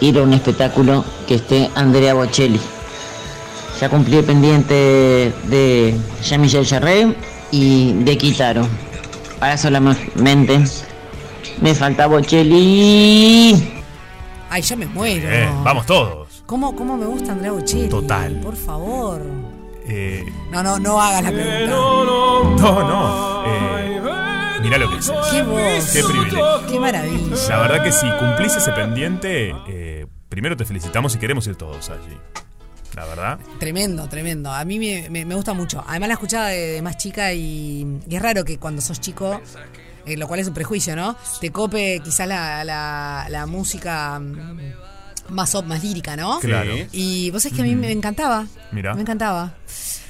ir 0.00 0.18
a 0.18 0.22
un 0.22 0.32
espectáculo 0.32 1.04
que 1.26 1.36
esté 1.36 1.70
Andrea 1.74 2.14
Bocelli. 2.14 2.60
Ya 3.80 3.88
cumplí 3.88 4.16
el 4.16 4.24
pendiente 4.24 5.32
de 5.44 5.98
Jean-Michel 6.22 6.66
Jarre 6.66 7.14
y 7.50 7.92
de 8.04 8.16
Kitaro. 8.16 8.66
Ahora 9.40 9.58
solamente 9.58 10.64
me 11.60 11.74
falta 11.74 12.06
Bocelli. 12.06 13.72
Ay, 14.48 14.62
yo 14.62 14.76
me 14.76 14.86
muero. 14.86 15.28
Eh, 15.28 15.48
vamos 15.62 15.84
todos. 15.86 16.42
¿Cómo, 16.46 16.74
¿Cómo 16.76 16.96
me 16.96 17.06
gusta 17.06 17.32
Andrea 17.32 17.52
Bocelli? 17.52 17.88
Total. 17.88 18.32
Por 18.40 18.56
favor. 18.56 19.20
Eh, 19.88 20.24
No, 20.50 20.62
no, 20.62 20.78
no 20.78 21.00
hagas 21.00 21.22
la 21.22 21.30
pregunta. 21.30 21.66
no, 21.66 22.54
no. 22.88 23.44
Eh, 23.46 24.00
mirá 24.62 24.78
lo 24.78 24.90
que 24.90 24.96
es. 24.98 25.12
Qué 25.30 25.42
voz. 25.42 25.90
Qué 25.92 26.02
privilegio. 26.04 26.66
Qué 26.68 26.80
maravilla. 26.80 27.36
La 27.48 27.58
verdad 27.58 27.84
que 27.84 27.92
si 27.92 28.10
cumplís 28.18 28.56
ese 28.56 28.72
pendiente, 28.72 29.54
eh, 29.68 30.06
primero 30.28 30.56
te 30.56 30.64
felicitamos 30.64 31.14
y 31.14 31.18
queremos 31.18 31.46
ir 31.46 31.56
todos 31.56 31.90
allí. 31.90 32.16
La 32.94 33.04
verdad. 33.04 33.38
Tremendo, 33.58 34.08
tremendo. 34.08 34.50
A 34.52 34.64
mí 34.64 34.78
me, 34.78 35.10
me- 35.10 35.24
me 35.26 35.34
gusta 35.34 35.52
mucho. 35.52 35.84
Además 35.86 36.08
la 36.08 36.14
escuchaba 36.14 36.46
de, 36.48 36.58
de 36.72 36.82
más 36.82 36.96
chica 36.96 37.32
y, 37.32 38.00
y 38.08 38.16
es 38.16 38.22
raro 38.22 38.42
que 38.44 38.58
cuando 38.58 38.80
sos 38.80 39.00
chico, 39.00 39.40
eh, 40.06 40.16
lo 40.16 40.26
cual 40.26 40.40
es 40.40 40.48
un 40.48 40.54
prejuicio, 40.54 40.96
¿no? 40.96 41.14
Te 41.40 41.50
cope 41.52 42.00
quizás 42.02 42.26
la, 42.26 42.64
la, 42.64 43.26
la 43.28 43.44
música 43.46 44.18
mm, 44.18 44.58
más, 45.30 45.54
op- 45.54 45.66
más 45.66 45.82
lírica, 45.82 46.16
¿no? 46.16 46.38
Claro. 46.40 46.72
Y 46.92 47.30
vos 47.30 47.44
es 47.46 47.52
que 47.52 47.60
a 47.62 47.64
mí 47.64 47.74
me 47.74 47.90
encantaba. 47.92 48.46
Mira. 48.72 48.94
Me 48.94 49.02
encantaba. 49.02 49.54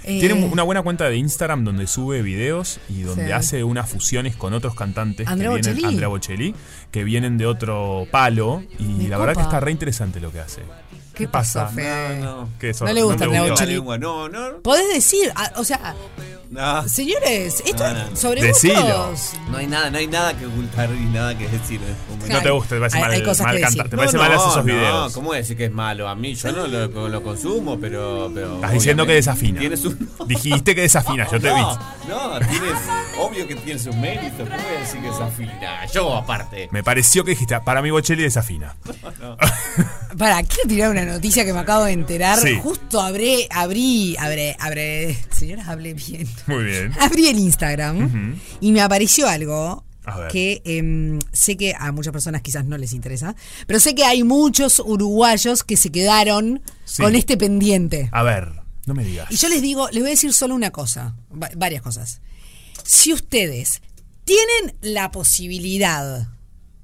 Eh, 0.04 0.20
Tiene 0.20 0.34
una 0.34 0.62
buena 0.62 0.82
cuenta 0.82 1.08
de 1.08 1.16
Instagram 1.16 1.64
donde 1.64 1.86
sube 1.88 2.22
videos 2.22 2.78
y 2.88 3.02
donde 3.02 3.26
Sí. 3.26 3.32
hace 3.32 3.64
unas 3.64 3.90
fusiones 3.90 4.36
con 4.36 4.52
otros 4.54 4.74
cantantes 4.76 5.26
Andrea 5.26 5.50
que 5.50 5.54
vienen, 5.56 5.72
Bocelli. 5.74 5.88
Andrea 5.88 6.08
Bocelli, 6.08 6.54
que 6.92 7.02
vienen 7.04 7.38
de 7.38 7.46
otro 7.46 8.06
palo 8.12 8.62
y 8.78 8.84
Me 8.84 9.08
la 9.08 9.18
verdad 9.18 9.34
que 9.34 9.42
está 9.42 9.58
re 9.58 9.72
interesante 9.72 10.20
lo 10.20 10.30
que 10.30 10.38
hace. 10.40 10.62
¿Qué 11.12 11.26
pasó, 11.26 11.66
Fede? 11.68 12.20
No, 12.20 12.42
no. 12.42 12.48
¿Qué? 12.60 12.72
No 12.78 12.92
le 12.92 13.02
gusta 13.02 13.18
te 13.18 13.24
Andrea? 13.24 13.50
Bocelli. 13.50 13.80
no, 13.98 14.28
no. 14.28 14.58
Podés 14.62 14.86
decir, 14.94 15.32
ah, 15.34 15.50
o 15.56 15.64
sea, 15.64 15.94
No. 16.50 16.88
señores, 16.88 17.62
esto 17.66 17.92
No, 17.92 18.10
no. 18.10 18.16
sobre 18.16 18.42
Decilo. 18.42 19.08
gustos. 19.10 19.32
No 19.50 19.58
hay 19.58 19.66
nada, 19.66 19.90
no 19.90 19.98
hay 19.98 20.06
nada 20.06 20.36
que 20.38 20.46
ocultar 20.46 20.88
y 20.94 21.04
nada 21.06 21.36
que 21.36 21.48
decir. 21.48 21.80
en 21.82 21.88
este 21.90 22.10
momento. 22.12 22.34
No 22.34 22.42
te 22.42 22.50
gusta, 22.50 22.68
te 22.76 22.78
parece 22.80 22.96
Hay- 22.98 23.02
mal, 23.02 23.10
hay 23.12 23.22
cosas 23.22 23.46
mal 23.46 23.56
que 23.56 23.62
cantar, 23.62 23.76
decir. 23.84 23.90
te 23.90 23.96
parece 23.96 24.16
No, 24.16 24.22
mal 24.22 24.32
no, 24.32 24.36
esos 24.40 24.56
no, 24.56 24.62
videos. 24.62 25.12
¿Cómo 25.12 25.26
voy 25.28 25.36
a 25.36 25.40
decir 25.40 25.56
que 25.56 25.64
es 25.66 25.72
malo? 25.72 26.08
A 26.08 26.14
mí 26.14 26.34
yo 26.34 26.52
no 26.52 26.66
lo, 26.66 27.08
lo 27.08 27.22
consumo, 27.22 27.78
pero, 27.80 28.30
pero. 28.34 28.54
Estás 28.56 28.72
diciendo 28.72 29.06
que 29.06 29.14
desafina. 29.14 29.60
Tienes 29.60 29.84
un. 29.84 30.08
Dijiste 30.26 30.74
que 30.74 30.82
desafina, 30.82 31.24
yo 31.30 31.40
te 31.40 31.48
vi. 31.52 31.60
No, 32.06 32.38
no, 32.38 32.46
tienes. 32.46 32.72
Obvio 33.18 33.48
que 33.48 33.56
tienes 33.56 33.84
un 33.86 34.00
mérito. 34.00 34.44
¿Cómo 34.44 34.50
voy 34.50 34.76
a 34.76 34.80
decir 34.80 35.00
que 35.00 35.08
desafina? 35.08 35.86
Yo, 35.92 36.14
aparte. 36.14 36.68
Me 36.70 36.84
pareció 36.84 37.24
que 37.24 37.32
dijiste, 37.32 37.58
para 37.62 37.82
mí 37.82 37.90
Bocelli 37.90 38.22
desafina. 38.22 38.76
Para, 40.16 40.42
quiero 40.44 40.68
tirar 40.68 40.90
una 40.90 41.04
noticia 41.04 41.44
que 41.44 41.52
me 41.52 41.58
acabo 41.58 41.84
de 41.84 41.92
enterar. 41.92 42.38
Sí. 42.38 42.58
Justo 42.62 43.00
abrí, 43.00 43.46
abrí, 43.50 44.16
abré, 44.18 44.56
abré. 44.60 45.18
Señoras, 45.30 45.68
hablé 45.68 45.94
bien. 45.94 46.28
Muy 46.46 46.64
bien. 46.64 46.92
Abrí 47.00 47.26
el 47.28 47.38
Instagram 47.38 48.36
y 48.60 48.72
me 48.72 48.80
apareció 48.80 49.28
algo 49.28 49.84
que 50.30 50.62
em, 50.64 51.18
sé 51.32 51.56
que 51.56 51.74
a 51.76 51.90
muchas 51.90 52.12
personas 52.12 52.40
quizás 52.42 52.64
no 52.64 52.78
les 52.78 52.92
interesa, 52.92 53.34
pero 53.66 53.80
sé 53.80 53.94
que 53.96 54.04
hay 54.04 54.22
muchos 54.22 54.78
uruguayos 54.78 55.64
que 55.64 55.76
se 55.76 55.90
quedaron 55.90 56.62
Sí. 56.84 57.02
con 57.02 57.16
este 57.16 57.36
pendiente. 57.36 58.08
A 58.12 58.22
ver, 58.22 58.52
no 58.86 58.94
me 58.94 59.04
digas. 59.04 59.28
Y 59.32 59.36
yo 59.36 59.48
les 59.48 59.62
digo, 59.62 59.88
les 59.90 60.00
voy 60.02 60.10
a 60.10 60.14
decir 60.14 60.32
solo 60.32 60.54
una 60.54 60.70
cosa, 60.70 61.16
va- 61.32 61.50
varias 61.56 61.82
cosas. 61.82 62.20
Si 62.84 63.12
ustedes 63.12 63.82
tienen 64.24 64.76
la 64.80 65.10
posibilidad, 65.10 66.28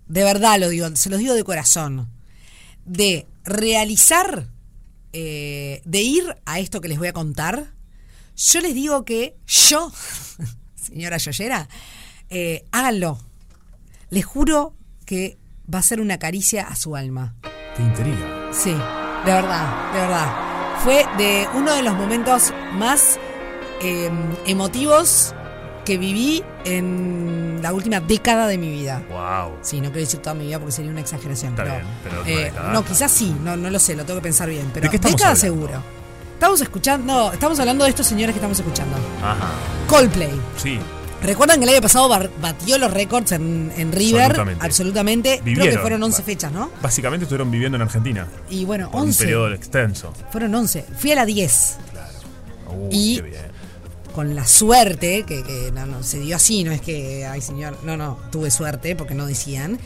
de 0.09 0.25
verdad 0.25 0.59
lo 0.59 0.69
digo, 0.69 0.89
se 0.97 1.09
los 1.09 1.21
digo 1.21 1.35
de 1.35 1.45
corazón, 1.45 2.09
de 2.85 3.29
realizar, 3.45 4.49
eh, 5.13 5.81
de 5.85 6.01
ir 6.03 6.37
a 6.45 6.59
esto 6.59 6.81
que 6.81 6.89
les 6.89 6.99
voy 6.99 7.07
a 7.09 7.13
contar, 7.13 7.73
yo 8.37 8.61
les 8.61 8.75
digo 8.75 9.05
que 9.05 9.37
yo, 9.47 9.91
señora 10.75 11.17
Yoyera, 11.19 11.69
eh, 12.31 12.65
háganlo. 12.73 13.19
Les 14.11 14.25
juro 14.25 14.75
que 15.07 15.39
va 15.73 15.79
a 15.79 15.83
ser 15.83 16.01
una 16.01 16.19
caricia 16.19 16.67
a 16.69 16.77
su 16.77 16.97
alma. 16.97 17.35
Qué 17.77 17.83
intriga. 17.83 18.51
Sí, 18.53 18.73
de 18.73 19.33
verdad, 19.33 19.93
de 19.93 20.01
verdad. 20.01 20.81
Fue 20.83 21.07
de 21.17 21.47
uno 21.55 21.75
de 21.75 21.83
los 21.83 21.95
momentos 21.95 22.53
más 22.75 23.19
eh, 23.83 24.11
emotivos 24.47 25.35
que 25.85 25.99
viví 25.99 26.43
en 26.65 27.61
la 27.63 27.73
última 27.73 28.01
década 28.01 28.47
de 28.47 28.59
mi 28.59 28.71
vida. 28.71 29.03
Wow. 29.09 29.59
Sí, 29.63 29.77
no 29.81 29.89
quiero 29.89 30.01
decir 30.01 30.21
toda 30.21 30.35
mi 30.35 30.47
vida 30.47 30.59
porque 30.59 30.73
sería 30.73 30.91
una 30.91 31.01
exageración. 31.01 31.53
Está 31.53 31.65
pero, 31.65 31.75
bien, 31.77 31.87
pero 32.03 32.27
eh, 32.27 32.53
no, 32.73 32.85
quizás 32.85 33.11
sí, 33.11 33.35
no, 33.43 33.57
no 33.57 33.71
lo 33.71 33.79
sé, 33.79 33.95
lo 33.95 34.05
tengo 34.05 34.21
que 34.21 34.25
pensar 34.25 34.49
bien. 34.49 34.71
Pero 34.73 34.85
¿De 34.85 34.91
qué 34.91 34.99
década 34.99 35.31
hablando? 35.31 35.41
seguro. 35.41 36.02
Estamos 36.43 36.61
escuchando, 36.61 37.33
estamos 37.33 37.61
hablando 37.61 37.85
de 37.85 37.91
estos 37.91 38.05
señores 38.05 38.35
que 38.35 38.39
estamos 38.39 38.59
escuchando. 38.59 38.97
Ajá. 39.23 39.53
Coldplay. 39.87 40.33
Sí. 40.57 40.77
Recuerdan 41.23 41.61
que 41.61 41.67
el 41.67 41.71
año 41.71 41.81
pasado 41.81 42.09
batió 42.09 42.79
los 42.79 42.91
récords 42.93 43.31
en, 43.31 43.73
en 43.77 43.93
River. 43.93 44.23
Absolutamente. 44.25 44.65
Absolutamente. 44.67 45.29
Creo 45.35 45.45
que 45.45 45.51
Vivieron. 45.51 45.81
fueron 45.83 46.03
11 46.03 46.23
fechas, 46.25 46.51
¿no? 46.51 46.69
Básicamente 46.83 47.27
estuvieron 47.27 47.49
viviendo 47.49 47.77
en 47.77 47.83
Argentina. 47.83 48.27
Y 48.51 48.65
bueno, 48.65 48.91
Por 48.91 49.03
un 49.03 49.07
11. 49.11 49.23
periodo 49.23 49.55
extenso. 49.55 50.13
Fueron 50.33 50.53
11. 50.53 50.85
Fui 50.99 51.13
a 51.13 51.15
la 51.15 51.27
10. 51.27 51.77
Uy, 52.77 52.89
Y- 52.91 53.17
qué 53.19 53.23
bien. 53.23 53.43
con 54.13 54.35
la 54.35 54.45
suerte, 54.45 55.23
que, 55.23 55.45
que 55.45 55.71
no, 55.73 55.87
no, 55.87 56.03
se 56.03 56.19
dio 56.19 56.35
así, 56.35 56.65
no 56.65 56.73
es 56.73 56.81
que, 56.81 57.25
ay 57.25 57.41
señor, 57.41 57.79
no, 57.85 57.97
no, 57.97 58.19
tuve 58.33 58.51
suerte 58.51 58.97
porque 58.97 59.15
no 59.15 59.27
decían, 59.27 59.79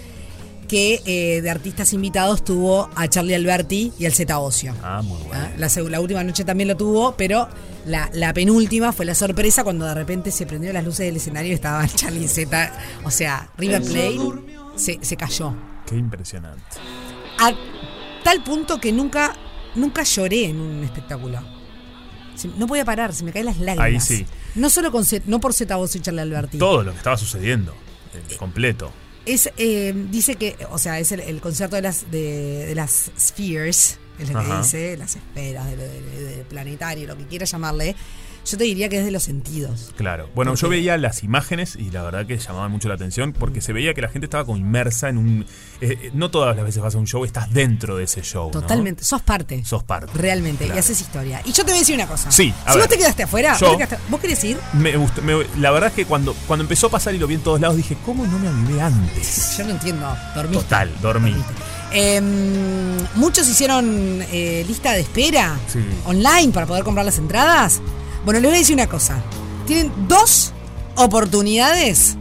que 0.67 1.03
eh, 1.07 1.41
de 1.41 1.51
artistas 1.51 1.93
invitados 1.93 2.45
tuvo 2.45 2.91
a 2.95 3.09
Charlie 3.09 3.35
Alberti 3.35 3.93
y 3.99 4.07
al 4.07 4.13
Zeta 4.13 4.39
Ocio. 4.39 4.75
Ah, 4.83 5.03
muy 5.03 5.19
bueno. 5.23 5.45
¿Ah? 5.45 5.91
La, 5.91 6.01
última 6.01 6.25
noche 6.25 6.45
también 6.45 6.69
lo 6.69 6.77
tuvo, 6.77 7.17
pero 7.17 7.49
la, 7.85 8.11
la 8.13 8.33
penúltima 8.33 8.93
fue 8.93 9.05
la 9.05 9.15
sorpresa 9.15 9.65
cuando 9.65 9.87
de 9.87 9.95
repente 9.95 10.31
se 10.31 10.47
prendió 10.47 10.73
las 10.73 10.85
luces 10.85 11.07
del 11.07 11.17
escenario 11.17 11.53
y 11.53 11.55
estaba 11.55 11.87
Charlie 11.95 12.25
y 12.25 12.29
Zeta, 12.29 12.73
o 13.05 13.11
sea, 13.11 13.49
River 13.57 13.83
Plate 13.83 14.19
se, 14.77 14.99
se 15.03 15.17
cayó. 15.17 15.55
Qué 15.87 15.97
impresionante. 15.97 16.65
A 17.39 17.53
tal 18.25 18.43
punto 18.43 18.81
que 18.81 18.93
nunca, 18.93 19.35
nunca 19.75 20.03
lloré 20.03 20.47
en 20.47 20.61
un 20.61 20.85
espectáculo. 20.85 21.41
No 22.59 22.67
podía 22.67 22.85
parar, 22.85 23.15
se 23.15 23.25
me 23.25 23.33
caen 23.33 23.47
las 23.47 23.59
lágrimas. 23.59 24.11
Ahí 24.11 24.19
sí. 24.19 24.27
No 24.55 24.69
solo 24.69 24.93
con 24.93 25.05
no 25.27 25.41
por 25.41 25.55
Zeta 25.55 25.79
Ocio 25.79 25.99
y 25.99 26.03
Charlie 26.03 26.21
Alberti. 26.21 26.59
Todo 26.59 26.83
lo 26.83 26.93
que 26.93 26.99
estaba 26.99 27.17
sucediendo. 27.17 27.75
el 28.13 28.37
completo. 28.37 28.93
Es, 29.27 29.51
eh, 29.57 29.93
dice 30.11 30.37
que, 30.37 30.57
o 30.71 30.79
sea, 30.79 30.99
es 31.01 31.11
el, 31.13 31.21
el 31.21 31.41
concierto 31.41 31.77
de 31.77 31.83
las, 31.83 32.11
de, 32.11 32.67
de 32.67 32.75
las 32.75 33.11
spheres, 33.19 33.99
es 34.19 34.31
lo 34.31 34.39
que 34.41 34.47
Ajá. 34.47 34.63
dice, 34.63 34.97
las 34.97 35.17
esferas, 35.17 35.67
del 35.67 35.79
de, 35.79 36.01
de- 36.01 36.37
de 36.37 36.45
planetario, 36.45 37.07
lo 37.09 37.19
que 37.19 37.27
quiera 37.27 37.45
llamarle. 37.45 37.97
Yo 38.49 38.57
te 38.57 38.65
diría 38.65 38.89
que 38.89 38.99
es 38.99 39.05
de 39.05 39.11
los 39.11 39.25
sentidos. 39.25 39.93
Claro. 39.97 40.29
Bueno, 40.35 40.55
yo 40.55 40.69
veía 40.69 40.97
las 40.99 41.25
imágenes 41.25 41.75
y 41.75 41.91
la 41.91 42.03
verdad 42.03 42.27
que 42.27 42.39
llamaban 42.39 42.71
mucho 42.71 42.89
la 42.89 42.95
atención 42.95 43.33
porque 43.33 43.61
se 43.61 43.73
veía 43.73 43.93
que 43.93 44.01
la 44.03 44.09
gente 44.09 44.27
estaba 44.27 44.45
como 44.45 44.57
inmersa 44.57 45.09
en 45.09 45.19
un... 45.19 45.47
eh, 45.81 45.99
eh, 46.01 46.11
no 46.15 46.31
todas 46.31 46.55
las 46.57 46.65
veces 46.65 46.81
vas 46.81 46.95
a 46.95 46.99
un 46.99 47.07
show, 47.07 47.25
estás 47.25 47.53
dentro 47.53 47.97
de 47.97 48.05
ese 48.05 48.23
show. 48.23 48.47
¿no? 48.47 48.61
Totalmente. 48.61 49.03
Sos 49.03 49.21
parte. 49.23 49.65
Sos 49.65 49.83
parte. 49.83 50.13
Realmente. 50.15 50.65
Claro. 50.67 50.77
Y 50.77 50.79
haces 50.79 51.01
historia. 51.01 51.43
Y 51.45 51.49
yo 51.53 51.65
te 51.65 51.73
voy 51.73 51.79
a 51.79 51.81
decir 51.81 51.97
una 51.97 52.07
cosa. 52.07 52.31
Sí, 52.31 52.55
a 52.65 52.73
Si 52.73 52.79
ver. 52.79 52.87
vos 52.87 52.89
te 52.95 52.99
quedaste 52.99 53.23
afuera, 53.25 53.57
Yo- 53.59 53.67
vos, 53.67 53.77
te 53.79 53.85
quedaste- 53.85 53.99
¿vos 54.11 54.21
querés 54.21 54.45
ir? 54.45 54.59
Me 54.75 54.97
gusta, 54.97 55.21
me- 55.23 55.47
la 55.59 55.71
verdad 55.73 55.89
es 55.89 55.95
que 55.97 56.05
cuando, 56.07 56.35
cuando 56.47 56.63
empezó 56.63 56.87
a 56.87 56.91
pasar 56.91 57.15
y 57.15 57.19
lo 57.19 57.27
vi 57.27 57.35
en 57.35 57.41
todos 57.43 57.61
lados 57.61 57.77
dije, 57.77 57.97
¿cómo 58.07 58.25
no 58.27 58.39
me 58.39 58.47
avivé 58.49 58.81
antes? 58.81 59.57
Yo 59.59 59.65
no 59.65 59.71
entiendo. 59.73 60.07
Dormiste. 60.37 60.63
Total, 60.63 60.91
dormí. 61.03 61.35
Eh, 61.93 62.21
muchos 63.15 63.49
hicieron 63.49 64.23
eh, 64.31 64.65
lista 64.67 64.93
de 64.93 65.01
espera 65.01 65.59
Sí. 65.69 65.81
online 66.05 66.53
para 66.53 66.67
poder 66.67 66.85
comprar 66.85 67.05
las 67.07 67.19
entradas. 67.19 67.81
Bueno, 68.27 68.41
les 68.41 68.51
voy 68.51 68.57
a 68.57 68.59
decir 68.59 68.75
una 68.75 68.89
cosa. 68.89 69.23
Tienen 69.69 69.93
dos 70.09 70.53
oportunidades 70.97 72.17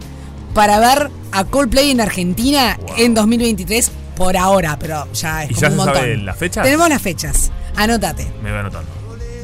para 0.53 0.77
ver 0.79 1.09
a 1.31 1.43
Coldplay 1.45 1.89
en 1.89 1.99
Argentina 1.99 2.79
en 2.95 3.15
2023 3.15 3.89
por 4.15 4.37
ahora, 4.37 4.77
pero 4.77 5.11
ya 5.13 5.43
es 5.43 5.49
¿Y 5.49 5.53
como 5.55 5.61
ya 5.61 5.67
un 5.67 5.73
se 5.73 5.77
montón. 5.77 5.95
sabe 5.95 6.17
las 6.17 6.37
fechas? 6.37 6.63
Tenemos 6.63 6.89
las 6.89 7.01
fechas. 7.01 7.51
Anótate. 7.75 8.31
Me 8.43 8.51
voy 8.51 8.59
anotando. 8.59 8.87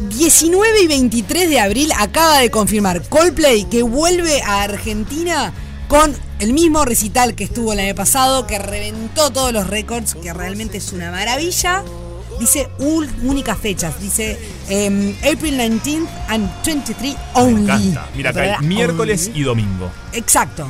19 0.09 0.81
y 0.83 0.87
23 0.87 1.49
de 1.49 1.59
abril 1.59 1.91
acaba 1.97 2.37
de 2.37 2.51
confirmar 2.51 3.01
Coldplay 3.09 3.65
que 3.65 3.81
vuelve 3.81 4.43
a 4.43 4.61
Argentina 4.61 5.53
con 5.87 6.15
el 6.37 6.53
mismo 6.53 6.85
recital 6.85 7.33
que 7.33 7.43
estuvo 7.43 7.73
el 7.73 7.79
año 7.79 7.95
pasado, 7.95 8.45
que 8.45 8.59
reventó 8.59 9.31
todos 9.31 9.51
los 9.51 9.65
récords, 9.65 10.13
que 10.13 10.31
realmente 10.31 10.77
es 10.77 10.93
una 10.93 11.09
maravilla. 11.09 11.83
Dice 12.41 12.69
únicas 12.79 13.55
fechas, 13.59 14.01
dice 14.01 14.35
em, 14.67 15.13
April 15.19 15.59
19th 15.59 16.07
and 16.27 16.49
23 16.65 17.13
Me 17.13 17.19
only. 17.35 17.61
encanta. 17.71 18.09
Mira, 18.15 18.31
acá 18.31 18.41
hay 18.59 18.65
miércoles 18.65 19.27
Only. 19.27 19.39
y 19.39 19.43
domingo. 19.43 19.91
Exacto. 20.11 20.67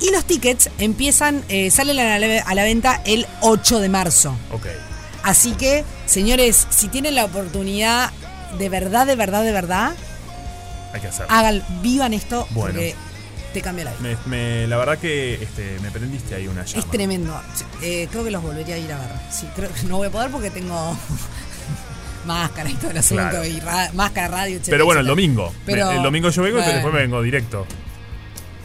Y 0.00 0.12
los 0.12 0.24
tickets 0.24 0.70
empiezan, 0.78 1.42
eh, 1.48 1.72
salen 1.72 1.98
a 1.98 2.20
la, 2.20 2.40
a 2.42 2.54
la 2.54 2.62
venta 2.62 3.02
el 3.04 3.26
8 3.40 3.80
de 3.80 3.88
marzo. 3.88 4.36
Ok. 4.52 4.66
Así 5.24 5.54
que, 5.54 5.84
señores, 6.06 6.68
si 6.70 6.86
tienen 6.86 7.16
la 7.16 7.24
oportunidad 7.24 8.12
de 8.56 8.68
verdad, 8.68 9.04
de 9.04 9.16
verdad, 9.16 9.42
de 9.42 9.50
verdad, 9.50 9.94
Hay 10.94 11.00
que 11.00 11.08
hacerlo. 11.08 11.34
hagan, 11.34 11.64
vivan 11.82 12.14
esto 12.14 12.46
Bueno. 12.52 12.74
porque 12.74 12.94
te 13.52 13.60
cambia 13.62 13.84
la 13.86 13.92
vida. 13.94 14.16
Me- 14.26 14.36
me- 14.36 14.66
la 14.66 14.76
verdad 14.76 14.98
que 14.98 15.34
este, 15.42 15.78
me 15.82 15.90
prendiste 15.90 16.34
ahí 16.34 16.46
una 16.48 16.64
llama. 16.64 16.78
Es 16.84 16.90
tremendo. 16.90 17.40
Eh, 17.82 18.08
creo 18.10 18.24
que 18.24 18.30
los 18.30 18.42
volvería 18.42 18.74
a 18.74 18.78
ir 18.78 18.92
a 18.92 18.98
ver. 18.98 19.08
Sí, 19.30 19.46
creo 19.56 19.70
que 19.72 19.82
no 19.84 19.96
voy 19.98 20.08
a 20.08 20.10
poder 20.10 20.30
porque 20.30 20.50
tengo 20.50 20.96
máscara 22.26 22.70
y 22.70 22.74
todo 22.74 22.90
el 22.90 22.98
asunto, 22.98 23.22
Claro. 23.30 23.44
y 23.44 23.60
ra- 23.60 23.90
máscara, 23.94 24.28
radio, 24.28 24.56
etc. 24.56 24.66
Pero 24.70 24.84
bueno, 24.84 25.00
el 25.00 25.06
domingo. 25.06 25.52
Pero- 25.64 25.86
Me- 25.88 25.96
el 25.96 26.02
domingo 26.02 26.30
yo 26.30 26.42
vengo 26.42 26.58
y 26.58 26.62
después 26.62 26.92
me 26.92 27.00
vengo 27.00 27.22
directo. 27.22 27.66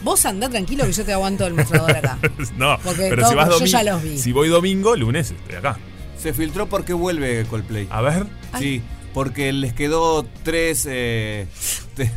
Vos 0.04 0.26
andá 0.26 0.50
tranquilo 0.50 0.86
que 0.86 0.92
yo 0.92 1.06
te 1.06 1.14
aguanto 1.14 1.48
el 1.48 1.54
mostrador 1.54 1.92
acá. 1.96 2.18
no, 2.58 2.78
Porque 2.84 3.08
pero 3.10 3.22
todo- 3.22 3.30
si 3.30 3.36
vas 3.36 3.46
yo 3.48 3.54
domingo. 3.54 3.72
ya 3.72 3.84
los 3.84 4.04
vi. 4.04 4.18
Si 4.20 4.32
voy 4.34 4.50
domingo, 4.50 4.96
lunes 4.98 5.32
estoy 5.32 5.56
acá. 5.56 5.78
Se 6.22 6.34
filtró 6.34 6.68
porque 6.68 6.92
vuelve 6.94 7.46
Coldplay. 7.50 7.88
A 7.90 8.02
ver. 8.02 8.26
Sí, 8.60 8.82
porque 9.14 9.54
les 9.54 9.72
quedó 9.74 10.26
tres. 10.44 10.86
Eh, 10.90 11.48
te- 11.96 12.12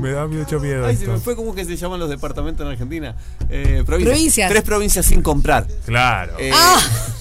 Me 0.00 0.10
da 0.12 0.26
mucho 0.26 0.60
miedo. 0.60 0.86
Ay, 0.86 0.96
se 0.96 1.06
me 1.06 1.18
fue 1.18 1.36
como 1.36 1.54
que 1.54 1.64
se 1.64 1.76
llaman 1.76 2.00
los 2.00 2.08
departamentos 2.10 2.64
en 2.64 2.72
Argentina. 2.72 3.14
Eh, 3.48 3.82
provincias. 3.86 4.14
Provincias. 4.14 4.50
Tres 4.50 4.62
provincias 4.62 5.06
sin 5.06 5.22
comprar. 5.22 5.66
Claro. 5.86 6.34
Eh, 6.38 6.52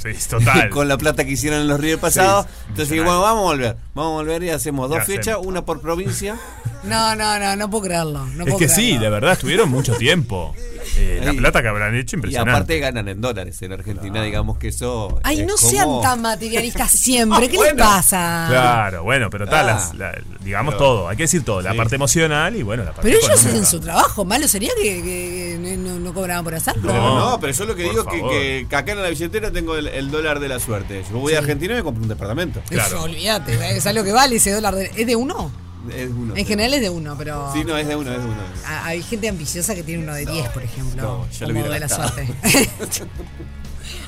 Sí, 0.02 0.10
es 0.10 0.28
total. 0.30 0.70
con 0.72 0.88
la 0.88 0.98
plata 0.98 1.26
que 1.26 1.32
hicieron 1.32 1.60
en 1.62 1.68
los 1.68 1.80
River 1.80 2.00
pasados. 2.00 2.46
Sí, 2.46 2.52
Entonces, 2.70 2.98
bueno, 3.04 3.20
vamos 3.22 3.42
a 3.42 3.44
volver. 3.44 3.76
Vamos 3.94 4.12
a 4.12 4.16
volver 4.16 4.44
y 4.44 4.50
hacemos 4.50 4.90
dos 4.90 5.00
¿Qué 5.00 5.06
fechas, 5.06 5.28
hacemos? 5.36 5.48
una 5.48 5.66
por 5.66 5.82
provincia. 5.82 6.38
No, 6.84 7.16
no, 7.16 7.38
no, 7.40 7.56
no 7.56 7.70
puedo 7.70 7.84
creerlo. 7.86 8.26
No 8.26 8.44
es 8.44 8.50
puedo 8.52 8.58
que 8.58 8.70
sí, 8.70 8.98
de 8.98 9.10
verdad, 9.10 9.34
estuvieron 9.34 9.70
mucho 9.70 9.96
tiempo. 9.96 10.54
Eh, 10.98 11.22
la 11.24 11.34
plata 11.34 11.62
que 11.62 11.68
habrán 11.68 11.96
hecho, 11.96 12.16
Y 12.16 12.18
impresionante. 12.18 12.52
aparte 12.52 12.80
ganan 12.80 13.08
en 13.08 13.22
dólares 13.22 13.62
en 13.62 13.72
Argentina, 13.72 14.24
digamos 14.24 14.58
que 14.58 14.70
eso. 14.70 15.20
Ay, 15.24 15.42
es 15.42 15.48
no 15.48 15.56
como- 15.56 15.70
sean 15.70 16.02
tan 16.02 16.22
materialistas 16.22 16.92
siempre. 16.92 17.42
¿Qué 17.48 17.52
les 17.54 17.58
Bueno. 17.58 17.78
pasa? 17.86 18.46
Claro, 18.50 19.04
bueno, 19.04 19.30
pero 19.30 19.46
tal, 19.48 19.70
Ah. 19.70 19.74
las- 19.74 19.94
la- 19.96 20.18
digamos 20.42 20.74
Pero- 20.74 20.84
todo, 20.86 21.08
hay 21.10 21.16
que 21.16 21.24
decir 21.24 21.46
todo, 21.46 21.62
la 21.62 21.74
parte 21.76 21.96
emocional 21.96 22.56
y 22.56 22.64
bueno, 22.64 22.84
la 22.84 22.92
parte 22.94 23.04
Pero 23.12 23.18
ellos 23.24 23.32
hacen 23.46 23.66
su 23.66 23.80
trabajo. 23.80 24.26
Malo 24.26 24.48
sería 24.48 24.72
que, 24.76 25.02
que- 25.04 25.60
que 25.64 25.78
no, 25.78 26.00
no 26.00 26.14
cobraban 26.14 26.44
por 26.44 26.56
hacerlo. 26.56 26.82
Pero 26.88 27.02
No, 27.02 27.30
no, 27.32 27.40
pero 27.40 27.54
yo 27.54 27.66
lo 27.66 27.76
que 27.76 27.84
digo 27.84 28.02
es 28.02 28.08
que, 28.08 28.66
que, 28.70 28.76
acá 28.76 28.92
en 28.92 29.02
la 29.02 29.10
billetera 29.10 29.52
tengo 29.52 29.76
el, 29.78 29.88
el 29.88 30.10
dólar 30.12 30.40
de 30.40 30.50
la 30.50 30.60
suerte. 30.60 31.04
Yo 31.10 31.20
voy 31.20 31.34
a 31.36 31.38
Argentina 31.40 31.74
y 31.74 31.78
me 31.78 31.84
compro 31.84 32.02
un 32.04 32.10
departamento. 32.10 32.62
Claro. 32.68 33.04
Olvídate, 33.04 33.78
es 33.78 33.86
algo 33.86 34.04
que 34.04 34.12
vale 34.12 34.38
ese 34.38 34.52
dólar. 34.52 34.76
de- 34.76 34.92
¿Es 34.96 35.06
de 35.06 35.16
uno? 35.16 35.52
Es 35.92 36.10
uno. 36.10 36.36
En 36.36 36.46
general 36.46 36.74
es 36.74 36.82
de 36.82 36.90
uno, 36.90 37.16
pero. 37.18 37.52
Sí, 37.54 37.64
no, 37.64 37.78
es 37.78 37.88
de 37.88 37.96
uno, 37.96 38.12
es 38.12 38.18
de 38.20 38.26
uno. 38.26 38.36
Ah, 38.66 38.86
Hay 38.86 39.02
gente 39.04 39.30
ambiciosa 39.30 39.76
que 39.76 39.84
tiene 39.84 40.04
uno 40.04 40.14
de 40.14 40.26
10, 40.26 40.50
por 40.50 40.64
ejemplo. 40.64 41.02
no, 41.02 41.28
ya 41.32 41.48
lo 41.48 41.54
como 41.54 41.68
de 41.74 41.80
la 41.80 41.90
suerte. 41.90 42.28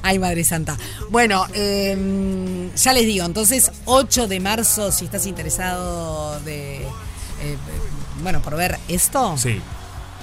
Ay, 0.03 0.19
Madre 0.19 0.43
Santa. 0.43 0.77
Bueno, 1.09 1.45
eh, 1.53 2.69
ya 2.75 2.93
les 2.93 3.05
digo, 3.05 3.25
entonces 3.25 3.71
8 3.85 4.27
de 4.27 4.39
marzo, 4.39 4.91
si 4.91 5.05
estás 5.05 5.25
interesado 5.27 6.39
de... 6.41 6.77
eh, 6.77 7.57
bueno, 8.23 8.41
por 8.41 8.55
ver 8.55 8.77
esto, 8.87 9.35
Sí, 9.37 9.59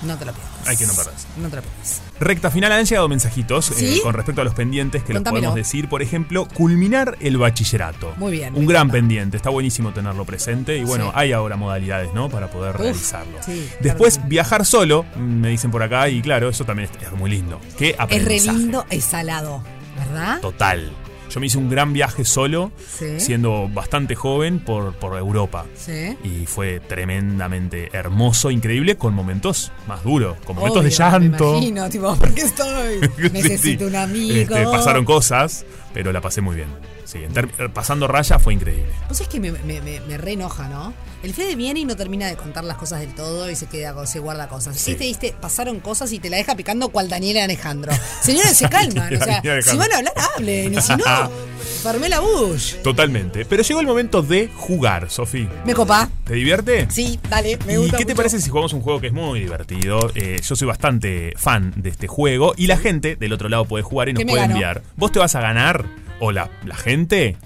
no 0.03 0.17
te 0.17 0.25
lo 0.25 0.33
pierdas. 0.33 0.53
Hay 0.67 0.77
que 0.77 0.87
no 0.87 0.93
perderse. 0.95 1.27
No 1.37 1.49
te 1.49 1.57
lo 1.57 1.63
pierdas. 1.63 2.03
recta 2.21 2.51
final 2.51 2.73
han 2.73 2.85
llegado 2.85 3.09
mensajitos 3.09 3.71
eh, 3.71 3.75
¿Sí? 3.75 4.01
con 4.03 4.15
respecto 4.15 4.41
a 4.41 4.45
los 4.45 4.55
pendientes 4.55 5.03
que 5.03 5.13
los 5.13 5.19
Contámelo. 5.21 5.41
podemos 5.49 5.55
decir, 5.57 5.89
por 5.89 6.03
ejemplo, 6.03 6.47
culminar 6.55 7.17
el 7.21 7.37
bachillerato. 7.39 8.13
Muy 8.17 8.33
bien, 8.33 8.55
Un 8.55 8.67
gran 8.67 8.83
encanta. 8.83 8.93
pendiente, 8.93 9.37
está 9.37 9.51
buenísimo 9.51 9.93
tenerlo 9.93 10.25
presente 10.25 10.77
y 10.77 10.85
bueno, 10.85 11.07
Sí. 11.07 11.13
hay 11.15 11.33
ahora 11.33 11.57
modalidades, 11.57 12.13
¿no? 12.15 12.29
Para 12.29 12.51
poder 12.51 12.75
Uf, 12.77 12.81
realizarlo. 12.81 13.39
sí, 13.45 13.69
Después, 13.81 14.15
claro. 14.17 14.29
viajar 14.29 14.65
solo, 14.67 15.05
mm, 15.17 15.21
me 15.21 15.49
dicen 15.49 15.71
por 15.71 15.83
acá, 15.83 16.09
y 16.09 16.21
claro, 16.23 16.49
eso 16.49 16.65
también 16.65 16.89
es, 17.01 17.13
muy 17.13 17.31
lindo. 17.31 17.61
Qué 17.77 17.91
Es 17.91 17.97
re 17.97 18.03
aprendizaje. 18.03 18.59
lindo, 18.59 18.87
es 18.91 19.05
salado, 19.05 19.63
¿verdad? 19.97 20.41
Total. 20.41 20.93
Yo 21.31 21.41
me 21.41 21.47
hice 21.47 21.59
un 21.59 21.69
gran 21.69 21.93
viaje 21.93 22.25
solo, 22.25 22.73
Sí. 22.97 23.21
siendo 23.21 23.69
bastante 23.69 24.15
joven, 24.15 24.61
por, 24.61 24.95
por 24.95 25.17
Europa. 25.19 25.67
Sí. 25.77 26.17
Y 26.25 26.47
fue 26.47 26.81
tremendamente 26.81 27.91
hermoso, 27.93 28.51
increíble, 28.51 28.97
con 28.97 29.15
momentos 29.15 29.73
más 29.87 30.03
duros, 30.05 30.37
con 30.45 30.57
momentos 30.57 30.85
de 30.85 30.91
llanto. 30.91 31.53
Me 31.53 31.59
imagino, 31.59 31.89
tipo, 31.91 32.17
¿por 32.19 32.33
qué 32.35 32.43
estoy? 32.43 33.01
Necesito 33.33 33.85
sí. 33.85 33.91
un 33.91 33.97
amigo. 33.97 34.57
Este, 34.57 34.65
pasaron 34.65 35.05
cosas, 35.05 35.65
pero 35.93 36.13
la 36.13 36.21
pasé 36.21 36.41
muy 36.41 36.57
bien. 36.57 36.69
Sí, 37.09 37.21
ter- 37.33 37.73
pasando 37.73 38.07
raya 38.07 38.39
fue 38.39 38.53
increíble. 38.53 38.93
Pues 39.07 39.23
es 39.23 39.29
que 39.29 39.41
me, 39.41 39.51
me, 39.53 39.81
me, 39.81 40.01
me 40.01 40.19
re 40.19 40.33
enoja, 40.33 40.69
¿no? 40.69 40.93
El 41.23 41.33
Fede 41.33 41.57
viene 41.57 41.81
y 41.81 41.85
no 41.87 41.97
termina 41.97 42.27
de 42.27 42.37
contar 42.37 42.65
las 42.65 42.77
cosas 42.77 43.01
del 43.01 43.15
todo 43.15 43.51
y 43.51 43.57
se 43.57 43.65
queda 43.65 44.07
se 44.07 44.19
guarda 44.19 44.47
cosas. 44.49 44.77
Sí. 44.79 44.91
Este, 44.93 45.05
viste, 45.05 45.35
pasaron 45.41 45.81
cosas 45.81 46.13
y 46.13 46.19
te 46.19 46.29
la 46.29 46.37
deja 46.37 46.55
picando 46.55 46.91
cual 46.91 47.09
Daniela 47.09 47.45
Alejandro. 47.45 47.93
Señores, 48.21 48.59
se 48.59 48.69
calman. 48.71 49.15
o 49.17 49.25
sea, 49.25 49.41
si 49.63 49.77
van 49.79 49.91
a 49.91 49.97
hablar, 49.97 50.13
hablen. 50.37 50.75
Y 50.75 50.81
si 50.83 50.93
no, 50.97 51.05
Farmela 51.83 52.21
Bush. 52.21 52.75
Totalmente. 52.83 53.45
Pero 53.47 53.63
llegó 53.63 53.81
el 53.81 53.87
momento 53.87 54.21
de 54.23 54.49
jugar, 54.55 55.11
Sofi. 55.11 55.49
Me 55.65 55.73
copa. 55.75 56.11
¿Te 56.25 56.35
divierte? 56.35 56.89
Sí, 56.91 57.19
dale, 57.31 57.59
me 57.67 57.73
¿Y 57.73 57.77
gusta. 57.79 57.97
qué 57.97 58.05
te 58.05 58.15
parece 58.15 58.39
si 58.39 58.51
jugamos 58.51 58.75
un 58.75 58.83
juego 58.83 59.01
que 59.01 59.07
es 59.07 59.13
muy 59.15 59.41
divertido? 59.41 60.11
Eh, 60.15 60.41
yo 60.47 60.57
soy 60.57 60.69
bastante 60.69 61.33
fan 61.39 61.73
de 61.77 61.89
este 61.89 62.07
juego 62.07 62.53
y 62.57 62.67
la 62.67 62.77
gente 62.77 63.17
del 63.17 63.33
otro 63.33 63.49
lado 63.49 63.65
puede 63.65 63.83
jugar 63.83 64.11
y 64.11 64.13
nos 64.13 64.19
¿Qué 64.21 64.25
me 64.27 64.33
puede 64.33 64.45
enviar. 64.45 64.83
Vos 64.97 65.11
te 65.11 65.19
vas 65.19 65.35
a 65.35 65.41
ganar, 65.41 65.87
o 66.21 66.33
la, 66.33 66.49
la 66.65 66.77
gente, 66.77 67.37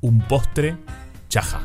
un 0.00 0.20
postre 0.20 0.76
chaja. 1.28 1.60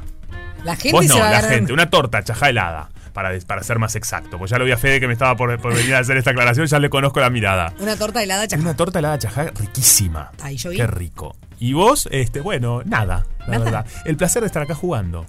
La 0.63 0.75
gente 0.75 0.91
Vos 0.91 1.07
no, 1.07 1.15
se 1.15 1.19
va 1.19 1.29
a 1.29 1.31
la 1.31 1.41
gente, 1.41 1.73
una 1.73 1.89
torta 1.89 2.23
chaja 2.23 2.49
helada. 2.49 2.89
Para, 3.13 3.37
para 3.45 3.61
ser 3.61 3.77
más 3.77 3.97
exacto. 3.97 4.37
Pues 4.37 4.51
ya 4.51 4.57
lo 4.57 4.63
vi 4.63 4.71
a 4.71 4.77
Fede 4.77 5.01
que 5.01 5.07
me 5.07 5.11
estaba 5.11 5.35
por, 5.35 5.59
por 5.59 5.75
venir 5.75 5.95
a 5.95 5.99
hacer 5.99 6.15
esta 6.15 6.31
aclaración, 6.31 6.65
ya 6.67 6.79
le 6.79 6.89
conozco 6.89 7.19
la 7.19 7.29
mirada. 7.29 7.73
Una 7.79 7.97
torta 7.97 8.23
helada 8.23 8.47
chaca. 8.47 8.61
Una 8.61 8.73
torta 8.73 8.99
helada 8.99 9.19
chajá 9.19 9.47
riquísima. 9.53 10.31
Ahí 10.41 10.55
yo 10.55 10.69
vi. 10.69 10.77
Qué 10.77 10.87
rico. 10.87 11.35
Y 11.59 11.73
vos, 11.73 12.07
este, 12.11 12.39
bueno, 12.39 12.81
nada, 12.85 13.25
la 13.39 13.47
Nada. 13.47 13.63
verdad. 13.65 13.85
El 14.05 14.15
placer 14.15 14.41
de 14.43 14.47
estar 14.47 14.63
acá 14.63 14.75
jugando. 14.75 15.25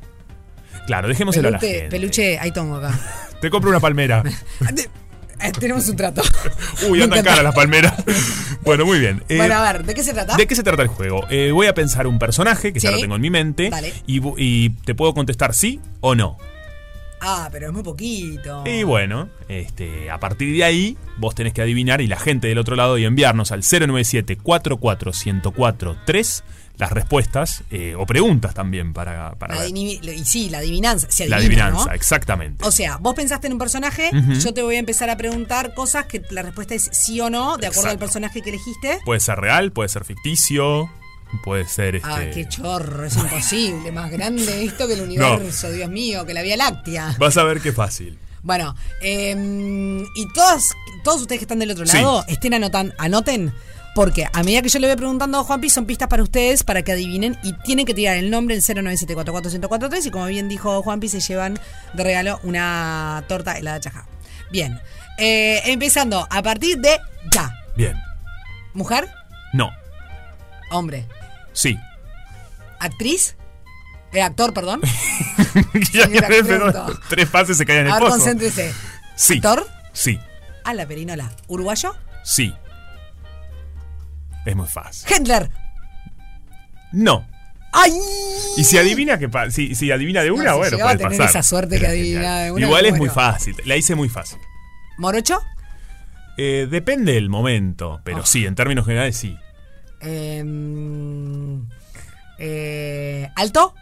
Claro, 0.86 1.08
dejémoselo 1.08 1.48
a 1.48 1.50
la 1.50 1.58
Peluche, 1.58 1.80
gente. 1.80 1.96
peluche, 1.96 2.38
ahí 2.38 2.52
tengo 2.52 2.76
acá. 2.76 2.96
Te 3.40 3.50
compro 3.50 3.70
una 3.70 3.80
palmera. 3.80 4.22
Eh, 5.42 5.52
tenemos 5.58 5.88
un 5.88 5.96
trato. 5.96 6.22
Uy, 6.88 7.02
andan 7.02 7.24
caras 7.24 7.42
las 7.42 7.54
palmeras. 7.54 7.94
bueno, 8.62 8.86
muy 8.86 8.98
bien. 8.98 9.22
Eh, 9.28 9.36
bueno, 9.36 9.56
a 9.56 9.72
ver, 9.72 9.84
¿de 9.84 9.94
qué 9.94 10.02
se 10.02 10.12
trata? 10.12 10.36
¿De 10.36 10.46
qué 10.46 10.54
se 10.54 10.62
trata 10.62 10.82
el 10.82 10.88
juego? 10.88 11.26
Eh, 11.30 11.50
voy 11.52 11.66
a 11.66 11.74
pensar 11.74 12.06
un 12.06 12.18
personaje, 12.18 12.72
que 12.72 12.80
ya 12.80 12.90
lo 12.90 12.98
tengo 12.98 13.16
en 13.16 13.22
mi 13.22 13.30
mente, 13.30 13.70
Dale. 13.70 13.92
y, 14.06 14.70
te 14.70 14.94
puedo 14.94 15.14
contestar 15.14 15.54
sí 15.54 15.80
o 16.00 16.14
no. 16.14 16.36
Ah, 17.20 17.48
pero 17.52 17.68
es 17.68 17.72
muy 17.72 17.84
poquito. 17.84 18.64
Y 18.66 18.82
bueno, 18.82 19.28
este, 19.48 20.10
a 20.10 20.18
partir 20.18 20.56
de 20.56 20.64
ahí, 20.64 20.98
vos 21.18 21.36
tenés 21.36 21.52
que 21.52 21.62
adivinar 21.62 22.00
y 22.00 22.08
la 22.08 22.18
gente 22.18 22.48
del 22.48 22.58
otro 22.58 22.74
lado 22.74 22.98
y 22.98 23.04
enviarnos 23.04 23.52
al 23.52 23.62
097-44-1043 23.62 26.42
las 26.78 26.90
respuestas 26.90 27.62
eh, 27.70 27.94
o 27.96 28.06
preguntas 28.06 28.54
también 28.54 28.92
para, 28.92 29.34
para 29.36 29.54
La 29.56 29.60
ver. 29.62 29.76
y 29.76 30.24
sí, 30.24 30.48
la 30.48 30.58
adivinanza. 30.58 31.06
Se 31.10 31.28
la 31.28 31.36
adivina, 31.36 31.66
adivinanza, 31.66 31.90
¿no? 31.90 31.94
exactamente. 31.94 32.64
O 32.66 32.72
sea, 32.72 32.96
vos 32.96 33.14
pensaste 33.14 33.46
en 33.46 33.52
un 33.52 33.58
personaje, 33.58 34.10
yo 34.40 34.52
te 34.54 34.62
voy 34.62 34.76
a 34.76 34.78
empezar 34.78 35.10
a 35.10 35.16
preguntar 35.16 35.74
cosas 35.74 36.06
que 36.06 36.22
la 36.30 36.42
respuesta 36.42 36.74
es 36.74 36.88
sí 36.92 37.20
o 37.20 37.30
no, 37.30 37.56
de 37.58 37.66
acuerdo 37.68 37.90
al 37.90 37.98
personaje 37.98 38.40
que 38.42 38.50
elegiste. 38.50 38.98
Puede 39.04 39.20
ser 39.20 39.38
real, 39.38 39.70
puede 39.72 39.88
ser 39.90 40.04
ficticio, 40.04 40.90
puede 41.44 41.66
ser 41.66 41.96
este. 41.96 42.08
Ah, 42.10 42.30
qué 42.32 42.48
chorro, 42.48 43.04
es 43.04 43.16
imposible. 43.16 43.92
Más 43.92 44.10
grande 44.10 44.64
esto 44.64 44.86
que 44.88 44.94
el 44.94 45.00
universo, 45.08 45.70
Dios 45.70 45.90
mío, 45.90 46.24
que 46.26 46.34
la 46.34 46.42
Vía 46.42 46.56
Láctea. 46.56 47.14
Vas 47.18 47.36
a 47.36 47.44
ver 47.44 47.60
qué 47.60 47.72
fácil. 47.72 48.18
Bueno, 48.42 48.74
eh, 49.02 49.36
y 50.16 50.28
todas, 50.34 50.70
todos 51.04 51.20
ustedes 51.20 51.38
que 51.38 51.44
están 51.44 51.60
del 51.60 51.70
otro 51.70 51.86
Sí. 51.86 51.96
lado, 51.98 52.24
estén 52.26 52.54
anotan, 52.54 52.92
anoten, 52.98 53.54
porque 53.94 54.26
a 54.32 54.42
medida 54.42 54.62
que 54.62 54.68
yo 54.68 54.78
le 54.78 54.86
voy 54.86 54.96
preguntando 54.96 55.38
a 55.38 55.44
Juanpi, 55.44 55.68
son 55.70 55.84
pistas 55.86 56.08
para 56.08 56.22
ustedes 56.22 56.62
para 56.64 56.82
que 56.82 56.92
adivinen 56.92 57.38
y 57.42 57.52
tienen 57.52 57.84
que 57.86 57.94
tirar 57.94 58.16
el 58.16 58.30
nombre 58.30 58.54
el 58.54 58.62
097441043 58.62 60.06
y 60.06 60.10
como 60.10 60.26
bien 60.26 60.48
dijo 60.48 60.82
Juanpi, 60.82 61.08
se 61.08 61.20
llevan 61.20 61.58
de 61.94 62.02
regalo 62.04 62.40
una 62.42 63.24
torta 63.28 63.58
helada 63.58 63.80
chaja. 63.80 64.06
Bien, 64.50 64.80
eh, 65.18 65.60
empezando 65.66 66.26
a 66.30 66.42
partir 66.42 66.78
de 66.78 66.98
ya. 67.30 67.54
Bien. 67.76 67.94
¿Mujer? 68.74 69.08
No. 69.52 69.70
Hombre. 70.70 71.06
Sí. 71.52 71.78
¿Actriz? 72.80 73.36
Eh, 74.12 74.22
actor, 74.22 74.52
perdón. 74.54 74.80
Ya 75.92 76.08
que- 76.08 76.42
pregunto. 76.44 76.98
Tres 77.10 77.28
pases 77.28 77.58
se 77.58 77.66
caen 77.66 77.80
en 77.80 77.86
el 77.86 77.92
A 77.92 77.96
ver, 77.96 78.04
pozo. 78.04 78.16
concéntrese. 78.16 78.72
Sí. 79.16 79.34
¿Actor? 79.36 79.66
Sí. 79.92 80.18
A 80.64 80.72
la 80.74 80.86
perinola. 80.86 81.30
¿Uruguayo? 81.46 81.94
Sí. 82.24 82.54
Es 84.44 84.56
muy 84.56 84.66
fácil. 84.66 85.08
Hitler. 85.14 85.50
No. 86.92 87.26
¡Ay! 87.72 87.92
Y 88.58 88.64
si 88.64 88.76
adivina 88.76 89.18
que 89.18 89.30
si, 89.50 89.74
si 89.74 89.90
adivina 89.90 90.20
de 90.22 90.28
No, 90.28 90.34
una, 90.34 90.52
si 90.52 90.58
bueno, 90.58 90.86
a 90.86 90.96
tener 90.96 91.08
pasar. 91.18 91.28
esa 91.30 91.42
suerte 91.42 91.78
que 91.80 91.86
adivina 91.86 92.40
de 92.40 92.52
una, 92.52 92.66
Igual 92.66 92.84
es 92.86 92.96
muy 92.98 93.08
fácil. 93.08 93.56
La 93.64 93.76
hice 93.76 93.94
muy 93.94 94.08
fácil. 94.10 94.38
¿Morocho? 94.98 95.40
Eh, 96.36 96.66
depende 96.70 97.12
del 97.14 97.30
momento, 97.30 98.00
pero 98.04 98.18
Oh. 98.20 98.26
sí, 98.26 98.44
en 98.44 98.54
términos 98.54 98.84
generales 98.84 99.16
sí. 99.16 99.38
Eh, 100.02 100.44
eh, 102.38 103.28
¿Alto? 103.36 103.74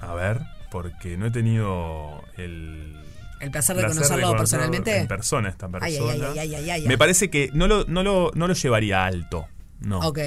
A 0.00 0.14
ver, 0.14 0.40
porque 0.70 1.16
no 1.16 1.26
he 1.26 1.30
tenido 1.30 2.22
el 2.36 2.96
El 3.42 3.50
placer 3.50 3.76
de 3.76 3.82
placer 3.82 3.96
conocerlo 4.02 4.26
conocer 4.28 4.38
personalmente. 4.58 4.96
En 4.96 5.08
persona 5.08 5.48
esta 5.48 5.68
persona. 5.68 6.12
Ay, 6.40 6.54
ay, 6.54 6.70
ay. 6.70 6.86
Me 6.86 6.96
parece 6.96 7.28
que 7.28 7.50
no 7.52 7.66
lo, 7.66 7.84
no 7.86 8.02
lo, 8.02 8.30
no 8.34 8.46
lo 8.48 8.54
llevaría 8.54 9.04
alto. 9.04 9.46
No. 9.80 9.98
Ok. 10.00 10.18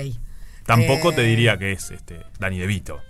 Tampoco 0.65 1.11
Eh, 1.11 1.15
te 1.15 1.21
diría 1.23 1.57
que 1.57 1.71
es 1.71 1.91
este 1.91 2.21
Dani 2.39 2.59
De 2.59 2.67
Vito, 2.67 3.01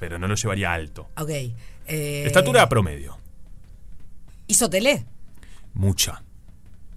pero 0.00 0.18
no 0.18 0.28
lo 0.28 0.34
llevaría 0.34 0.72
alto. 0.72 1.08
Ok. 1.16 1.30
Eh, 1.30 2.24
Estatura 2.26 2.68
promedio. 2.68 3.18
¿Hizo 4.46 4.68
tele? 4.68 5.06
Mucha. 5.72 6.22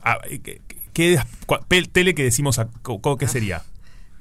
Ah, 0.04 0.20
¿qué, 0.44 0.62
qué- 0.94 1.20
cua- 1.46 1.66
pel- 1.68 1.90
tele 1.92 2.14
que 2.16 2.24
decimos 2.24 2.60
a- 2.60 2.68
co- 2.82 3.18
qué 3.18 3.28
sería? 3.28 3.64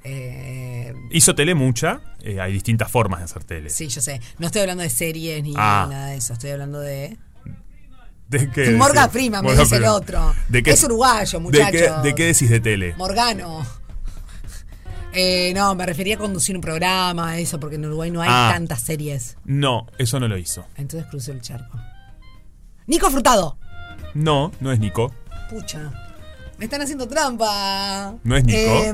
Eh, 0.03 0.93
Hizo 1.11 1.35
tele 1.35 1.53
mucha, 1.53 1.99
eh, 2.21 2.39
hay 2.39 2.53
distintas 2.53 2.89
formas 2.89 3.19
de 3.19 3.25
hacer 3.25 3.43
tele. 3.43 3.69
sí, 3.69 3.87
yo 3.89 3.99
sé. 4.01 4.21
No 4.39 4.47
estoy 4.47 4.61
hablando 4.61 4.83
de 4.83 4.89
series 4.89 5.43
ni 5.43 5.53
Ah. 5.57 5.87
nada 5.89 6.07
de 6.07 6.17
eso. 6.17 6.33
Estoy 6.33 6.51
hablando 6.51 6.79
de. 6.79 7.17
¿De 8.29 8.49
qué 8.51 8.71
Morgan? 8.71 9.09
Freeman, 9.09 9.41
me 9.41 9.49
Morgan 9.49 9.63
dice 9.63 9.77
el 9.77 9.85
otro. 9.85 10.33
¿De 10.49 10.61
qué- 10.63 10.71
Es 10.71 10.83
uruguayo, 10.83 11.39
¿De 11.39 11.43
muchacho. 11.43 11.71
qué, 11.71 11.91
¿De 12.03 12.15
qué 12.15 12.25
decís 12.25 12.49
de 12.49 12.59
tele? 12.59 12.93
Morgano. 12.97 13.65
Eh, 15.19 15.51
no, 15.55 15.73
me 15.73 15.85
refería 15.85 16.13
a 16.15 16.17
conducir 16.19 16.55
un 16.55 16.61
programa, 16.61 17.39
eso, 17.39 17.59
porque 17.59 17.77
en 17.77 17.85
Uruguay 17.85 18.11
no 18.11 18.21
hay 18.21 18.29
Ah. 18.31 18.49
tantas 18.53 18.81
series. 18.83 19.37
No, 19.45 19.87
eso 19.97 20.19
no 20.19 20.27
lo 20.27 20.37
hizo. 20.37 20.65
Entonces 20.75 21.09
crucé 21.09 21.31
el 21.31 21.41
charco. 21.41 21.79
Nico 22.85 23.09
Frutado. 23.09 23.57
No, 24.13 24.51
no 24.59 24.71
es 24.71 24.79
Nico. 24.79 25.11
Pucha. 25.49 25.91
Me 26.59 26.65
están 26.65 26.81
haciendo 26.81 27.07
trampa. 27.07 28.13
¿No 28.23 28.35
es 28.37 28.43
Nico? 28.43 28.59
Eh, 28.59 28.91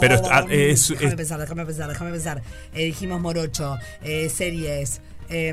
Pero 0.00 0.22
ah, 0.30 0.46
es- 0.48 0.88
déjame 0.88 1.08
es- 1.10 1.14
pensar, 1.16 1.40
déjame 1.40 1.66
pensar, 1.66 1.88
déjame 1.88 2.10
pensar. 2.12 2.42
Eh, 2.72 2.84
dijimos 2.86 3.20
Morocho, 3.20 3.76
eh, 4.02 4.30
series. 4.30 5.02
eh, 5.28 5.48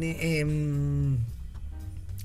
eh, 0.00 0.44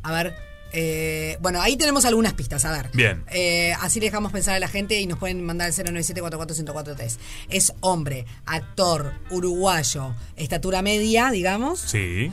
a 0.04 0.12
ver. 0.12 0.36
eh, 0.74 1.38
bueno, 1.42 1.62
ahí 1.62 1.76
tenemos 1.76 2.06
algunas 2.06 2.34
pistas, 2.34 2.64
a 2.66 2.72
ver. 2.72 2.90
Bien. 2.94 3.24
Eh, 3.32 3.74
así 3.82 4.00
dejamos 4.00 4.32
pensar 4.32 4.56
a 4.56 4.60
la 4.60 4.68
gente 4.70 5.00
y 5.02 5.06
nos 5.06 5.20
pueden 5.20 5.44
mandar 5.46 5.68
al 5.68 5.74
097-44143. 5.74 7.18
Es 7.50 7.74
hombre, 7.82 8.26
actor, 8.46 9.12
uruguayo, 9.32 10.14
estatura 10.38 10.82
media, 10.82 11.30
digamos, 11.32 11.80
Sí. 11.82 12.32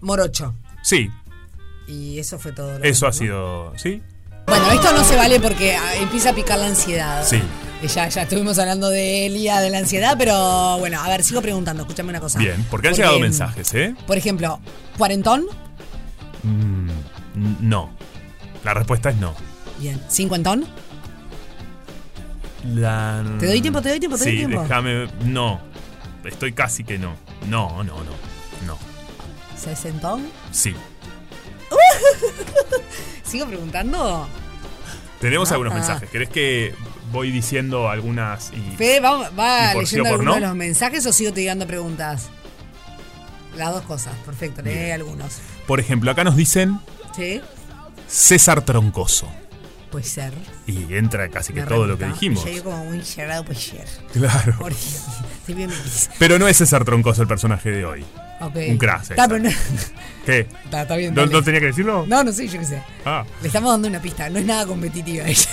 morocho. 0.00 0.54
Sí, 0.82 1.10
Y 1.86 2.18
eso 2.18 2.38
fue 2.38 2.52
todo. 2.52 2.78
lo 2.78 2.84
eso 2.84 3.06
ha 3.06 3.12
sido. 3.12 3.72
¿Sí? 3.76 4.00
Bueno, 4.46 4.70
esto 4.72 4.92
no 4.92 5.04
se 5.04 5.16
vale 5.16 5.38
porque 5.40 5.74
ah, 5.76 5.96
empieza 5.96 6.30
a 6.30 6.34
picar 6.34 6.58
la 6.58 6.66
ansiedad. 6.68 7.22
Sí. 7.26 7.40
Ya, 7.94 8.08
ya 8.08 8.22
estuvimos 8.22 8.58
hablando 8.58 8.88
de 8.88 9.26
Elia, 9.26 9.60
de 9.60 9.68
la 9.70 9.78
ansiedad, 9.78 10.16
pero 10.18 10.78
bueno, 10.78 11.00
a 11.00 11.08
ver, 11.08 11.22
sigo 11.22 11.40
preguntando, 11.42 11.82
escúchame 11.82 12.08
una 12.10 12.20
cosa. 12.20 12.38
Bien, 12.38 12.66
porque 12.70 12.88
han 12.88 12.94
llegado 12.94 13.18
mensajes, 13.20 13.72
¿eh? 13.74 13.94
Por 14.06 14.16
ejemplo, 14.16 14.58
¿cuarentón? 14.96 15.46
Mm, 16.42 16.77
no. 17.60 17.90
La 18.64 18.74
respuesta 18.74 19.10
es 19.10 19.16
no. 19.16 19.34
Bien. 19.78 20.00
¿Cincuentón? 20.08 20.66
La- 22.74 23.22
Te 23.38 23.46
doy 23.46 23.60
tiempo, 23.60 23.80
te 23.80 23.88
doy 23.90 24.00
tiempo, 24.00 24.18
te 24.18 24.24
doy 24.24 24.32
sí, 24.32 24.38
tiempo. 24.38 24.62
déjame. 24.62 25.08
No. 25.24 25.60
Estoy 26.24 26.52
casi 26.52 26.84
que 26.84 26.98
no. 26.98 27.14
No, 27.48 27.82
no, 27.84 27.96
no. 28.04 28.12
No. 28.66 28.76
¿Sesentón? 29.56 30.26
Sí. 30.50 30.74
¿Sigo 33.24 33.46
preguntando? 33.46 34.28
Tenemos 35.20 35.50
Ah, 35.50 35.54
algunos 35.54 35.72
ah. 35.72 35.76
mensajes. 35.76 36.10
¿Querés 36.10 36.28
que 36.28 36.74
voy 37.12 37.30
diciendo 37.30 37.88
algunas 37.88 38.52
y. 38.52 38.76
Fede, 38.76 39.00
¿va, 39.00 39.30
va 39.30 39.70
¿Y 39.72 39.74
por 39.74 39.86
sí 39.86 39.96
leyendo 39.96 40.10
algunos 40.14 40.34
no? 40.36 40.40
de 40.40 40.46
los 40.46 40.56
mensajes 40.56 41.06
o 41.06 41.12
sigo 41.12 41.32
tirando 41.32 41.66
preguntas? 41.66 42.28
Las 43.56 43.72
dos 43.72 43.82
cosas, 43.82 44.14
perfecto, 44.24 44.62
lee 44.62 44.70
Bien. 44.70 44.92
algunos. 44.92 45.38
Por 45.66 45.80
ejemplo, 45.80 46.10
acá 46.10 46.22
nos 46.24 46.36
dicen 46.36 46.78
¿Sí? 47.18 47.40
César 48.06 48.62
Troncoso. 48.64 49.28
Puede 49.90 50.04
ser. 50.04 50.32
Y 50.66 50.94
entra 50.94 51.28
casi 51.28 51.52
que 51.52 51.62
Me 51.62 51.66
todo 51.66 51.86
lo 51.86 51.98
que 51.98 52.04
dijimos. 52.06 52.44
Llegué 52.44 52.62
como 52.62 52.84
muy 52.84 53.02
cerrado, 53.02 53.44
puede 53.44 53.58
ser. 53.58 53.86
Claro. 54.12 54.56
Por. 54.58 54.72
Pero 56.18 56.38
no 56.38 56.46
es 56.46 56.56
César 56.58 56.84
Troncoso 56.84 57.22
el 57.22 57.28
personaje 57.28 57.70
de 57.70 57.84
hoy. 57.84 58.04
Un 58.40 58.78
Está, 58.80 59.26
pero 59.26 59.40
no- 59.40 59.50
¿Qué? 60.24 60.40
Está, 60.64 60.82
está 60.82 60.96
bien. 60.96 61.12
¿No, 61.12 61.22
dale. 61.22 61.32
no 61.32 61.42
tenía 61.42 61.58
que 61.58 61.66
decirlo? 61.66 62.04
No, 62.06 62.22
no 62.22 62.32
sé, 62.32 62.46
yo 62.46 62.60
qué 62.60 62.66
sé. 62.66 62.82
Ah. 63.04 63.24
Le 63.40 63.48
estamos 63.48 63.72
dando 63.72 63.88
una 63.88 64.00
pista. 64.00 64.30
No 64.30 64.38
es 64.38 64.44
nada 64.44 64.64
competitiva 64.64 65.26
ella. 65.26 65.50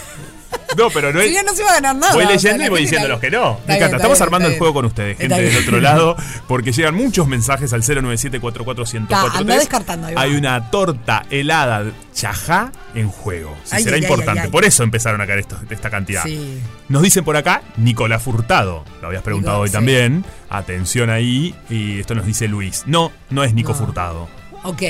No, 0.86 0.89
pero 0.89 1.13
no 1.13 1.19
es. 1.21 1.30
Si 1.30 1.36
no, 1.36 1.43
no 1.43 1.53
se 1.55 1.63
va 1.63 1.71
a 1.71 1.73
ganar 1.76 1.95
nada. 1.95 2.13
Voy 2.13 2.23
o 2.23 2.28
sea, 2.28 2.36
leyendo 2.36 2.65
y 2.65 2.69
voy 2.69 2.82
diciendo 2.82 3.07
los 3.07 3.19
que 3.19 3.32
no. 3.32 3.51
Está 3.59 3.67
Me 3.67 3.76
encanta. 3.78 3.95
Estamos 3.97 4.17
bien, 4.17 4.23
armando 4.23 4.47
el 4.49 4.57
juego 4.57 4.73
con 4.73 4.86
ustedes, 4.86 5.17
gente 5.17 5.41
del 5.41 5.57
otro 5.57 5.80
lado, 5.82 6.15
porque 6.47 6.71
llegan 6.71 6.95
muchos 6.95 7.28
mensajes 7.28 7.71
al 7.73 7.82
097 7.82 8.38
Está, 8.38 9.21
anda 9.38 9.55
descartando. 9.57 10.07
Hay 10.15 10.36
una 10.36 10.69
torta 10.71 11.26
helada 11.30 11.86
chajá 12.13 12.71
en 12.93 13.09
juego. 13.09 13.55
Sí, 13.63 13.76
Ay, 13.76 13.84
será 13.84 13.95
ay, 13.97 14.03
importante. 14.03 14.41
ay. 14.41 14.49
Por 14.49 14.65
eso 14.65 14.84
empezaron 14.84 15.21
a 15.21 15.28
caer 15.28 15.39
esto- 15.39 15.59
esta 15.69 15.89
cantidad. 15.89 16.23
Sí. 16.23 16.59
Nos 16.89 17.01
dicen 17.01 17.23
por 17.23 17.36
acá 17.38 17.61
Nicolás 17.78 18.21
Furtado. 18.23 18.84
Lo 19.01 19.07
habías 19.07 19.23
preguntado 19.23 19.59
hoy 19.59 19.69
sí. 19.69 19.73
también. 19.73 20.23
Atención 20.49 21.09
ahí. 21.09 21.55
Y 21.69 21.99
esto 21.99 22.15
nos 22.15 22.26
dice 22.26 22.47
Luis. 22.47 22.84
No, 22.86 23.11
no 23.30 23.43
es 23.43 23.53
Nico 23.53 23.71
No. 23.73 23.78
Furtado. 23.78 24.28
Ok. 24.63 24.84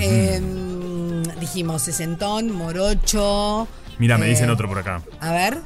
Em, 0.00 1.22
dijimos 1.40 1.82
sesentón, 1.82 2.50
morocho. 2.52 3.68
Mira, 3.98 4.18
me 4.18 4.26
eh, 4.26 4.30
dicen 4.30 4.50
otro 4.50 4.68
por 4.68 4.78
acá. 4.78 5.02
A 5.20 5.32
ver, 5.32 5.58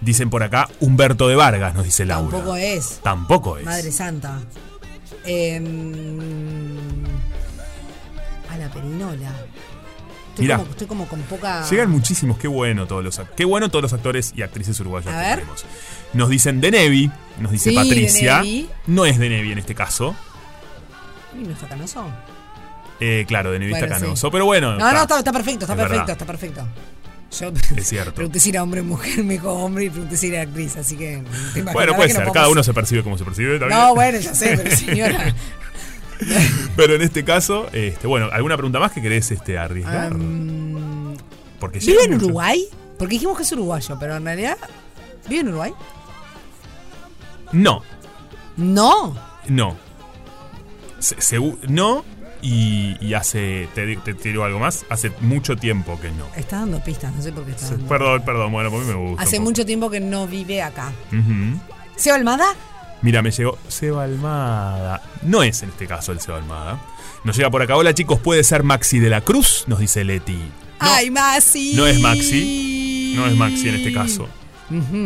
Dicen 0.00 0.30
por 0.30 0.42
acá 0.42 0.68
Humberto 0.80 1.28
de 1.28 1.36
Vargas, 1.36 1.74
nos 1.74 1.84
dice 1.84 2.04
Laura. 2.04 2.30
tampoco 2.32 2.56
es. 2.56 3.00
Tampoco 3.02 3.58
es. 3.58 3.64
Madre 3.64 3.92
Santa. 3.92 4.40
Em, 5.24 6.76
a 8.50 8.56
la 8.58 8.68
perinola. 8.70 9.30
Estoy, 10.30 10.44
Mirá. 10.46 10.58
como, 10.58 10.70
estoy 10.70 10.86
como 10.86 11.06
con 11.06 11.20
poca. 11.22 11.62
Llegan 11.70 11.90
muchísimos, 11.90 12.38
qué 12.38 12.48
bueno 12.48 12.86
todos 12.86 13.04
los 13.04 13.20
qué 13.36 13.44
bueno 13.44 13.68
todos 13.68 13.82
los 13.82 13.92
actores 13.92 14.32
y 14.34 14.42
actrices 14.42 14.80
uruguayas 14.80 15.14
A 15.14 15.20
que 15.20 15.24
ver. 15.26 15.38
tenemos. 15.40 15.64
Nos 16.14 16.28
dicen 16.30 16.60
de 16.60 16.70
Nevi, 16.70 17.10
nos 17.38 17.52
dice 17.52 17.70
Sí, 17.70 17.76
Patricia. 17.76 18.42
No 18.86 19.04
es 19.04 19.18
de 19.18 19.28
Nevi 19.28 19.52
en 19.52 19.58
este 19.58 19.74
caso. 19.74 20.16
Uy, 21.36 21.44
¿No 21.44 21.52
está 21.52 21.68
canoso? 21.68 22.06
Eh, 22.98 23.24
claro, 23.28 23.52
de 23.52 23.58
Nevi 23.58 23.74
está 23.74 23.86
sí. 23.86 23.92
canoso. 24.02 24.30
Pero 24.30 24.46
bueno. 24.46 24.76
No, 24.78 24.92
no, 24.92 25.02
está, 25.02 25.18
está 25.18 25.32
perfecto, 25.32 25.64
está 25.64 25.74
Es 25.74 25.80
perfecto, 25.88 26.12
está 26.12 26.24
perfecto. 26.24 26.66
Yo 27.40 27.50
Es 27.76 27.88
cierto. 27.88 28.12
pregunté 28.14 28.40
si 28.40 28.50
era 28.50 28.62
hombre 28.62 28.80
o 28.82 28.84
mujer, 28.84 29.24
me 29.24 29.34
dijo 29.34 29.50
hombre 29.52 29.86
y 29.86 29.90
pregunté 29.90 30.16
si 30.16 30.28
era 30.28 30.42
actriz, 30.42 30.76
así 30.76 30.96
que. 30.96 31.22
te 31.54 31.62
Bueno, 31.62 31.94
puede 31.94 32.08
que 32.08 32.14
ser. 32.14 32.30
Cada 32.32 32.48
uno 32.48 32.62
se 32.62 32.74
percibe 32.74 33.02
como 33.02 33.16
se 33.16 33.24
percibe. 33.24 33.58
No, 33.58 33.94
bueno, 33.94 34.18
ya 34.18 34.34
sé, 34.34 34.56
pero 34.56 34.76
señora. 34.76 35.34
Pero 36.76 36.94
en 36.94 37.02
este 37.02 37.24
caso, 37.24 37.68
este, 37.72 38.06
bueno, 38.06 38.28
¿alguna 38.32 38.56
pregunta 38.56 38.78
más 38.78 38.92
que 38.92 39.00
querés 39.02 39.30
este, 39.30 39.58
arriesgar? 39.58 40.12
Porque 41.58 41.78
¿Vive 41.80 42.04
en. 42.04 42.14
Uruguay? 42.14 42.66
Porque 42.98 43.14
dijimos 43.14 43.36
que 43.36 43.42
es 43.44 43.52
uruguayo, 43.52 43.96
pero 43.98 44.16
en 44.16 44.24
realidad. 44.24 44.56
¿Vive 45.28 45.40
en 45.40 45.48
Uruguay? 45.48 45.72
No, 47.52 47.82
No. 48.56 49.16
no. 49.48 49.76
Se- 50.98 51.38
no, 51.68 52.04
y, 52.42 52.96
y 53.00 53.14
hace. 53.14 53.68
Te, 53.74 53.96
te 53.96 54.12
tiro 54.14 54.44
algo 54.44 54.58
más. 54.58 54.84
Hace 54.90 55.10
mucho 55.20 55.56
tiempo 55.56 55.98
que 56.00 56.10
no. 56.10 56.26
Está 56.36 56.58
dando 56.58 56.82
pistas, 56.84 57.14
no 57.14 57.22
sé 57.22 57.32
por 57.32 57.44
qué 57.44 57.52
está 57.52 57.70
dando. 57.70 57.86
Perdón, 57.86 58.22
perdón, 58.24 58.52
bueno, 58.52 58.68
a 58.68 58.72
mí 58.72 58.84
me 58.86 58.94
gusta. 58.94 59.22
Hace 59.22 59.40
mucho 59.40 59.64
tiempo 59.64 59.88
que 59.88 60.00
no 60.00 60.26
vive 60.26 60.60
acá. 60.60 60.92
Ujú. 61.08 61.58
¿Seba 61.96 62.16
Almada? 62.16 62.46
Mira, 63.00 63.22
me 63.22 63.30
llegó 63.30 63.58
Seba 63.68 64.04
Almada. 64.04 65.02
No 65.22 65.42
es 65.42 65.62
en 65.62 65.70
este 65.70 65.86
caso 65.86 66.12
el 66.12 66.20
Seba 66.20 66.38
Almada. 66.38 66.80
Nos 67.24 67.36
llega 67.36 67.50
por 67.50 67.62
acá. 67.62 67.76
Hola 67.76 67.94
chicos, 67.94 68.18
¿puede 68.20 68.44
ser 68.44 68.62
Maxi 68.64 68.98
de 68.98 69.08
la 69.08 69.20
Cruz? 69.20 69.64
Nos 69.68 69.78
dice 69.78 70.04
Leti. 70.04 70.38
¡Ay, 70.78 71.10
Maxi! 71.10 71.74
No 71.74 71.86
es 71.86 72.00
Maxi. 72.00 73.14
No 73.16 73.26
es 73.26 73.36
Maxi 73.36 73.68
en 73.68 73.76
este 73.76 73.92
caso. 73.92 74.28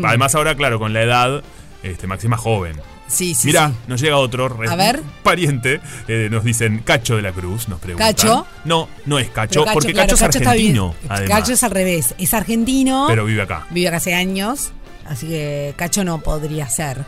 Además, 0.05 0.35
ahora, 0.35 0.55
claro, 0.55 0.79
con 0.79 0.93
la 0.93 1.03
edad, 1.03 1.43
este, 1.83 2.07
Maxi 2.07 2.27
es 2.27 2.31
más 2.31 2.41
joven. 2.41 2.81
Sí, 3.09 3.35
sí. 3.35 3.47
Mira, 3.49 3.69
sí. 3.69 3.75
nos 3.87 4.01
llega 4.01 4.17
otro 4.17 4.49
re- 4.49 4.69
A 4.69 4.75
ver. 4.77 5.01
pariente. 5.23 5.81
eh, 6.09 6.29
nos 6.31 6.43
dicen 6.45 6.81
Cacho 6.85 7.17
de 7.17 7.23
la 7.23 7.33
Cruz, 7.33 7.69
nos 7.69 7.79
preguntan. 7.81 8.09
¿Cacho? 8.15 8.47
No, 8.65 8.89
no 9.07 9.19
es 9.19 9.31
Cacho, 9.31 9.65
porque 9.73 9.93
claro, 9.93 10.09
Cacho, 10.09 10.15
es 10.27 10.37
argentino, 10.37 10.95
además. 11.09 11.41
Cacho 11.41 11.53
es 11.53 11.63
al 11.63 11.71
revés. 11.71 12.15
Es 12.19 12.35
argentino. 12.35 13.07
Pero 13.09 13.25
vive 13.25 13.43
acá. 13.43 13.67
Vive 13.71 13.89
acá 13.89 13.99
hace 13.99 14.15
años. 14.15 14.73
Así 15.07 15.29
que 15.29 15.73
Cacho 15.77 16.03
no 16.05 16.19
podría 16.21 16.69
ser. 16.69 17.05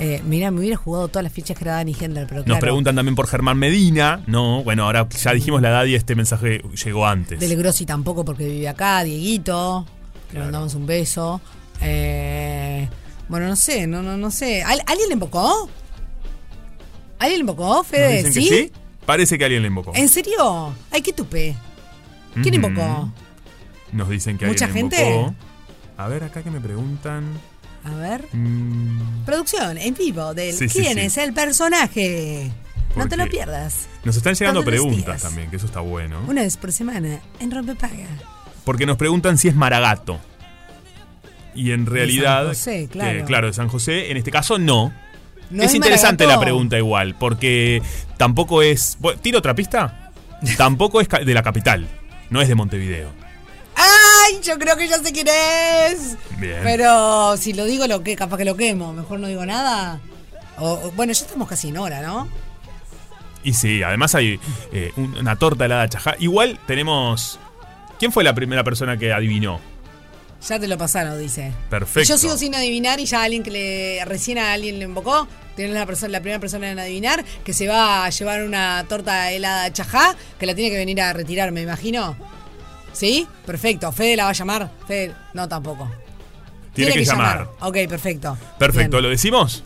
Eh, 0.00 0.22
mira, 0.24 0.50
me 0.50 0.60
hubiera 0.60 0.76
jugado 0.76 1.06
todas 1.08 1.22
las 1.22 1.32
fichas 1.32 1.56
que 1.56 1.62
era 1.64 1.74
Dani 1.74 1.94
Hendler, 1.98 2.26
pero 2.26 2.38
Nos 2.40 2.46
claro. 2.46 2.60
preguntan 2.60 2.96
también 2.96 3.14
por 3.14 3.28
Germán 3.28 3.58
Medina. 3.58 4.22
No, 4.26 4.64
bueno, 4.64 4.84
ahora 4.86 5.06
ya 5.10 5.32
dijimos 5.32 5.62
la 5.62 5.68
edad 5.68 5.84
y 5.84 5.94
este 5.94 6.16
mensaje 6.16 6.62
llegó 6.84 7.06
antes. 7.06 7.38
Del 7.38 7.54
Grossi 7.56 7.84
tampoco 7.86 8.24
porque 8.24 8.44
vive 8.46 8.66
acá, 8.68 9.04
Dieguito. 9.04 9.86
Le 10.32 10.40
mandamos 10.40 10.74
un 10.74 10.86
beso. 10.86 11.40
Eh, 11.80 12.53
bueno, 13.28 13.48
no 13.48 13.56
sé, 13.56 13.86
no, 13.86 14.02
no, 14.02 14.16
no 14.16 14.30
sé. 14.30 14.62
¿Al- 14.62 14.82
¿Alguien 14.86 15.08
le 15.08 15.14
invocó? 15.14 15.68
¿Alguien 17.18 17.38
le 17.38 17.42
invocó, 17.42 17.82
Fede? 17.84 18.18
dicen 18.24 18.32
que 18.34 18.40
¿Sí? 18.40 18.48
sí. 18.48 18.72
Parece 19.06 19.38
que 19.38 19.44
alguien 19.44 19.62
le 19.62 19.68
invocó. 19.68 19.92
¿En 19.94 20.08
serio? 20.08 20.74
Ay, 20.90 21.02
qué 21.02 21.12
tupe. 21.12 21.54
¿Quién 22.42 22.58
Ujú. 22.58 22.66
invocó? 22.66 23.12
Nos 23.92 24.08
dicen 24.08 24.38
que 24.38 24.46
¿Mucha 24.46 24.64
alguien 24.66 24.90
gente? 24.90 25.10
invocó. 25.16 25.34
A 25.96 26.08
ver, 26.08 26.24
acá 26.24 26.42
que 26.42 26.50
me 26.50 26.60
preguntan. 26.60 27.24
A 27.84 27.94
ver. 27.96 28.26
Mm, 28.32 29.24
Producción 29.26 29.76
en 29.78 29.94
vivo 29.94 30.32
del 30.34 30.54
Sí, 30.56 30.68
¿Quién 30.68 30.94
sí. 30.94 31.00
es 31.00 31.16
el 31.18 31.32
personaje? 31.34 32.50
No 32.96 33.08
te 33.08 33.16
lo 33.16 33.26
pierdas. 33.28 33.86
nos 34.04 34.16
están 34.16 34.34
llegando 34.34 34.60
Todos 34.60 34.70
preguntas 34.72 35.22
también, 35.22 35.50
que 35.50 35.56
eso 35.56 35.66
está 35.66 35.80
bueno. 35.80 36.20
Una 36.28 36.42
vez 36.42 36.56
por 36.56 36.72
semana 36.72 37.20
en 37.40 37.50
Rompepaga. 37.50 38.06
Porque 38.64 38.86
nos 38.86 38.96
preguntan 38.96 39.36
si 39.36 39.48
es 39.48 39.54
Maragato. 39.54 40.18
Y 41.54 41.72
en 41.72 41.86
realidad. 41.86 42.46
José, 42.48 42.88
claro. 42.90 43.18
que, 43.20 43.24
claro, 43.24 43.46
de 43.48 43.52
San 43.52 43.68
José. 43.68 44.10
En 44.10 44.16
este 44.16 44.30
caso, 44.30 44.58
no. 44.58 44.92
¿No 45.50 45.62
es, 45.62 45.70
es 45.70 45.74
interesante 45.76 46.26
la 46.26 46.40
pregunta 46.40 46.76
igual, 46.78 47.14
porque 47.18 47.80
tampoco 48.16 48.62
es. 48.62 48.96
bueno, 49.00 49.20
¿Tiro 49.20 49.38
otra 49.38 49.54
pista? 49.54 50.10
tampoco 50.56 51.00
es 51.00 51.08
de 51.08 51.34
la 51.34 51.42
capital. 51.42 51.86
No 52.30 52.40
es 52.40 52.48
de 52.48 52.54
Montevideo. 52.54 53.10
¡Ay! 53.76 54.38
Yo 54.42 54.58
creo 54.58 54.76
que 54.76 54.88
ya 54.88 54.98
sé 54.98 55.12
quién 55.12 55.26
es. 55.28 56.16
Bien. 56.38 56.58
Pero 56.62 57.36
si 57.36 57.52
lo 57.52 57.64
digo, 57.66 57.86
lo 57.86 58.02
que 58.02 58.16
capaz 58.16 58.38
que 58.38 58.44
lo 58.44 58.56
quemo. 58.56 58.92
Mejor 58.92 59.20
no 59.20 59.26
digo 59.28 59.44
nada. 59.46 60.00
O, 60.58 60.90
bueno, 60.96 61.12
ya 61.12 61.24
estamos 61.24 61.48
casi 61.48 61.68
en 61.68 61.78
hora, 61.78 62.00
¿no? 62.02 62.28
Y 63.42 63.52
sí, 63.52 63.82
además 63.82 64.14
hay 64.14 64.40
eh, 64.72 64.92
un- 64.96 65.18
una 65.18 65.36
torta 65.36 65.66
helada 65.66 65.88
chajá. 65.88 66.14
Igual 66.18 66.58
tenemos. 66.66 67.38
¿Quién 67.98 68.10
fue 68.12 68.24
la 68.24 68.34
primera 68.34 68.64
persona 68.64 68.96
que 68.96 69.12
adivinó? 69.12 69.60
Ya 70.48 70.60
te 70.60 70.68
lo 70.68 70.76
pasaron, 70.76 71.18
dice. 71.18 71.52
Perfecto. 71.70 72.08
Yo 72.08 72.18
sigo 72.18 72.36
sin 72.36 72.54
adivinar 72.54 73.00
y 73.00 73.06
ya 73.06 73.22
alguien 73.22 73.42
que 73.42 73.50
le 73.50 74.04
recién 74.04 74.38
a 74.38 74.52
alguien 74.52 74.78
le 74.78 74.84
invocó, 74.84 75.26
tienes 75.56 75.74
la 75.74 75.86
persona, 75.86 76.12
la 76.12 76.20
primera 76.20 76.38
persona 76.38 76.70
en 76.70 76.78
adivinar, 76.78 77.24
que 77.44 77.54
se 77.54 77.66
va 77.66 78.04
a 78.04 78.10
llevar 78.10 78.42
una 78.42 78.84
torta 78.88 79.32
helada 79.32 79.72
chajá, 79.72 80.14
que 80.38 80.46
la 80.46 80.54
tiene 80.54 80.70
que 80.70 80.76
venir 80.76 81.00
a 81.00 81.12
retirar, 81.14 81.50
me 81.50 81.62
imagino. 81.62 82.16
¿Sí? 82.92 83.26
Perfecto. 83.46 83.90
Fede 83.90 84.16
la 84.16 84.24
va 84.24 84.30
a 84.30 84.34
llamar. 84.34 84.70
Fede, 84.86 85.14
no 85.32 85.48
tampoco. 85.48 85.90
Tiene, 86.74 86.92
que, 86.92 87.04
llamar. 87.04 87.48
Ok, 87.60 87.78
perfecto. 87.88 88.36
Perfecto, 88.58 88.96
Bien. 88.96 89.02
¿lo 89.04 89.08
decimos? 89.08 89.64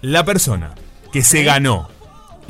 La 0.00 0.24
persona 0.24 0.74
que 1.12 1.22
se 1.22 1.44
ganó 1.44 1.91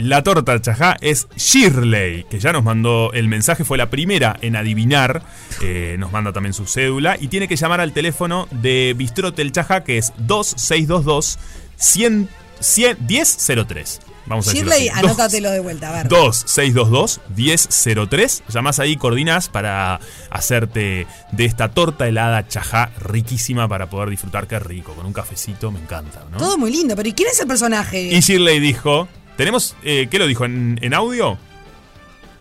la 0.03 0.23
torta 0.23 0.61
chajá 0.61 0.97
es 1.01 1.29
Shirley, 1.37 2.25
que 2.25 2.41
ya 2.41 2.53
nos 2.53 2.65
mandó 2.65 3.13
el 3.13 3.29
mensaje, 3.29 3.65
fue 3.65 3.79
la 3.79 3.89
primera 3.89 4.37
en 4.41 4.57
adivinar, 4.57 5.23
eh, 5.61 5.95
nos 5.99 6.11
manda 6.11 6.33
también 6.33 6.55
su 6.55 6.67
cédula, 6.67 7.17
y 7.21 7.29
tiene 7.29 7.47
que 7.47 7.55
llamar 7.57 7.81
al 7.81 7.93
teléfono 7.93 8.49
de 8.51 8.95
Bistrotel 8.97 9.53
Chajá, 9.53 9.85
que 9.85 9.99
es 9.99 10.13
2622 10.19 11.39
100 11.77 12.29
100 12.61 12.99
1003. 13.07 14.01
Vamos 14.27 14.49
a 14.49 14.53
Shirley, 14.53 14.89
así. 14.89 14.99
anótatelo 15.05 15.51
de 15.51 15.61
vuelta, 15.61 15.91
a 15.91 16.05
ver. 16.05 16.09
2622-1003. 16.09 18.43
Llamás 18.49 18.79
ahí, 18.79 18.97
coordinas 18.97 19.49
para 19.49 19.99
hacerte 20.31 21.09
de 21.33 21.45
esta 21.45 21.71
torta 21.71 22.07
helada 22.07 22.47
chajá 22.47 22.93
riquísima 23.01 23.67
para 23.69 23.91
poder 23.91 24.11
disfrutar. 24.11 24.47
Qué 24.47 24.61
rico, 24.61 24.95
con 24.95 25.07
un 25.07 25.13
cafecito, 25.13 25.73
me 25.73 25.81
encanta, 25.81 26.25
¿no? 26.31 26.39
Todo 26.39 26.57
muy 26.57 26.71
lindo, 26.71 26.95
pero 26.95 27.09
¿y 27.09 27.13
quién 27.13 27.31
es 27.31 27.41
el 27.41 27.49
personaje? 27.49 28.13
Y 28.13 28.21
Shirley 28.21 28.61
dijo, 28.61 29.09
tenemos, 29.37 29.75
eh, 29.83 30.09
¿qué 30.11 30.19
lo 30.19 30.27
dijo? 30.27 30.45
¿En, 30.45 30.79
en 30.83 30.95
audio? 30.95 31.39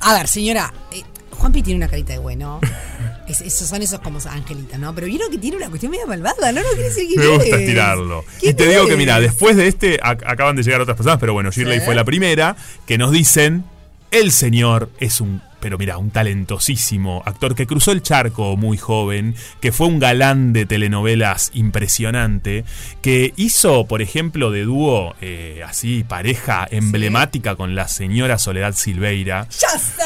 A 0.00 0.14
ver, 0.14 0.26
señora. 0.28 0.72
eh, 0.90 1.02
Juanpi 1.32 1.62
tiene 1.62 1.76
una 1.78 1.88
carita 1.88 2.12
de 2.14 2.18
bueno. 2.18 2.60
Es- 3.32 3.40
esos 3.40 3.68
son 3.68 3.80
esos 3.82 4.00
como 4.00 4.18
angelitos, 4.28 4.78
¿no? 4.78 4.94
Pero 4.94 5.06
vieron 5.06 5.30
que 5.30 5.38
tiene 5.38 5.56
una 5.56 5.68
cuestión 5.68 5.90
medio 5.90 6.06
malvada, 6.06 6.52
¿no? 6.52 6.60
No 6.62 6.68
quiere 6.68 6.88
decir 6.90 7.06
quién 7.08 7.20
Me 7.20 7.26
gusta 7.28 7.44
es. 7.56 7.60
estirarlo. 7.62 8.24
Y 8.38 8.40
¿Quién 8.40 8.56
te 8.56 8.68
digo 8.68 8.86
que, 8.86 8.96
mira, 8.96 9.18
después 9.20 9.56
de 9.56 9.68
este 9.68 9.98
ac- 10.00 10.22
acaban 10.26 10.54
de 10.56 10.62
llegar 10.62 10.80
otras 10.82 10.96
personas, 10.96 11.18
pero 11.18 11.32
bueno, 11.32 11.50
Shirley 11.50 11.80
Sí. 11.80 11.84
fue 11.86 11.94
la 11.94 12.04
primera, 12.04 12.56
que 12.86 12.98
nos 12.98 13.10
dicen, 13.10 13.64
el 14.10 14.32
señor 14.32 14.90
es 15.00 15.20
un, 15.22 15.40
pero 15.60 15.78
mira, 15.78 15.96
un 15.96 16.10
talentosísimo 16.10 17.22
actor 17.24 17.54
que 17.54 17.66
cruzó 17.66 17.92
el 17.92 18.02
charco 18.02 18.56
muy 18.58 18.76
joven, 18.76 19.34
que 19.60 19.72
fue 19.72 19.86
un 19.86 19.98
galán 19.98 20.52
de 20.52 20.66
telenovelas 20.66 21.50
impresionante, 21.54 22.64
que 23.00 23.32
hizo, 23.36 23.86
por 23.86 24.02
ejemplo, 24.02 24.50
de 24.50 24.64
dúo, 24.64 25.14
eh, 25.22 25.62
así, 25.66 26.04
pareja 26.06 26.66
emblemática 26.70 27.56
con 27.56 27.74
la 27.74 27.88
señora 27.88 28.38
Soledad 28.38 28.74
Silveira. 28.74 29.46
¡Ya 29.50 29.78
sé! 29.78 30.02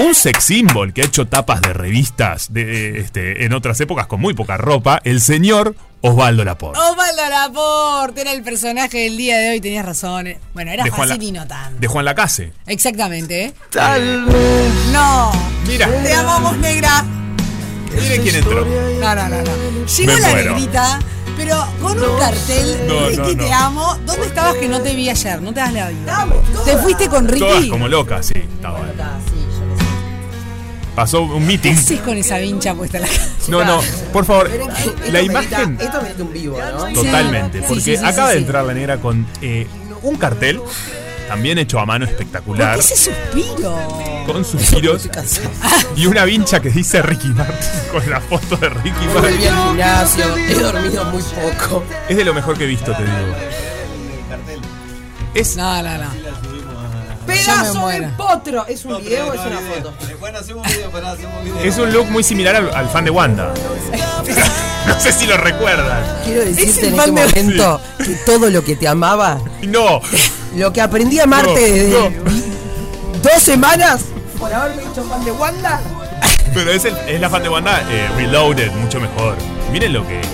Un 0.00 0.14
sex 0.14 0.44
symbol 0.44 0.92
que 0.92 1.02
ha 1.02 1.04
hecho 1.04 1.26
tapas 1.26 1.60
de 1.60 1.72
revistas 1.72 2.52
de, 2.52 3.00
este, 3.00 3.44
en 3.44 3.52
otras 3.52 3.78
épocas 3.80 4.06
con 4.06 4.20
muy 4.20 4.32
poca 4.34 4.56
ropa, 4.56 4.98
el 5.04 5.20
señor 5.20 5.74
Osvaldo 6.00 6.42
Laporte. 6.44 6.78
Osvaldo 6.80 7.22
Laporte 7.28 8.22
era 8.22 8.32
el 8.32 8.42
personaje 8.42 8.98
del 9.00 9.16
día 9.18 9.36
de 9.38 9.50
hoy, 9.50 9.60
tenías 9.60 9.84
razón. 9.84 10.26
Bueno, 10.54 10.70
era 10.70 10.84
De 10.84 10.90
fácil 10.90 11.18
La- 11.18 11.24
y 11.24 11.32
no 11.32 11.46
tan. 11.46 11.78
De 11.78 11.86
Juan 11.86 12.04
Lacase. 12.06 12.52
Exactamente, 12.66 13.44
¿eh? 13.44 13.54
Tal 13.70 14.24
vez. 14.24 14.72
No. 14.90 15.30
Mira. 15.66 15.86
Te 16.02 16.14
amamos, 16.14 16.56
negra. 16.58 17.04
Mire 17.94 18.20
quién 18.22 18.36
entró. 18.36 18.64
No, 18.64 19.14
no, 19.14 19.28
no, 19.28 19.36
no. 19.42 19.86
Llegó 19.86 20.12
Me 20.14 20.20
la 20.20 20.28
muero. 20.30 20.54
negrita, 20.54 20.98
pero 21.36 21.66
con 21.82 22.02
un 22.02 22.18
cartel, 22.18 22.86
No, 22.86 23.06
Ricky 23.08 23.16
no, 23.36 23.44
te 23.44 23.50
no. 23.50 23.54
amo. 23.54 23.96
¿Dónde 24.06 24.26
estabas 24.26 24.54
que 24.54 24.68
no 24.68 24.80
te 24.80 24.94
vi 24.94 25.10
ayer? 25.10 25.42
No 25.42 25.52
te 25.52 25.60
das 25.60 25.72
la 25.74 25.88
vida. 25.90 26.26
¿Te 26.64 26.76
fuiste 26.78 27.08
con 27.08 27.26
Todas 27.26 27.56
Ricky? 27.58 27.68
como 27.68 27.86
locas, 27.88 28.24
sí. 28.26 28.38
Estaba 28.38 28.78
Pasó 31.00 31.22
un 31.22 31.40
¿Qué 31.40 31.46
meeting. 31.46 31.72
haces 31.72 32.00
con 32.00 32.16
esa 32.18 32.36
vincha 32.38 32.74
puesta 32.74 32.98
en 32.98 33.04
la 33.04 33.08
cara? 33.08 33.22
No, 33.48 33.64
no, 33.64 33.80
por 34.12 34.26
favor, 34.26 34.48
Pero 34.50 34.68
esto 34.68 34.94
la 35.06 35.20
merita- 35.22 35.22
imagen. 35.24 35.78
Esto 35.80 36.02
merita 36.02 36.22
un 36.22 36.32
vivo, 36.32 36.58
¿no? 36.60 36.92
Totalmente, 36.92 37.58
Sí, 37.60 37.64
porque 37.68 37.80
sí, 37.82 37.96
sí, 37.96 38.04
acaba 38.04 38.28
sí, 38.28 38.32
de 38.34 38.38
sí. 38.40 38.44
entrar 38.44 38.64
la 38.66 38.74
negra 38.74 38.98
con 39.00 39.26
eh, 39.40 39.66
un 40.02 40.16
cartel, 40.16 40.60
también 41.26 41.56
hecho 41.56 41.78
a 41.80 41.86
mano 41.86 42.04
¿Por 42.04 42.12
espectacular, 42.12 42.74
qué 42.74 42.80
ese 42.80 42.96
suspiro? 43.14 43.78
con 44.26 44.44
suspiros 44.44 45.08
y 45.96 46.04
una 46.06 46.24
vincha 46.26 46.60
que 46.60 46.68
dice 46.70 47.00
Ricky 47.00 47.28
Martin 47.28 47.56
con 47.90 48.10
la 48.10 48.20
foto 48.20 48.56
de 48.58 48.68
Ricky 48.68 49.06
Volví 49.06 49.28
Martin. 49.30 49.48
al 49.48 49.68
gimnasio, 49.68 50.36
he 50.36 50.54
dormido 50.54 51.04
muy 51.06 51.22
poco. 51.22 51.82
Es 52.10 52.16
de 52.18 52.24
lo 52.26 52.34
mejor 52.34 52.58
que 52.58 52.64
he 52.64 52.66
visto, 52.66 52.92
te 52.92 53.02
digo. 53.04 53.34
Es, 55.34 55.56
No, 55.56 55.82
no, 55.82 55.96
no. 55.96 56.10
¡Pedazo 57.30 57.88
de 57.88 58.02
potro! 58.16 58.66
¿Es 58.66 58.84
un 58.84 58.98
video 59.00 59.28
o 59.28 59.32
es 59.32 59.40
una 59.40 59.58
foto? 59.60 59.92
Bueno, 60.18 60.38
hacemos 60.38 60.66
un 60.66 60.72
video, 60.72 60.90
pará, 60.90 61.12
hacemos 61.12 61.34
un 61.38 61.44
video. 61.44 61.60
es 61.62 61.78
un 61.78 61.92
look 61.92 62.06
muy 62.10 62.22
similar 62.22 62.56
al, 62.56 62.74
al 62.74 62.88
fan 62.88 63.04
de 63.04 63.10
Wanda. 63.10 63.52
No 64.86 64.98
sé 64.98 65.12
si 65.12 65.26
lo 65.26 65.36
recuerdan. 65.36 66.02
Quiero 66.24 66.40
decirte 66.44 66.80
el 66.88 66.94
en 66.94 66.96
fan 66.96 67.18
este 67.18 67.36
de- 67.36 67.42
momento 67.42 67.80
que 67.98 68.14
todo 68.24 68.48
lo 68.50 68.64
que 68.64 68.76
te 68.76 68.88
amaba, 68.88 69.38
No, 69.62 70.00
lo 70.56 70.72
que 70.72 70.80
aprendí 70.80 71.20
a 71.20 71.24
amarte 71.24 71.50
No, 71.52 71.54
desde 71.54 71.90
no. 71.90 72.10
dos 73.22 73.42
semanas 73.42 74.00
por 74.38 74.52
haberme 74.52 74.82
hecho 74.82 75.04
fan 75.04 75.22
de 75.24 75.32
Wanda. 75.32 75.80
pero 76.54 76.70
es, 76.72 76.84
el- 76.86 76.96
es 77.06 77.20
la 77.20 77.28
fan 77.28 77.42
de 77.42 77.50
Wanda 77.50 77.82
eh, 77.90 78.08
Reloaded, 78.16 78.72
mucho 78.72 78.98
mejor. 79.00 79.36
Miren 79.70 79.92
lo 79.92 80.06
que 80.06 80.20
es. 80.20 80.26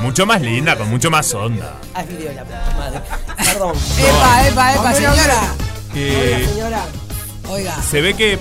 Mucho 0.00 0.26
más 0.26 0.40
linda, 0.40 0.76
con 0.76 0.88
mucho 0.88 1.10
más 1.10 1.32
onda. 1.34 1.74
Haz 1.94 2.06
video 2.08 2.32
la 2.32 2.44
puta 2.44 2.74
madre. 2.78 3.00
Perdón. 3.36 3.74
Epa, 3.98 4.46
epa, 4.48 4.74
epa, 4.74 4.94
señora. 4.94 5.40
Eh, 5.94 6.48
Señora, 6.52 6.82
Oiga. 7.48 7.74
se 7.82 8.00
ve 8.00 8.14
que 8.14 8.38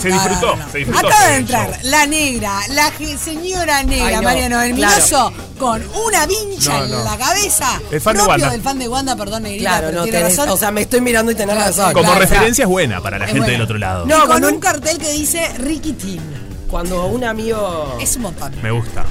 se 0.00 0.08
No, 0.08 0.14
disfrutó, 0.14 0.56
no, 0.56 0.64
no. 0.64 0.72
se 0.72 0.78
disfrutó. 0.78 1.06
Acaba 1.08 1.26
de 1.28 1.36
entrar 1.36 1.78
la 1.82 2.06
negra, 2.06 2.60
la 2.70 2.90
señora 3.18 3.82
negra 3.82 4.06
Ay, 4.08 4.16
no, 4.16 4.22
Mariano 4.22 4.56
claro. 4.56 4.68
Herminoso 4.68 5.32
con 5.58 5.82
una 6.06 6.26
vincha 6.26 6.78
No, 6.78 6.84
en 6.84 6.90
no. 6.92 7.04
la 7.04 7.16
cabeza. 7.18 7.80
El 7.90 8.00
fan 8.00 8.14
de 8.14 8.18
propio 8.22 8.28
Wanda. 8.28 8.50
del 8.50 8.62
fan 8.62 8.78
de 8.78 8.88
Wanda, 8.88 9.16
perdón, 9.16 9.42
negrita, 9.42 9.70
claro, 9.70 9.86
pero 9.88 9.98
no 9.98 10.04
tiene 10.04 10.18
tenés, 10.18 10.36
razón. 10.36 10.50
o 10.52 10.56
sea, 10.56 10.70
me 10.70 10.80
estoy 10.82 11.00
mirando 11.00 11.32
y 11.32 11.34
tenés 11.34 11.56
Claro, 11.56 11.70
razón. 11.70 11.92
Como 11.92 12.04
Claro. 12.06 12.20
referencia 12.20 12.62
es 12.62 12.68
buena 12.68 13.00
para 13.02 13.18
la 13.18 13.24
Es 13.24 13.30
gente 13.32 13.40
buena. 13.40 13.52
del 13.52 13.62
otro 13.62 13.78
lado. 13.78 14.06
No, 14.06 14.16
y 14.16 14.20
con 14.20 14.28
con 14.30 14.44
un 14.44 14.54
un- 14.54 14.60
cartel 14.60 14.98
que 14.98 15.10
dice 15.12 15.48
Ricky 15.58 15.92
Team. 15.92 16.22
Cuando 16.70 17.06
un 17.06 17.24
amigo. 17.24 17.98
Es 18.00 18.16
un 18.16 18.22
montón. 18.22 18.54
Me 18.62 18.70
gusta. 18.70 19.04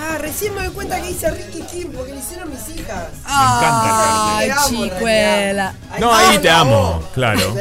Ah, 0.00 0.16
recién 0.18 0.54
me 0.54 0.62
doy 0.64 0.72
cuenta 0.74 1.00
que 1.00 1.08
dice 1.08 1.30
Ricky 1.30 1.62
Kim 1.62 1.92
porque 1.92 2.12
le 2.12 2.18
hicieron 2.20 2.50
mis 2.50 2.76
hijas. 2.78 3.08
Ay, 3.24 4.46
Te 4.46 4.52
amo, 4.52 4.84
chicuela. 4.84 5.74
No, 5.98 6.14
Ay, 6.14 6.26
ahí 6.30 6.38
te 6.38 6.50
amo, 6.50 7.02
claro. 7.14 7.54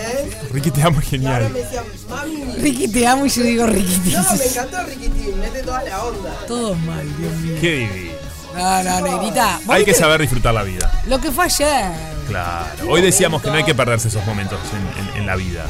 Ricky, 0.51 0.72
te 0.72 0.84
amo, 0.84 1.01
genial. 1.01 1.49
me 1.49 1.59
decían, 1.59 1.84
mami. 2.09 2.43
Ricky 2.59 2.88
te 2.89 3.07
amo 3.07 3.26
y 3.26 3.30
yo 3.30 3.43
digo 3.43 3.65
Ricky 3.65 3.97
Team. 3.99 4.23
No, 4.23 4.34
me 4.38 4.45
encantó 4.45 4.84
Ricky 4.84 5.09
Tim, 5.09 5.39
mete 5.39 5.64
toda 5.64 5.84
la 5.84 6.03
onda. 6.03 6.30
Todos 6.47 6.77
mal, 6.80 7.18
Dios 7.18 7.34
mío. 7.38 7.57
Qué 7.59 7.72
divino. 7.72 8.18
No, 8.55 8.84
no, 8.84 9.01
negrita. 9.01 9.59
¿Vos 9.65 9.76
Hay 9.76 9.85
que 9.85 9.93
saber 9.93 10.22
disfrutar 10.22 10.53
la 10.53 10.64
vida. 10.64 10.91
Lo 11.07 11.19
que 11.19 11.31
fue 11.31 11.45
ayer. 11.45 11.91
Claro. 12.27 12.89
Hoy 12.89 13.01
decíamos 13.01 13.41
que 13.41 13.49
no 13.49 13.55
hay 13.55 13.64
que 13.64 13.76
perderse 13.76 14.07
esos 14.09 14.26
momentos 14.26 14.59
en, 14.73 15.07
en- 15.09 15.18
en 15.22 15.26
la 15.26 15.35
vida. 15.35 15.65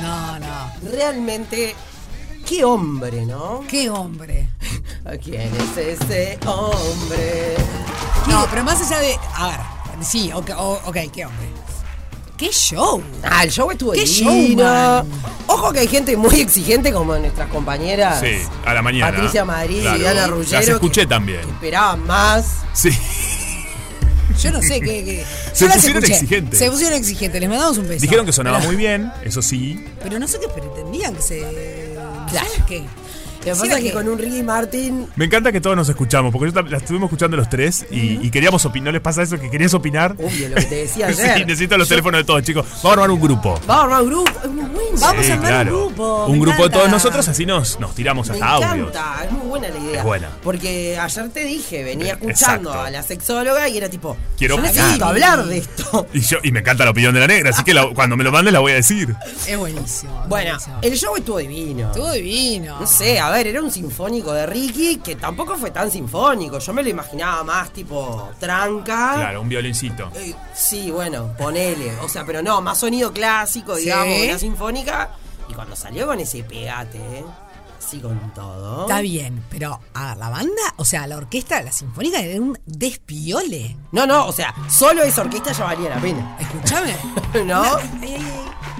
No, 0.00 0.38
no. 0.38 0.72
Realmente, 0.90 1.74
qué 2.56 2.64
hombre, 2.64 3.24
¿no? 3.26 3.64
Qué 3.68 3.88
hombre. 3.90 4.48
¿A 5.04 5.12
quién 5.16 5.40
es 5.40 6.00
ese 6.00 6.38
hombre? 6.46 7.54
No, 8.28 8.46
pero 8.50 8.62
más 8.64 8.80
allá 8.82 9.00
de. 9.00 9.16
A 9.34 9.48
ver, 9.48 10.04
sí, 10.04 10.30
ok, 10.32 10.50
o- 10.58 10.80
ok, 10.86 10.96
qué 11.12 11.24
hombre. 11.26 11.48
¡Qué 12.36 12.48
show! 12.50 13.00
Ah, 13.22 13.44
el 13.44 13.50
show 13.52 13.70
estuvo 13.70 13.92
¡Qué 13.92 14.04
divino. 14.04 15.06
Ojo 15.46 15.72
que 15.72 15.80
hay 15.80 15.86
gente 15.88 16.16
muy 16.16 16.40
exigente 16.40 16.92
como 16.92 17.16
nuestras 17.16 17.48
compañeras. 17.50 18.20
Sí, 18.20 18.38
a 18.64 18.74
la 18.74 18.82
mañana. 18.82 19.12
Patricia 19.12 19.44
Madrid 19.44 19.82
y 19.82 20.04
Ana 20.06 20.26
Ruggero. 20.26 20.58
Las 20.58 20.68
escuché 20.68 21.02
que 21.02 21.06
también. 21.06 21.40
Esperaban 21.40 22.04
más. 22.06 22.46
Sí. 22.72 22.90
Yo 24.40 24.50
no 24.50 24.60
sé 24.60 24.80
qué. 24.80 25.04
qué- 25.04 25.24
Se 25.52 25.68
pusieron 25.68 26.04
exigentes. 26.04 26.58
Se 26.58 26.70
pusieron 26.70 26.98
exigentes, 26.98 27.40
les 27.40 27.48
mandamos 27.50 27.78
un 27.78 27.86
beso. 27.88 28.00
Dijeron 28.02 28.26
que 28.26 28.32
sonaba 28.32 28.58
Pero- 28.58 28.70
muy 28.70 28.76
bien, 28.76 29.12
eso 29.24 29.40
sí. 29.40 29.84
Pero 30.02 30.18
no 30.18 30.26
sé 30.26 30.40
qué 30.40 30.48
pretendían 30.48 31.14
que 31.14 31.22
se. 31.22 31.40
Claro. 32.32 32.48
Sé 32.48 32.62
qué. 32.66 33.01
Lo 33.44 33.54
que 33.54 33.60
pasa 33.60 33.78
es 33.78 33.84
que 33.84 33.92
con 33.92 34.08
un 34.08 34.18
Ricky 34.18 34.42
Martin. 34.42 35.06
Me 35.16 35.24
encanta 35.24 35.50
que 35.52 35.60
todos 35.60 35.76
nos 35.76 35.88
escuchamos, 35.88 36.32
porque 36.32 36.52
yo 36.52 36.62
la 36.62 36.76
estuvimos 36.78 37.08
escuchando 37.08 37.36
los 37.36 37.48
tres 37.48 37.86
y, 37.90 38.24
y 38.26 38.30
queríamos 38.30 38.64
opinar. 38.64 38.82
¿No 38.86 38.92
les 38.92 39.00
pasa 39.00 39.22
eso? 39.22 39.38
Que 39.38 39.50
querías 39.50 39.74
opinar. 39.74 40.16
Obvio, 40.18 40.48
lo 40.48 40.56
que 40.56 40.62
te 40.62 40.74
decía 40.76 41.12
sí, 41.12 41.22
ayer. 41.22 41.46
necesito 41.46 41.76
los 41.78 41.88
teléfonos 41.88 42.20
de 42.20 42.24
todos, 42.24 42.42
chicos. 42.42 42.66
Vamos 42.82 42.84
a 42.84 42.92
armar 42.92 43.10
un 43.10 43.20
grupo. 43.20 43.60
Vamos 43.66 43.70
a 43.70 43.82
armar 43.84 44.02
un 44.02 44.08
grupo. 44.10 44.30
Es 44.44 44.50
muy 44.50 44.64
bueno. 44.64 44.90
Vamos 45.00 45.24
Sí, 45.24 45.30
a 45.30 45.34
armar 45.34 45.48
claro. 45.50 45.78
un 45.78 45.86
grupo. 45.88 46.26
Un 46.26 46.32
me 46.32 46.38
grupo 46.44 46.62
de 46.64 46.70
todos 46.70 46.90
nosotros, 46.90 47.28
así 47.28 47.46
nos, 47.46 47.78
nos 47.80 47.94
tiramos 47.94 48.28
Me 48.28 48.34
hasta 48.34 48.46
audios. 48.48 48.88
encanta, 48.88 49.24
es 49.24 49.30
muy 49.32 49.46
buena 49.46 49.68
la 49.68 49.78
idea. 49.78 49.98
Es 49.98 50.04
buena. 50.04 50.28
Porque 50.42 50.98
ayer 50.98 51.28
te 51.30 51.44
dije, 51.44 51.82
venía 51.84 52.12
Eh, 52.12 52.16
escuchando 52.20 52.70
exacto. 52.70 52.80
a 52.86 52.90
la 52.90 53.02
sexóloga 53.02 53.68
y 53.68 53.76
era 53.78 53.88
tipo, 53.88 54.16
Quiero 54.36 54.56
yo 54.56 54.62
opinar. 54.62 54.76
necesito 54.84 55.04
hablar 55.04 55.44
de 55.44 55.58
esto. 55.58 56.06
Y, 56.12 56.20
yo, 56.20 56.38
y 56.42 56.52
me 56.52 56.60
encanta 56.60 56.84
la 56.84 56.90
opinión 56.90 57.14
de 57.14 57.20
la 57.20 57.26
negra, 57.26 57.50
así 57.50 57.62
que 57.64 57.74
la- 57.74 57.88
cuando 57.94 58.16
me 58.16 58.24
lo 58.24 58.30
mandes 58.32 58.52
la 58.52 58.60
voy 58.60 58.72
a 58.72 58.76
decir. 58.76 59.14
Es 59.46 59.56
buenísimo. 59.58 60.12
Bueno, 60.28 60.50
buenísimo. 60.52 60.78
el 60.82 60.96
show 60.96 61.16
estuvo 61.16 61.38
divino. 61.38 61.88
Estuvo 61.88 62.12
divino. 62.12 62.78
No 62.80 62.86
sé, 62.86 63.18
a 63.20 63.30
ver, 63.32 63.46
era 63.48 63.60
un 63.60 63.70
sinfónico 63.70 64.32
de 64.32 64.46
Ricky 64.46 64.96
que 64.98 65.16
tampoco 65.16 65.56
fue 65.56 65.70
tan 65.70 65.90
sinfónico. 65.90 66.58
Yo 66.58 66.72
me 66.72 66.82
lo 66.82 66.88
imaginaba 66.88 67.42
más 67.44 67.72
tipo 67.72 68.30
tranca. 68.38 69.14
Claro, 69.16 69.40
un 69.42 69.48
violincito. 69.48 70.10
Eh, 70.14 70.34
sí, 70.54 70.90
bueno, 70.90 71.34
ponele. 71.36 71.92
O 72.00 72.08
sea, 72.08 72.24
pero 72.24 72.42
no, 72.42 72.60
más 72.60 72.78
sonido 72.78 73.12
clásico, 73.12 73.74
Sí. 73.76 73.82
digamos, 73.84 74.18
una 74.22 74.38
sinfónica. 74.38 75.10
Y 75.48 75.54
cuando 75.54 75.76
salió 75.76 76.06
con 76.06 76.18
ese 76.20 76.42
pegate, 76.44 76.98
¿eh? 76.98 77.24
Así 77.82 77.98
con 77.98 78.18
todo. 78.34 78.82
Está 78.82 79.00
bien, 79.00 79.44
pero 79.50 79.80
a 79.94 80.14
la 80.14 80.28
banda, 80.28 80.62
o 80.76 80.84
sea, 80.84 81.06
la 81.06 81.16
orquesta, 81.16 81.60
la 81.62 81.72
sinfónica 81.72 82.20
era 82.20 82.40
un 82.40 82.58
despiole. 82.64 83.76
No, 83.92 84.06
no, 84.06 84.26
o 84.26 84.32
sea, 84.32 84.54
solo 84.68 85.02
esa 85.02 85.22
orquesta 85.22 85.52
ya 85.52 85.64
valía 85.64 85.90
la 85.90 86.00
pena. 86.00 86.36
Escúchame. 86.38 86.94
¿No? 87.44 87.62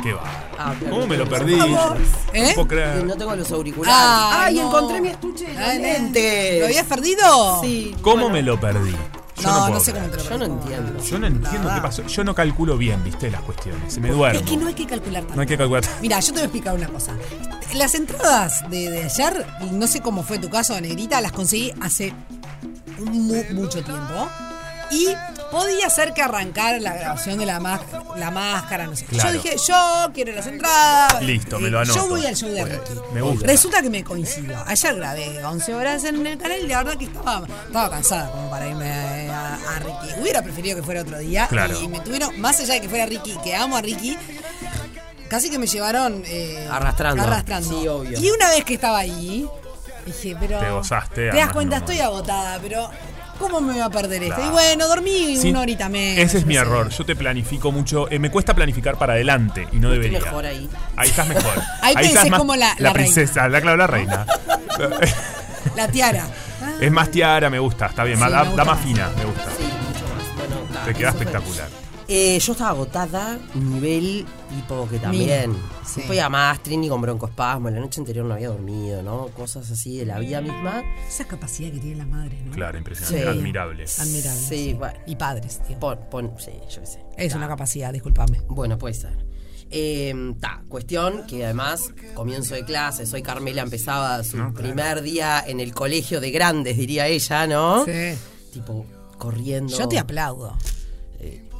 ¿Qué 0.02 0.12
va? 0.12 0.22
Ah, 0.58 0.74
¿Cómo 0.88 1.06
me 1.06 1.16
lo 1.16 1.28
perdí? 1.28 1.54
¿Eh? 1.54 2.48
No 2.48 2.54
puedo 2.54 2.68
creer. 2.68 3.04
No 3.04 3.16
tengo 3.16 3.34
los 3.34 3.50
auriculares. 3.50 3.94
Ay, 3.98 4.34
¡Ay, 4.48 4.54
no. 4.56 4.68
encontré 4.68 5.00
mi 5.00 5.08
estuche 5.08 5.46
de 5.46 5.78
lentes! 5.78 6.60
¿Lo 6.60 6.66
habías 6.66 6.86
perdido? 6.86 7.60
Sí. 7.62 7.94
¿Cómo 8.00 8.16
bueno, 8.16 8.30
me 8.30 8.42
lo 8.42 8.60
perdí? 8.60 8.96
Yo 9.42 9.48
No, 9.50 9.60
no, 9.60 9.66
puedo 9.66 9.80
sé 9.80 9.92
cómo 9.92 10.06
te 10.08 10.16
lo 10.16 10.22
Yo 10.24 10.38
no 10.38 10.44
entiendo. 10.44 11.02
Yo 11.02 11.18
no 11.18 11.26
entiendo 11.26 11.70
qué 11.74 11.80
pasó. 11.80 12.02
Yo 12.06 12.24
no 12.24 12.34
calculo 12.34 12.76
bien, 12.78 13.02
viste, 13.04 13.30
las 13.30 13.42
cuestiones. 13.42 13.92
Se 13.92 14.00
me 14.00 14.10
duermo. 14.10 14.40
Es 14.40 14.46
que 14.48 14.56
no 14.56 14.66
hay 14.68 14.74
que 14.74 14.86
calcular 14.86 15.22
tanto. 15.22 15.34
No 15.34 15.40
hay 15.42 15.46
que 15.48 15.58
calcular. 15.58 15.84
Mira, 16.00 16.20
yo 16.20 16.26
te 16.28 16.32
voy 16.32 16.40
a 16.40 16.44
explicar 16.44 16.74
una 16.74 16.88
cosa. 16.88 17.12
Las 17.74 17.94
entradas 17.94 18.68
de, 18.70 18.90
de 18.90 19.04
ayer, 19.04 19.46
y 19.62 19.74
no 19.74 19.86
sé 19.86 20.00
cómo 20.00 20.22
fue 20.22 20.38
tu 20.38 20.48
caso, 20.50 20.78
Negrita, 20.80 21.20
las 21.20 21.32
conseguí 21.32 21.72
hace 21.80 22.12
mu- 22.98 23.42
mucho 23.54 23.82
tiempo. 23.82 24.28
Y 24.90 25.08
podía 25.52 25.88
ser 25.90 26.12
que 26.14 26.22
arrancara 26.22 26.80
la 26.80 26.94
grabación 26.94 27.38
de 27.38 27.46
la, 27.46 27.60
más- 27.60 27.82
la 28.16 28.30
máscara, 28.32 28.86
no 28.86 28.96
sé. 28.96 29.04
Claro. 29.04 29.28
Yo 29.34 29.42
dije, 29.42 29.56
yo 29.68 30.10
quiero 30.12 30.32
las 30.32 30.46
entradas. 30.48 31.22
Listo, 31.22 31.60
me 31.60 31.68
lo 31.70 31.78
anoto. 31.80 32.00
Yo 32.00 32.08
voy 32.08 32.26
al 32.26 32.34
show 32.34 32.48
de 32.48 32.64
Ricky. 32.64 32.94
me 33.12 33.20
gusta. 33.22 33.46
Resulta 33.46 33.82
que 33.82 33.90
me 33.90 34.02
coincidió. 34.02 34.56
Ayer 34.66 34.96
grabé 34.96 35.44
11 35.44 35.74
horas 35.74 36.04
en 36.04 36.26
el 36.26 36.38
canal 36.38 36.58
y 36.58 36.66
la 36.66 36.78
verdad 36.82 36.98
que 36.98 37.04
estaba, 37.04 37.46
estaba 37.66 37.90
cansada 37.90 38.30
como 38.32 38.50
para 38.50 38.66
irme 38.66 38.90
a, 39.30 39.54
a 39.54 39.78
Ricky. 39.78 40.20
Hubiera 40.20 40.42
preferido 40.42 40.76
que 40.76 40.82
fuera 40.82 41.02
otro 41.02 41.18
día. 41.18 41.46
Claro. 41.46 41.80
Y 41.80 41.86
me 41.86 42.00
tuvieron, 42.00 42.40
más 42.40 42.58
allá 42.58 42.74
de 42.74 42.80
que 42.80 42.88
fuera 42.88 43.06
Ricky, 43.06 43.36
que 43.44 43.54
amo 43.54 43.76
a 43.76 43.82
Ricky, 43.82 44.16
casi 45.28 45.50
que 45.50 45.58
me 45.58 45.66
llevaron 45.66 46.22
eh, 46.26 46.66
Arrastrando. 46.70 47.22
arrastrando. 47.22 47.80
Sí, 47.80 47.86
obvio. 47.88 48.18
Y 48.18 48.30
una 48.30 48.48
vez 48.48 48.64
que 48.64 48.74
estaba 48.74 48.98
ahí, 48.98 49.46
dije, 50.06 50.36
pero. 50.40 50.58
Te 50.58 50.70
gozaste, 50.70 51.30
Te 51.30 51.36
das 51.36 51.52
cuenta, 51.52 51.76
no. 51.78 51.84
estoy 51.84 52.00
agotada, 52.00 52.58
pero. 52.62 52.90
¿Cómo 53.38 53.60
me 53.60 53.72
voy 53.72 53.80
a 53.82 53.88
perder 53.90 54.22
esto? 54.22 54.40
Y 54.46 54.50
bueno, 54.50 54.86
dormí 54.86 55.36
Sí, 55.36 55.50
una 55.50 55.60
horita 55.60 55.88
menos. 55.88 56.18
Ese 56.24 56.38
es 56.38 56.42
yo 56.44 56.48
mi 56.48 56.54
sé. 56.54 56.60
error. 56.60 56.88
Yo 56.90 57.04
te 57.04 57.16
planifico 57.16 57.72
mucho. 57.72 58.08
eh, 58.10 58.18
me 58.18 58.30
cuesta 58.30 58.54
planificar 58.54 58.96
para 58.98 59.14
adelante 59.14 59.66
y 59.72 59.76
no 59.78 59.88
Estoy 59.92 60.08
debería. 60.08 60.20
mejor 60.20 60.46
ahí. 60.46 60.68
Ahí 60.96 61.08
estás 61.08 61.26
mejor. 61.28 61.52
Ahí 61.82 61.94
pensé 61.94 62.08
estás 62.12 62.30
más- 62.30 62.38
como 62.40 62.54
la- 62.56 62.74
la 62.78 62.92
princesa, 62.92 63.48
la 63.48 63.60
clave 63.60 63.76
la 63.78 63.86
reina. 63.86 64.26
La 65.76 65.88
tiara. 65.88 66.26
es 66.80 66.90
más 66.92 67.10
tiara, 67.10 67.48
me 67.48 67.58
gusta, 67.58 67.86
está 67.86 68.04
bien. 68.04 68.16
Sí, 68.18 68.20
más- 68.22 68.30
me 68.30 68.36
da, 68.36 68.42
gusta 68.44 68.56
da 68.56 68.64
más 68.64 68.76
más. 68.76 68.84
fina, 68.84 69.10
me 69.16 69.24
gusta. 69.24 69.44
Sí, 69.56 69.62
mucho 69.64 70.04
más. 70.14 70.48
Bueno, 70.68 70.84
Te 70.84 70.94
queda 70.94 71.08
espectacular. 71.10 71.68
Eh, 72.08 72.38
yo 72.40 72.52
estaba 72.52 72.70
agotada, 72.70 73.38
nivel 73.54 74.26
tipo 74.50 74.88
que 74.88 74.98
también. 74.98 75.56
Sí. 75.86 76.02
Fui 76.02 76.18
a 76.18 76.28
más, 76.28 76.62
Trini 76.62 76.88
con 76.88 77.00
broncoespasmo, 77.00 77.70
la 77.70 77.80
noche 77.80 78.00
anterior 78.00 78.24
no 78.24 78.34
había 78.34 78.48
dormido, 78.48 79.02
¿no? 79.02 79.26
Cosas 79.28 79.70
así 79.70 79.98
de 79.98 80.06
la 80.06 80.18
vida 80.18 80.40
misma. 80.40 80.82
Esa 81.06 81.26
capacidad 81.26 81.70
que 81.72 81.78
tiene 81.78 81.96
la 81.96 82.06
madre, 82.06 82.40
¿no? 82.44 82.52
Claro, 82.52 82.78
impresionante. 82.78 83.22
Sí. 83.22 83.38
Admirable. 83.38 83.84
Admirable. 83.98 84.40
Sí, 84.40 84.74
bueno. 84.74 84.98
Y 85.06 85.16
padres, 85.16 85.60
tío. 85.66 85.78
Pon, 85.78 85.98
pon, 86.10 86.32
sí, 86.38 86.52
yo 86.70 86.80
qué 86.80 86.86
sé. 86.86 87.00
Es 87.16 87.32
Ta. 87.32 87.38
una 87.38 87.48
capacidad, 87.48 87.92
discúlpame. 87.92 88.40
Bueno, 88.48 88.78
puede 88.78 88.94
ser. 88.94 89.16
Eh, 89.70 90.34
ta, 90.38 90.62
cuestión 90.68 91.26
que 91.26 91.44
además, 91.44 91.92
comienzo 92.14 92.54
de 92.54 92.64
clase, 92.64 93.06
soy 93.06 93.22
Carmela, 93.22 93.62
empezaba 93.62 94.22
su 94.22 94.52
primer 94.52 95.00
día 95.02 95.42
en 95.46 95.60
el 95.60 95.72
colegio 95.72 96.20
de 96.20 96.30
grandes, 96.30 96.76
diría 96.76 97.06
ella, 97.06 97.46
¿no? 97.46 97.84
Sí. 97.86 98.14
Tipo, 98.52 98.84
corriendo. 99.18 99.76
Yo 99.76 99.88
te 99.88 99.98
aplaudo. 99.98 100.56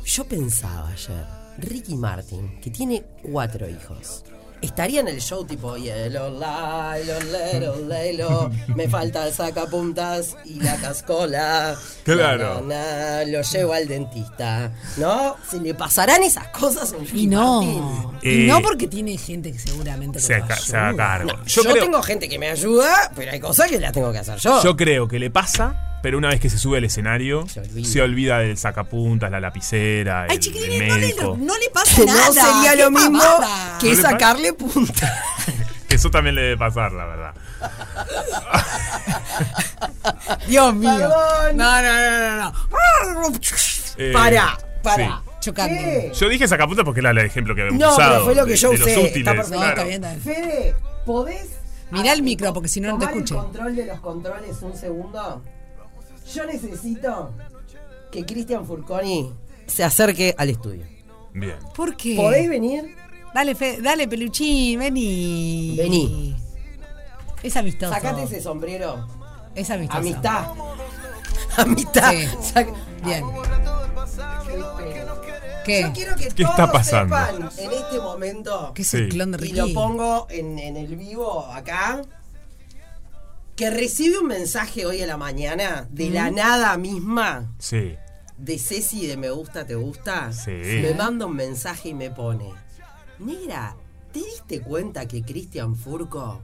Yo 0.05 0.25
pensaba 0.25 0.89
ayer, 0.89 1.25
Ricky 1.59 1.97
Martin, 1.97 2.61
que 2.61 2.71
tiene 2.71 3.05
cuatro 3.23 3.69
hijos, 3.69 4.25
estaría 4.63 5.01
en 5.01 5.09
el 5.09 5.21
show 5.21 5.45
tipo 5.45 5.77
Yellow 5.77 6.31
Lilo, 6.31 7.19
Little 7.21 8.13
Lilo, 8.13 8.51
me 8.75 8.89
falta 8.89 9.27
el 9.27 9.33
sacapuntas 9.35 10.37
y 10.45 10.61
la 10.61 10.77
cascola. 10.77 11.77
Claro. 12.05 12.63
Na, 12.63 13.19
na, 13.21 13.25
lo 13.25 13.43
llevo 13.43 13.73
al 13.73 13.87
dentista. 13.89 14.73
¿No? 14.97 15.37
¿Se 15.49 15.61
le 15.61 15.75
pasarán 15.75 16.23
esas 16.23 16.49
cosas 16.49 16.93
Ricky 16.99 17.23
Y 17.25 17.27
no. 17.27 17.63
Martin? 17.63 18.19
Eh, 18.23 18.35
y 18.45 18.47
no 18.47 18.61
porque 18.63 18.87
tiene 18.89 19.17
gente 19.19 19.53
que 19.53 19.59
seguramente 19.59 20.21
Se, 20.21 20.39
lo 20.39 20.47
se 20.47 20.77
ayuda. 20.77 20.97
cargo. 20.97 21.33
No, 21.33 21.45
yo, 21.45 21.63
yo 21.63 21.71
creo, 21.71 21.85
tengo 21.85 22.03
gente 22.03 22.29
que 22.29 22.39
me 22.39 22.49
ayuda, 22.49 23.13
pero 23.15 23.33
hay 23.33 23.41
cosas 23.41 23.69
que 23.71 23.79
las 23.81 23.93
tengo 23.93 24.13
que 24.13 24.19
hacer 24.19 24.39
yo. 24.39 24.63
yo 24.63 24.77
creo 24.77 25.09
que 25.09 25.19
le 25.19 25.31
pasa, 25.31 25.99
pero 26.03 26.19
una 26.19 26.29
vez 26.29 26.41
que 26.41 26.51
se 26.51 26.59
sube 26.59 26.79
al 26.79 26.85
escenario, 26.85 27.47
Se 27.49 27.85
se 27.85 28.01
olvida. 28.03 28.39
del 28.39 28.57
sacapuntas, 28.59 29.31
la 29.31 29.41
lapicera, 29.41 30.27
Ay, 30.29 30.39
el, 30.43 30.89
no 30.89 30.97
le, 30.97 31.01
médico. 31.01 31.37
no 31.41 31.59
le 31.59 31.71
pasa 31.71 32.05
nada. 32.05 32.27
no 32.27 32.33
sería 32.33 32.75
lo 32.85 32.91
mismo 32.91 33.19
pavada. 33.19 33.79
que 33.81 33.95
¿No 33.95 34.35
le 34.39 34.52
punta. 34.57 35.23
Eso 35.89 36.11
también 36.11 36.35
le 36.35 36.43
debe 36.43 36.57
pasar, 36.57 36.91
la 36.93 37.05
verdad. 37.05 37.35
Dios 40.49 40.75
mío. 40.75 40.91
Perdón. 40.91 41.57
No, 41.57 41.83
no, 41.83 41.93
no, 41.93 42.37
no, 42.37 42.51
no. 43.31 43.39
Eh, 43.99 44.11
Para, 44.13 44.59
para. 44.83 45.23
sí. 45.41 45.51
Yo 46.19 46.29
dije 46.29 46.49
sacapuntas 46.49 46.85
porque 46.85 47.01
era 47.01 47.11
el 47.11 47.19
ejemplo 47.19 47.55
que 47.55 47.63
habíamos 47.63 47.81
No, 47.81 47.95
pero 47.97 48.09
usado. 48.09 48.25
fue 48.25 48.35
lo 48.35 48.45
que 48.47 48.53
de- 48.53 48.57
yo 48.57 48.71
de 48.71 48.79
los 48.79 48.87
usé. 48.89 48.95
Está 48.95 49.09
útiles, 49.11 49.35
perfecto. 49.35 49.55
No, 49.55 49.61
claro. 49.61 49.73
está 49.73 49.85
bien, 49.85 50.05
está 50.05 50.33
bien. 50.33 50.45
Fede, 50.45 50.75
¿podés 51.05 51.47
Mirá 51.91 52.13
el 52.15 52.23
micro, 52.23 52.53
porque 52.55 52.69
si 52.71 52.81
no, 52.81 52.89
no 52.89 52.95
te 52.99 53.05
tomar 53.07 53.17
escuché. 53.19 53.35
el 53.35 53.41
control 53.43 53.77
de 53.77 53.87
los 53.87 54.01
controles 54.01 54.63
un 54.63 54.75
segundo? 54.77 55.43
Yo 56.35 56.47
necesito 56.47 57.35
que 58.11 58.25
Cristian 58.25 58.67
Furconi 58.67 59.33
se 59.67 59.85
acerque 59.85 60.35
al 60.39 60.49
estudio. 60.49 60.87
Bien. 61.35 61.57
¿Por 61.77 61.95
qué? 61.97 62.17
¿Podés 62.17 62.49
venir? 62.49 62.97
Dale, 63.35 63.55
Fe- 63.55 63.81
dale, 63.81 64.09
peluchín, 64.09 64.79
vení. 64.81 65.75
Vení. 65.77 66.37
Es 67.43 67.57
amistoso. 67.57 67.93
Sacate 67.93 68.25
ese 68.25 68.41
sombrero. 68.41 69.07
Es 69.55 69.71
amistoso. 69.71 69.99
Amistad. 69.99 70.47
Amistad. 71.57 72.13
Sí. 72.13 72.27
Bien. 73.05 73.25
Yo 73.25 73.43
¿Qué? 75.65 75.91
quiero 75.95 76.17
que 76.17 76.29
¿Qué 76.29 76.43
todos 76.43 76.51
está 76.51 76.73
pasando? 76.73 77.17
sepan 77.17 77.51
en 77.59 77.73
este 77.73 78.01
momento 78.01 78.73
¿Qué 78.75 78.83
es 78.83 78.89
Sí. 78.89 78.97
el 78.97 79.09
clon 79.11 79.31
de 79.33 79.47
y 79.47 79.53
lo 79.53 79.73
pongo 79.73 80.27
en, 80.29 80.59
en 80.59 80.77
el 80.77 80.97
vivo 80.97 81.47
acá 81.47 82.03
que 83.55 83.71
recibe 83.71 84.19
un 84.19 84.27
mensaje 84.27 84.87
hoy 84.87 85.03
a 85.03 85.07
la 85.07 85.17
mañana 85.17 85.87
de 85.91 86.11
la 86.11 86.31
nada 86.33 86.77
misma 86.79 87.53
Sí. 87.59 87.95
de 88.39 88.59
Ceci 88.59 89.07
de 89.07 89.17
Me 89.17 89.31
Gusta, 89.31 89.65
Te 89.67 89.77
Gusta. 89.77 90.33
Sí. 90.33 90.51
Me 90.51 90.95
manda 90.95 91.27
un 91.27 91.37
mensaje 91.37 91.91
y 91.91 91.95
me 91.95 92.11
pone: 92.11 92.51
Negra, 93.19 93.75
¿te 94.13 94.21
diste 94.21 94.61
cuenta 94.61 95.07
que 95.07 95.23
Cristian 95.23 95.77
Furco 95.77 96.41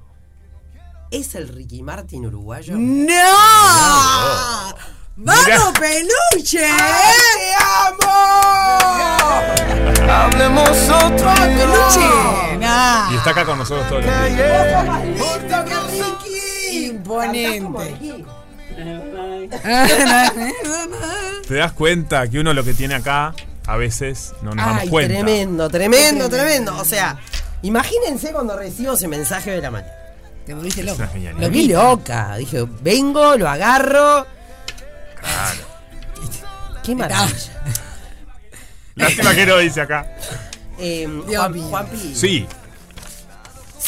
es 1.11 1.35
el 1.35 1.49
Ricky 1.49 1.83
Martin 1.83 2.27
uruguayo? 2.27 2.75
¡No! 2.77 3.15
Mirá. 5.17 5.17
¡Vamos, 5.17 5.73
peluche! 5.79 6.61
¡Te 6.61 7.55
amo! 7.99 8.15
Hablemos 10.09 10.79
otro 10.89 11.35
¡Peluche! 11.35 12.09
Nah. 12.61 13.11
Y 13.13 13.17
está 13.17 13.31
acá 13.31 13.45
con 13.45 13.59
nosotros 13.59 13.89
todos 13.89 14.05
los 14.05 14.15
días. 14.15 14.31
¡Vos 14.49 14.71
sos 14.73 14.87
más 14.87 15.05
lindo 15.05 15.65
que 15.65 15.75
Ricky! 15.91 16.87
Imponente. 16.87 17.97
¿Te 21.49 21.55
das 21.55 21.73
cuenta 21.73 22.29
que 22.29 22.39
uno 22.39 22.55
lo 22.55 22.63
que 22.63 22.75
tiene 22.75 22.95
acá, 22.95 23.35
a 23.69 23.77
veces 23.77 24.33
no 24.43 24.55
nos 24.55 24.65
damos 24.65 24.83
Ay, 24.83 24.89
cuenta? 24.89 25.15
tremendo, 25.15 25.69
tremendo, 25.71 26.29
tremendo. 26.29 26.77
O 26.79 26.85
sea, 26.85 27.19
imagínense 27.63 28.33
cuando 28.33 28.57
recibo 28.57 28.95
ese 28.95 29.07
mensaje 29.09 29.51
de 29.53 29.61
la 29.61 29.71
mañana. 29.71 29.93
Te 30.47 30.55
volviste 30.55 30.81
Es 30.81 30.87
loco. 30.87 30.99
una 30.99 31.09
genialidad. 31.09 31.43
Lo 31.43 31.51
vi 31.51 31.69
loca. 31.69 32.37
Dije, 32.37 32.67
vengo, 32.81 33.37
lo 33.37 33.49
agarro. 33.49 34.27
Claro. 35.21 35.61
Qué 36.83 36.95
maravilla. 36.95 37.63
Lástima 38.95 39.35
que 39.35 39.47
no 39.47 39.59
dice 39.59 39.83
acá. 39.83 40.07
Eh, 40.79 41.07
Juan. 41.29 41.61
Juanpi, 41.61 42.15
Sí. 42.15 42.47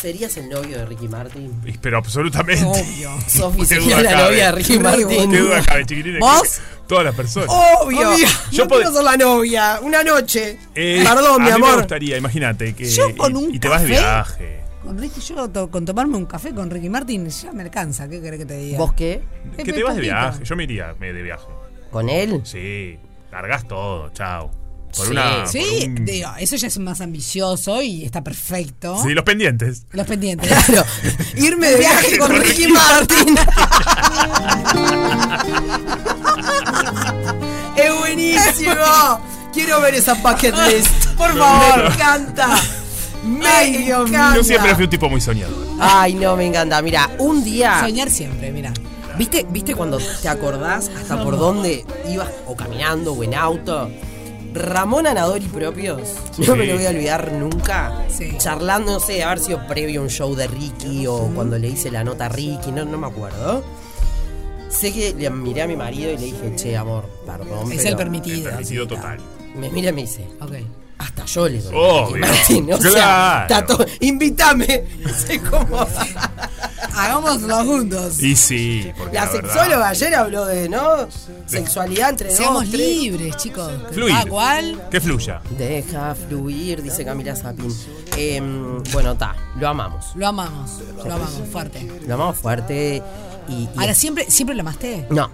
¿Serías 0.01 0.37
el 0.39 0.49
novio 0.49 0.79
de 0.79 0.87
Ricky 0.87 1.09
Martin? 1.09 1.61
Pero 1.81 1.99
absolutamente. 1.99 2.65
Obvio. 2.65 3.11
Sofi 3.29 3.67
sería 3.67 3.97
la 4.03 4.11
cabe. 4.11 4.25
novia 4.31 4.47
de 4.47 4.53
Ricky 4.53 4.79
Martin. 4.79 5.31
Qué 5.31 5.39
duda 5.39 5.63
cabe, 5.63 5.85
chiquilines. 5.87 6.21
¿Vos? 6.21 6.61
Todas 6.87 7.05
las 7.05 7.15
personas. 7.15 7.49
Obvio. 7.51 8.11
Obvio. 8.13 8.27
Yo 8.51 8.65
pod- 8.67 8.77
quiero 8.77 8.93
ser 8.93 9.05
la 9.05 9.17
novia. 9.17 9.81
Una 9.83 10.03
noche. 10.03 10.59
Eh, 10.75 11.05
Perdón, 11.07 11.35
a 11.35 11.39
mi 11.39 11.45
mí 11.45 11.51
me 11.51 11.53
amor. 11.67 11.79
gustaría, 11.79 12.17
imagínate, 12.17 12.75
que 12.75 12.89
Yo 12.89 13.15
con 13.17 13.37
un 13.37 13.55
y 13.55 13.59
te 13.59 13.69
vas 13.69 13.83
de 13.83 13.89
viaje. 13.89 14.61
Con 14.83 14.97
Ricky, 14.99 15.21
yo 15.21 15.49
to- 15.51 15.71
con 15.71 15.85
tomarme 15.85 16.17
un 16.17 16.25
café 16.25 16.55
con 16.55 16.71
Ricky 16.71 16.89
Martin 16.89 17.29
ya 17.29 17.53
me 17.53 17.63
alcanza. 17.63 18.09
¿Qué 18.09 18.23
querés 18.23 18.41
que 18.41 18.47
te 18.47 18.57
diga? 18.57 18.79
¿Vos 18.79 18.95
qué? 18.95 19.23
Que 19.57 19.71
te 19.73 19.83
vas 19.83 19.95
de 19.97 20.01
viaje. 20.01 20.43
Yo 20.45 20.57
me 20.57 20.65
iría 20.65 20.95
me- 20.99 21.13
de 21.13 21.23
viaje. 21.23 21.45
¿Con 21.91 22.09
él? 22.09 22.41
Sí, 22.45 22.99
largás 23.31 23.69
todo, 23.69 24.09
chao. 24.11 24.51
Por 24.97 25.07
Sí. 25.07 25.13
una. 25.13 25.47
Sí, 25.47 25.65
por 25.81 25.89
un- 25.89 26.05
digo, 26.05 26.31
eso 26.39 26.57
ya 26.57 26.69
es 26.69 26.79
más 26.79 27.01
ambicioso 27.01 27.81
y 27.83 28.05
está 28.05 28.23
perfecto. 28.23 29.01
Sí, 29.03 29.11
los 29.15 29.25
pendientes. 29.25 29.87
Los 29.93 30.07
pendientes. 30.07 30.51
Claro. 30.67 30.85
Irme 31.37 31.71
de 31.71 31.79
viaje 31.79 32.19
con 32.19 32.31
Ricky 32.33 32.69
Martin. 32.69 33.37
es 37.77 37.99
buenísimo. 37.99 39.21
Quiero 39.53 39.81
ver 39.81 39.95
esa 39.95 40.15
bucket 40.15 40.55
list. 40.69 41.07
Por 41.17 41.37
favor. 41.37 41.89
Me 41.89 41.95
encanta. 41.95 42.49
Me 43.25 43.47
Ay, 43.47 43.77
Dios 43.79 44.09
mío. 44.09 44.19
encanta. 44.19 44.37
Yo 44.37 44.45
siempre 44.45 44.75
fui 44.75 44.85
un 44.85 44.91
tipo 44.91 45.09
muy 45.11 45.21
soñador. 45.21 45.67
Ay, 45.81 46.15
no, 46.15 46.37
me 46.37 46.47
encanta. 46.47 46.81
Mira, 46.83 47.11
un 47.19 47.43
día. 47.45 47.81
Soñar 47.81 48.11
siempre, 48.11 48.51
mira. 48.53 48.73
¿Viste, 49.19 49.45
¿Viste 49.51 49.75
cuando 49.75 49.99
te 49.99 50.29
acordás 50.29 50.89
hasta 50.89 51.23
por 51.23 51.37
dónde 51.37 51.85
ibas 52.11 52.29
o 52.47 52.57
caminando 52.57 53.13
o 53.13 53.23
en 53.25 53.35
auto? 53.35 53.91
Ramón 54.53 55.07
Anadori 55.07 55.47
propios, 55.47 56.17
no 56.39 56.57
me 56.57 56.67
lo 56.67 56.75
voy 56.75 56.87
a 56.87 56.91
olvidar 56.91 57.33
nunca. 57.33 58.05
Sí. 58.09 58.35
Charlando, 58.39 58.93
no 58.93 59.01
sé, 59.01 59.15
de 59.15 59.25
haber 59.25 59.39
sido 59.39 59.67
previo 59.67 60.01
a 60.01 60.05
un 60.05 60.11
show 60.11 60.35
de 60.35 60.47
Ricky 60.47 61.07
o 61.07 61.31
cuando 61.35 61.59
le 61.59 61.69
hice 61.69 61.91
la 61.91 62.05
nota 62.05 62.27
a 62.27 62.29
Ricky, 62.29 62.73
no, 62.73 62.85
no 62.85 62.99
me 62.99 63.07
acuerdo. 63.07 63.63
Sé 64.69 64.93
que 64.93 65.15
le 65.15 65.31
miré 65.31 65.63
a 65.63 65.67
mi 65.67 65.77
marido 65.77 66.13
y 66.13 66.17
le 66.17 66.27
dije, 66.27 66.55
che, 66.57 66.77
amor, 66.77 67.05
perdón. 67.27 67.71
Es 67.73 67.79
pero 67.79 67.91
el 67.91 67.97
permitido. 67.97 68.51
Permitido 68.51 68.87
total. 68.87 69.19
Me 69.57 69.69
mira 69.71 69.91
y 69.91 69.93
me 69.93 70.03
dice, 70.03 70.27
Ok. 70.41 70.53
Hasta 71.01 71.25
yo 71.25 71.49
le 71.49 71.61
doy. 71.63 71.75
Obvio. 71.75 72.27
Martin, 72.27 72.73
o 72.73 72.79
sea, 72.81 73.45
Claro. 73.49 73.67
todo- 73.67 73.87
invítame. 74.01 74.85
Sé 75.27 75.41
cómo. 75.41 75.87
Hagámoslo 76.95 77.65
juntos. 77.65 78.21
Y 78.23 78.37
sí, 78.37 78.91
porque 78.97 79.15
La 79.17 79.25
la, 79.27 79.33
verdad- 79.33 79.53
sexóloga 79.55 79.89
ayer 79.89 80.15
habló 80.15 80.47
de, 80.47 80.69
¿no? 80.69 81.09
Sexualidad 81.47 82.11
entre 82.11 82.31
Seamos 82.31 82.63
dos, 82.65 82.71
tres. 82.73 82.81
libres, 82.89 83.37
chicos. 83.37 83.73
Fluir. 83.93 84.15
Cual. 84.29 84.89
Que 84.91 85.01
fluya. 85.01 85.41
Deja 85.57 86.15
fluir, 86.15 86.83
dice 86.83 87.05
Camila 87.05 87.35
Zapin. 87.37 87.75
Em, 88.17 88.83
bueno, 88.93 89.13
está, 89.13 89.35
lo 89.59 89.69
amamos. 89.69 90.07
Lo 90.15 90.29
amamos. 90.29 90.81
Lo 90.97 91.03
amamos 91.15 91.43
fuerte. 91.51 91.91
Lo 92.07 92.15
amamos 92.15 92.37
fuerte 92.37 93.03
y. 93.49 93.53
y- 93.53 93.69
Ahora, 93.77 93.95
¿siempre, 93.95 94.31
siempre 94.31 94.55
lo 94.55 94.61
amaste? 94.63 95.07
no. 95.11 95.31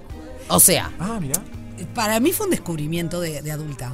O 0.48 0.60
sea, 0.60 0.93
Ah, 1.01 1.18
mira. 1.20 1.43
Para 1.94 2.20
mí 2.20 2.30
fue 2.32 2.47
un 2.47 2.51
descubrimiento 2.52 3.20
de, 3.20 3.43
de 3.43 3.51
adulta. 3.52 3.93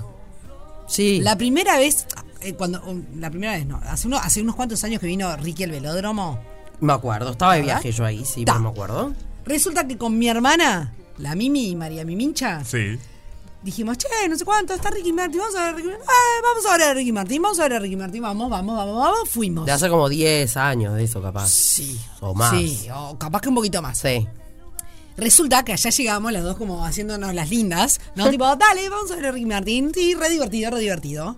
Sí. 0.87 1.21
La 1.21 1.37
primera 1.37 1.77
vez, 1.79 2.07
eh, 2.41 2.55
cuando 2.55 2.83
um, 2.85 3.03
la 3.19 3.31
primera 3.31 3.53
vez 3.53 3.67
no, 3.67 3.81
hace, 3.85 4.07
uno, 4.07 4.17
hace 4.19 4.43
unos 4.43 4.55
cuantos 4.57 4.83
años 4.85 5.01
que 5.01 5.07
vino 5.07 5.35
Ricky 5.37 5.65
al 5.65 5.71
velódromo, 5.71 6.39
Me 6.81 6.93
acuerdo, 6.93 7.31
estaba 7.33 7.55
de 7.55 7.63
viaje 7.63 7.93
yo 7.93 8.05
ahí, 8.05 8.25
sí, 8.25 8.45
Ta. 8.45 8.53
pero 8.55 8.65
me 8.65 8.71
acuerdo. 8.71 9.13
resulta 9.45 9.87
que 9.87 9.97
con 9.97 10.19
mi 10.19 10.29
hermana, 10.29 10.93
la 11.19 11.35
Mimi 11.35 11.69
y 11.71 11.77
María 11.77 12.05
Mimincha, 12.05 12.65
Sí. 12.65 12.99
dijimos, 13.63 13.97
che, 13.99 14.09
no 14.29 14.37
sé 14.37 14.45
cuánto, 14.45 14.75
está 14.75 14.91
Ricky 14.91 15.13
Martin, 15.13 15.39
vamos 15.41 15.55
a 15.55 15.61
ver 15.61 15.69
a 15.69 15.77
Ricky 15.77 15.89
Martin, 15.89 16.07
Ah, 16.09 16.41
vamos 16.43 16.67
a 16.67 16.73
ver 16.79 16.83
a 16.89 16.95
Ricky 16.95 17.13
Martin, 17.13 17.43
vamos 17.43 17.61
a 17.61 17.63
ver 17.63 17.73
a 17.75 17.79
Ricky 17.79 17.97
Martin, 17.97 18.23
vamos, 18.23 18.51
vamos, 18.51 18.77
vamos, 18.77 18.97
vamos, 18.97 19.29
fuimos. 19.29 19.67
De 19.67 19.73
hace 19.73 19.89
como 19.89 20.09
10 20.09 20.57
años 20.57 20.95
de 20.95 21.05
eso, 21.05 21.23
capaz. 21.23 21.49
Sí. 21.49 22.01
O 22.21 22.35
más. 22.35 22.51
Sí, 22.51 22.89
o 22.93 23.17
capaz 23.19 23.41
que 23.41 23.49
un 23.49 23.55
poquito 23.55 23.81
más. 23.81 23.99
Sí. 23.99 24.27
Resulta 25.17 25.65
que 25.65 25.73
allá 25.73 25.91
llegamos 25.91 26.33
las 26.33 26.43
dos 26.43 26.57
como 26.57 26.85
haciéndonos 26.85 27.35
las 27.35 27.51
lindas, 27.51 28.01
¿no? 28.17 28.31
tipo, 28.31 28.45
dale, 28.57 28.89
vamos 28.89 29.11
a 29.11 29.17
ver 29.17 29.27
a 29.27 29.33
Ricky 29.33 29.47
Martin. 29.47 29.93
Sí, 29.95 30.15
re 30.15 30.31
divertido, 30.31 30.71
re 30.71 30.81
divertido. 30.81 31.37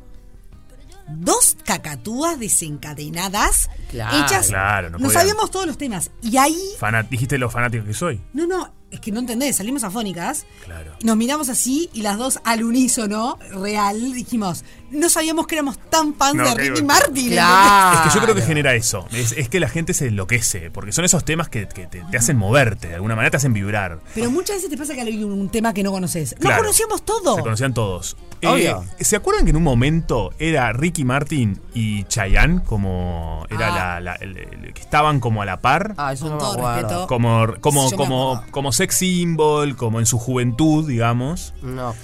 Dos 1.07 1.57
cacatúas 1.65 2.39
desencadenadas, 2.39 3.69
Claro. 3.91 4.25
hechas. 4.25 4.47
Claro, 4.49 4.89
no 4.91 4.99
nos 4.99 5.09
podían. 5.09 5.21
sabíamos 5.21 5.51
todos 5.51 5.67
los 5.67 5.77
temas. 5.77 6.11
Y 6.23 6.39
ahí, 6.39 6.59
Fanat- 6.81 7.09
dijiste 7.11 7.37
lo 7.37 7.51
fanático 7.51 7.85
que 7.85 7.93
soy. 7.93 8.23
no, 8.33 8.47
no, 8.47 8.73
es 8.91 9.01
que 9.01 9.13
no 9.13 9.21
entendés, 9.21 9.57
salimos 9.57 9.85
afónicas. 9.85 10.47
Claro. 10.65 10.93
Nos 11.03 11.17
miramos 11.19 11.51
así 11.51 11.91
y 11.93 12.01
las 12.01 12.17
dos 12.17 12.41
al 12.45 12.65
unísono, 12.65 13.39
real, 13.51 14.15
dijimos, 14.15 14.65
no 14.95 15.09
sabíamos 15.09 15.47
que 15.47 15.55
éramos 15.57 15.79
tan 15.91 16.15
fans 16.15 16.35
No, 16.37 16.45
de 16.45 16.55
Ricky. 16.55 16.83
Martin. 16.83 17.31
Claro. 17.33 17.99
Es 17.99 18.01
que 18.13 18.19
yo 18.19 18.23
creo 18.25 18.35
que 18.35 18.43
genera 18.43 18.75
eso. 18.75 19.07
Es, 19.13 19.33
es 19.33 19.49
que 19.49 19.61
la 19.61 19.69
gente 19.69 19.95
se 19.95 20.07
enloquece. 20.09 20.71
Porque 20.71 20.93
son 20.93 21.05
esos 21.05 21.25
temas 21.25 21.49
que, 21.49 21.67
que 21.69 21.87
te, 21.87 22.03
te 22.11 22.17
hacen 22.17 22.37
moverte. 22.37 22.89
De 22.89 22.95
alguna 22.95 23.15
manera 23.17 23.31
te 23.31 23.37
hacen 23.39 23.53
vibrar. 23.53 23.99
Pero 24.15 24.31
muchas 24.31 24.57
veces 24.57 24.71
te 24.71 24.77
pasa 24.79 24.95
que 24.95 25.01
hay 25.03 25.23
un 25.25 25.49
tema 25.51 25.75
que 25.75 25.83
no 25.83 25.93
conoces. 25.93 26.35
Claro. 26.39 26.57
No 26.57 26.63
conocíamos 26.63 27.03
todo. 27.05 27.37
Se 27.37 27.43
conocían 27.43 27.75
todos. 27.75 28.17
Obvio. 28.45 28.85
Eh, 28.99 29.05
¿Se 29.05 29.17
acuerdan 29.17 29.45
que 29.45 29.51
en 29.51 29.57
un 29.57 29.63
momento 29.63 30.33
era 30.39 30.73
Ricky 30.73 31.05
Martin 31.05 31.61
y 31.75 32.05
Chayanne 32.05 32.63
como 32.65 33.47
era 33.51 33.69
Ah. 33.69 34.01
la, 34.01 34.01
la- 34.01 34.15
el- 34.17 34.37
el- 34.37 34.75
que 34.75 34.81
estaban 34.81 35.21
como 35.21 35.43
a 35.43 35.45
la 35.47 35.61
par? 35.61 35.95
Ah, 35.97 36.13
eso 36.13 36.27
no 36.29 36.33
me 36.35 36.39
todo 36.41 36.53
acuerdo. 36.53 36.75
respeto. 36.77 37.07
Como, 37.07 37.47
como, 37.61 37.85
Yo 37.85 37.91
me 37.93 37.97
como, 37.97 38.33
acuerdo. 38.35 38.53
como 38.53 38.73
sex 38.73 38.95
symbol, 38.97 39.77
como 39.77 39.99
en 40.01 40.07
su 40.07 40.19
juventud, 40.19 40.87
digamos. 40.87 41.55
No. 41.63 41.95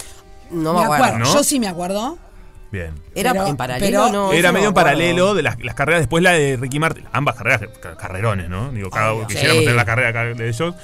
No 0.50 0.72
me, 0.74 0.78
me 0.80 0.84
acuerdo. 0.84 1.04
acuerdo, 1.04 1.18
¿no? 1.18 1.34
yo 1.34 1.44
sí 1.44 1.60
me 1.60 1.68
acuerdo. 1.68 2.18
Bien. 2.72 2.92
Era 3.14 3.32
Pero- 3.32 3.46
en 3.48 3.56
paralelo, 3.56 3.86
pero- 4.06 4.12
no. 4.12 4.32
Era 4.32 4.52
medio 4.52 4.64
me 4.66 4.68
en 4.68 4.74
paralelo 4.74 5.34
de 5.34 5.42
las, 5.42 5.58
las 5.60 5.74
carreras, 5.74 6.02
después 6.02 6.22
la 6.22 6.32
de 6.32 6.56
Ricky 6.56 6.78
Martin, 6.78 7.04
ambas 7.12 7.34
carreras, 7.34 7.62
ca- 7.80 7.96
carrerones, 7.96 8.48
¿no? 8.48 8.70
Digo, 8.70 8.90
cada 8.90 9.12
uno 9.12 9.26
Sí. 9.28 9.34
quisiéramos 9.34 9.62
tener 9.64 9.74
la 9.76 9.84
carrera 9.84 10.12
ca- 10.12 10.24
de 10.24 10.48
ellos. 10.48 10.74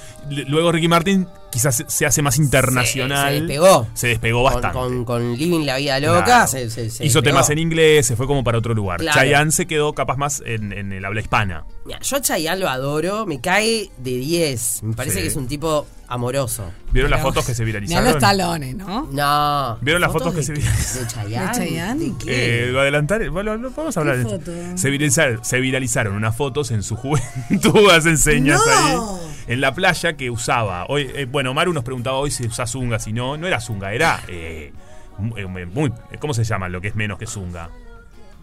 Luego 0.49 0.73
Ricky 0.73 0.89
Martin 0.89 1.29
quizás 1.53 1.85
se- 1.87 2.05
hace 2.05 2.23
más 2.23 2.39
internacional. 2.39 3.29
Se- 3.29 3.35
se 3.35 3.41
despegó. 3.41 3.87
Se 3.95 4.07
despegó 4.09 4.43
bastante. 4.43 4.77
con, 4.77 5.05
con 5.05 5.37
Living 5.37 5.65
la 5.65 5.77
Vida 5.77 6.01
Loca 6.01 6.25
Claro. 6.25 6.47
se, 6.49 6.69
se- 6.71 6.91
se 6.91 7.05
Hizo 7.05 7.21
despegó. 7.21 7.23
temas 7.23 7.51
en 7.51 7.59
inglés, 7.61 8.05
se 8.07 8.17
fue 8.17 8.27
como 8.27 8.43
para 8.43 8.59
otro 8.59 8.75
lugar. 8.75 8.99
Claro. 9.01 9.17
Chayanne 9.21 9.53
se 9.53 9.67
quedó 9.67 9.93
capaz 9.93 10.17
más 10.17 10.43
en, 10.45 10.73
en 10.73 10.93
el 10.93 11.05
habla 11.05 11.21
hispana. 11.21 11.65
Mira, 11.85 12.01
yo 12.01 12.17
a 12.17 12.21
Chayanne 12.21 12.61
lo 12.61 12.69
adoro, 12.69 13.27
me 13.27 13.41
cae 13.41 13.91
de 13.99 14.11
10. 14.17 14.83
Me 14.83 14.95
parece 14.97 15.17
Sí. 15.19 15.23
que 15.23 15.29
es 15.29 15.37
un 15.37 15.47
tipo 15.47 15.87
amoroso. 16.09 16.71
¿Vieron 16.93 17.11
las 17.11 17.21
fotos 17.23 17.45
que 17.45 17.55
se 17.55 17.65
Mirá 17.65 17.81
los 17.81 17.89
viralizaron? 17.91 18.21
talones, 18.21 18.75
¿no? 18.77 19.09
No. 19.13 19.79
¿Vieron 19.81 20.01
las 20.01 20.13
fotos 20.13 20.35
que 20.35 20.43
se 20.43 20.53
viralizaron? 20.53 21.03
de 21.07 21.13
Chayanne? 21.13 21.47
¿De 21.47 21.55
Chayanne? 21.69 22.15
Eh, 22.27 22.69
lo 22.73 22.81
adelantar, 22.81 23.29
bueno, 23.31 23.57
lo- 23.57 23.71
vamos 23.71 23.97
a 23.97 24.01
hablar. 24.01 24.17
¿Qué 24.25 24.39
de-? 24.39 24.79
Se 24.79 24.91
viralizaron, 24.91 25.45
se 25.45 25.61
viralizaron 25.61 26.15
unas 26.15 26.37
fotos 26.37 26.71
en 26.71 26.83
su 26.83 26.97
juventud, 26.97 27.91
hacen 27.93 28.19
señas 28.19 28.61
¡No! 28.67 29.17
ahí. 29.17 29.27
En 29.49 29.61
la 29.61 29.75
playa 29.75 30.17
que 30.17 30.31
usaba. 30.31 30.87
Hoy, 30.89 31.11
eh, 31.15 31.27
bueno, 31.31 31.55
Maru 31.55 31.73
nos 31.73 31.85
preguntaba 31.85 32.17
hoy 32.19 32.31
si 32.31 32.47
usa 32.47 32.67
zunga, 32.67 32.99
si 32.99 33.13
no, 33.13 33.37
no 33.37 33.47
era 33.47 33.61
zunga, 33.61 33.93
era 33.93 34.21
eh, 34.29 34.73
eh, 35.37 35.47
muy, 35.47 35.93
¿cómo 36.19 36.35
se 36.35 36.45
llama 36.45 36.69
lo 36.69 36.81
que 36.81 36.89
es 36.89 36.97
menos 36.97 37.19
que 37.19 37.27
zunga? 37.27 37.69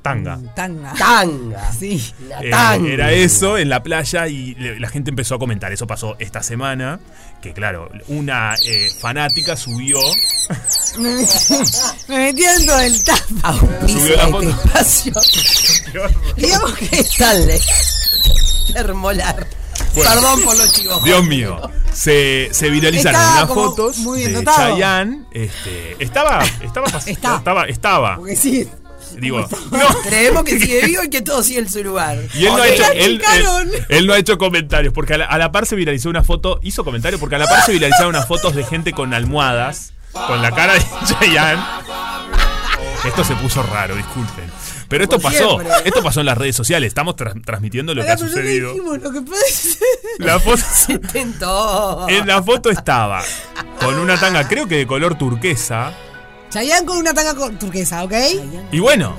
Tanga. 0.04 0.38
Tanga. 0.54 0.94
Tanga. 0.94 1.72
Sí. 1.72 2.14
La 2.28 2.42
Eh, 2.44 2.50
tanga. 2.52 2.90
era 2.90 3.12
eso 3.14 3.58
en 3.58 3.70
la 3.70 3.82
playa 3.82 4.28
y 4.28 4.54
le- 4.56 4.80
la 4.80 4.90
gente 4.90 5.10
empezó 5.10 5.36
a 5.36 5.40
comentar. 5.40 5.72
Eso 5.72 5.88
pasó 5.88 6.16
esta 6.20 6.44
semana. 6.44 7.00
Que 7.42 7.54
claro, 7.54 7.90
una 8.08 8.54
eh, 8.66 8.90
fanática 9.00 9.56
subió. 9.58 9.98
Me 10.98 11.16
metí, 11.16 11.34
me 12.10 12.18
metí 12.18 12.42
dentro 12.44 12.78
del 12.78 13.04
tap. 13.04 13.20
Subió 13.88 14.16
la 14.18 14.28
foto. 14.28 14.50
espacio. 14.50 15.14
Digamos 16.38 16.74
que 16.76 17.00
Stanley. 17.00 17.60
Termolar. 18.74 19.48
Bueno. 19.96 20.10
Perdón 20.12 20.42
por 20.44 20.58
los 20.58 20.72
chivos. 20.72 21.04
Dios 21.04 21.24
mío. 21.26 21.60
Se, 21.94 22.50
se 22.52 22.70
viralizaron 22.70 23.16
Estaba 23.22 23.36
unas 23.38 23.48
como 23.48 23.64
fotos 23.70 23.98
muy 24.00 24.20
bien 24.20 24.34
de. 24.34 24.46
Chayanne. 24.46 25.26
Este, 25.32 25.96
estaba, 26.04 26.44
estaba, 26.62 26.88
estaba, 27.06 27.66
estaba. 27.66 28.16
Porque 28.18 28.36
sí. 28.36 28.68
Digo, 29.24 29.48
no. 29.72 29.88
Creemos 30.04 30.44
que 30.44 30.60
sigue 30.60 30.86
vivo 30.86 31.04
y 31.04 31.10
que 31.10 31.22
todo 31.22 31.42
sigue 31.44 31.60
en 31.60 31.70
su 31.70 31.84
lugar. 31.84 32.18
Y 32.36 32.46
él 32.46 32.52
no, 32.56 32.62
ha 32.62 32.68
hecho, 32.68 32.84
él, 32.92 32.98
él- 33.00 33.22
achicaron. 33.26 33.72
él 33.90 34.08
no 34.08 34.14
ha 34.14 34.18
hecho 34.20 34.38
comentarios, 34.38 34.94
porque 34.94 35.16
a 35.16 35.18
la, 35.20 35.26
a 35.26 35.38
la 35.38 35.52
par 35.52 35.66
se 35.66 35.76
viralizó 35.76 36.10
una 36.10 36.24
foto, 36.24 36.60
hizo 36.64 36.84
comentarios, 36.84 37.20
porque 37.20 37.36
a 37.36 37.40
la 37.40 37.48
par 37.48 37.64
se 37.66 37.72
viralizaron 37.72 38.10
unas 38.10 38.28
fotos 38.28 38.54
de 38.56 38.64
gente 38.64 38.92
con 38.94 39.14
almohadas, 39.14 39.94
con 40.12 40.42
la 40.42 40.52
cara 40.52 40.74
de 40.74 40.80
Chayanne. 41.08 41.62
Esto 43.06 43.24
se 43.24 43.36
puso 43.36 43.62
raro, 43.64 43.96
disculpen. 43.96 44.46
Pero 44.88 45.04
esto 45.04 45.18
Como 45.20 45.30
pasó, 45.30 45.50
siempre. 45.60 45.72
esto 45.86 46.04
pasó 46.04 46.20
en 46.20 46.26
las 46.28 46.38
redes 46.38 46.56
sociales, 46.56 46.88
estamos 46.88 47.16
tra- 47.16 47.44
transmitiendo 47.44 47.94
lo 47.96 48.04
que 48.04 48.12
ha 48.12 48.16
no 48.16 48.20
sucedido. 48.20 48.74
dijimos 48.74 49.00
lo 49.02 49.12
que 49.12 49.22
puede 49.22 49.50
ser. 49.52 49.78
La 50.20 50.40
foto, 50.40 50.62
Intentó. 50.90 52.06
en 52.10 52.28
la 52.28 52.42
foto 52.44 52.70
estaba 52.70 53.24
con 53.80 53.98
una 53.98 54.18
tanga, 54.20 54.48
creo 54.48 54.68
que 54.68 54.76
de 54.78 54.88
color 54.88 55.18
turquesa, 55.18 55.94
Chayanne 56.54 56.86
con 56.86 56.98
una 56.98 57.14
tanga 57.14 57.34
con- 57.36 57.58
turquesa, 57.58 58.04
¿ok? 58.04 58.14
y 58.72 58.80
bueno, 58.80 59.16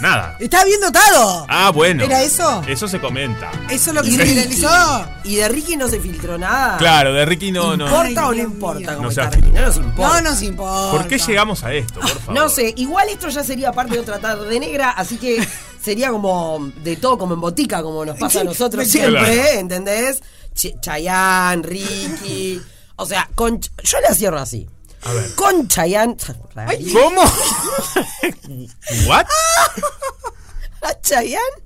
nada. 0.00 0.36
Está 0.38 0.64
bien 0.64 0.80
dotado. 0.80 1.46
Ah, 1.48 1.70
bueno. 1.70 2.04
¿Era 2.04 2.22
eso? 2.22 2.62
Eso 2.68 2.86
se 2.86 3.00
comenta. 3.00 3.50
Eso 3.70 3.90
es 3.90 3.94
lo 3.96 4.02
que 4.02 4.10
se 4.10 4.24
viralizó. 4.24 5.06
Y 5.24 5.36
de 5.36 5.48
Ricky 5.48 5.76
no 5.76 5.88
se 5.88 5.98
filtró 6.00 6.36
nada. 6.36 6.76
Claro, 6.76 7.12
de 7.14 7.24
Ricky 7.24 7.52
no, 7.52 7.76
no. 7.76 7.86
¿Importa 7.86 8.28
o 8.28 8.32
no 8.34 8.42
importa 8.42 8.96
No 8.96 9.08
está 9.08 9.30
Ricky? 9.30 9.50
No 9.50 9.60
nos 9.62 9.76
importa. 9.76 10.08
No 10.08 10.20
nos 10.30 10.42
importa. 10.42 10.90
¿Por 10.98 11.08
qué 11.08 11.18
llegamos 11.18 11.64
a 11.64 11.72
esto, 11.72 12.00
por 12.00 12.08
favor? 12.10 12.34
No 12.34 12.48
sé, 12.48 12.74
igual 12.76 13.08
esto 13.08 13.28
ya 13.30 13.42
sería 13.42 13.72
parte 13.72 13.94
de 13.94 14.00
otra 14.00 14.18
tarde 14.18 14.60
negra, 14.60 14.90
así 14.90 15.16
que 15.16 15.46
sería 15.82 16.10
como 16.10 16.70
de 16.82 16.96
todo 16.96 17.16
como 17.16 17.34
en 17.34 17.40
botica, 17.40 17.82
como 17.82 18.04
nos 18.04 18.18
pasa 18.18 18.42
a 18.42 18.44
nosotros 18.44 18.86
siempre, 18.86 19.20
Claro. 19.22 19.58
¿entendés? 19.58 20.22
Ch- 20.54 20.78
Chayanne, 20.80 21.62
Ricky. 21.62 22.60
O 22.96 23.06
sea, 23.06 23.28
con, 23.34 23.58
yo 23.60 24.00
la 24.00 24.14
cierro 24.14 24.38
así. 24.38 24.68
A 25.04 25.12
ver. 25.12 25.34
Con 25.34 25.68
Chayanne. 25.68 26.16
¿Cómo? 26.92 27.22
¿What? 29.06 29.26
A 30.82 31.00
Chayanne 31.00 31.62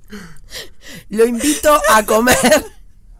lo 1.09 1.25
invito 1.25 1.79
a 1.89 2.03
comer 2.05 2.65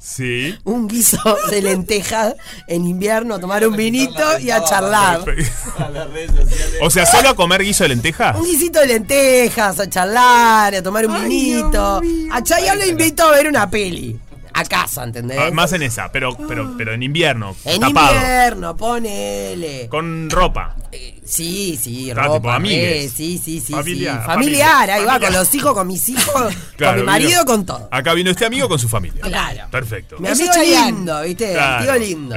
Sí. 0.02 0.58
un 0.64 0.88
guiso 0.88 1.20
de 1.52 1.62
lentejas 1.62 2.34
en 2.68 2.88
invierno, 2.88 3.36
a 3.36 3.40
tomar 3.40 3.68
un 3.68 3.76
vinito 3.76 4.40
y 4.40 4.50
a 4.50 4.64
charlar. 4.64 5.24
O 6.82 6.90
sea, 6.90 7.06
solo 7.06 7.30
a 7.30 7.36
comer 7.36 7.62
guiso 7.64 7.84
de 7.84 7.90
lentejas. 7.90 8.36
Un 8.38 8.46
guisito 8.46 8.80
de 8.80 8.88
lentejas, 8.88 9.80
a 9.80 9.90
charlar, 9.90 10.74
a 10.76 10.82
tomar 10.82 11.06
un 11.06 11.22
vinito. 11.28 12.02
A 12.32 12.42
Chayanne 12.44 12.86
lo 12.86 12.92
invito 12.92 13.24
a 13.24 13.32
ver 13.32 13.48
una 13.48 13.70
peli. 13.70 14.18
A 14.60 14.66
casa, 14.66 15.04
¿entendés? 15.04 15.38
Ah, 15.40 15.52
Más 15.52 15.72
en 15.74 15.84
esa, 15.84 16.12
pero, 16.12 16.36
pero, 16.48 16.74
pero 16.78 16.94
en 16.94 17.02
invierno, 17.04 17.56
en 17.66 17.80
tapado. 17.80 18.16
invierno, 18.16 18.76
ponele. 18.76 19.88
Con 19.90 20.30
ropa. 20.30 20.76
Sí, 21.24 21.80
sí, 21.82 22.06
tipo 22.10 22.20
ropa, 22.22 22.56
amigues. 22.56 23.06
eh, 23.06 23.10
sí, 23.16 23.38
sí, 23.44 23.60
sí, 23.60 23.72
Familiar, 23.74 24.22
sí. 24.22 24.26
Familiar, 24.26 24.26
familia, 24.26 24.80
ahí 24.96 25.06
va, 25.06 25.12
familiar. 25.14 25.32
con 25.32 25.40
los 25.40 25.56
hijos, 25.56 25.74
con 25.74 25.88
mis 25.88 26.10
hijos, 26.10 26.54
Claro, 26.78 26.94
con 26.98 27.00
mi 27.02 27.06
marido, 27.06 27.30
vino- 27.30 27.46
con 27.46 27.66
todo. 27.66 27.88
Acá 27.92 28.14
vino 28.14 28.32
este 28.32 28.46
amigo 28.46 28.68
con 28.68 28.80
su 28.80 28.90
familia. 28.90 29.22
Claro. 29.22 29.68
Perfecto. 29.72 30.18
Mi 30.20 30.28
amigo 30.30 30.52
lindo, 30.62 31.22
¿viste? 31.22 31.54
Claro. 31.54 31.94
El 31.94 32.00
tío 32.00 32.08
lindo. 32.08 32.36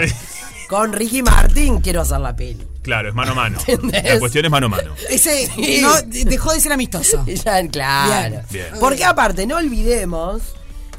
Con 0.69 0.93
Ricky 0.93 1.23
Martin 1.23 1.81
quiero 1.81 2.01
hacer 2.03 2.20
la 2.20 2.35
peli. 2.36 2.66
Claro, 2.82 3.09
es 3.11 3.15
mano 3.15 3.32
a 3.32 3.35
mano. 3.35 3.59
¿Entendés? 3.66 4.05
La 4.15 4.19
cuestión 4.19 4.44
es 4.44 4.51
mano 4.51 4.66
a 4.66 4.70
mano. 4.70 4.94
Ese 5.11 5.47
Sí. 5.55 5.81
no, 5.82 5.93
dejó 6.03 6.53
de 6.53 6.61
ser 6.61 6.73
amistoso. 6.73 7.24
Ya, 7.44 7.66
claro. 7.69 8.40
Bien. 8.51 8.66
Porque 8.81 9.05
aparte, 9.05 9.47
no 9.47 9.57
olvidemos 9.57 10.43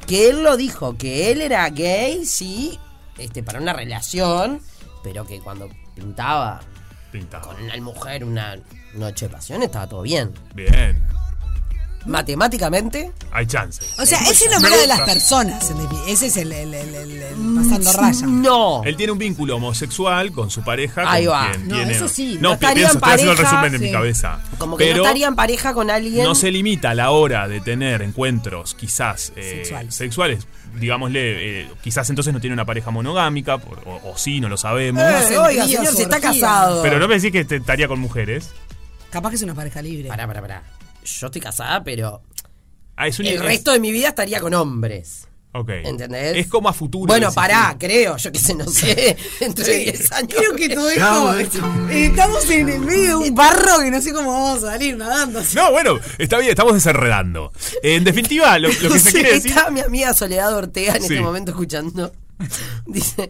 que 0.06 0.30
él 0.30 0.44
lo 0.44 0.58
dijo, 0.58 0.98
que 0.98 1.32
él 1.32 1.42
era 1.42 1.70
gay, 1.70 2.26
sí, 2.26 2.80
este, 3.18 3.44
para 3.44 3.60
una 3.60 3.74
relación, 3.74 4.62
pero 5.04 5.26
que 5.26 5.40
cuando 5.40 5.70
pintaba 5.96 6.62
Pintado. 7.12 7.48
con 7.50 7.62
una 7.62 7.78
mujer 7.78 8.24
una 8.24 8.58
noche 8.96 9.28
de 9.28 9.34
pasión 9.34 9.62
estaba 9.64 9.88
todo 9.88 10.02
bien. 10.02 10.34
Bien. 10.56 11.02
Matemáticamente, 12.06 13.12
Hay 13.32 13.46
chance. 13.48 13.82
O 14.00 14.06
sea, 14.06 14.20
ese 14.30 14.50
no 14.50 14.60
Me 14.60 14.68
era 14.68 14.78
de 14.78 14.88
las 14.88 15.02
personas. 15.02 15.72
Ese 16.08 16.28
es 16.28 16.38
el, 16.38 16.52
el- 16.52 16.74
el- 16.74 16.96
el- 16.96 17.12
el 17.22 17.36
pasando 17.56 17.94
raya. 17.94 18.28
no. 18.28 18.82
Él 18.84 18.96
tiene 18.96 19.12
un 19.12 19.18
vínculo 19.18 19.56
homosexual 19.56 20.32
con 20.32 20.50
su 20.50 20.64
pareja. 20.64 21.04
Ahí 21.12 21.26
con 21.26 21.34
va. 21.34 21.50
quien 21.52 21.68
No, 21.68 21.76
tiene- 21.76 21.92
eso 21.94 22.08
sí. 22.08 22.38
No, 22.42 22.54
estaría 22.54 22.76
pienso, 22.88 22.94
en 22.94 22.98
estoy 22.98 23.12
haciendo 23.14 23.32
el 23.32 23.38
pareja, 23.38 23.52
resumen 23.62 23.72
de 23.72 23.80
mi 23.80 23.86
sí. 23.88 23.92
cabeza. 23.92 24.40
Como 24.58 24.78
que 24.78 24.86
Pero 24.86 24.98
no 24.98 25.04
estaría 25.04 25.28
en 25.28 25.36
pareja 25.36 25.74
con 25.74 25.90
alguien. 25.90 26.24
no 26.24 26.36
se 26.36 26.52
limita 26.52 26.92
a 26.92 26.96
la 26.96 27.12
hora 27.12 27.48
de 27.48 27.62
tener 27.62 28.02
encuentros 28.02 28.74
quizás 28.76 29.32
eh, 29.36 29.62
Sexuales. 29.64 29.96
sexuales. 29.96 30.48
Digámosle, 30.80 31.62
eh, 31.62 31.68
quizás 31.84 32.10
entonces 32.10 32.34
no 32.34 32.40
tiene 32.42 32.54
una 32.56 32.66
pareja 32.66 32.90
monogámica, 32.92 33.60
por- 33.60 33.80
o, 33.86 34.12
o 34.12 34.18
sí, 34.18 34.40
no 34.40 34.50
lo 34.50 34.58
sabemos. 34.58 35.04
Eh, 35.04 35.38
oiga, 35.38 35.66
señor, 35.68 35.88
si 35.96 36.02
está 36.04 36.20
casado. 36.20 36.82
Pero 36.84 37.00
no 37.00 37.08
me 37.08 37.16
decís 37.16 37.32
que 37.32 37.46
te 37.46 37.58
estaría 37.58 37.88
con 37.88 38.00
mujeres. 38.00 38.50
Capaz 39.10 39.30
que 39.30 39.36
es 39.36 39.44
una 39.44 39.54
pareja 39.54 39.82
libre. 39.82 40.10
Pará, 40.10 40.26
pará, 40.28 40.42
pará. 40.42 40.64
Yo 41.04 41.28
estoy 41.28 41.42
casada, 41.42 41.84
pero 41.84 42.22
Ah, 42.96 43.08
es 43.08 43.20
un 43.20 43.26
el 43.26 43.34
es- 43.36 43.42
resto 43.42 43.72
de 43.72 43.80
mi 43.80 43.92
vida 43.92 44.10
estaría 44.10 44.40
con 44.40 44.54
hombres. 44.54 45.28
Ok. 45.56 45.70
¿Entendés? 45.70 46.36
Es 46.38 46.48
como 46.48 46.68
a 46.68 46.74
futuro. 46.74 47.06
Bueno, 47.06 47.32
pará, 47.32 47.76
creo, 47.80 48.18
yo 48.18 48.32
qué 48.32 48.40
sé, 48.40 48.56
no 48.56 48.66
sé. 48.68 49.16
Dentro 49.40 49.64
de 49.64 49.78
10 49.78 50.12
años. 50.14 50.34
Creo 50.36 50.56
que 50.56 50.70
todo 50.70 50.90
esto. 50.90 51.60
estamos 51.92 52.50
en 52.50 52.70
el 52.70 52.80
medio 52.80 53.20
de 53.20 53.30
un 53.30 53.36
barro 53.36 53.80
que 53.80 53.92
no 53.92 54.02
sé 54.02 54.14
cómo 54.14 54.32
vamos 54.32 54.64
a 54.64 54.72
salir 54.72 54.98
nadando. 54.98 55.40
así. 55.40 55.56
No, 55.56 55.72
bueno, 55.72 56.00
está 56.18 56.40
bien, 56.40 56.50
estamos 56.50 56.74
desenredando. 56.74 57.52
En 57.84 58.04
definitiva, 58.04 58.58
lo, 58.58 58.70
lo 58.70 58.90
que 58.90 59.00
se 59.00 59.12
quiere 59.12 59.34
decir. 59.34 59.52
Está 59.52 59.70
mi 59.70 59.82
amiga 59.82 60.14
Soledad 60.16 60.56
Ortega 60.56 60.94
en 60.96 61.02
Sí. 61.04 61.14
este 61.14 61.22
momento 61.22 61.52
escuchando. 61.52 62.12
Dice, 62.88 63.30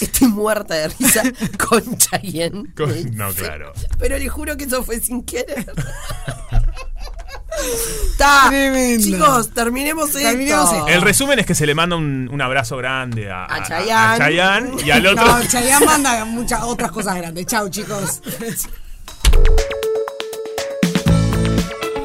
estoy 0.00 0.28
muerta 0.28 0.74
de 0.74 0.88
risa 0.88 1.22
con 1.58 1.98
dice, 2.86 3.10
no, 3.12 3.32
claro. 3.32 3.72
Pero 3.98 4.18
le 4.18 4.28
juro 4.28 4.58
que 4.58 4.64
eso 4.64 4.84
fue 4.84 5.00
sin 5.00 5.22
querer. 5.22 5.72
Está. 8.12 8.46
Tremendo. 8.48 9.04
Chicos, 9.04 9.50
terminemos, 9.50 10.12
Terminemos 10.12 10.64
esto. 10.64 10.76
esto. 10.76 10.88
El 10.88 11.02
resumen 11.02 11.38
es 11.38 11.46
que 11.46 11.54
se 11.54 11.66
le 11.66 11.74
manda 11.74 11.96
un, 11.96 12.28
un 12.32 12.40
abrazo 12.40 12.76
grande 12.76 13.30
a, 13.30 13.44
A 13.44 13.62
Chayanne. 13.62 13.92
a 13.92 14.18
Chayanne 14.18 14.70
y 14.84 14.90
al 14.90 15.06
otro. 15.06 15.24
No, 15.26 15.42
Chayanne 15.48 15.86
manda 15.86 16.24
muchas 16.24 16.62
otras 16.62 16.90
cosas 16.90 17.16
grandes. 17.16 17.46
Chau, 17.46 17.68
chicos. 17.68 18.20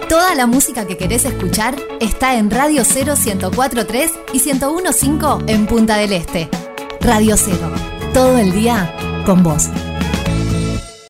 Toda 0.09 0.35
la 0.35 0.47
música 0.47 0.85
que 0.87 0.97
querés 0.97 1.25
escuchar 1.25 1.75
está 1.99 2.35
en 2.35 2.49
Radio 2.49 2.83
0 2.85 3.13
1043 3.17 4.11
y 4.33 4.39
1015 4.39 5.51
en 5.53 5.65
Punta 5.67 5.97
del 5.97 6.13
Este. 6.13 6.49
Radio 7.01 7.35
0. 7.37 7.57
Todo 8.13 8.37
el 8.37 8.51
día 8.53 8.93
con 9.25 9.43
vos. 9.43 9.67